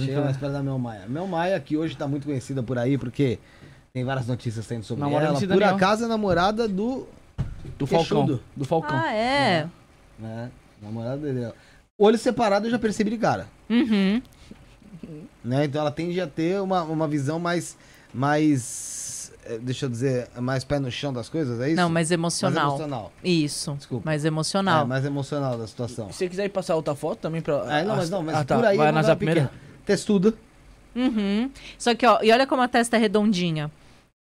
[0.01, 1.07] Chega mais perto da Mel Maia.
[1.07, 3.39] Mel Maia, que hoje tá muito conhecida por aí, porque
[3.93, 5.41] tem várias notícias saindo sobre Namora ela.
[5.41, 7.07] Por acaso é namorada do.
[7.79, 8.41] Do Falcão.
[8.57, 8.97] Do Falcão.
[8.97, 9.69] Ah, é?
[10.21, 10.25] é.
[10.25, 10.49] é.
[10.83, 11.53] Namorada dele.
[11.97, 13.47] Olho separado eu já percebi de cara.
[13.71, 14.21] Uhum.
[15.45, 15.65] Né?
[15.65, 17.77] Então ela tende a ter uma, uma visão mais.
[18.13, 19.33] mais.
[19.45, 21.77] Eh, deixa eu dizer, mais pé no chão das coisas, é isso?
[21.77, 22.71] Não, mais emocional.
[22.71, 23.13] Mais emocional.
[23.23, 23.75] Isso.
[23.75, 24.05] Desculpa.
[24.05, 24.83] Mais emocional.
[24.83, 26.09] É, mais emocional da situação.
[26.09, 27.79] Se você quiser ir passar outra foto também pra.
[27.79, 28.57] É, não, mas não, mas ah, tá.
[28.57, 29.68] por aí vai nas primeira.
[29.89, 30.35] Testuda.
[30.94, 31.51] Uhum.
[31.78, 33.70] Só que, ó, e olha como a testa é redondinha.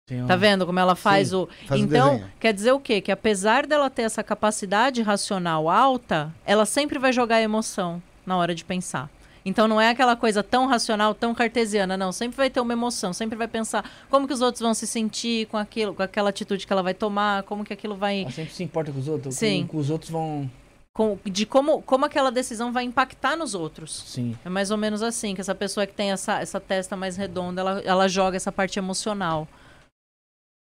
[0.07, 1.49] Sim, tá vendo como ela faz Sim, o.
[1.65, 3.01] Faz então, quer dizer o quê?
[3.01, 8.55] Que apesar dela ter essa capacidade racional alta, ela sempre vai jogar emoção na hora
[8.55, 9.09] de pensar.
[9.43, 12.13] Então não é aquela coisa tão racional, tão cartesiana, não.
[12.13, 15.47] Sempre vai ter uma emoção, sempre vai pensar como que os outros vão se sentir
[15.47, 18.21] com aquilo, com aquela atitude que ela vai tomar, como que aquilo vai.
[18.21, 19.35] Ela sempre se importa com os outros.
[19.35, 19.63] Sim.
[19.63, 20.49] Com, com os outros vão.
[20.97, 24.03] Com, de como, como aquela decisão vai impactar nos outros.
[24.07, 24.35] Sim.
[24.43, 27.61] É mais ou menos assim, que essa pessoa que tem essa, essa testa mais redonda,
[27.61, 29.47] ela, ela joga essa parte emocional.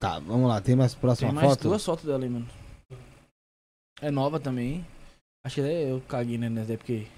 [0.00, 0.60] Tá, vamos lá.
[0.60, 1.62] Tem mais próxima tem mais foto?
[1.62, 2.48] duas fotos dela aí, mano.
[4.00, 4.86] É nova também.
[5.44, 6.64] Acho que é eu caguei, né?
[6.68, 7.08] É porque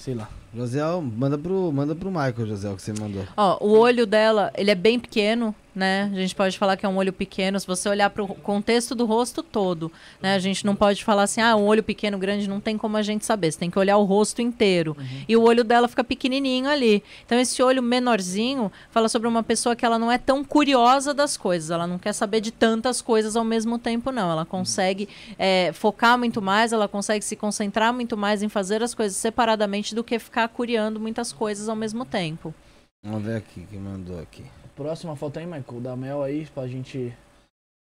[0.00, 0.30] sei lá.
[0.54, 3.26] José, manda pro, manda pro Michael, José, o que você mandou.
[3.36, 6.10] Ó, o olho dela, ele é bem pequeno, né?
[6.12, 8.94] A gente pode falar que é um olho pequeno, se você olhar para o contexto
[8.94, 9.90] do rosto todo,
[10.20, 10.34] né?
[10.34, 13.02] A gente não pode falar assim, ah, um olho pequeno, grande, não tem como a
[13.02, 13.52] gente saber.
[13.52, 14.96] Você tem que olhar o rosto inteiro.
[14.98, 15.24] Uhum.
[15.28, 17.02] E o olho dela fica pequenininho ali.
[17.24, 21.36] Então esse olho menorzinho fala sobre uma pessoa que ela não é tão curiosa das
[21.36, 24.30] coisas, ela não quer saber de tantas coisas ao mesmo tempo, não.
[24.30, 25.34] Ela consegue uhum.
[25.38, 29.94] é, focar muito mais, ela consegue se concentrar muito mais em fazer as coisas separadamente
[29.94, 32.54] do que ficar curiando muitas coisas ao mesmo tempo.
[33.02, 34.44] Vamos ver aqui quem mandou aqui.
[34.80, 37.14] Próxima foto aí, Michael, da Mel aí, pra gente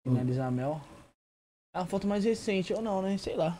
[0.06, 0.82] finalizar a Mel.
[1.74, 3.18] É a foto mais recente, ou não, né?
[3.18, 3.58] Sei lá.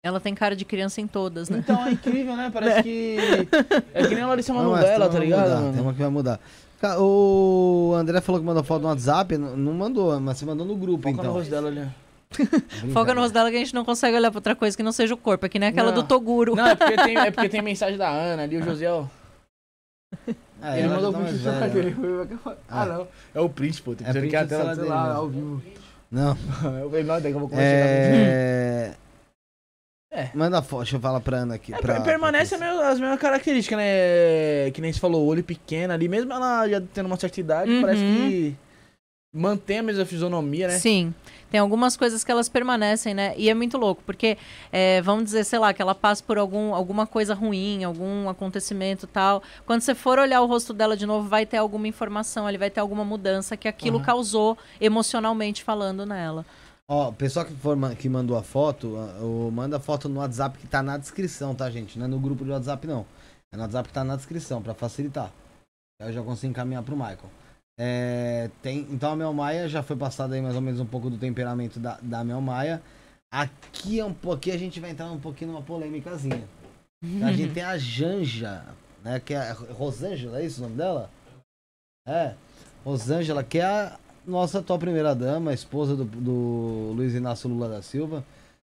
[0.00, 1.58] Ela tem cara de criança em todas, né?
[1.58, 2.52] Então é incrível, né?
[2.54, 3.16] Parece que.
[3.92, 5.56] É que nem a Larissa Manoela, tá ligado?
[5.56, 6.40] Mudar, tem uma que vai mudar.
[7.00, 11.02] O André falou que mandou foto no WhatsApp, não mandou, mas você mandou no grupo,
[11.02, 11.24] Foca então.
[11.24, 11.88] no rosto dela ali.
[12.92, 14.92] Foca no rosto dela que a gente não consegue olhar pra outra coisa que não
[14.92, 16.00] seja o corpo, é que nem aquela não.
[16.00, 16.54] do Toguro.
[16.54, 19.10] Não, é porque, tem, é porque tem mensagem da Ana ali, o Josiel.
[20.66, 21.96] Ah, ele mandou o print do dele.
[22.46, 23.08] Ah, ah, não.
[23.34, 23.94] É o print, pô.
[23.94, 25.62] Tem que é que a tela dele lá ao vivo.
[26.10, 26.30] Não.
[26.80, 28.94] eu falei, não, daí que eu vou começar é...
[30.10, 30.30] É.
[30.32, 31.74] Manda foto, deixa eu falar pra Ana aqui.
[31.74, 34.70] É, pra, permanece pra as mesmas características, né?
[34.72, 37.80] Que nem você falou, olho pequeno ali, mesmo ela já tendo uma certa idade, uhum.
[37.80, 38.56] parece que
[39.34, 40.78] mantém a mesma fisionomia, né?
[40.78, 41.12] Sim.
[41.50, 43.34] Tem algumas coisas que elas permanecem, né?
[43.36, 44.36] E é muito louco, porque
[44.72, 49.06] é, vamos dizer, sei lá, que ela passa por algum, alguma coisa ruim, algum acontecimento
[49.06, 49.42] tal.
[49.64, 52.70] Quando você for olhar o rosto dela de novo, vai ter alguma informação, ele vai
[52.70, 54.04] ter alguma mudança que aquilo uhum.
[54.04, 56.44] causou emocionalmente falando nela.
[56.86, 60.58] Ó, o pessoal que, for, que mandou a foto, uh, manda a foto no WhatsApp
[60.58, 61.98] que tá na descrição, tá, gente?
[61.98, 63.06] Não é no grupo de WhatsApp, não.
[63.50, 65.32] É no WhatsApp que tá na descrição, para facilitar.
[65.98, 67.30] Eu já consigo encaminhar pro Michael.
[67.78, 71.10] É, tem, então a Mel Maia já foi passada aí mais ou menos um pouco
[71.10, 72.82] do temperamento da, da Mel Maia.
[73.32, 76.48] Aqui é um pouquinho, a gente vai entrar um pouquinho numa polêmicazinha.
[77.22, 78.64] A gente tem a Janja,
[79.02, 79.20] né?
[79.20, 81.10] Que é Rosângela, é isso o nome dela?
[82.06, 82.34] É.
[82.84, 87.82] Rosângela, que é a nossa atual primeira dama, esposa do, do Luiz Inácio Lula da
[87.82, 88.24] Silva.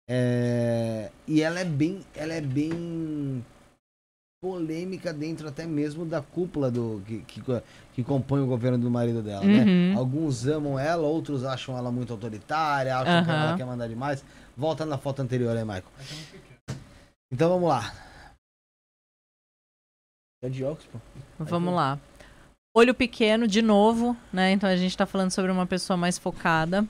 [0.08, 3.44] É, e ela é bem, ela é bem
[4.46, 7.42] polêmica dentro até mesmo da cúpula do que, que,
[7.96, 9.58] que compõe o governo do marido dela, né?
[9.58, 9.94] uhum.
[9.94, 9.96] né?
[9.98, 13.24] Alguns amam ela, outros acham ela muito autoritária, acham uhum.
[13.26, 14.24] que ela quer mandar demais.
[14.56, 15.84] Volta na foto anterior aí, Michael.
[17.32, 17.92] Então vamos lá.
[20.44, 21.00] É de óculos, pô.
[21.40, 21.98] Vamos lá.
[22.78, 24.52] Olho pequeno, de novo, né?
[24.52, 26.86] Então a gente está falando sobre uma pessoa mais focada.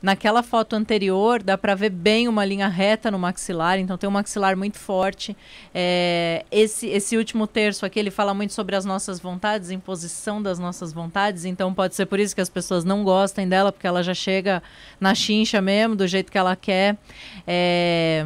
[0.00, 4.12] Naquela foto anterior, dá para ver bem uma linha reta no maxilar, então tem um
[4.12, 5.36] maxilar muito forte.
[5.74, 10.60] É, esse, esse último terço aqui, ele fala muito sobre as nossas vontades, imposição das
[10.60, 14.04] nossas vontades, então pode ser por isso que as pessoas não gostem dela, porque ela
[14.04, 14.62] já chega
[15.00, 16.96] na chincha mesmo, do jeito que ela quer.
[17.44, 18.24] É,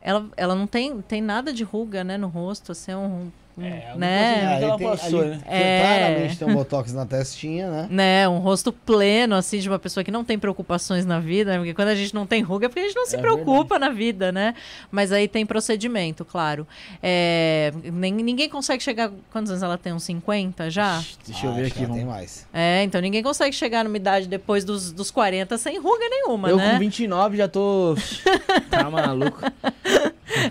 [0.00, 3.94] ela, ela não tem, tem nada de ruga, né, no rosto, assim, é um é,
[3.96, 4.58] né?
[4.60, 5.40] ela passou, ali, né?
[5.46, 5.80] É...
[5.80, 7.86] Claramente tem um botox na testinha, né?
[7.88, 8.28] né?
[8.28, 11.58] Um rosto pleno, assim, de uma pessoa que não tem preocupações na vida, né?
[11.58, 13.74] porque quando a gente não tem ruga é porque a gente não se é preocupa
[13.74, 13.80] verdade.
[13.80, 14.54] na vida, né?
[14.90, 16.66] Mas aí tem procedimento, claro.
[17.02, 17.72] É...
[17.92, 19.10] Nem, ninguém consegue chegar.
[19.30, 19.92] Quantos anos ela tem?
[19.92, 21.02] Uns 50 já?
[21.24, 21.86] Deixa ah, eu ver aqui.
[21.86, 22.46] Tem mais.
[22.52, 26.56] É, então ninguém consegue chegar numa idade depois dos, dos 40 sem ruga nenhuma, eu
[26.56, 26.68] né?
[26.68, 27.94] Eu com 29 já tô.
[28.70, 29.40] tá maluco.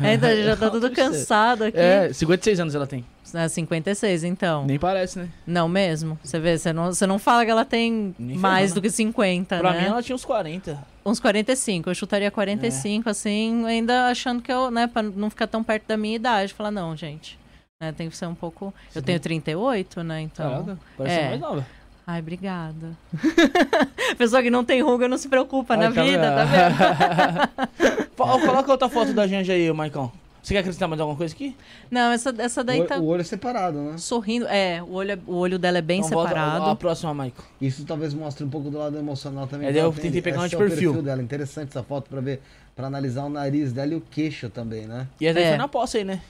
[0.02, 1.78] É, então a gente já tá tudo cansado aqui.
[1.78, 2.93] É, 56 anos ela tem.
[3.34, 4.66] É, 56, então.
[4.66, 5.30] Nem parece, né?
[5.48, 6.20] Não mesmo.
[6.24, 9.58] Você vê, você não, você não fala que ela tem Nem mais do que 50,
[9.58, 9.82] pra né?
[9.82, 10.78] mim ela tinha uns 40.
[11.06, 11.90] Uns 45.
[11.90, 13.12] Eu chutaria 45, é.
[13.12, 16.54] assim, ainda achando que eu, né, pra não ficar tão perto da minha idade.
[16.54, 17.40] Falar, não, gente.
[17.82, 18.74] Né, tem que ser um pouco.
[18.90, 19.00] Sim.
[19.00, 20.22] Eu tenho 38, né?
[20.22, 20.50] Então.
[20.50, 21.30] Caraca, parece é.
[21.30, 21.66] mais nova.
[22.06, 22.98] Ai, obrigada.
[24.18, 28.16] Pessoa que não tem ruga não se preocupa Ai, na tá vida, tá vendo?
[28.46, 30.12] Coloca outra foto da Janja aí, Maicon.
[30.44, 31.56] Você quer acrescentar mais alguma coisa aqui?
[31.90, 33.00] Não, essa, essa daí o, tá.
[33.00, 33.98] O olho é separado, né?
[33.98, 34.46] Sorrindo.
[34.48, 36.58] É, o olho, é, o olho dela é bem então, separado.
[36.58, 37.44] Volta a, a próxima, Maicon.
[37.62, 39.70] Isso talvez mostre um pouco do lado emocional também.
[39.70, 40.92] É, eu tentei pegar um de perfil.
[40.92, 41.24] perfil dela.
[41.24, 42.42] Interessante essa foto pra ver,
[42.76, 45.08] pra analisar o nariz dela e o queixo também, né?
[45.22, 45.48] E essa é.
[45.48, 46.22] foi na posse aí, né?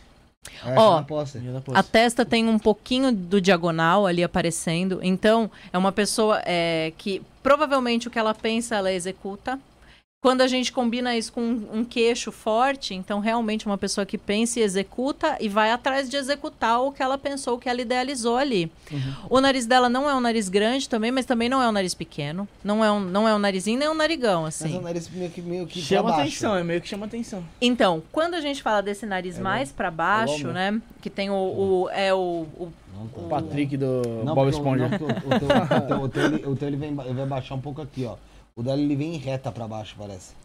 [0.64, 1.04] É, Ó,
[1.74, 5.00] a testa tem um pouquinho do diagonal ali aparecendo.
[5.02, 9.60] Então, é uma pessoa é, que provavelmente o que ela pensa, ela executa.
[10.24, 14.62] Quando a gente combina isso com um queixo forte, então realmente uma pessoa que pensa
[14.62, 18.38] e executa e vai atrás de executar o que ela pensou, o que ela idealizou
[18.38, 18.72] ali.
[18.90, 19.14] Uhum.
[19.30, 21.94] O nariz dela não é um nariz grande também, mas também não é um nariz
[21.94, 22.48] pequeno.
[22.64, 24.70] Não é um, não é um narizinho nem um narigão, assim.
[24.70, 27.44] Mas é um nariz meio que, meio que chama atenção, é meio que chama atenção.
[27.60, 31.30] Então, quando a gente fala desse nariz é mais para baixo, é né, que tem
[31.32, 32.72] o, o é o, o
[33.14, 34.86] o Patrick do não, Bob Esponja.
[34.86, 37.60] O, teu, o, teu, o, teu, ele, o teu ele, vem, ele vai baixar um
[37.60, 38.16] pouco aqui, ó.
[38.56, 40.43] O dela ele vem em reta pra baixo, parece.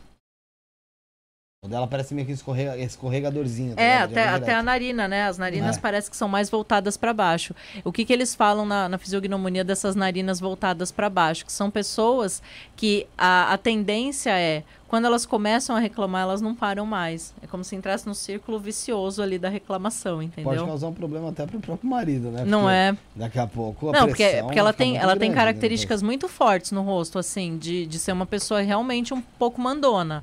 [1.60, 3.74] O dela parece meio que escorrega, escorregadorzinho.
[3.74, 5.24] Tá é, até, até a narina, né?
[5.26, 5.80] As narinas é.
[5.80, 7.52] parece que são mais voltadas para baixo.
[7.84, 11.44] O que, que eles falam na, na fisiognomonia dessas narinas voltadas para baixo?
[11.44, 12.40] Que são pessoas
[12.76, 17.34] que a, a tendência é, quando elas começam a reclamar, elas não param mais.
[17.42, 20.52] É como se entrasse no círculo vicioso ali da reclamação, entendeu?
[20.52, 22.44] Pode causar um problema até pro próprio marido, né?
[22.44, 22.96] Não é.
[23.16, 26.06] Daqui a pouco a Não, porque, porque ela tem, ela tem né, características né?
[26.06, 30.22] muito fortes no rosto, assim, de, de ser uma pessoa realmente um pouco mandona.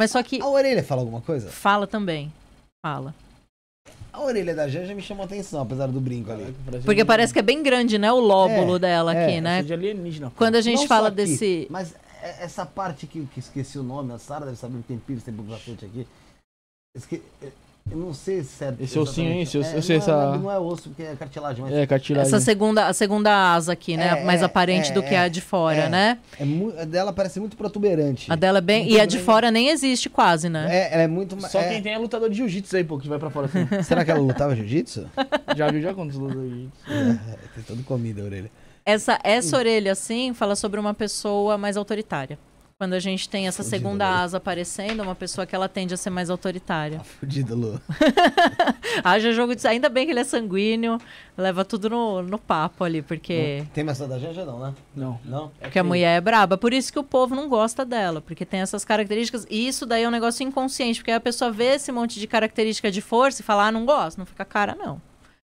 [0.00, 0.40] Mas só que.
[0.40, 1.50] A orelha fala alguma coisa?
[1.50, 2.32] Fala também.
[2.82, 3.14] Fala.
[4.10, 6.56] A orelha da Janja me chamou atenção, apesar do brinco ali.
[6.86, 8.10] Porque parece que é bem grande, né?
[8.10, 9.62] O lóbulo é, dela é, aqui, né?
[9.62, 10.32] De alienígena.
[10.34, 11.66] Quando a gente Não fala desse.
[11.68, 14.96] Mas é, essa parte que, que esqueci o nome, a Sara deve saber que tem
[14.98, 16.08] pires, tem pouco aqui.
[16.96, 17.22] Esque...
[17.90, 18.74] Eu não sei se é.
[18.78, 21.64] Esse ossinho aí, esse é, eu sei não, é, não é osso, porque é cartilagem.
[21.64, 21.74] Mas...
[21.74, 22.28] É, cartilagem.
[22.28, 24.20] Essa segunda, a segunda asa aqui, né?
[24.20, 26.18] É, mais é, aparente é, do que a de fora, né?
[26.38, 28.30] É, a dela parece muito protuberante.
[28.30, 28.82] A dela é bem.
[28.84, 30.66] Muito e a de fora nem existe quase, né?
[30.70, 33.18] É, ela é muito Só quem tem é lutador de jiu-jitsu aí, pô, que vai
[33.18, 33.66] pra fora assim.
[33.82, 35.08] Será que ela lutava jiu-jitsu?
[35.56, 36.80] já viu já quantos lutou jiu-jitsu.
[37.54, 38.50] tem todo comida a orelha.
[38.84, 42.38] Essa, essa orelha, assim, fala sobre uma pessoa mais autoritária.
[42.80, 44.16] Quando a gente tem essa Fudido, segunda Lu.
[44.16, 46.96] asa aparecendo, uma pessoa que ela tende a ser mais autoritária.
[46.96, 47.78] Tá fudido, Lu.
[49.04, 49.68] Haja jogo de.
[49.68, 50.98] Ainda bem que ele é sanguíneo,
[51.36, 53.58] leva tudo no, no papo ali, porque.
[53.58, 53.66] Não.
[53.66, 54.74] Tem mais da Janja, não, né?
[54.96, 55.20] Não.
[55.26, 55.52] Não?
[55.60, 56.56] Porque a mulher é braba.
[56.56, 59.46] Por isso que o povo não gosta dela, porque tem essas características.
[59.50, 62.90] E isso daí é um negócio inconsciente, porque a pessoa vê esse monte de característica
[62.90, 65.02] de força e fala, ah, não gosto, não fica cara, não.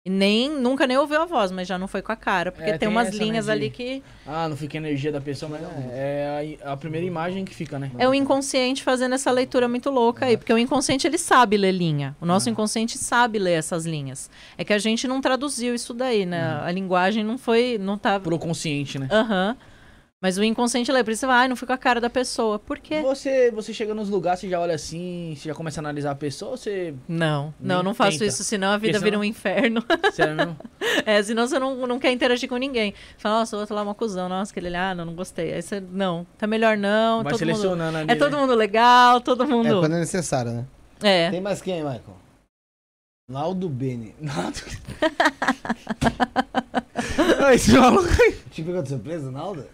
[0.07, 2.51] Nem, nunca nem ouviu a voz, mas já não foi com a cara.
[2.51, 4.03] Porque é, tem, tem, umas linhas ali que.
[4.27, 5.61] Ah, não fica a energia da pessoa, mas
[5.93, 7.91] é a, a, primeira imagem que fica, né?
[7.99, 10.39] É o inconsciente fazendo essa leitura muito louca aí.
[10.39, 12.17] Porque o inconsciente ele sabe ler linha.
[12.19, 14.31] O nosso inconsciente sabe ler essas linhas.
[14.57, 16.55] É que a gente não traduziu isso daí, né?
[16.57, 16.65] Uhum.
[16.65, 17.77] A linguagem não foi.
[17.79, 18.19] não tá...
[18.19, 19.07] Pro consciente, né?
[19.11, 19.51] Aham.
[19.61, 19.70] Uhum.
[20.23, 22.59] Mas o inconsciente lembra, você vai, ah, não fica a cara da pessoa.
[22.59, 23.01] Por quê?
[23.01, 26.15] Você, você chega nos lugares, você já olha assim, você já começa a analisar a
[26.15, 26.93] pessoa, você.
[27.09, 28.27] Não, não, não faço tenta.
[28.27, 29.05] isso, senão a vida senão...
[29.05, 29.83] vira um inferno.
[30.13, 30.57] Sério não?
[31.07, 32.93] é, senão você não, não quer interagir com ninguém.
[33.17, 35.55] Fala, nossa, o outro lá é uma cuzão, nossa, aquele ali, ah, não, não gostei.
[35.55, 37.23] Aí você, não, tá melhor não.
[37.23, 38.41] Vai selecionando mundo, ali, É todo né?
[38.43, 39.69] mundo legal, todo mundo.
[39.69, 40.67] É quando é necessário, né?
[41.03, 41.31] É.
[41.31, 42.21] Tem mais quem, Michael?
[43.27, 44.15] Naldo Beni.
[44.21, 44.59] Naldo.
[47.55, 48.37] esse maluco aí.
[48.51, 49.65] Te pegou de surpresa, Naldo?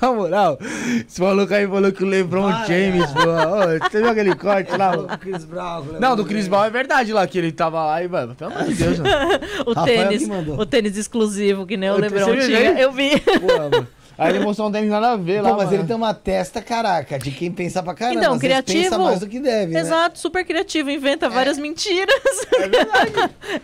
[0.00, 0.58] Na moral,
[1.06, 3.20] esse maluco aí falou que o LeBron Para, James, pô.
[3.20, 4.96] Oh, você viu aquele corte lá?
[4.96, 5.84] Do Chris Brown.
[6.00, 8.64] Não, do Chris Brown é verdade lá, que ele tava lá e, mano, pelo amor
[8.64, 9.12] de Deus, mano.
[9.66, 10.28] o tênis,
[10.58, 12.80] o tênis exclusivo, que nem o LeBron tinha.
[12.80, 13.18] Eu vi.
[13.20, 13.88] Pô, mano.
[14.18, 15.56] Aí ele mostrou um tênis nada a ver Pô, lá.
[15.56, 15.76] mas mano.
[15.78, 18.20] ele tem uma testa, caraca, de quem pensa pra caramba.
[18.20, 18.82] Então, criativo.
[18.84, 19.72] pensa mais do que deve.
[19.72, 19.80] Né?
[19.80, 20.20] Exato, né?
[20.20, 21.28] super criativo, inventa é.
[21.28, 22.14] várias mentiras.
[22.54, 23.12] É verdade.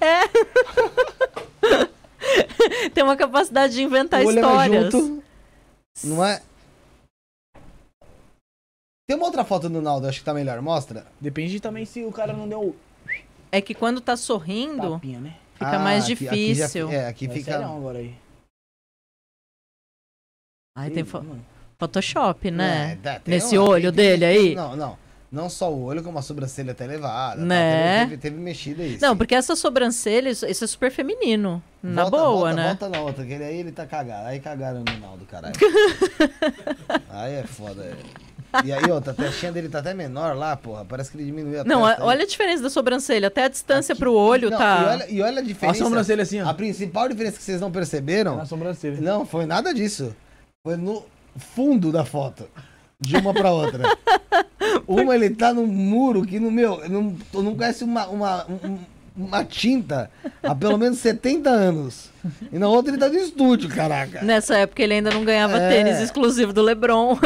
[1.84, 1.88] é.
[2.94, 4.92] tem uma capacidade de inventar o histórias.
[4.92, 5.22] Junto,
[6.04, 6.42] não é?
[9.06, 10.60] Tem uma outra foto do Naldo, acho que tá melhor.
[10.60, 11.06] Mostra.
[11.20, 12.76] Depende também se o cara não deu.
[13.50, 15.34] É que quando tá sorrindo, Tapinha, né?
[15.54, 16.86] fica ah, mais aqui, difícil.
[16.86, 17.66] Aqui já, é, aqui Vai fica.
[17.66, 18.14] agora aí.
[20.76, 21.24] Ai, tem fo...
[21.78, 22.98] Photoshop, né?
[23.02, 24.54] É, Nesse olho dele aí.
[24.54, 24.98] Não, não.
[25.30, 27.40] Não só o olho, como a sobrancelha até elevada.
[27.40, 27.46] Tá?
[27.46, 27.98] Né?
[27.98, 28.04] Tá?
[28.04, 28.98] Teve, teve, mexida aí.
[29.00, 31.62] Não, porque essa sobrancelha, isso, isso é super feminino.
[31.82, 32.66] Na volta, boa, volta, né?
[32.68, 34.26] Volta na outra, que ele, aí ele tá cagado.
[34.26, 35.54] Aí cagaram no Naldo, caralho.
[37.10, 37.82] aí é foda.
[37.84, 38.28] É.
[38.64, 40.82] E aí, outra, a testinha dele tá até menor lá, porra.
[40.86, 43.28] Parece que ele diminuiu a Não, olha a diferença da sobrancelha.
[43.28, 44.80] Até a distância Aqui, pro olho não, tá.
[44.80, 45.82] E olha, e olha a diferença.
[45.82, 46.48] A sobrancelha assim, ó.
[46.48, 48.32] A principal diferença que vocês não perceberam.
[48.32, 48.98] É na sobrancelha.
[48.98, 50.16] Não, foi nada disso.
[50.64, 51.04] Foi no
[51.36, 52.48] fundo da foto
[53.00, 53.84] de uma pra outra.
[54.86, 58.46] Uma ele tá no muro que no meu, não, não conhece uma, uma,
[59.16, 60.10] uma tinta
[60.42, 62.10] há pelo menos 70 anos.
[62.50, 64.22] E na outra ele tá no estúdio, caraca.
[64.22, 65.68] Nessa época ele ainda não ganhava é.
[65.68, 67.18] tênis exclusivo do Lebron.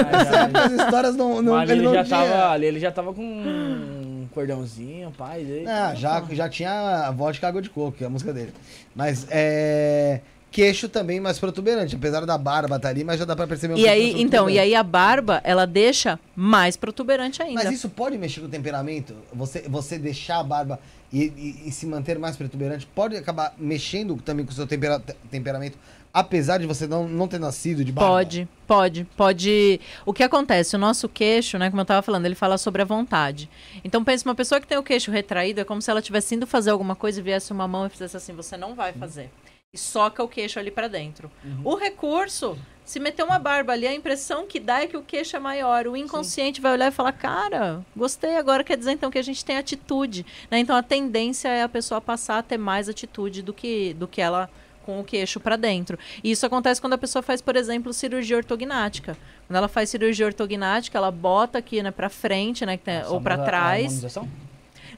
[0.54, 2.18] As histórias não, não Mas ele, ele não já tinha.
[2.18, 5.42] tava ali, ele já tava com um cordãozinho, pai.
[5.42, 8.52] Dele, ah, já, já tinha a vodka água de coco, que é a música dele.
[8.94, 10.20] Mas é
[10.52, 13.78] queixo também mais protuberante, apesar da barba tá ali, mas já dá pra perceber um
[13.78, 17.64] E aí, então, e aí a barba, ela deixa mais protuberante ainda.
[17.64, 19.14] Mas isso pode mexer com o temperamento?
[19.32, 20.78] Você, você deixar a barba
[21.10, 25.02] e, e, e se manter mais protuberante pode acabar mexendo também com o seu tempera,
[25.30, 25.78] temperamento,
[26.12, 28.10] apesar de você não, não ter nascido de barba?
[28.10, 29.80] Pode, pode, pode.
[30.04, 30.76] O que acontece?
[30.76, 33.48] O nosso queixo, né, como eu tava falando, ele fala sobre a vontade.
[33.82, 36.46] Então pensa, uma pessoa que tem o queixo retraído é como se ela tivesse indo
[36.46, 39.30] fazer alguma coisa e viesse uma mão e fizesse assim, você não vai fazer
[39.74, 41.30] e soca o queixo ali para dentro.
[41.42, 41.62] Uhum.
[41.64, 45.34] O recurso, se meter uma barba ali, a impressão que dá é que o queixo
[45.34, 45.86] é maior.
[45.86, 46.62] O inconsciente Sim.
[46.62, 50.26] vai olhar e falar: Cara, gostei, agora quer dizer então que a gente tem atitude.
[50.50, 50.58] Né?
[50.58, 54.20] Então a tendência é a pessoa passar a ter mais atitude do que, do que
[54.20, 54.50] ela
[54.84, 55.98] com o queixo para dentro.
[56.22, 59.16] E isso acontece quando a pessoa faz, por exemplo, cirurgia ortognática.
[59.46, 63.38] Quando ela faz cirurgia ortognática, ela bota aqui, né, para frente, né, tem, ou para
[63.38, 64.04] trás.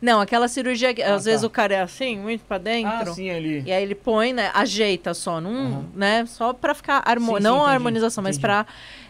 [0.04, 1.30] Não, aquela cirurgia, ah, às tá.
[1.30, 3.10] vezes o cara é assim, muito pra dentro.
[3.10, 3.62] Ah, sim, ali.
[3.64, 5.84] E aí ele põe, né, ajeita só, num, uhum.
[5.94, 7.38] né, só pra ficar, harmo...
[7.38, 8.36] sim, não sim, a harmonização, entendi.
[8.36, 8.66] mas pra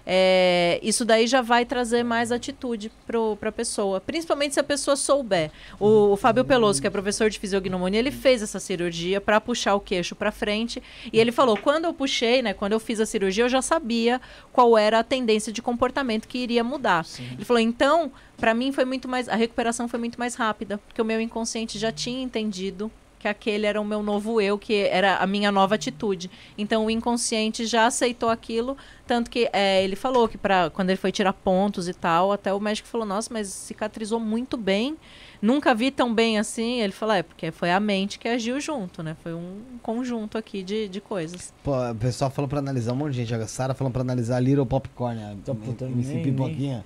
[0.06, 4.96] é, isso daí já vai trazer mais atitude para a pessoa, principalmente se a pessoa
[4.96, 5.50] souber.
[5.80, 9.74] O, o Fábio Peloso, que é professor de fisiognomonia, ele fez essa cirurgia para puxar
[9.74, 13.06] o queixo para frente e ele falou: quando eu puxei, né, quando eu fiz a
[13.06, 14.20] cirurgia, eu já sabia
[14.52, 17.04] qual era a tendência de comportamento que iria mudar.
[17.04, 17.28] Sim.
[17.32, 21.00] Ele falou: então, para mim foi muito mais, a recuperação foi muito mais rápida, porque
[21.00, 22.90] o meu inconsciente já tinha entendido
[23.24, 26.30] que aquele era o meu novo eu, que era a minha nova atitude.
[26.58, 30.98] Então o inconsciente já aceitou aquilo, tanto que é, ele falou que para quando ele
[30.98, 34.98] foi tirar pontos e tal, até o médico falou: "Nossa, mas cicatrizou muito bem.
[35.40, 36.82] Nunca vi tão bem assim".
[36.82, 39.16] Ele falou: "É, porque foi a mente que agiu junto, né?
[39.22, 41.50] Foi um conjunto aqui de, de coisas".
[41.62, 44.36] Pô, o pessoal falou para analisar um monte de gente, a Sara falou para analisar
[44.36, 46.84] a Little Popcorn, a Tô MC Pipoquinha.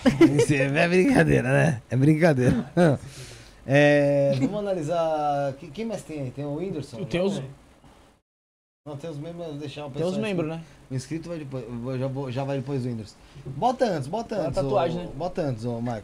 [0.08, 1.82] é brincadeira, né?
[1.90, 2.70] É brincadeira.
[3.66, 5.54] É, vamos analisar.
[5.72, 6.30] Quem mais tem aí?
[6.30, 7.04] Tem o Whindersson?
[7.04, 7.42] Tem os.
[8.86, 10.62] Não, tem os membros, deixar o Tem os membros, né?
[10.90, 11.64] O inscrito vai depois,
[12.00, 13.16] já, vou, já vai depois do Whindersson.
[13.44, 14.58] Bota antes, bota antes.
[14.58, 15.08] É tatuagem, né?
[15.14, 16.02] Bota antes, ô Michael.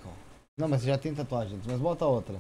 [0.58, 2.36] Não, mas você já tem tatuagem antes, mas bota outra.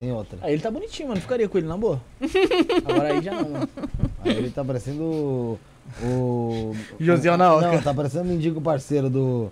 [0.00, 0.38] Tem outra.
[0.42, 1.20] Aí ele tá bonitinho, mano.
[1.20, 2.00] Ficaria com ele na boa.
[2.86, 3.68] Agora aí já não, mano.
[4.24, 5.58] Aí ele tá parecendo o.
[6.02, 6.72] O.
[7.00, 7.72] José Naoka.
[7.72, 9.50] Não, tá parecendo o mendigo parceiro do.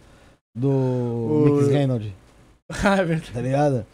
[0.55, 0.69] Do.
[0.71, 1.45] O...
[1.57, 2.13] Mix Reynolds.
[2.85, 3.33] ah, é verdade.
[3.33, 3.87] Tá ligado?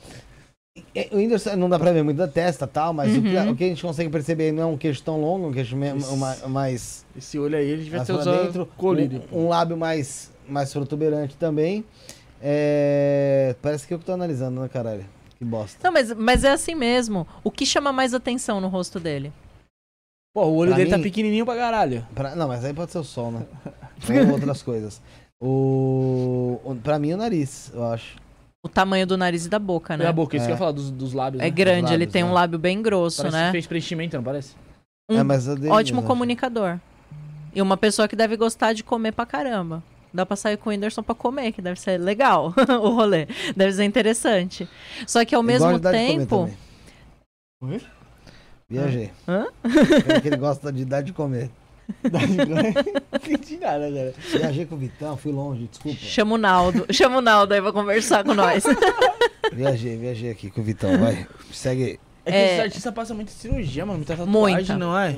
[0.94, 3.18] É, o Whindersson não dá pra ver muito da testa tal, mas uhum.
[3.18, 5.52] o, que, o, que, a gente consegue perceber não é um queixo tão longo, um
[5.52, 5.76] queixo
[6.48, 7.04] mais.
[7.16, 9.22] Esse olho aí ele devia ter usado dentro, colírio.
[9.32, 11.84] Um, um, lábio mais, mais protuberante também.
[12.42, 15.04] É, parece que eu que tô analisando, né, caralho?
[15.38, 15.78] Que bosta.
[15.82, 17.26] Não, mas, mas é assim mesmo.
[17.42, 19.32] O que chama mais atenção no rosto dele?
[20.34, 22.06] Pô, o olho pra dele tá mim, tá pequenininho pra caralho.
[22.14, 23.46] Pra, não, mas aí pode ser o sol, né?
[24.26, 25.00] Ou outras coisas.
[25.42, 28.19] O, o, pra mim, o nariz, eu acho
[28.62, 30.04] o tamanho do nariz e da boca, né?
[30.04, 30.46] Da boca, isso é.
[30.46, 31.42] que eu ia falar dos, dos lábios.
[31.42, 31.50] É né?
[31.50, 32.30] grande, lábios, ele tem né?
[32.30, 33.46] um lábio bem grosso, parece né?
[33.46, 34.54] Que fez preenchimento, não parece?
[35.10, 36.78] Um é, mas dele, ótimo comunicador.
[37.54, 39.82] E uma pessoa que deve gostar de comer pra caramba.
[40.12, 43.26] Dá pra sair com o Whindersson pra comer, que deve ser legal o rolê.
[43.56, 44.68] Deve ser interessante.
[45.06, 46.50] Só que ao mesmo tempo.
[48.68, 49.10] Viajei.
[49.26, 49.46] Hã?
[50.08, 51.50] É que ele gosta de dar de comer.
[53.10, 54.14] não entendi nada, cara.
[54.30, 55.98] Viajei com o Vitão, fui longe, desculpa.
[56.00, 56.86] Chama o Naldo.
[56.90, 58.64] Chama o Naldo aí pra conversar com nós.
[59.52, 61.26] viajei, viajei aqui com o Vitão, vai.
[61.52, 62.09] Segue aí.
[62.24, 62.52] É que é...
[62.52, 63.98] esse artista passa muita cirurgia, mano.
[63.98, 64.76] Muita tatuagem, muita.
[64.76, 65.16] não é?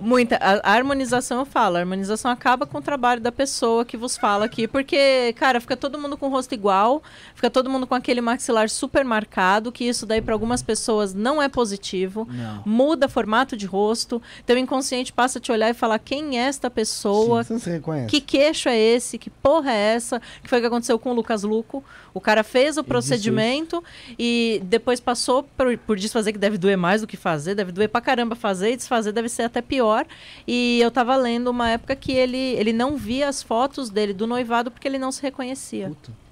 [0.00, 0.36] Muita.
[0.36, 1.76] A, a, harmonização eu falo.
[1.76, 4.68] A harmonização acaba com o trabalho da pessoa que vos fala aqui.
[4.68, 7.02] Porque, cara, fica todo mundo com o rosto igual.
[7.34, 9.72] Fica todo mundo com aquele maxilar super marcado.
[9.72, 12.26] Que isso daí, para algumas pessoas, não é positivo.
[12.30, 12.62] Não.
[12.64, 14.22] Muda formato de rosto.
[14.46, 17.42] Teu inconsciente passa a te olhar e falar quem é esta pessoa.
[17.42, 18.08] Sim, você reconhece.
[18.08, 19.18] Que queixo é esse?
[19.18, 20.20] Que porra é essa?
[20.42, 21.82] Que foi o que aconteceu com o Lucas Luco.
[22.12, 23.82] O cara fez o procedimento
[24.16, 27.88] e depois passou por, por desfazer que deve doer mais do que fazer, deve doer
[27.88, 30.06] pra caramba fazer e desfazer deve ser até pior.
[30.46, 34.26] E eu tava lendo uma época que ele, ele não via as fotos dele do
[34.26, 35.88] noivado porque ele não se reconhecia.
[35.88, 36.23] Puta.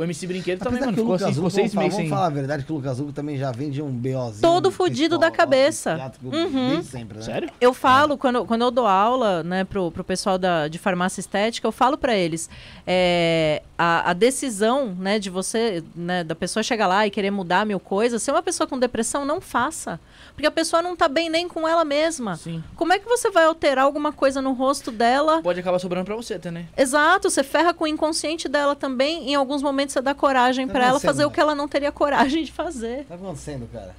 [0.00, 2.72] O MC Brinquedo também, mano, ficou, assim, ficou seis meses Vamos falar a verdade que
[2.72, 4.40] o Lucas Hugo também já vem de um BOzinho.
[4.40, 6.10] Todo fudido da cabeça.
[6.22, 6.82] Uhum.
[6.82, 7.22] Sempre, né?
[7.22, 7.50] Sério?
[7.60, 11.68] Eu falo, quando, quando eu dou aula, né, pro, pro pessoal da, de farmácia estética,
[11.68, 12.48] eu falo para eles,
[12.86, 17.66] é, a, a, decisão, né, de você, né, da pessoa chegar lá e querer mudar
[17.66, 20.00] mil coisas, se é uma pessoa com depressão, não faça.
[20.40, 22.34] Porque a pessoa não tá bem nem com ela mesma.
[22.34, 22.64] Sim.
[22.74, 25.42] Como é que você vai alterar alguma coisa no rosto dela?
[25.42, 26.64] Pode acabar sobrando pra você, tá, né?
[26.74, 29.30] Exato, você ferra com o inconsciente dela também.
[29.30, 31.92] Em alguns momentos você dá coragem tá para ela fazer o que ela não teria
[31.92, 33.04] coragem de fazer.
[33.04, 33.94] Tá acontecendo, cara?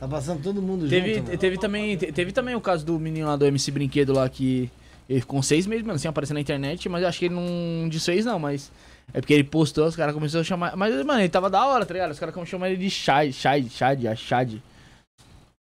[0.00, 1.38] Tá passando todo mundo teve, junto.
[1.38, 4.68] Teve também, teve também o caso do menino lá do MC Brinquedo lá que
[5.08, 7.88] ele ficou seis meses, mano, assim, aparecendo na internet, mas eu acho que ele não
[7.88, 8.72] desfez, não, mas.
[9.14, 10.76] É porque ele postou, os caras começaram a chamar.
[10.76, 12.10] Mas, mano, ele tava da hora, tá ligado?
[12.10, 14.60] Os caras começaram a chamar ele de Chad, Chad, Chad, a Chad.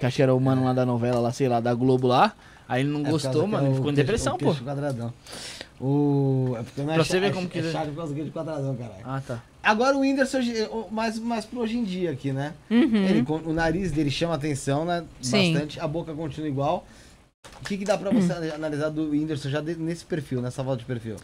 [0.02, 2.34] Que acho que era o mano lá da novela, lá, sei lá, da Globo lá.
[2.68, 3.68] Aí ele não É, gostou, mano.
[3.68, 4.56] Ele ficou em depressão, pô.
[4.56, 5.14] Quadradão.
[5.80, 6.56] O...
[6.60, 8.14] É porque não é Pra você ver é- como é que ele- chato por causa
[8.16, 9.02] de quadradão, caralho.
[9.06, 9.44] Ah, tá.
[9.64, 10.40] Agora o Whindersson,
[10.90, 12.54] mais, mais pro hoje em dia aqui, né?
[12.70, 12.96] Uhum.
[13.08, 15.04] Ele, o nariz dele chama atenção, né?
[15.22, 15.54] Sim.
[15.54, 15.80] Bastante.
[15.80, 16.84] A boca continua igual.
[17.62, 20.80] O que, que dá pra você analisar do Whindersson já de- nesse perfil, nessa volta
[20.80, 21.18] de perfil?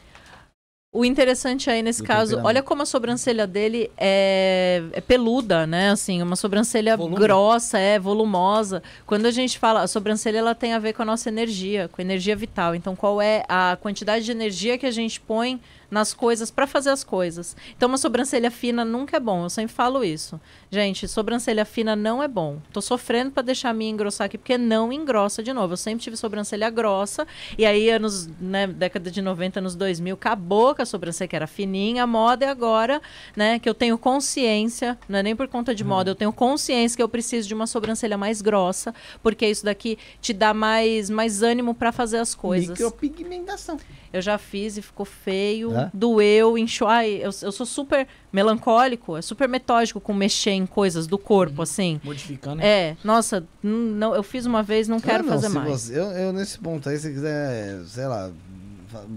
[0.98, 5.92] O interessante aí nesse Do caso, olha como a sobrancelha dele é, é peluda, né?
[5.92, 7.18] Assim, uma sobrancelha Volume.
[7.18, 8.82] grossa, é volumosa.
[9.06, 12.02] Quando a gente fala, a sobrancelha ela tem a ver com a nossa energia, com
[12.02, 12.74] a energia vital.
[12.74, 15.62] Então, qual é a quantidade de energia que a gente põe
[15.92, 17.56] nas coisas para fazer as coisas?
[17.78, 19.44] Então, uma sobrancelha fina nunca é bom.
[19.44, 20.42] Eu sempre falo isso.
[20.70, 22.58] Gente, sobrancelha fina não é bom.
[22.74, 25.74] Tô sofrendo para deixar a minha engrossar aqui porque não engrossa de novo.
[25.74, 27.26] Eu sempre tive sobrancelha grossa
[27.58, 31.48] e aí anos, né, década de 90, anos 2000, acabou com a sobrancelha que era
[31.48, 33.02] fininha, a moda é agora,
[33.36, 36.98] né, que eu tenho consciência, não é nem por conta de moda, eu tenho consciência
[36.98, 41.42] que eu preciso de uma sobrancelha mais grossa, porque isso daqui te dá mais mais
[41.42, 42.70] ânimo para fazer as coisas.
[42.70, 43.78] Micropigmentação.
[44.12, 45.90] Eu já fiz e ficou feio, É?
[45.94, 46.88] doeu, inchou.
[46.88, 51.62] Ai, eu, eu sou super melancólico, é super metódico com mexer em coisas do corpo,
[51.62, 52.00] assim.
[52.04, 52.62] Modificando.
[52.62, 55.70] É, nossa, não, eu fiz uma vez, não quero Ah, não, fazer mais.
[55.82, 58.30] você- eu, eu, nesse ponto aí, se quiser, sei lá,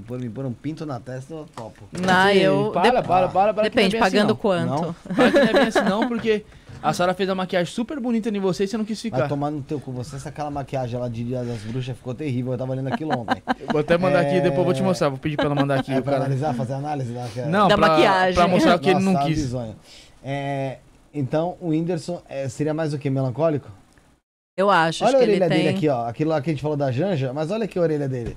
[0.07, 1.83] pôr, me pôr um pinto na testa, eu topo.
[1.93, 2.71] Não, Você- eu.
[2.73, 3.53] Para, de- para, para, para.
[3.53, 4.37] que não é Depende, assim, pagando não.
[4.37, 4.67] quanto?
[4.71, 4.95] Não?
[5.15, 6.45] Para que não é bem assim, não, porque
[6.83, 9.29] a senhora fez a maquiagem super bonita em você e você não quis Vai ficar.
[9.29, 9.93] tomar no teu cu.
[9.93, 12.53] Você, essa aquela maquiagem lá de Dia das Bruxas ficou terrível.
[12.53, 13.43] Eu tava lendo aquilo ontem.
[13.61, 14.41] Eu Vou até mandar aqui, É.
[14.41, 15.09] depois eu vou te mostrar.
[15.09, 15.93] Vou pedir pra ela mandar aqui.
[15.93, 16.25] É pra cara.
[16.25, 18.35] analisar, fazer análise da, Não, Da pra, maquiagem.
[18.35, 19.53] pra mostrar que ele não Nossa, quis.
[20.23, 20.79] É,
[21.13, 23.09] então, o Whindersson é, seria mais o que?
[23.11, 23.69] Melancólico?
[24.57, 25.59] Eu acho, olha acho a que ele orelha tem.
[25.65, 26.07] dele aqui, ó.
[26.07, 28.37] Aquilo lá que a gente falou da Janja, mas olha aqui a orelha dele.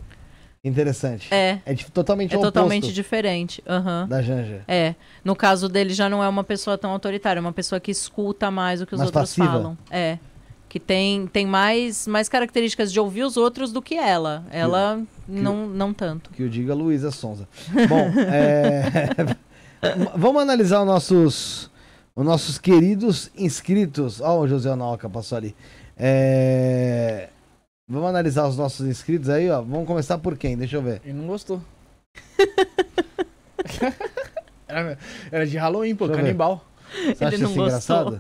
[0.64, 1.28] Interessante.
[1.34, 3.62] É, É totalmente é totalmente diferente.
[3.68, 4.08] Aham.
[4.08, 4.64] da Janja.
[4.68, 4.96] É.
[5.24, 8.50] No caso dele, já não é uma pessoa tão autoritária, é uma pessoa que escuta
[8.50, 9.48] mais o que os Mais outros passiva.
[9.48, 9.78] falam.
[9.92, 10.18] É.
[10.70, 14.44] Que tem, tem mais, mais características de ouvir os outros do que ela.
[14.50, 16.32] Ela não, não tanto.
[16.32, 17.48] Que o diga Luísa Sonza.
[17.90, 19.36] Bom, é,
[20.16, 21.72] vamos analisar os nossos,
[22.16, 24.22] os nossos queridos inscritos.
[24.22, 25.54] Ó, o José Anoca passou ali.
[25.96, 27.30] É,
[27.88, 29.62] Vamos analisar os nossos inscritos aí, ó.
[29.62, 30.58] Vamos começar por quem?
[30.58, 31.02] Deixa eu ver.
[31.04, 31.62] Ele não gostou.
[34.68, 34.98] era,
[35.32, 36.66] era de Halloween, pô, canibal.
[36.94, 38.14] Você acha Ele não isso gostou.
[38.14, 38.18] engraçado?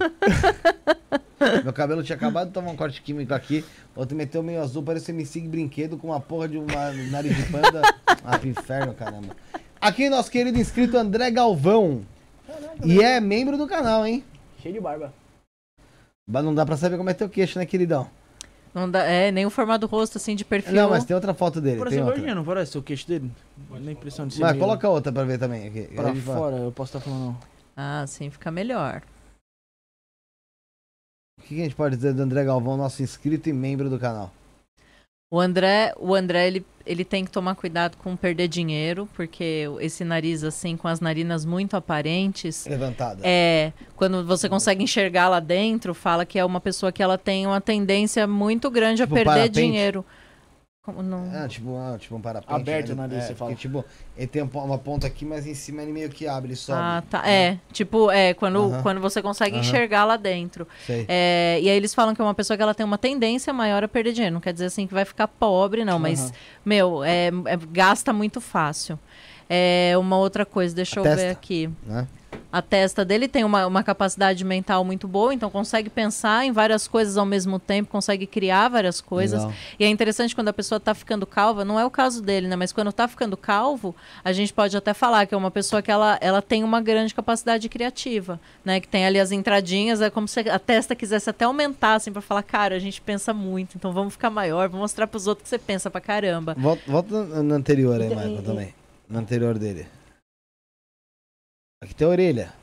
[1.63, 3.63] Meu cabelo tinha acabado de tomar um corte químico aqui.
[3.95, 7.43] Outro meteu meio azul, parecia me siga brinquedo com uma porra de uma nariz de
[7.51, 7.81] panda.
[8.23, 9.35] ah, pro inferno, caramba.
[9.79, 12.01] Aqui, nosso querido inscrito André Galvão.
[12.83, 14.23] E é membro do canal, hein?
[14.61, 15.13] Cheio de barba.
[16.25, 18.09] Mas não dá pra saber como é teu queixo, né, queridão?
[18.73, 20.73] Não dá, é, nem o formato do rosto, assim, de perfil.
[20.73, 21.77] Não, mas tem outra foto dele.
[21.77, 22.17] Parece Tem outra.
[22.19, 23.31] gordinho, não parece o queixo dele?
[23.71, 25.67] A impressão de ser Mas meio coloca outra pra ver também.
[25.67, 25.83] Aqui.
[25.93, 27.37] pra Aí fora, eu posso estar falando.
[27.77, 29.03] Ah, sim, fica melhor.
[31.39, 34.31] O que a gente pode dizer do André Galvão, nosso inscrito e membro do canal?
[35.33, 40.03] O André, o André ele, ele tem que tomar cuidado com perder dinheiro, porque esse
[40.03, 43.21] nariz, assim, com as narinas muito aparentes, Levantada.
[43.23, 47.47] é quando você consegue enxergar lá dentro, fala que é uma pessoa que ela tem
[47.47, 49.59] uma tendência muito grande Tipo a perder parapente?
[49.59, 50.05] dinheiro.
[50.83, 51.31] Como não?
[51.33, 52.53] Ah, tipo, ah, tipo um parapente.
[52.53, 52.93] Aberto né?
[52.93, 53.55] o nariz, é, você porque, fala.
[53.55, 53.85] tipo,
[54.17, 56.77] ele tem uma ponta aqui, mas em cima ele meio que abre e sobe.
[56.77, 57.25] Ah, tá.
[57.25, 58.81] É, tipo, é, quando, Aham.
[58.83, 59.61] quando você consegue Aham.
[59.65, 60.67] enxergar lá dentro.
[60.85, 61.05] Sei.
[61.07, 63.81] É, e aí eles falam que é uma pessoa que ela tem uma tendência maior
[63.81, 64.33] a perder dinheiro.
[64.33, 66.31] Não quer dizer assim que vai ficar pobre, não, mas, Aham.
[66.65, 68.99] meu, é, é- gasta muito fácil.
[69.49, 71.17] É uma outra coisa, deixa A eu testa.
[71.21, 71.69] ver aqui.
[71.85, 72.05] Né?
[72.51, 76.87] A testa dele tem uma, uma capacidade mental muito boa, então consegue pensar em várias
[76.87, 79.39] coisas ao mesmo tempo, consegue criar várias coisas.
[79.39, 79.57] Legal.
[79.79, 82.55] E é interessante quando a pessoa tá ficando calva, não é o caso dele, né?
[82.55, 85.89] Mas quando tá ficando calvo, a gente pode até falar que é uma pessoa que
[85.89, 88.79] ela, ela tem uma grande capacidade criativa, né?
[88.79, 92.21] Que tem ali as entradinhas, é como se a testa quisesse até aumentar, assim, pra
[92.21, 95.49] falar, cara, a gente pensa muito, então vamos ficar maior, vamos mostrar pros outros que
[95.49, 96.55] você pensa pra caramba.
[96.57, 98.73] Volta, volta no no anterior aí, Michael, também.
[99.09, 99.85] No anterior dele.
[101.83, 102.53] Aqui tem a orelha.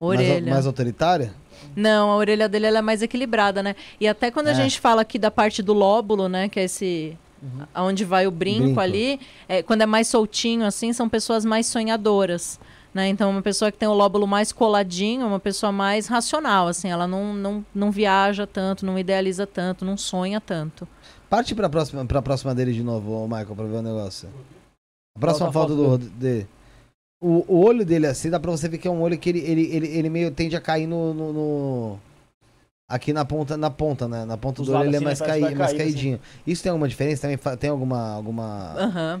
[0.00, 0.50] Mais, Orelha.
[0.52, 1.32] mais autoritária?
[1.76, 3.76] Não, a orelha dele ela é mais equilibrada, né?
[4.00, 4.54] E até quando a É.
[4.54, 6.48] gente fala aqui da parte do lóbulo, né?
[6.48, 7.16] Que é esse.
[7.74, 8.80] Onde vai o brinco, Brinco.
[8.80, 12.58] ali, é, quando é mais soltinho, assim, são pessoas mais sonhadoras.
[12.94, 13.08] Né?
[13.08, 16.88] Então, uma pessoa que tem o lóbulo mais coladinho, é uma pessoa mais racional, assim,
[16.90, 20.86] ela não, não, não viaja tanto, não idealiza tanto, não sonha tanto.
[21.30, 24.28] Parte pra próxima, pra próxima dele de novo, Michael, pra ver o negócio.
[25.16, 26.46] A próxima Volta a foto foto do, dele.
[27.22, 29.38] O, o olho dele, assim, dá pra você ver que é um olho que ele,
[29.38, 31.14] ele, ele, ele meio tende a cair no.
[31.14, 31.98] no- no-
[32.88, 34.24] Aqui na ponta, na ponta, né?
[34.26, 35.26] Na ponta Os do olho ele é assim, mais, né?
[35.26, 35.78] Caí, que vai mais assim.
[35.78, 36.20] caidinho.
[36.46, 37.22] Isso tem alguma diferença?
[37.22, 38.10] Também tem alguma.
[38.12, 39.12] alguma Aham.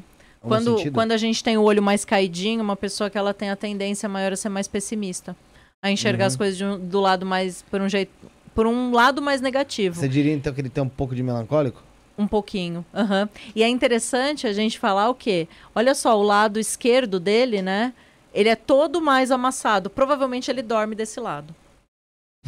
[0.42, 0.92] algum Quando, sentido?
[0.94, 4.08] quando a gente tem o olho mais caidinho, uma pessoa que ela tem a tendência
[4.10, 5.34] maior a ser mais pessimista.
[5.80, 6.28] A enxergar Uhum.
[6.28, 8.10] as coisas de um- do lado mais, por um jeito,
[8.54, 9.98] por um lado mais negativo.
[9.98, 11.82] Você diria então que ele tem um pouco de melancólico?
[12.22, 12.84] Um pouquinho.
[12.94, 13.28] Uhum.
[13.54, 15.48] E é interessante a gente falar o quê?
[15.74, 17.92] Olha só, o lado esquerdo dele, né?
[18.32, 19.90] Ele é todo mais amassado.
[19.90, 21.54] Provavelmente ele dorme desse lado.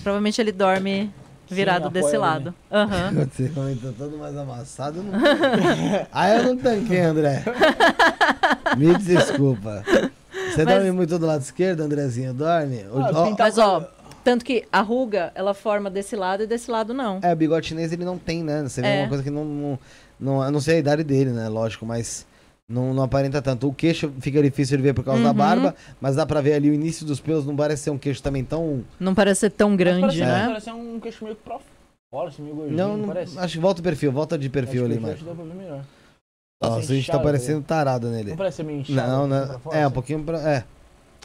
[0.02, 1.12] Provavelmente ele dorme
[1.48, 2.54] virado Sim, desse lado.
[2.70, 3.24] Uhum.
[3.30, 5.02] Você comentou todo mais amassado.
[5.02, 5.12] Não...
[6.12, 7.42] ah, eu não tanquei, André.
[8.78, 9.84] Me desculpa.
[10.50, 10.74] Você Mas...
[10.74, 12.32] dorme muito do lado esquerdo, Andrezinho?
[12.32, 12.84] Dorme?
[12.92, 13.88] Ah, Mas, ó,
[14.24, 17.20] tanto que a ruga, ela forma desse lado e desse lado não.
[17.22, 18.62] É, o bigode chinês ele não tem, né?
[18.62, 19.00] Você vê é.
[19.02, 19.78] uma coisa que não, não,
[20.18, 20.44] não...
[20.44, 21.48] Eu não sei a idade dele, né?
[21.48, 22.26] Lógico, mas...
[22.66, 23.68] Não, não aparenta tanto.
[23.68, 25.26] O queixo fica difícil de ver por causa uhum.
[25.26, 27.44] da barba, mas dá pra ver ali o início dos pelos.
[27.44, 28.82] Não parece ser um queixo também tão.
[28.98, 30.46] Não parece ser tão grande, parece, né?
[30.46, 31.60] Parece um queixo meio pro
[32.10, 32.76] fora, assim, meio gordinho.
[32.78, 33.38] Não, não, parece.
[33.38, 35.14] Acho que volta o perfil, volta de perfil ali, mano.
[36.62, 38.30] Nossa, a gente tá parecendo tarado nele.
[38.30, 39.08] Não parece meio inchado.
[39.08, 39.60] Não, né?
[39.70, 40.38] É, um pouquinho pra.
[40.38, 40.64] É.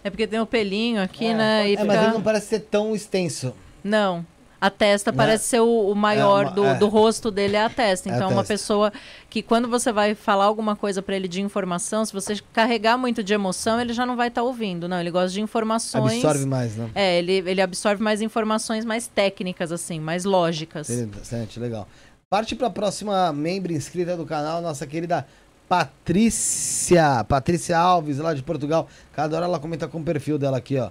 [0.04, 1.68] É porque tem o um pelinho aqui, é, né?
[1.68, 1.86] É, fica...
[1.86, 3.54] mas ele não parece ser tão extenso.
[3.84, 4.26] Não.
[4.62, 5.18] A testa né?
[5.18, 6.74] parece ser o, o maior é uma, do, é.
[6.76, 8.10] do rosto dele é a testa.
[8.10, 8.92] Então, é uma pessoa
[9.30, 13.24] que quando você vai falar alguma coisa para ele de informação, se você carregar muito
[13.24, 14.88] de emoção, ele já não vai estar tá ouvindo.
[14.90, 16.24] Não, ele gosta de informações.
[16.24, 16.90] Absorve mais, né?
[16.94, 20.90] É, ele, ele absorve mais informações mais técnicas, assim, mais lógicas.
[20.90, 21.88] Interessante, legal.
[22.30, 25.26] Parte para a próxima membro inscrita do canal, nossa querida
[25.70, 27.24] Patrícia.
[27.26, 28.88] Patrícia Alves, lá de Portugal.
[29.14, 30.90] Cada hora ela comenta com o perfil dela aqui, ó.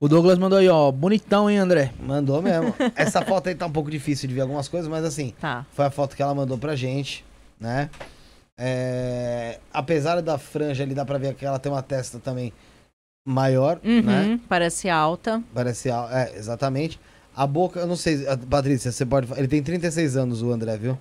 [0.00, 0.90] O Douglas mandou aí, ó.
[0.90, 1.92] Bonitão, hein, André?
[2.00, 2.74] Mandou mesmo.
[2.96, 5.64] Essa foto aí tá um pouco difícil de ver algumas coisas, mas assim, tá.
[5.72, 7.24] foi a foto que ela mandou pra gente,
[7.58, 7.88] né?
[8.58, 9.60] É...
[9.72, 12.52] Apesar da franja ali, dá pra ver que ela tem uma testa também
[13.24, 14.40] maior, uhum, né?
[14.48, 15.40] Parece alta.
[15.54, 16.98] Parece alta, é, exatamente.
[17.34, 19.28] A boca, eu não sei, Patrícia, você pode.
[19.36, 20.98] Ele tem 36 anos, o André, viu?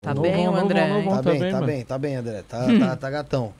[0.00, 0.88] Tá novo, bem, novo, André.
[0.88, 2.42] Novo, tá, bem, tá bem, tá bem, André.
[2.48, 3.52] Tá, tá, tá gatão.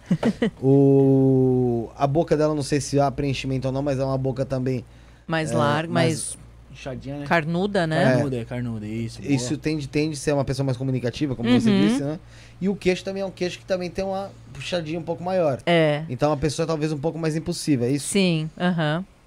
[0.63, 1.91] o...
[1.97, 4.85] A boca dela, não sei se há preenchimento ou não, mas é uma boca também.
[5.27, 6.39] Mais é, larga, mais.
[6.71, 7.27] Inchadinha, né?
[7.27, 8.05] Carnuda, né?
[8.05, 9.21] Carnuda, é, carnuda, isso.
[9.21, 9.35] Boa.
[9.35, 11.59] Isso tende, tende a ser uma pessoa mais comunicativa, como uhum.
[11.59, 12.21] você disse, né?
[12.61, 15.59] E o queixo também é um queixo que também tem uma puxadinha um pouco maior.
[15.67, 16.05] É.
[16.09, 18.07] Então é uma pessoa talvez um pouco mais impulsiva, é isso?
[18.07, 18.99] Sim, aham.
[18.99, 19.18] Uhum.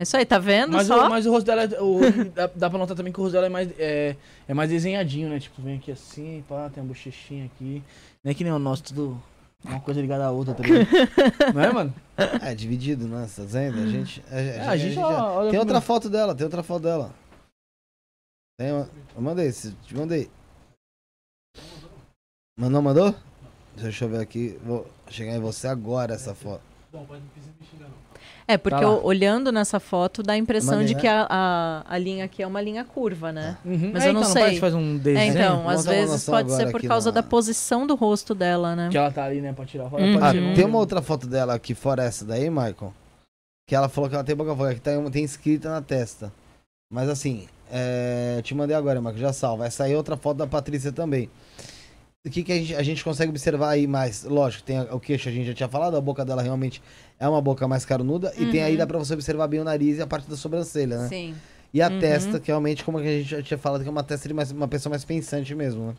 [0.00, 0.72] Isso aí, tá vendo?
[0.72, 1.06] Mas, só?
[1.06, 2.00] O, mas o rosto dela, é, o,
[2.34, 4.16] dá, dá pra notar também que o rosto dela é mais, é,
[4.46, 5.40] é mais desenhadinho, né?
[5.40, 7.82] Tipo, vem aqui assim, pá, tem uma bochechinha aqui.
[8.22, 9.22] Não é que nem o nosso, tudo
[9.64, 10.86] uma coisa ligada à outra, tá ligado?
[11.54, 11.94] Não é, mano?
[12.42, 13.28] É, dividido, né?
[13.34, 13.78] Tá dizendo?
[13.78, 14.22] A gente.
[14.30, 15.50] A, a, é, a gente, já, já...
[15.50, 17.14] Tem outra foto dela, tem outra foto dela.
[18.58, 18.88] Tem uma...
[19.14, 20.30] Eu mandei, te mandei.
[22.58, 23.14] Mandou, mandou?
[23.76, 24.58] Deixa eu ver aqui.
[24.64, 26.62] Vou chegar em você agora essa foto.
[26.92, 28.05] Bom, pode não precisa me xingar, não.
[28.48, 32.24] É, porque tá olhando nessa foto dá a impressão de que a, a, a, linha
[32.24, 33.58] aqui é uma linha curva, né?
[33.64, 33.90] Uhum.
[33.92, 34.52] Mas é, eu não então, sei.
[34.52, 35.18] Não faz um desenho.
[35.18, 37.20] É, então, às vezes pode ser por causa na...
[37.20, 38.88] da posição do rosto dela, né?
[38.90, 40.02] Que ela tá ali, né, pra tirar a foto.
[40.02, 40.18] Uhum.
[40.22, 42.94] Ah, tem uma outra foto dela aqui, fora essa daí, Michael,
[43.66, 46.32] que ela falou que ela tem boca fora, que tem, tem escrita na testa.
[46.88, 49.66] Mas assim, é, te mandei agora, Michael, já salva.
[49.66, 51.28] Essa aí é outra foto da Patrícia também.
[52.26, 54.24] O que, que a, gente, a gente consegue observar aí mais?
[54.24, 56.82] Lógico, tem o queixo, a gente já tinha falado, a boca dela realmente
[57.20, 58.32] é uma boca mais carnuda.
[58.36, 58.48] Uhum.
[58.48, 58.78] E tem aí, uhum.
[58.78, 61.08] dá pra você observar bem o nariz e a parte da sobrancelha, né?
[61.08, 61.36] Sim.
[61.72, 62.00] E a uhum.
[62.00, 64.50] testa, que realmente, como a gente já tinha falado, que é uma testa de mais,
[64.50, 65.94] uma pessoa mais pensante mesmo, né?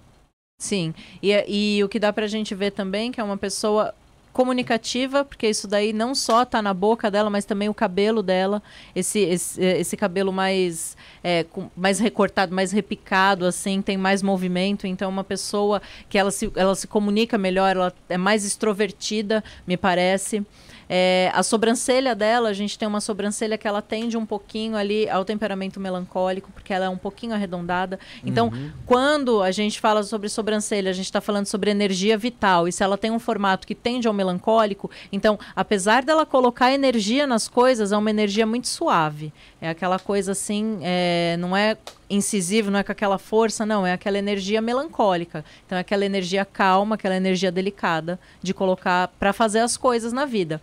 [0.59, 0.93] Sim.
[1.23, 3.93] E, e o que dá pra gente ver também, que é uma pessoa
[4.37, 8.61] comunicativa, porque isso daí não só tá na boca dela, mas também o cabelo dela,
[8.95, 14.85] esse, esse, esse cabelo mais, é, com, mais recortado, mais repicado, assim, tem mais movimento.
[14.85, 19.75] Então, uma pessoa que ela se, ela se comunica melhor, ela é mais extrovertida, me
[19.75, 20.45] parece.
[20.89, 25.09] É, a sobrancelha dela, a gente tem uma sobrancelha que ela tende um pouquinho ali
[25.09, 27.99] ao temperamento melancólico, porque ela é um pouquinho arredondada.
[28.23, 28.71] Então, uhum.
[28.85, 32.67] quando a gente fala sobre sobrancelha, a gente está falando sobre energia vital.
[32.67, 37.27] E se ela tem um formato que tende ao melancólico, então, apesar dela colocar energia
[37.27, 39.33] nas coisas, é uma energia muito suave.
[39.59, 41.75] É aquela coisa assim, é, não é
[42.09, 45.43] incisivo, não é com aquela força, não, é aquela energia melancólica.
[45.65, 50.25] Então é aquela energia calma, aquela energia delicada de colocar para fazer as coisas na
[50.25, 50.61] vida.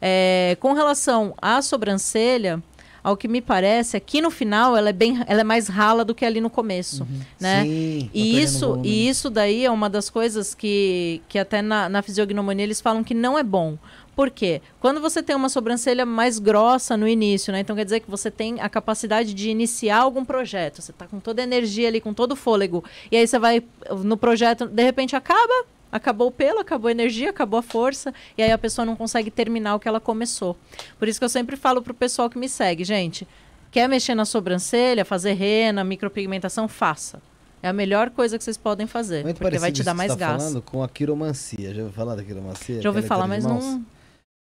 [0.00, 2.62] É, com relação à sobrancelha,
[3.04, 6.14] ao que me parece, aqui no final ela é bem, ela é mais rala do
[6.14, 7.20] que ali no começo, uhum.
[7.38, 7.62] né?
[7.62, 12.00] Sim, e isso, e isso daí é uma das coisas que, que até na, na
[12.00, 13.76] fisiognomonia eles falam que não é bom,
[14.14, 14.62] por quê?
[14.80, 17.60] Quando você tem uma sobrancelha mais grossa no início, né?
[17.60, 20.80] Então quer dizer que você tem a capacidade de iniciar algum projeto.
[20.80, 22.84] Você está com toda a energia ali, com todo o fôlego.
[23.10, 23.62] E aí você vai
[24.04, 28.42] no projeto, de repente acaba, acabou o pelo, acabou a energia, acabou a força, e
[28.42, 30.56] aí a pessoa não consegue terminar o que ela começou.
[30.98, 33.26] Por isso que eu sempre falo pro pessoal que me segue, gente,
[33.70, 37.20] quer mexer na sobrancelha, fazer rena, micropigmentação, faça.
[37.62, 40.18] É a melhor coisa que vocês podem fazer, Muito porque vai te dar mais tá
[40.18, 40.42] gás.
[40.42, 41.72] falando com a quiromancia.
[41.72, 42.82] Já ouviu falar da quiromancia?
[42.82, 43.82] Já ouvi falar, mas não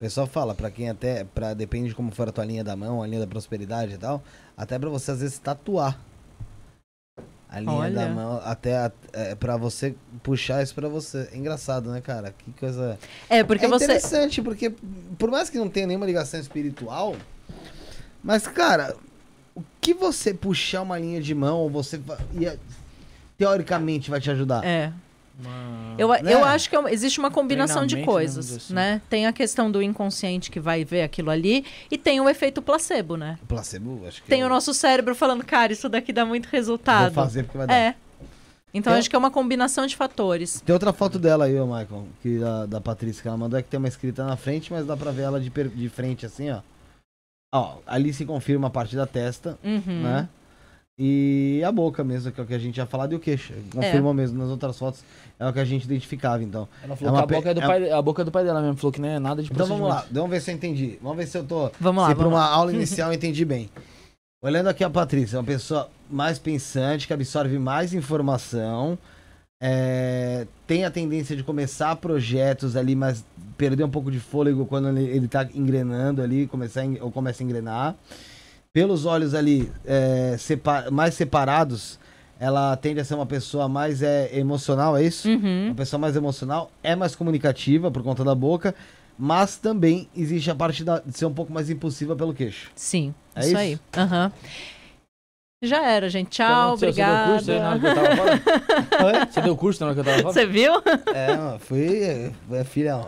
[0.00, 2.76] O pessoal fala, pra quem até, pra, depende de como for a tua linha da
[2.76, 4.22] mão, a linha da prosperidade e tal,
[4.56, 5.98] até pra você às vezes tatuar.
[7.50, 7.90] A linha Olha.
[7.90, 11.28] da mão, até é, pra você puxar isso pra você.
[11.32, 12.32] É engraçado, né, cara?
[12.38, 12.96] Que coisa.
[13.28, 13.86] É, porque é você.
[13.86, 14.72] interessante, porque
[15.18, 17.16] por mais que não tenha nenhuma ligação espiritual,
[18.22, 18.94] mas, cara,
[19.52, 22.00] o que você puxar uma linha de mão, ou você
[22.34, 22.56] ia-
[23.36, 24.64] teoricamente vai te ajudar.
[24.64, 24.92] É.
[25.38, 26.32] Uma- Eu, Né?
[26.34, 28.74] eu acho que é uma- existe uma combinação de coisas, assim.
[28.74, 29.00] né?
[29.08, 33.16] Tem a questão do inconsciente que vai ver aquilo ali e tem o efeito placebo,
[33.16, 33.38] né?
[33.46, 36.52] Placebo, acho que Tem eu o nosso cérebro falando, cara, isso daqui dá muito vou
[36.52, 37.12] resultado.
[37.14, 37.74] fazer porque vai dar.
[37.74, 37.94] É.
[38.74, 40.60] Então Tem- acho que é uma combinação de fatores.
[40.60, 43.62] Tem outra foto dela aí, ô Michael, que da, da Patrícia que ela mandou, é
[43.62, 46.26] que tem uma escrita na frente, mas dá pra ver ela de, per- de frente
[46.26, 46.60] assim, ó.
[47.54, 50.02] Ó, ali se confirma a parte da testa, Uhum.
[50.02, 50.28] né?
[50.98, 53.52] E a boca mesmo, que é o que a gente já falado, e o queixo.
[53.72, 55.04] Confirmou mesmo nas outras fotos,
[55.38, 56.66] é o que a gente identificava, então.
[56.82, 58.24] Ela É falou uma que a pe- boca, é do é- pai, a boca é
[58.24, 58.76] do pai dela mesmo.
[58.78, 60.98] Falou que não é nada de Então vamos lá, vamos ver se eu entendi.
[61.00, 61.70] Vamos ver se eu tô.
[61.80, 62.46] Vamos lá, se vamos uma lá.
[62.52, 63.70] aula inicial eu entendi bem.
[64.42, 68.98] Olhando aqui a Patrícia, é uma pessoa mais pensante, que absorve mais informação,
[69.60, 73.24] é, tem a tendência de começar projetos ali, mas
[73.56, 77.44] perder um pouco de fôlego quando ele, ele tá engrenando ali, começar ou começa a
[77.44, 77.96] engrenar.
[78.78, 81.98] Pelos olhos ali é, sepa- mais separados,
[82.38, 85.28] ela tende a ser uma pessoa mais é, emocional, é isso?
[85.28, 85.66] Uhum.
[85.66, 88.72] Uma pessoa mais emocional, é mais comunicativa por conta da boca,
[89.18, 92.70] mas também existe a parte da- de ser um pouco mais impulsiva pelo queixo.
[92.76, 93.56] Sim, É isso, isso?
[93.56, 93.80] aí.
[93.96, 94.30] Aham.
[95.60, 96.28] Já era, gente.
[96.28, 96.92] Tchau, aconteceu?
[96.92, 97.80] Você deu curso na hora obrigada.
[97.80, 99.06] que eu tava?
[99.18, 99.26] Oi?
[99.32, 100.32] Você deu curso na hora que eu tava fora?
[100.34, 100.72] Você viu?
[101.12, 103.00] É, fui, é, filha,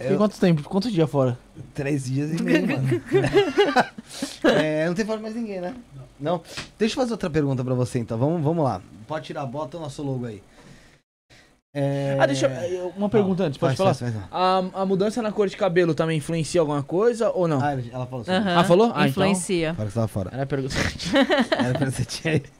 [0.00, 0.62] Fiquei quanto tempo?
[0.62, 1.38] Quantos dias fora?
[1.74, 2.88] três dias e meio, mano.
[4.44, 5.74] É, não tem fora mais ninguém, né?
[6.18, 6.40] Não.
[6.78, 8.18] Deixa eu fazer outra pergunta pra você, então.
[8.18, 8.80] Vamos, vamos lá.
[9.06, 10.42] Pode tirar, bota o nosso logo aí.
[11.72, 12.16] É...
[12.18, 12.88] Ah, deixa eu...
[12.96, 14.12] Uma pergunta antes, pode Faz, falar?
[14.12, 14.32] faz, faz,
[14.74, 17.60] A, a mudança na cor de cabelo também influencia alguma coisa ou não?
[17.60, 18.30] Ah, ela falou assim.
[18.32, 18.86] Ah, falou?
[18.88, 19.06] Ah, então.
[19.06, 19.74] Influencia.
[19.74, 20.30] Fala que você tava fora.
[20.32, 20.74] Era a pergunta.
[21.56, 22.48] Era pra você tinha ido.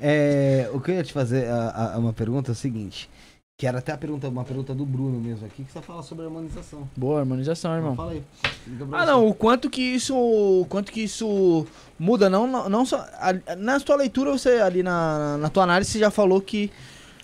[0.00, 3.08] É, o que eu ia te fazer, a, a- uma pergunta é o seguinte.
[3.58, 6.26] Que era até a pergunta, uma pergunta do Bruno mesmo aqui, que você fala sobre
[6.26, 6.86] harmonização.
[6.94, 7.96] Boa harmonização, irmão.
[7.96, 8.22] Fala aí.
[8.92, 11.66] Ah, não, o quanto que isso, o quanto que isso
[11.98, 15.90] muda, não, não, não só, a- na sua leitura, você ali na, na tua análise,
[15.90, 16.70] você já falou que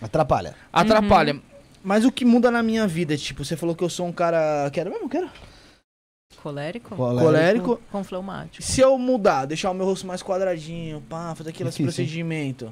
[0.00, 0.54] Atrapalha.
[0.72, 1.38] atrapalha.
[1.84, 4.70] Mas o que muda na minha vida, tipo, você falou que eu sou um cara,
[4.70, 5.28] que era mesmo, que era?
[6.42, 6.96] Colérico?
[6.96, 7.78] Colérico.
[7.90, 8.62] Com fleumático.
[8.62, 12.70] Se eu mudar, deixar o meu rosto mais quadradinho, pá, fazer aqueles procedimentos.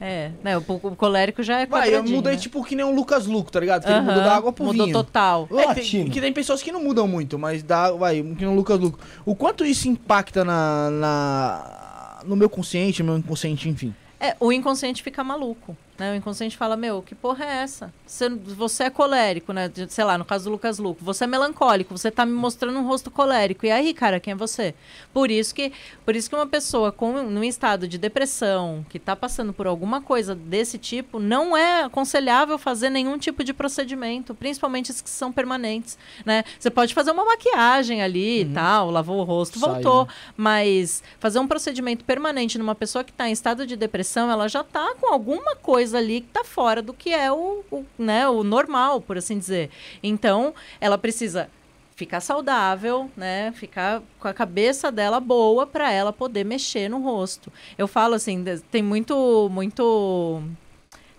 [0.00, 0.58] É, né?
[0.58, 2.38] O, o colérico já é Vai, eu mudei né?
[2.38, 3.84] tipo que nem um Lucas Luco, tá ligado?
[3.84, 4.96] Que ele mudou da água pro Mudou vinho.
[4.96, 5.48] total.
[5.50, 8.78] É, tem, que tem pessoas que não mudam muito, mas dá, vai, que no Lucas
[8.78, 8.98] Luco.
[9.24, 13.94] O quanto isso impacta na, na no meu consciente, no meu inconsciente, enfim.
[14.20, 16.12] É, o inconsciente fica maluco, né?
[16.12, 17.92] O inconsciente fala, meu, que porra é essa?
[18.06, 19.70] Você, você é colérico, né?
[19.88, 21.04] Sei lá, no caso do Lucas Luco.
[21.04, 23.66] Você é melancólico, você tá me mostrando um rosto colérico.
[23.66, 24.74] E aí, cara, quem é você?
[25.12, 25.72] Por isso que,
[26.04, 30.00] por isso que uma pessoa com num estado de depressão, que tá passando por alguma
[30.00, 35.32] coisa desse tipo, não é aconselhável fazer nenhum tipo de procedimento, principalmente os que são
[35.32, 36.44] permanentes, né?
[36.58, 40.12] Você pode fazer uma maquiagem ali e tal, lavou o rosto, Sai, voltou, né?
[40.36, 44.60] mas fazer um procedimento permanente numa pessoa que está em estado de depressão, ela já
[44.60, 48.42] está com alguma coisa ali que está fora do que é o, o, né, o
[48.42, 49.70] normal, por assim dizer.
[50.02, 51.50] Então, ela precisa
[51.96, 53.52] ficar saudável, né?
[53.52, 57.50] Ficar com a cabeça dela boa para ela poder mexer no rosto.
[57.78, 60.42] Eu falo assim, tem muito muito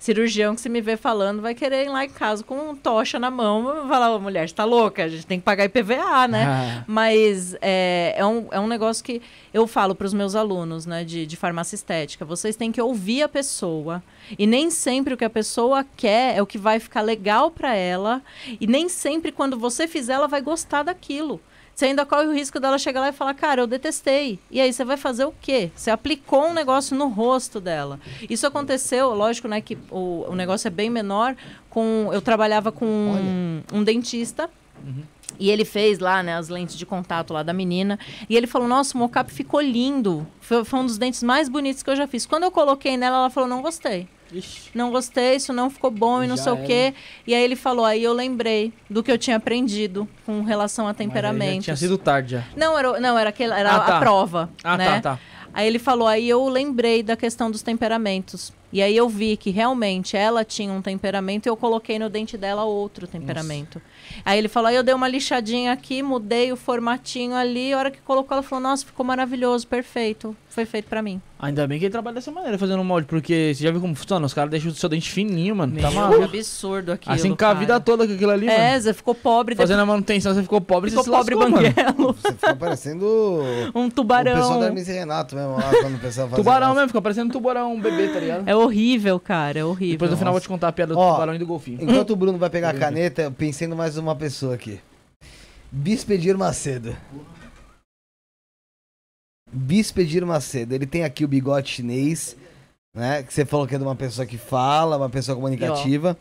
[0.07, 3.19] cirurgião que se me vê falando vai querer ir lá em casa com um tocha
[3.19, 5.03] na mão, vai falar, "Ô, mulher, você tá louca?
[5.03, 6.45] A gente tem que pagar IPVA, né?
[6.47, 9.21] Ah, Mas é, é, um, é um negócio que
[9.53, 12.23] eu falo para os meus alunos né, de, de farmácia estética.
[12.23, 14.01] Vocês têm que ouvir a pessoa.
[14.39, 17.75] E nem sempre o que a pessoa quer é o que vai ficar legal para
[17.75, 18.21] ela.
[18.61, 21.39] E nem sempre quando você fizer, ela vai gostar daquilo.
[21.77, 24.39] Você ainda corre o risco dela chegar lá e falar, cara, eu detestei.
[24.49, 25.69] E aí você vai fazer o quê?
[25.75, 27.99] Você aplicou um negócio no rosto dela.
[28.27, 31.35] Isso aconteceu, lógico, né, que o, o negócio é bem menor.
[31.69, 34.49] Com, eu trabalhava com um, um dentista.
[35.39, 37.99] E ele fez lá, né, as lentes de contato lá da menina.
[38.27, 40.25] E ele falou: Nossa, o mocap ficou lindo.
[40.41, 42.25] Foi, foi um dos dentes mais bonitos que eu já fiz.
[42.25, 44.07] Quando eu coloquei nela, ela falou: Não gostei.
[44.31, 44.69] Ixi.
[44.73, 46.93] Não gostei, isso não ficou bom e não Já sei o quê.
[47.25, 50.93] E aí ele falou: Aí eu lembrei do que eu tinha aprendido com relação a
[50.93, 51.65] temperamentos.
[51.65, 52.43] Tinha sido tarde já.
[52.55, 53.97] Não, era, não, era, aquele, era Ah, tá.
[53.97, 54.49] a prova.
[54.63, 54.85] Ah, né?
[54.99, 55.19] tá, tá.
[55.53, 58.53] Aí ele falou, aí eu lembrei da questão dos temperamentos.
[58.71, 62.37] E aí eu vi que realmente ela tinha um temperamento e eu coloquei no dente
[62.37, 63.81] dela outro temperamento.
[64.23, 67.89] Aí ele falou, aí eu dei uma lixadinha aqui, mudei o formatinho ali, a hora
[67.89, 70.35] que colocou ela falou, nossa, ficou maravilhoso, perfeito.
[70.57, 71.21] Foi feito pra mim.
[71.39, 74.25] Ainda bem que ele trabalha dessa maneira, fazendo molde, porque você já viu como funciona?
[74.25, 75.71] Os caras deixam o seu dente fininho, mano.
[75.71, 76.23] Meu, tá maluco.
[76.23, 78.81] absurdo aquilo, Assim com a vida toda com aquilo ali, É, mano.
[78.81, 81.71] você ficou pobre, Fazendo a manutenção, você ficou pobre, ficou você se pobre lascou, mano.
[81.73, 82.13] banguelo.
[82.13, 83.05] Você fica parecendo
[83.75, 84.33] Um o tubarão.
[84.35, 87.31] pessoal da e Renato mesmo lá, quando o pessoal faz Tubarão mesmo, fica parecendo um
[87.31, 88.47] tubarão, um bebê, tá ligado?
[88.49, 89.93] É horrível, cara, é horrível.
[89.93, 91.77] Depois no final eu vou te contar a piada do Ó, tubarão e do golfinho.
[91.81, 94.79] Enquanto o Bruno vai pegar a caneta, eu pensei em mais uma pessoa aqui.
[95.71, 96.95] Bispedir Macedo.
[99.51, 100.73] Bispedir Macedo.
[100.75, 102.35] Ele tem aqui o bigode chinês,
[102.93, 103.23] né?
[103.23, 106.17] Que você falou que é de uma pessoa que fala, uma pessoa comunicativa,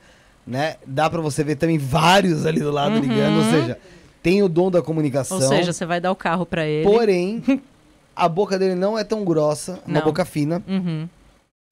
[0.47, 0.77] né?
[0.87, 3.01] Dá pra você ver também vários ali do lado Uhum.
[3.01, 3.79] ligando, ou seja,
[4.23, 5.37] tem o dom da comunicação.
[5.39, 6.89] Ou seja, você vai dar o carro pra ele.
[6.89, 7.43] porém,
[8.15, 10.05] a boca dele não é tão grossa, uma Não.
[10.07, 10.63] boca fina.
[10.67, 11.09] Uhum.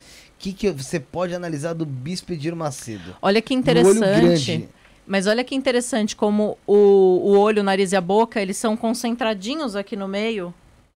[0.01, 0.07] O
[0.45, 3.17] que, que você pode analisar do Bispedir Macedo?
[3.23, 4.69] Olha que interessante.
[5.07, 8.77] Mas olha que interessante como o, o olho, o nariz e a boca, eles são
[8.77, 10.53] concentradinhos aqui no meio.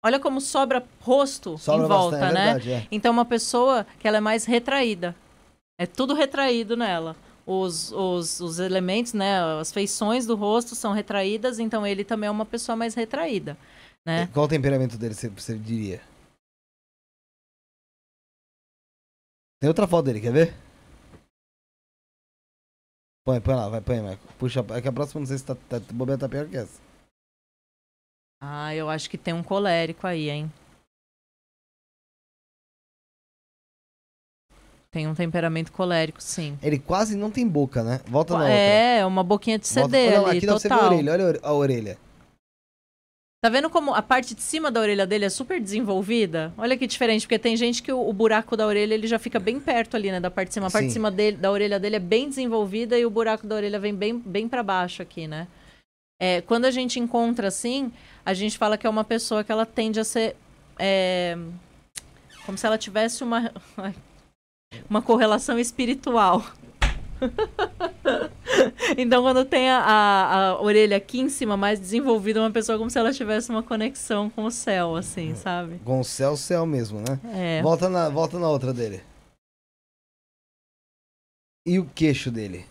[0.08, 2.44] Olha como sobra rosto Sobra em volta, bastante, é né?
[2.54, 2.88] verdade, é.
[2.90, 5.14] Então uma pessoa que ela é mais retraída.
[5.78, 7.14] É tudo retraído nela.
[7.44, 12.30] Os, os, os elementos, né, as feições do rosto são retraídas, então ele também é
[12.30, 13.56] uma pessoa mais retraída,
[14.06, 14.28] né?
[14.32, 16.00] Qual o temperamento dele, você, você diria?
[19.60, 20.54] Tem outra foto dele, quer ver?
[23.26, 24.18] Põe, põe lá, vai, põe, Michael.
[24.38, 26.87] Puxa, é que a próxima não sei se tá, tá, bobeira tá pior que essa.
[28.40, 30.50] Ah, eu acho que tem um colérico aí, hein?
[34.90, 36.58] Tem um temperamento colérico, sim.
[36.62, 38.00] Ele quase não tem boca, né?
[38.06, 38.54] Volta na outra.
[38.56, 40.92] É, uma boquinha de Volta- CD lá, ali, aqui dá pra você ver a total.
[40.92, 41.98] orelha, olha a orelha.
[43.40, 46.52] Tá vendo como a parte de cima da orelha dele é super desenvolvida?
[46.58, 49.38] Olha que diferente, porque tem gente que o, o buraco da orelha ele já fica
[49.38, 50.66] bem perto ali, né, da parte de cima.
[50.66, 50.88] A parte Sim.
[50.88, 53.94] de cima dele, da orelha dele é bem desenvolvida e o buraco da orelha vem
[53.94, 55.46] bem, bem para baixo aqui, né?
[56.20, 57.92] É, quando a gente encontra assim,
[58.24, 60.36] a gente fala que é uma pessoa que ela tende a ser
[60.78, 61.38] é,
[62.44, 63.52] como se ela tivesse uma
[64.88, 66.44] uma correlação espiritual.
[68.96, 72.90] então, quando tem a, a, a orelha aqui em cima mais desenvolvida, uma pessoa como
[72.90, 75.78] se ela tivesse uma conexão com o céu, assim, sabe?
[75.84, 77.18] Com o céu, céu mesmo, né?
[77.34, 77.62] É.
[77.62, 79.02] Volta, na, volta na outra dele.
[81.66, 82.64] E o queixo dele?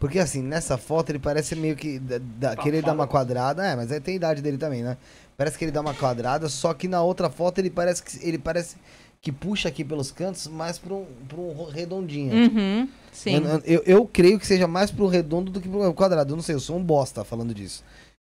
[0.00, 1.98] Porque assim, nessa foto ele parece meio que.
[1.98, 3.64] Da, da, que ele dá uma quadrada.
[3.64, 4.96] É, mas aí tem a idade dele também, né?
[5.36, 8.38] Parece que ele dá uma quadrada, só que na outra foto ele parece que ele
[8.38, 8.76] parece
[9.20, 12.32] que puxa aqui pelos cantos mais pra um, pra um redondinho.
[12.34, 13.34] Uhum, sim.
[13.34, 16.32] Eu, eu, eu creio que seja mais pro redondo do que pro quadrado.
[16.32, 17.84] Eu não sei, eu sou um bosta falando disso.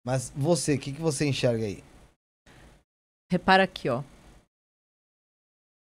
[0.04, 1.82] Mas você, o que, que você enxerga aí?
[3.30, 4.02] Repara aqui, ó.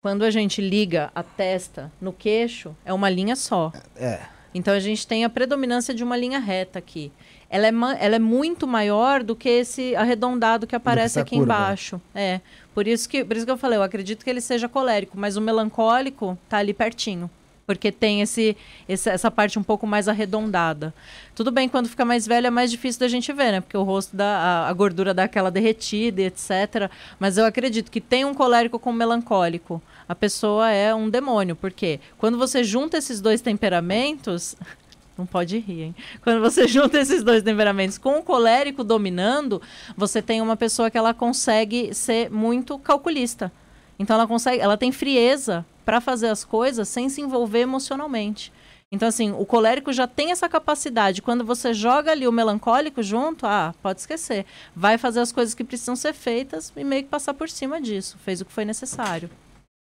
[0.03, 3.71] Quando a gente liga a testa no queixo, é uma linha só.
[3.95, 4.27] É.
[4.55, 7.11] Então a gente tem a predominância de uma linha reta aqui.
[7.49, 11.53] Ela é, ela é muito maior do que esse arredondado que aparece aqui curva.
[11.55, 12.01] embaixo.
[12.15, 12.41] É.
[12.75, 15.37] Por isso, que, por isso que eu falei, eu acredito que ele seja colérico, mas
[15.37, 17.31] o melancólico tá ali pertinho.
[17.67, 18.57] Porque tem esse,
[18.89, 20.93] esse- essa parte um pouco mais arredondada.
[21.35, 23.61] Tudo bem, quando fica mais velho é mais difícil da gente ver, né?
[23.61, 26.91] Porque o rosto dá, a, a gordura dá aquela derretida e etc.
[27.21, 29.81] Mas eu acredito que tem um colérico com melancólico.
[30.13, 31.57] A pessoa é um demônio.
[31.57, 34.55] Porque quando você junta esses dois temperamentos.
[35.17, 35.97] Não pode rir, hein?
[36.23, 39.61] Quando você junta esses dois temperamentos com o colérico dominando,
[39.97, 43.51] você tem uma pessoa que ela consegue ser muito calculista.
[43.99, 48.53] Então ela consegue, ela tem frieza para fazer as coisas sem se envolver emocionalmente.
[48.91, 51.23] Então assim, o colérico já tem essa capacidade.
[51.23, 54.45] Quando você joga ali o melancólico junto, ah, pode esquecer.
[54.75, 58.19] Vai fazer as coisas que precisam ser feitas e meio que passar por cima disso.
[58.25, 59.31] Fez o que foi necessário.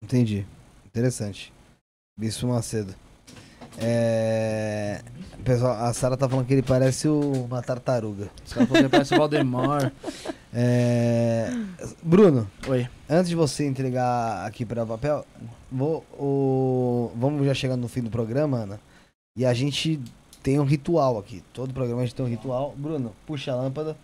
[0.06, 0.46] Entendi.
[0.86, 1.52] Interessante.
[2.16, 2.94] Bispo Macedo.
[3.76, 5.02] É...
[5.44, 8.30] Pessoal, a Sara tá falando que ele parece o- uma tartaruga.
[8.46, 9.92] Os caras que parece o Valdemar.
[10.58, 11.50] É...
[12.02, 12.88] Bruno, Oi.
[13.10, 15.22] antes de você entregar aqui para o papel,
[15.70, 17.12] vou, o...
[17.14, 18.80] vamos já chegando no fim do programa, Ana.
[19.36, 20.00] E a gente
[20.42, 21.42] tem um ritual aqui.
[21.52, 22.74] Todo programa a gente tem um ritual.
[22.74, 23.98] Bruno, puxa a lâmpada.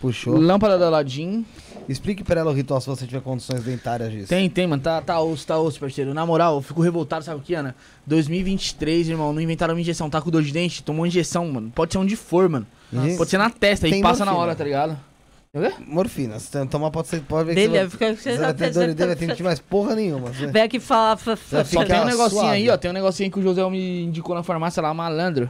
[0.00, 0.36] Puxou.
[0.38, 1.44] Lâmpada da Aladdin.
[1.88, 4.28] Explique para ela o ritual se você tiver condições dentárias disso.
[4.28, 4.82] Tem, tem, mano.
[4.82, 6.14] Tá, tá osso, tá osso, parceiro.
[6.14, 7.74] Na moral, eu fico revoltado, sabe o que, Ana?
[8.06, 10.08] 2023, irmão, não inventaram uma injeção.
[10.08, 11.70] Tá com dor de dente, tomou injeção, mano.
[11.74, 12.66] Pode ser onde for, mano.
[13.16, 14.42] Pode ser na testa Tem e passa na morfina.
[14.46, 14.98] hora, tá ligado?
[15.86, 16.38] Morfina.
[16.40, 17.20] Se tem- tomar pode ser.
[17.22, 19.36] Pode ver que Dele, você vai, fica- você vai ter dor de dente, vai ter
[19.36, 20.32] que mais porra nenhuma.
[20.32, 21.16] Você- Vem aqui falar.
[21.16, 22.48] fa- fa- Vai Só tem um negocinho suave.
[22.56, 22.76] aí, ó.
[22.76, 25.48] Tem um negocinho aí que o José me indicou na farmácia lá, malandro.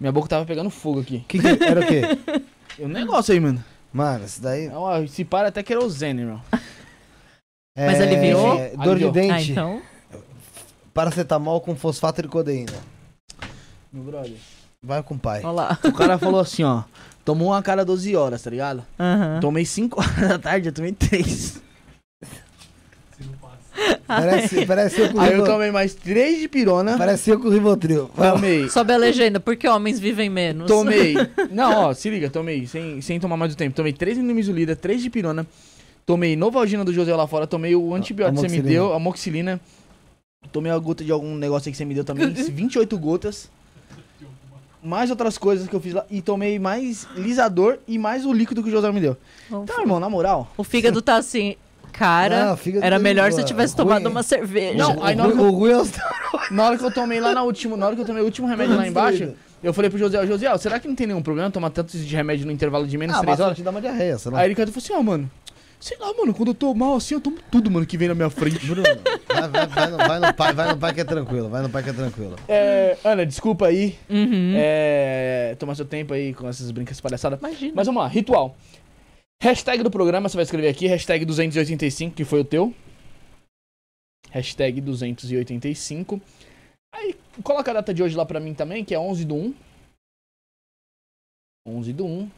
[0.00, 1.24] Minha boca tava pegando fogo aqui.
[1.28, 2.02] Que que- era o quê?
[2.76, 3.62] É um negócio aí, mano.
[3.94, 4.66] Mano, isso daí.
[4.66, 6.42] É uma- Se para até querosene, irmão.
[7.78, 8.58] Mas é, aliviou?
[8.58, 9.12] é, dor de Aliviou.
[9.12, 9.32] dente.
[9.32, 9.82] Ah, então.
[10.92, 12.72] Paracetamol com fosfato de codeína.
[13.92, 14.36] Meu brother.
[14.82, 15.40] Vai com o pai.
[15.42, 15.78] Olha lá.
[15.84, 16.82] O cara falou assim, ó.
[17.24, 18.84] tomou uma cada 12 horas, tá ligado?
[18.98, 19.38] Aham.
[19.40, 21.60] Tomei 5 horas da tarde, eu tomei 3.
[24.06, 26.96] Parece, parece eu com o Aí eu tomei mais 3 de pirona.
[26.96, 28.10] Parece eu com o Rivotril.
[28.14, 28.68] Tomei.
[28.68, 30.66] Sobe a legenda, porque homens vivem menos.
[30.66, 31.14] Tomei.
[31.50, 33.74] Não, ó, se liga, tomei, sem, sem tomar mais do tempo.
[33.74, 35.46] Tomei 3 inimizolida, 3 de pirona.
[36.06, 37.46] Tomei Novalgina do José lá fora.
[37.46, 39.60] Tomei o antibiótico que você me deu, a moxilina.
[40.52, 42.30] Tomei a gota de algum negócio aí que você me deu também.
[42.30, 43.50] 28 gotas.
[44.82, 46.04] Mais outras coisas que eu fiz lá.
[46.10, 49.16] E tomei mais lisador e mais o líquido que o José me deu.
[49.46, 50.52] Então, irmão, na moral.
[50.58, 51.56] O fígado tá assim,
[51.98, 53.46] cara, Não, o fígado era melhor se eu boa.
[53.48, 54.76] tivesse O tomado ruim- uma cerveja.
[54.76, 55.88] Não, aí na hora que o, eu- é
[56.50, 58.46] Na hora que eu tomei lá na última, na hora que eu tomei o último
[58.48, 59.32] remédio lá embaixo,
[59.62, 62.14] eu falei pro José, José, ó, será que não tem nenhum problema tomar tanto de
[62.14, 63.56] remédio no intervalo de menos Ah, 3 basta horas?
[63.56, 64.40] te dar uma diarreia, sei lá.
[64.40, 65.30] Aí ele falou assim, ó, mano,
[65.80, 68.14] sei lá, mano, quando eu tô mal assim, eu tomo tudo, mano, que vem na
[68.14, 68.66] minha frente.
[68.66, 68.82] Bruno,
[69.28, 71.70] vai, vai, vai, no, vai no pai, vai no pai que é tranquilo, vai no
[71.70, 72.36] pai que é tranquilo.
[72.48, 74.52] É, Ana, desculpa aí, Uhum.
[74.56, 77.38] é, tomar seu tempo aí com essas brincas palhaçadas.
[77.38, 77.72] Imagina.
[77.74, 78.56] Mas vamos lá, ritual.
[79.42, 82.74] Hashtag do programa, você vai escrever aqui, hashtag 285, que foi o teu.
[84.30, 86.20] Hashtag 285.
[86.94, 89.54] Aí, coloca a data de hoje lá pra mim também, que é 11 do 1.
[91.66, 92.30] 11 do 1.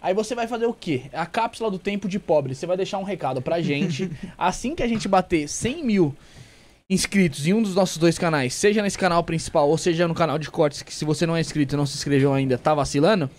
[0.00, 1.04] Aí você vai fazer o quê?
[1.12, 2.54] A cápsula do tempo de pobre.
[2.54, 4.10] Você vai deixar um recado pra gente.
[4.36, 6.16] assim que a gente bater 100 mil
[6.90, 10.38] inscritos em um dos nossos dois canais, seja nesse canal principal ou seja no canal
[10.38, 13.30] de cortes, que se você não é inscrito e não se inscreveu ainda, tá vacilando,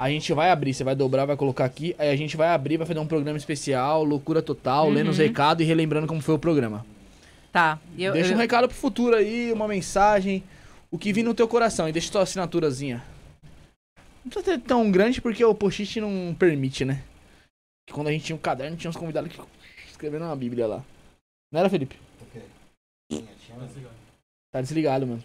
[0.00, 2.78] a gente vai abrir, você vai dobrar, vai colocar aqui, aí a gente vai abrir,
[2.78, 4.94] vai fazer um programa especial, loucura total, Uhum.
[4.94, 6.86] lendo os recados e relembrando como foi o programa.
[7.52, 7.78] Tá.
[7.98, 10.42] e Eu, deixa eu- um recado pro futuro aí, uma mensagem,
[10.90, 13.04] o que vir no teu coração e deixa tua assinaturazinha.
[14.24, 17.02] Não precisa ter tão grande porque o post-it não permite, né?
[17.86, 19.40] Que Quando a gente tinha um caderno, tinha uns convidados que
[19.90, 20.84] escreveram uma bíblia lá.
[21.52, 21.96] Não era, Felipe?
[24.52, 25.22] Tá desligado, mano.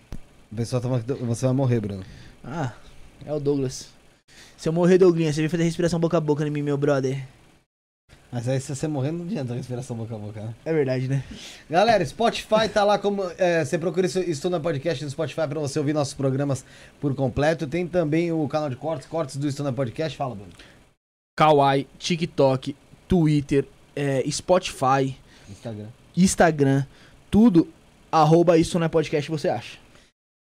[0.51, 2.03] O pessoal tá você vai morrer, Bruno.
[2.43, 2.73] Ah,
[3.25, 3.89] é o Douglas.
[4.65, 7.23] Se eu morrer, Douglas, você vem fazer respiração boca a boca em mim, meu brother.
[8.31, 10.55] Mas aí se você morrer, não adianta a respiração boca a boca, né?
[10.65, 11.23] É verdade, né?
[11.69, 13.21] Galera, Spotify tá lá como.
[13.37, 16.65] é, você procura isso, na podcast no Spotify pra você ouvir nossos programas
[16.99, 17.67] por completo.
[17.67, 20.17] Tem também o canal de cortes, cortes do Estona Podcast.
[20.17, 20.51] Fala, Bruno.
[21.37, 22.75] Kawaii, TikTok,
[23.07, 25.15] Twitter, é, Spotify,
[25.47, 25.87] Instagram.
[26.17, 26.85] Instagram,
[27.29, 27.67] tudo,
[28.11, 29.77] arroba isso é podcast, você acha.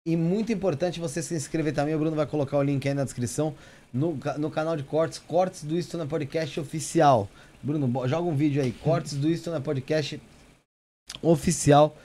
[0.06, 1.96] E muito importante você se inscrever também.
[1.96, 3.54] O Bruno vai colocar o link aí na descrição
[3.94, 7.30] no, no canal de cortes, cortes do Isto na Podcast oficial.
[7.62, 10.20] Bruno, joga um vídeo aí, cortes do Isto na Podcast
[11.22, 11.96] oficial.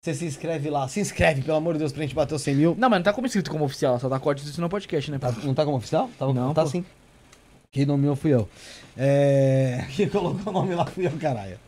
[0.00, 2.54] Você se inscreve lá, se inscreve, pelo amor de Deus, pra gente bater os 100
[2.54, 2.76] mil.
[2.78, 4.70] Não, mas não tá como escrito como oficial, só tá corte do isso não é
[4.70, 5.18] podcast, né?
[5.18, 6.08] Tá- não tá como oficial?
[6.18, 6.68] Tá, Não, tá pô.
[6.68, 6.84] sim.
[7.72, 8.48] Quem nomeou fui eu.
[8.96, 9.84] É...
[9.96, 11.58] Quem colocou o nome lá fui eu, caralho.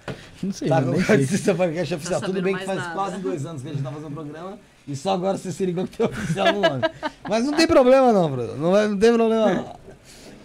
[0.42, 1.16] Não sei, Tá, mano, com nem o sei.
[1.16, 2.20] Cortes do Isto na Podcast oficial.
[2.20, 2.94] Tudo sabendo bem que faz nada.
[2.94, 4.58] quase dois anos que a gente tá fazendo o programa.
[4.88, 6.82] E só agora você se ligou que tem oficial no nome.
[7.28, 8.56] Mas não tem problema não, Bruno.
[8.56, 9.76] Não, vai- não tem problema não.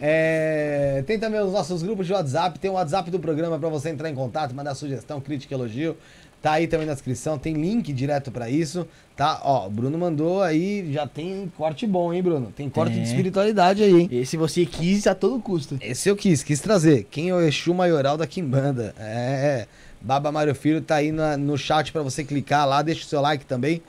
[0.01, 2.59] É, tem também os nossos grupos de WhatsApp.
[2.59, 5.95] Tem o WhatsApp do programa pra você entrar em contato, mandar sugestão, crítica, elogio.
[6.41, 7.37] Tá aí também na descrição.
[7.37, 8.85] Tem link direto pra isso.
[9.15, 9.39] Tá?
[9.45, 10.91] Ó, o Bruno mandou aí.
[10.91, 12.51] Já tem corte bom, hein, Bruno?
[12.53, 13.01] Tem corte Tem.
[13.01, 14.09] de espiritualidade aí, hein?
[14.11, 15.77] Esse você quis a todo custo.
[15.79, 17.07] Esse eu quis, quis trazer.
[17.09, 18.93] Quem é o Exu Maioral da Kimbanda?
[18.99, 19.67] É,
[20.01, 23.21] Baba Mário Filho tá aí na- no chat pra você clicar lá, deixa o seu
[23.21, 23.81] like também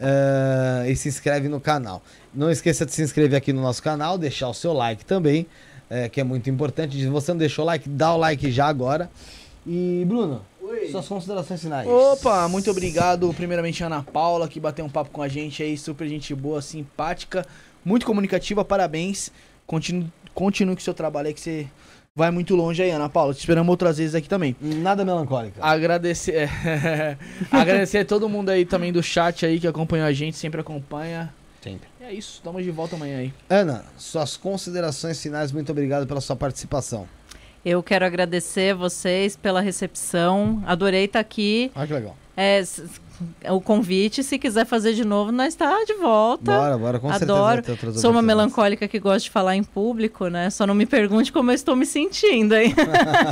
[0.00, 2.02] ah, e se inscreve no canal.
[2.34, 5.46] Não esqueça de se inscrever aqui no nosso canal, deixar o seu like também,
[5.90, 6.96] é, que é muito importante.
[6.98, 9.10] Se você não deixou o like, dá o like já agora.
[9.66, 10.42] E, Bruno,
[10.90, 11.86] suas considerações finais.
[11.86, 13.32] Opa, muito obrigado.
[13.34, 17.44] Primeiramente, Ana Paula, que bateu um papo com a gente aí, super gente boa, simpática,
[17.84, 19.30] muito comunicativa, parabéns.
[19.66, 21.68] Continue, continue com o seu trabalho aí, que você
[22.20, 23.32] vai muito longe aí, Ana Paula.
[23.32, 24.54] Te esperamos outras vezes aqui também.
[24.60, 25.58] Nada melancólica.
[25.64, 27.16] Agradecer, é,
[27.50, 31.32] agradecer a todo mundo aí também do chat aí que acompanhou a gente, sempre acompanha.
[31.62, 31.88] Sempre.
[31.98, 33.32] E é isso, estamos de volta amanhã aí.
[33.48, 37.08] Ana, suas considerações finais, muito obrigado pela sua participação.
[37.64, 40.62] Eu quero agradecer vocês pela recepção.
[40.66, 41.70] Adorei estar aqui.
[41.74, 42.16] Olha que legal.
[42.36, 42.62] É,
[43.50, 46.52] o convite, se quiser fazer de novo, nós está de volta.
[46.52, 47.32] Bora, bora, com certeza.
[47.32, 47.62] Adoro.
[47.70, 50.50] outras Sou uma melancólica que gosta de falar em público, né?
[50.50, 52.74] Só não me pergunte como eu estou me sentindo, hein?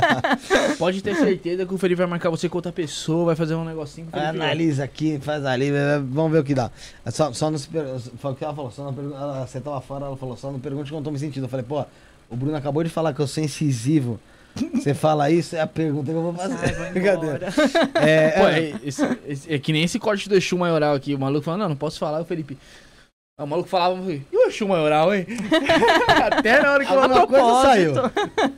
[0.77, 3.65] Pode ter certeza que o Felipe vai marcar você com outra pessoa, vai fazer um
[3.65, 4.19] negocinho com.
[4.19, 5.71] Analisa aqui, faz ali,
[6.09, 6.71] vamos ver o que dá.
[7.05, 7.85] É Só, só não se per...
[8.19, 10.59] Foi o que ela falou, só não ela, você tava fora, ela falou, só não
[10.59, 11.45] pergunte como eu tô me sentindo.
[11.45, 11.83] Eu falei, pô,
[12.29, 14.19] o Bruno acabou de falar que eu sou incisivo.
[14.73, 16.55] Você fala isso, é a pergunta que eu vou fazer.
[16.61, 17.49] Ai, vou Brincadeira.
[17.49, 18.05] embora.
[18.09, 21.13] É, Pô, é, é, esse- esse- é que nem esse corte do Exu maioral aqui.
[21.15, 22.57] O maluco falando, não, não posso falar, o Felipe.
[23.39, 25.25] O maluco falava, e o Exu Maioral, hein?
[26.25, 27.93] Até na hora que Alguma coisa saiu.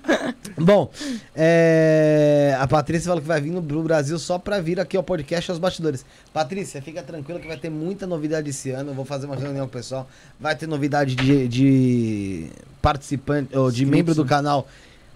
[0.57, 0.91] Bom,
[1.35, 2.55] é...
[2.59, 5.59] a Patrícia falou que vai vir no Brasil só pra vir aqui ao podcast aos
[5.59, 6.03] bastidores.
[6.33, 8.89] Patrícia, fica tranquila que vai ter muita novidade esse ano.
[8.89, 10.07] Eu vou fazer uma reunião com o pessoal.
[10.39, 12.49] Vai ter novidade de, de
[12.81, 14.67] participante, ou de membro do canal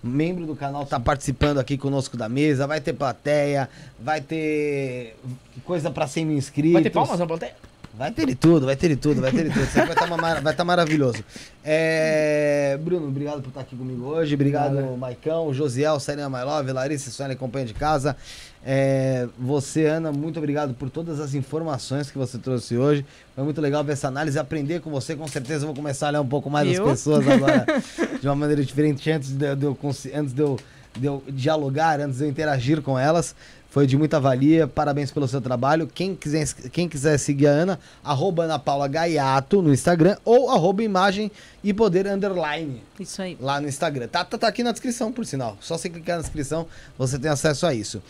[0.05, 3.69] membro do canal tá participando aqui conosco da mesa, vai ter plateia,
[3.99, 5.17] vai ter
[5.63, 6.73] coisa para 100 mil inscritos.
[6.73, 7.55] Vai ter palmas na plateia?
[7.97, 9.65] Vai ter de tudo, vai ter de tudo, vai ter de tudo.
[9.73, 11.23] vai estar tá, tá maravilhoso.
[11.63, 14.35] É, Bruno, obrigado por estar aqui comigo hoje.
[14.35, 14.97] Obrigado, Valeu.
[14.97, 18.17] Maicão, Josiel, Serena My Love, Larissa, Sônia, companhia de casa.
[18.65, 23.05] É, você, Ana, muito obrigado por todas as informações que você trouxe hoje.
[23.33, 25.15] Foi muito legal ver essa análise, aprender com você.
[25.15, 26.83] Com certeza eu vou começar a olhar um pouco mais Viu?
[26.83, 27.65] as pessoas agora
[28.19, 29.77] de uma maneira diferente antes de, de eu,
[30.13, 30.59] antes de eu,
[30.97, 33.35] de eu dialogar, antes de eu interagir com elas.
[33.75, 34.69] Foi de muita valia.
[34.69, 35.85] Parabéns pelo seu trabalho.
[35.85, 40.81] Quem quiser, quem quiser seguir a Ana, arroba Ana Paula Gaiato no Instagram ou arroba
[40.81, 41.29] imagem
[41.61, 42.81] e poder underline.
[42.97, 43.37] Isso aí.
[43.37, 44.07] Lá no Instagram.
[44.07, 45.57] Tá, tá, tá aqui na descrição, por sinal.
[45.59, 46.65] Só você clicar na descrição,
[46.97, 48.01] você tem acesso a isso.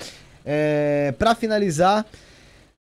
[0.46, 2.06] É, para finalizar,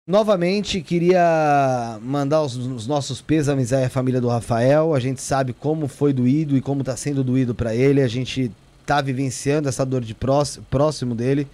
[0.05, 4.93] novamente queria mandar os, os nossos pêsames à família do Rafael.
[4.93, 8.03] A gente sabe como foi doído e como tá sendo doído para ele.
[8.03, 8.51] A gente
[8.85, 11.47] tá vivenciando essa dor de próximo, próximo dele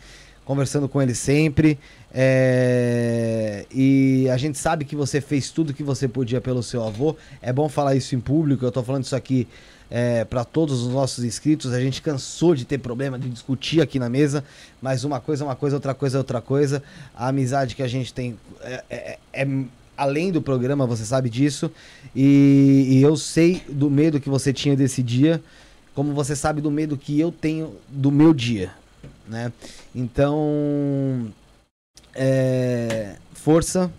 [0.48, 1.78] conversando com ele sempre.
[2.10, 3.66] É...
[3.70, 7.14] E a gente sabe que você fez tudo que você podia pelo seu avô.
[7.42, 8.64] É bom falar isso em público.
[8.64, 9.46] Eu tô falando isso aqui
[9.90, 11.70] é, para todos os nossos inscritos.
[11.74, 14.42] A gente cansou de ter problema de discutir aqui na mesa,
[14.80, 16.82] mas uma coisa é uma coisa, outra coisa é outra coisa.
[17.14, 19.48] A amizade que a gente tem é, é, é
[19.98, 21.70] além do programa, você sabe disso.
[22.16, 25.42] E, e eu sei do medo que você tinha desse dia,
[25.94, 28.70] como você sabe do medo que eu tenho do meu dia
[29.28, 29.52] né?
[29.94, 31.32] Então,
[32.14, 33.90] é, força.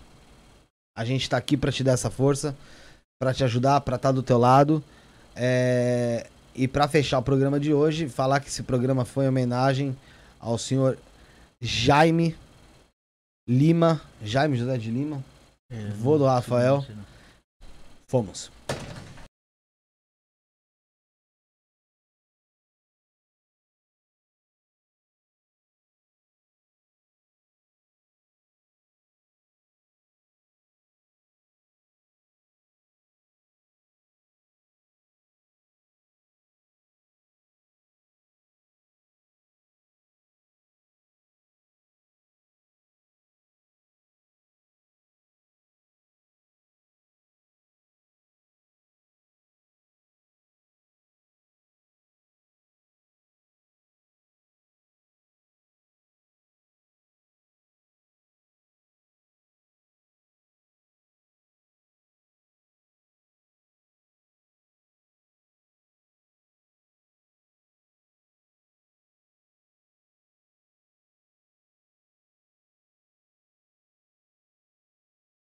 [0.96, 2.54] A gente está aqui para te dar essa força,
[3.18, 4.82] para te ajudar, para estar tá do teu lado.
[5.34, 9.96] É, e para fechar o programa de hoje, falar que esse programa foi em homenagem
[10.38, 10.98] ao senhor
[11.60, 12.36] Jaime
[13.48, 15.24] Lima, Jaime José de Lima,
[15.70, 16.84] é, vô do Rafael.
[18.06, 18.50] Fomos.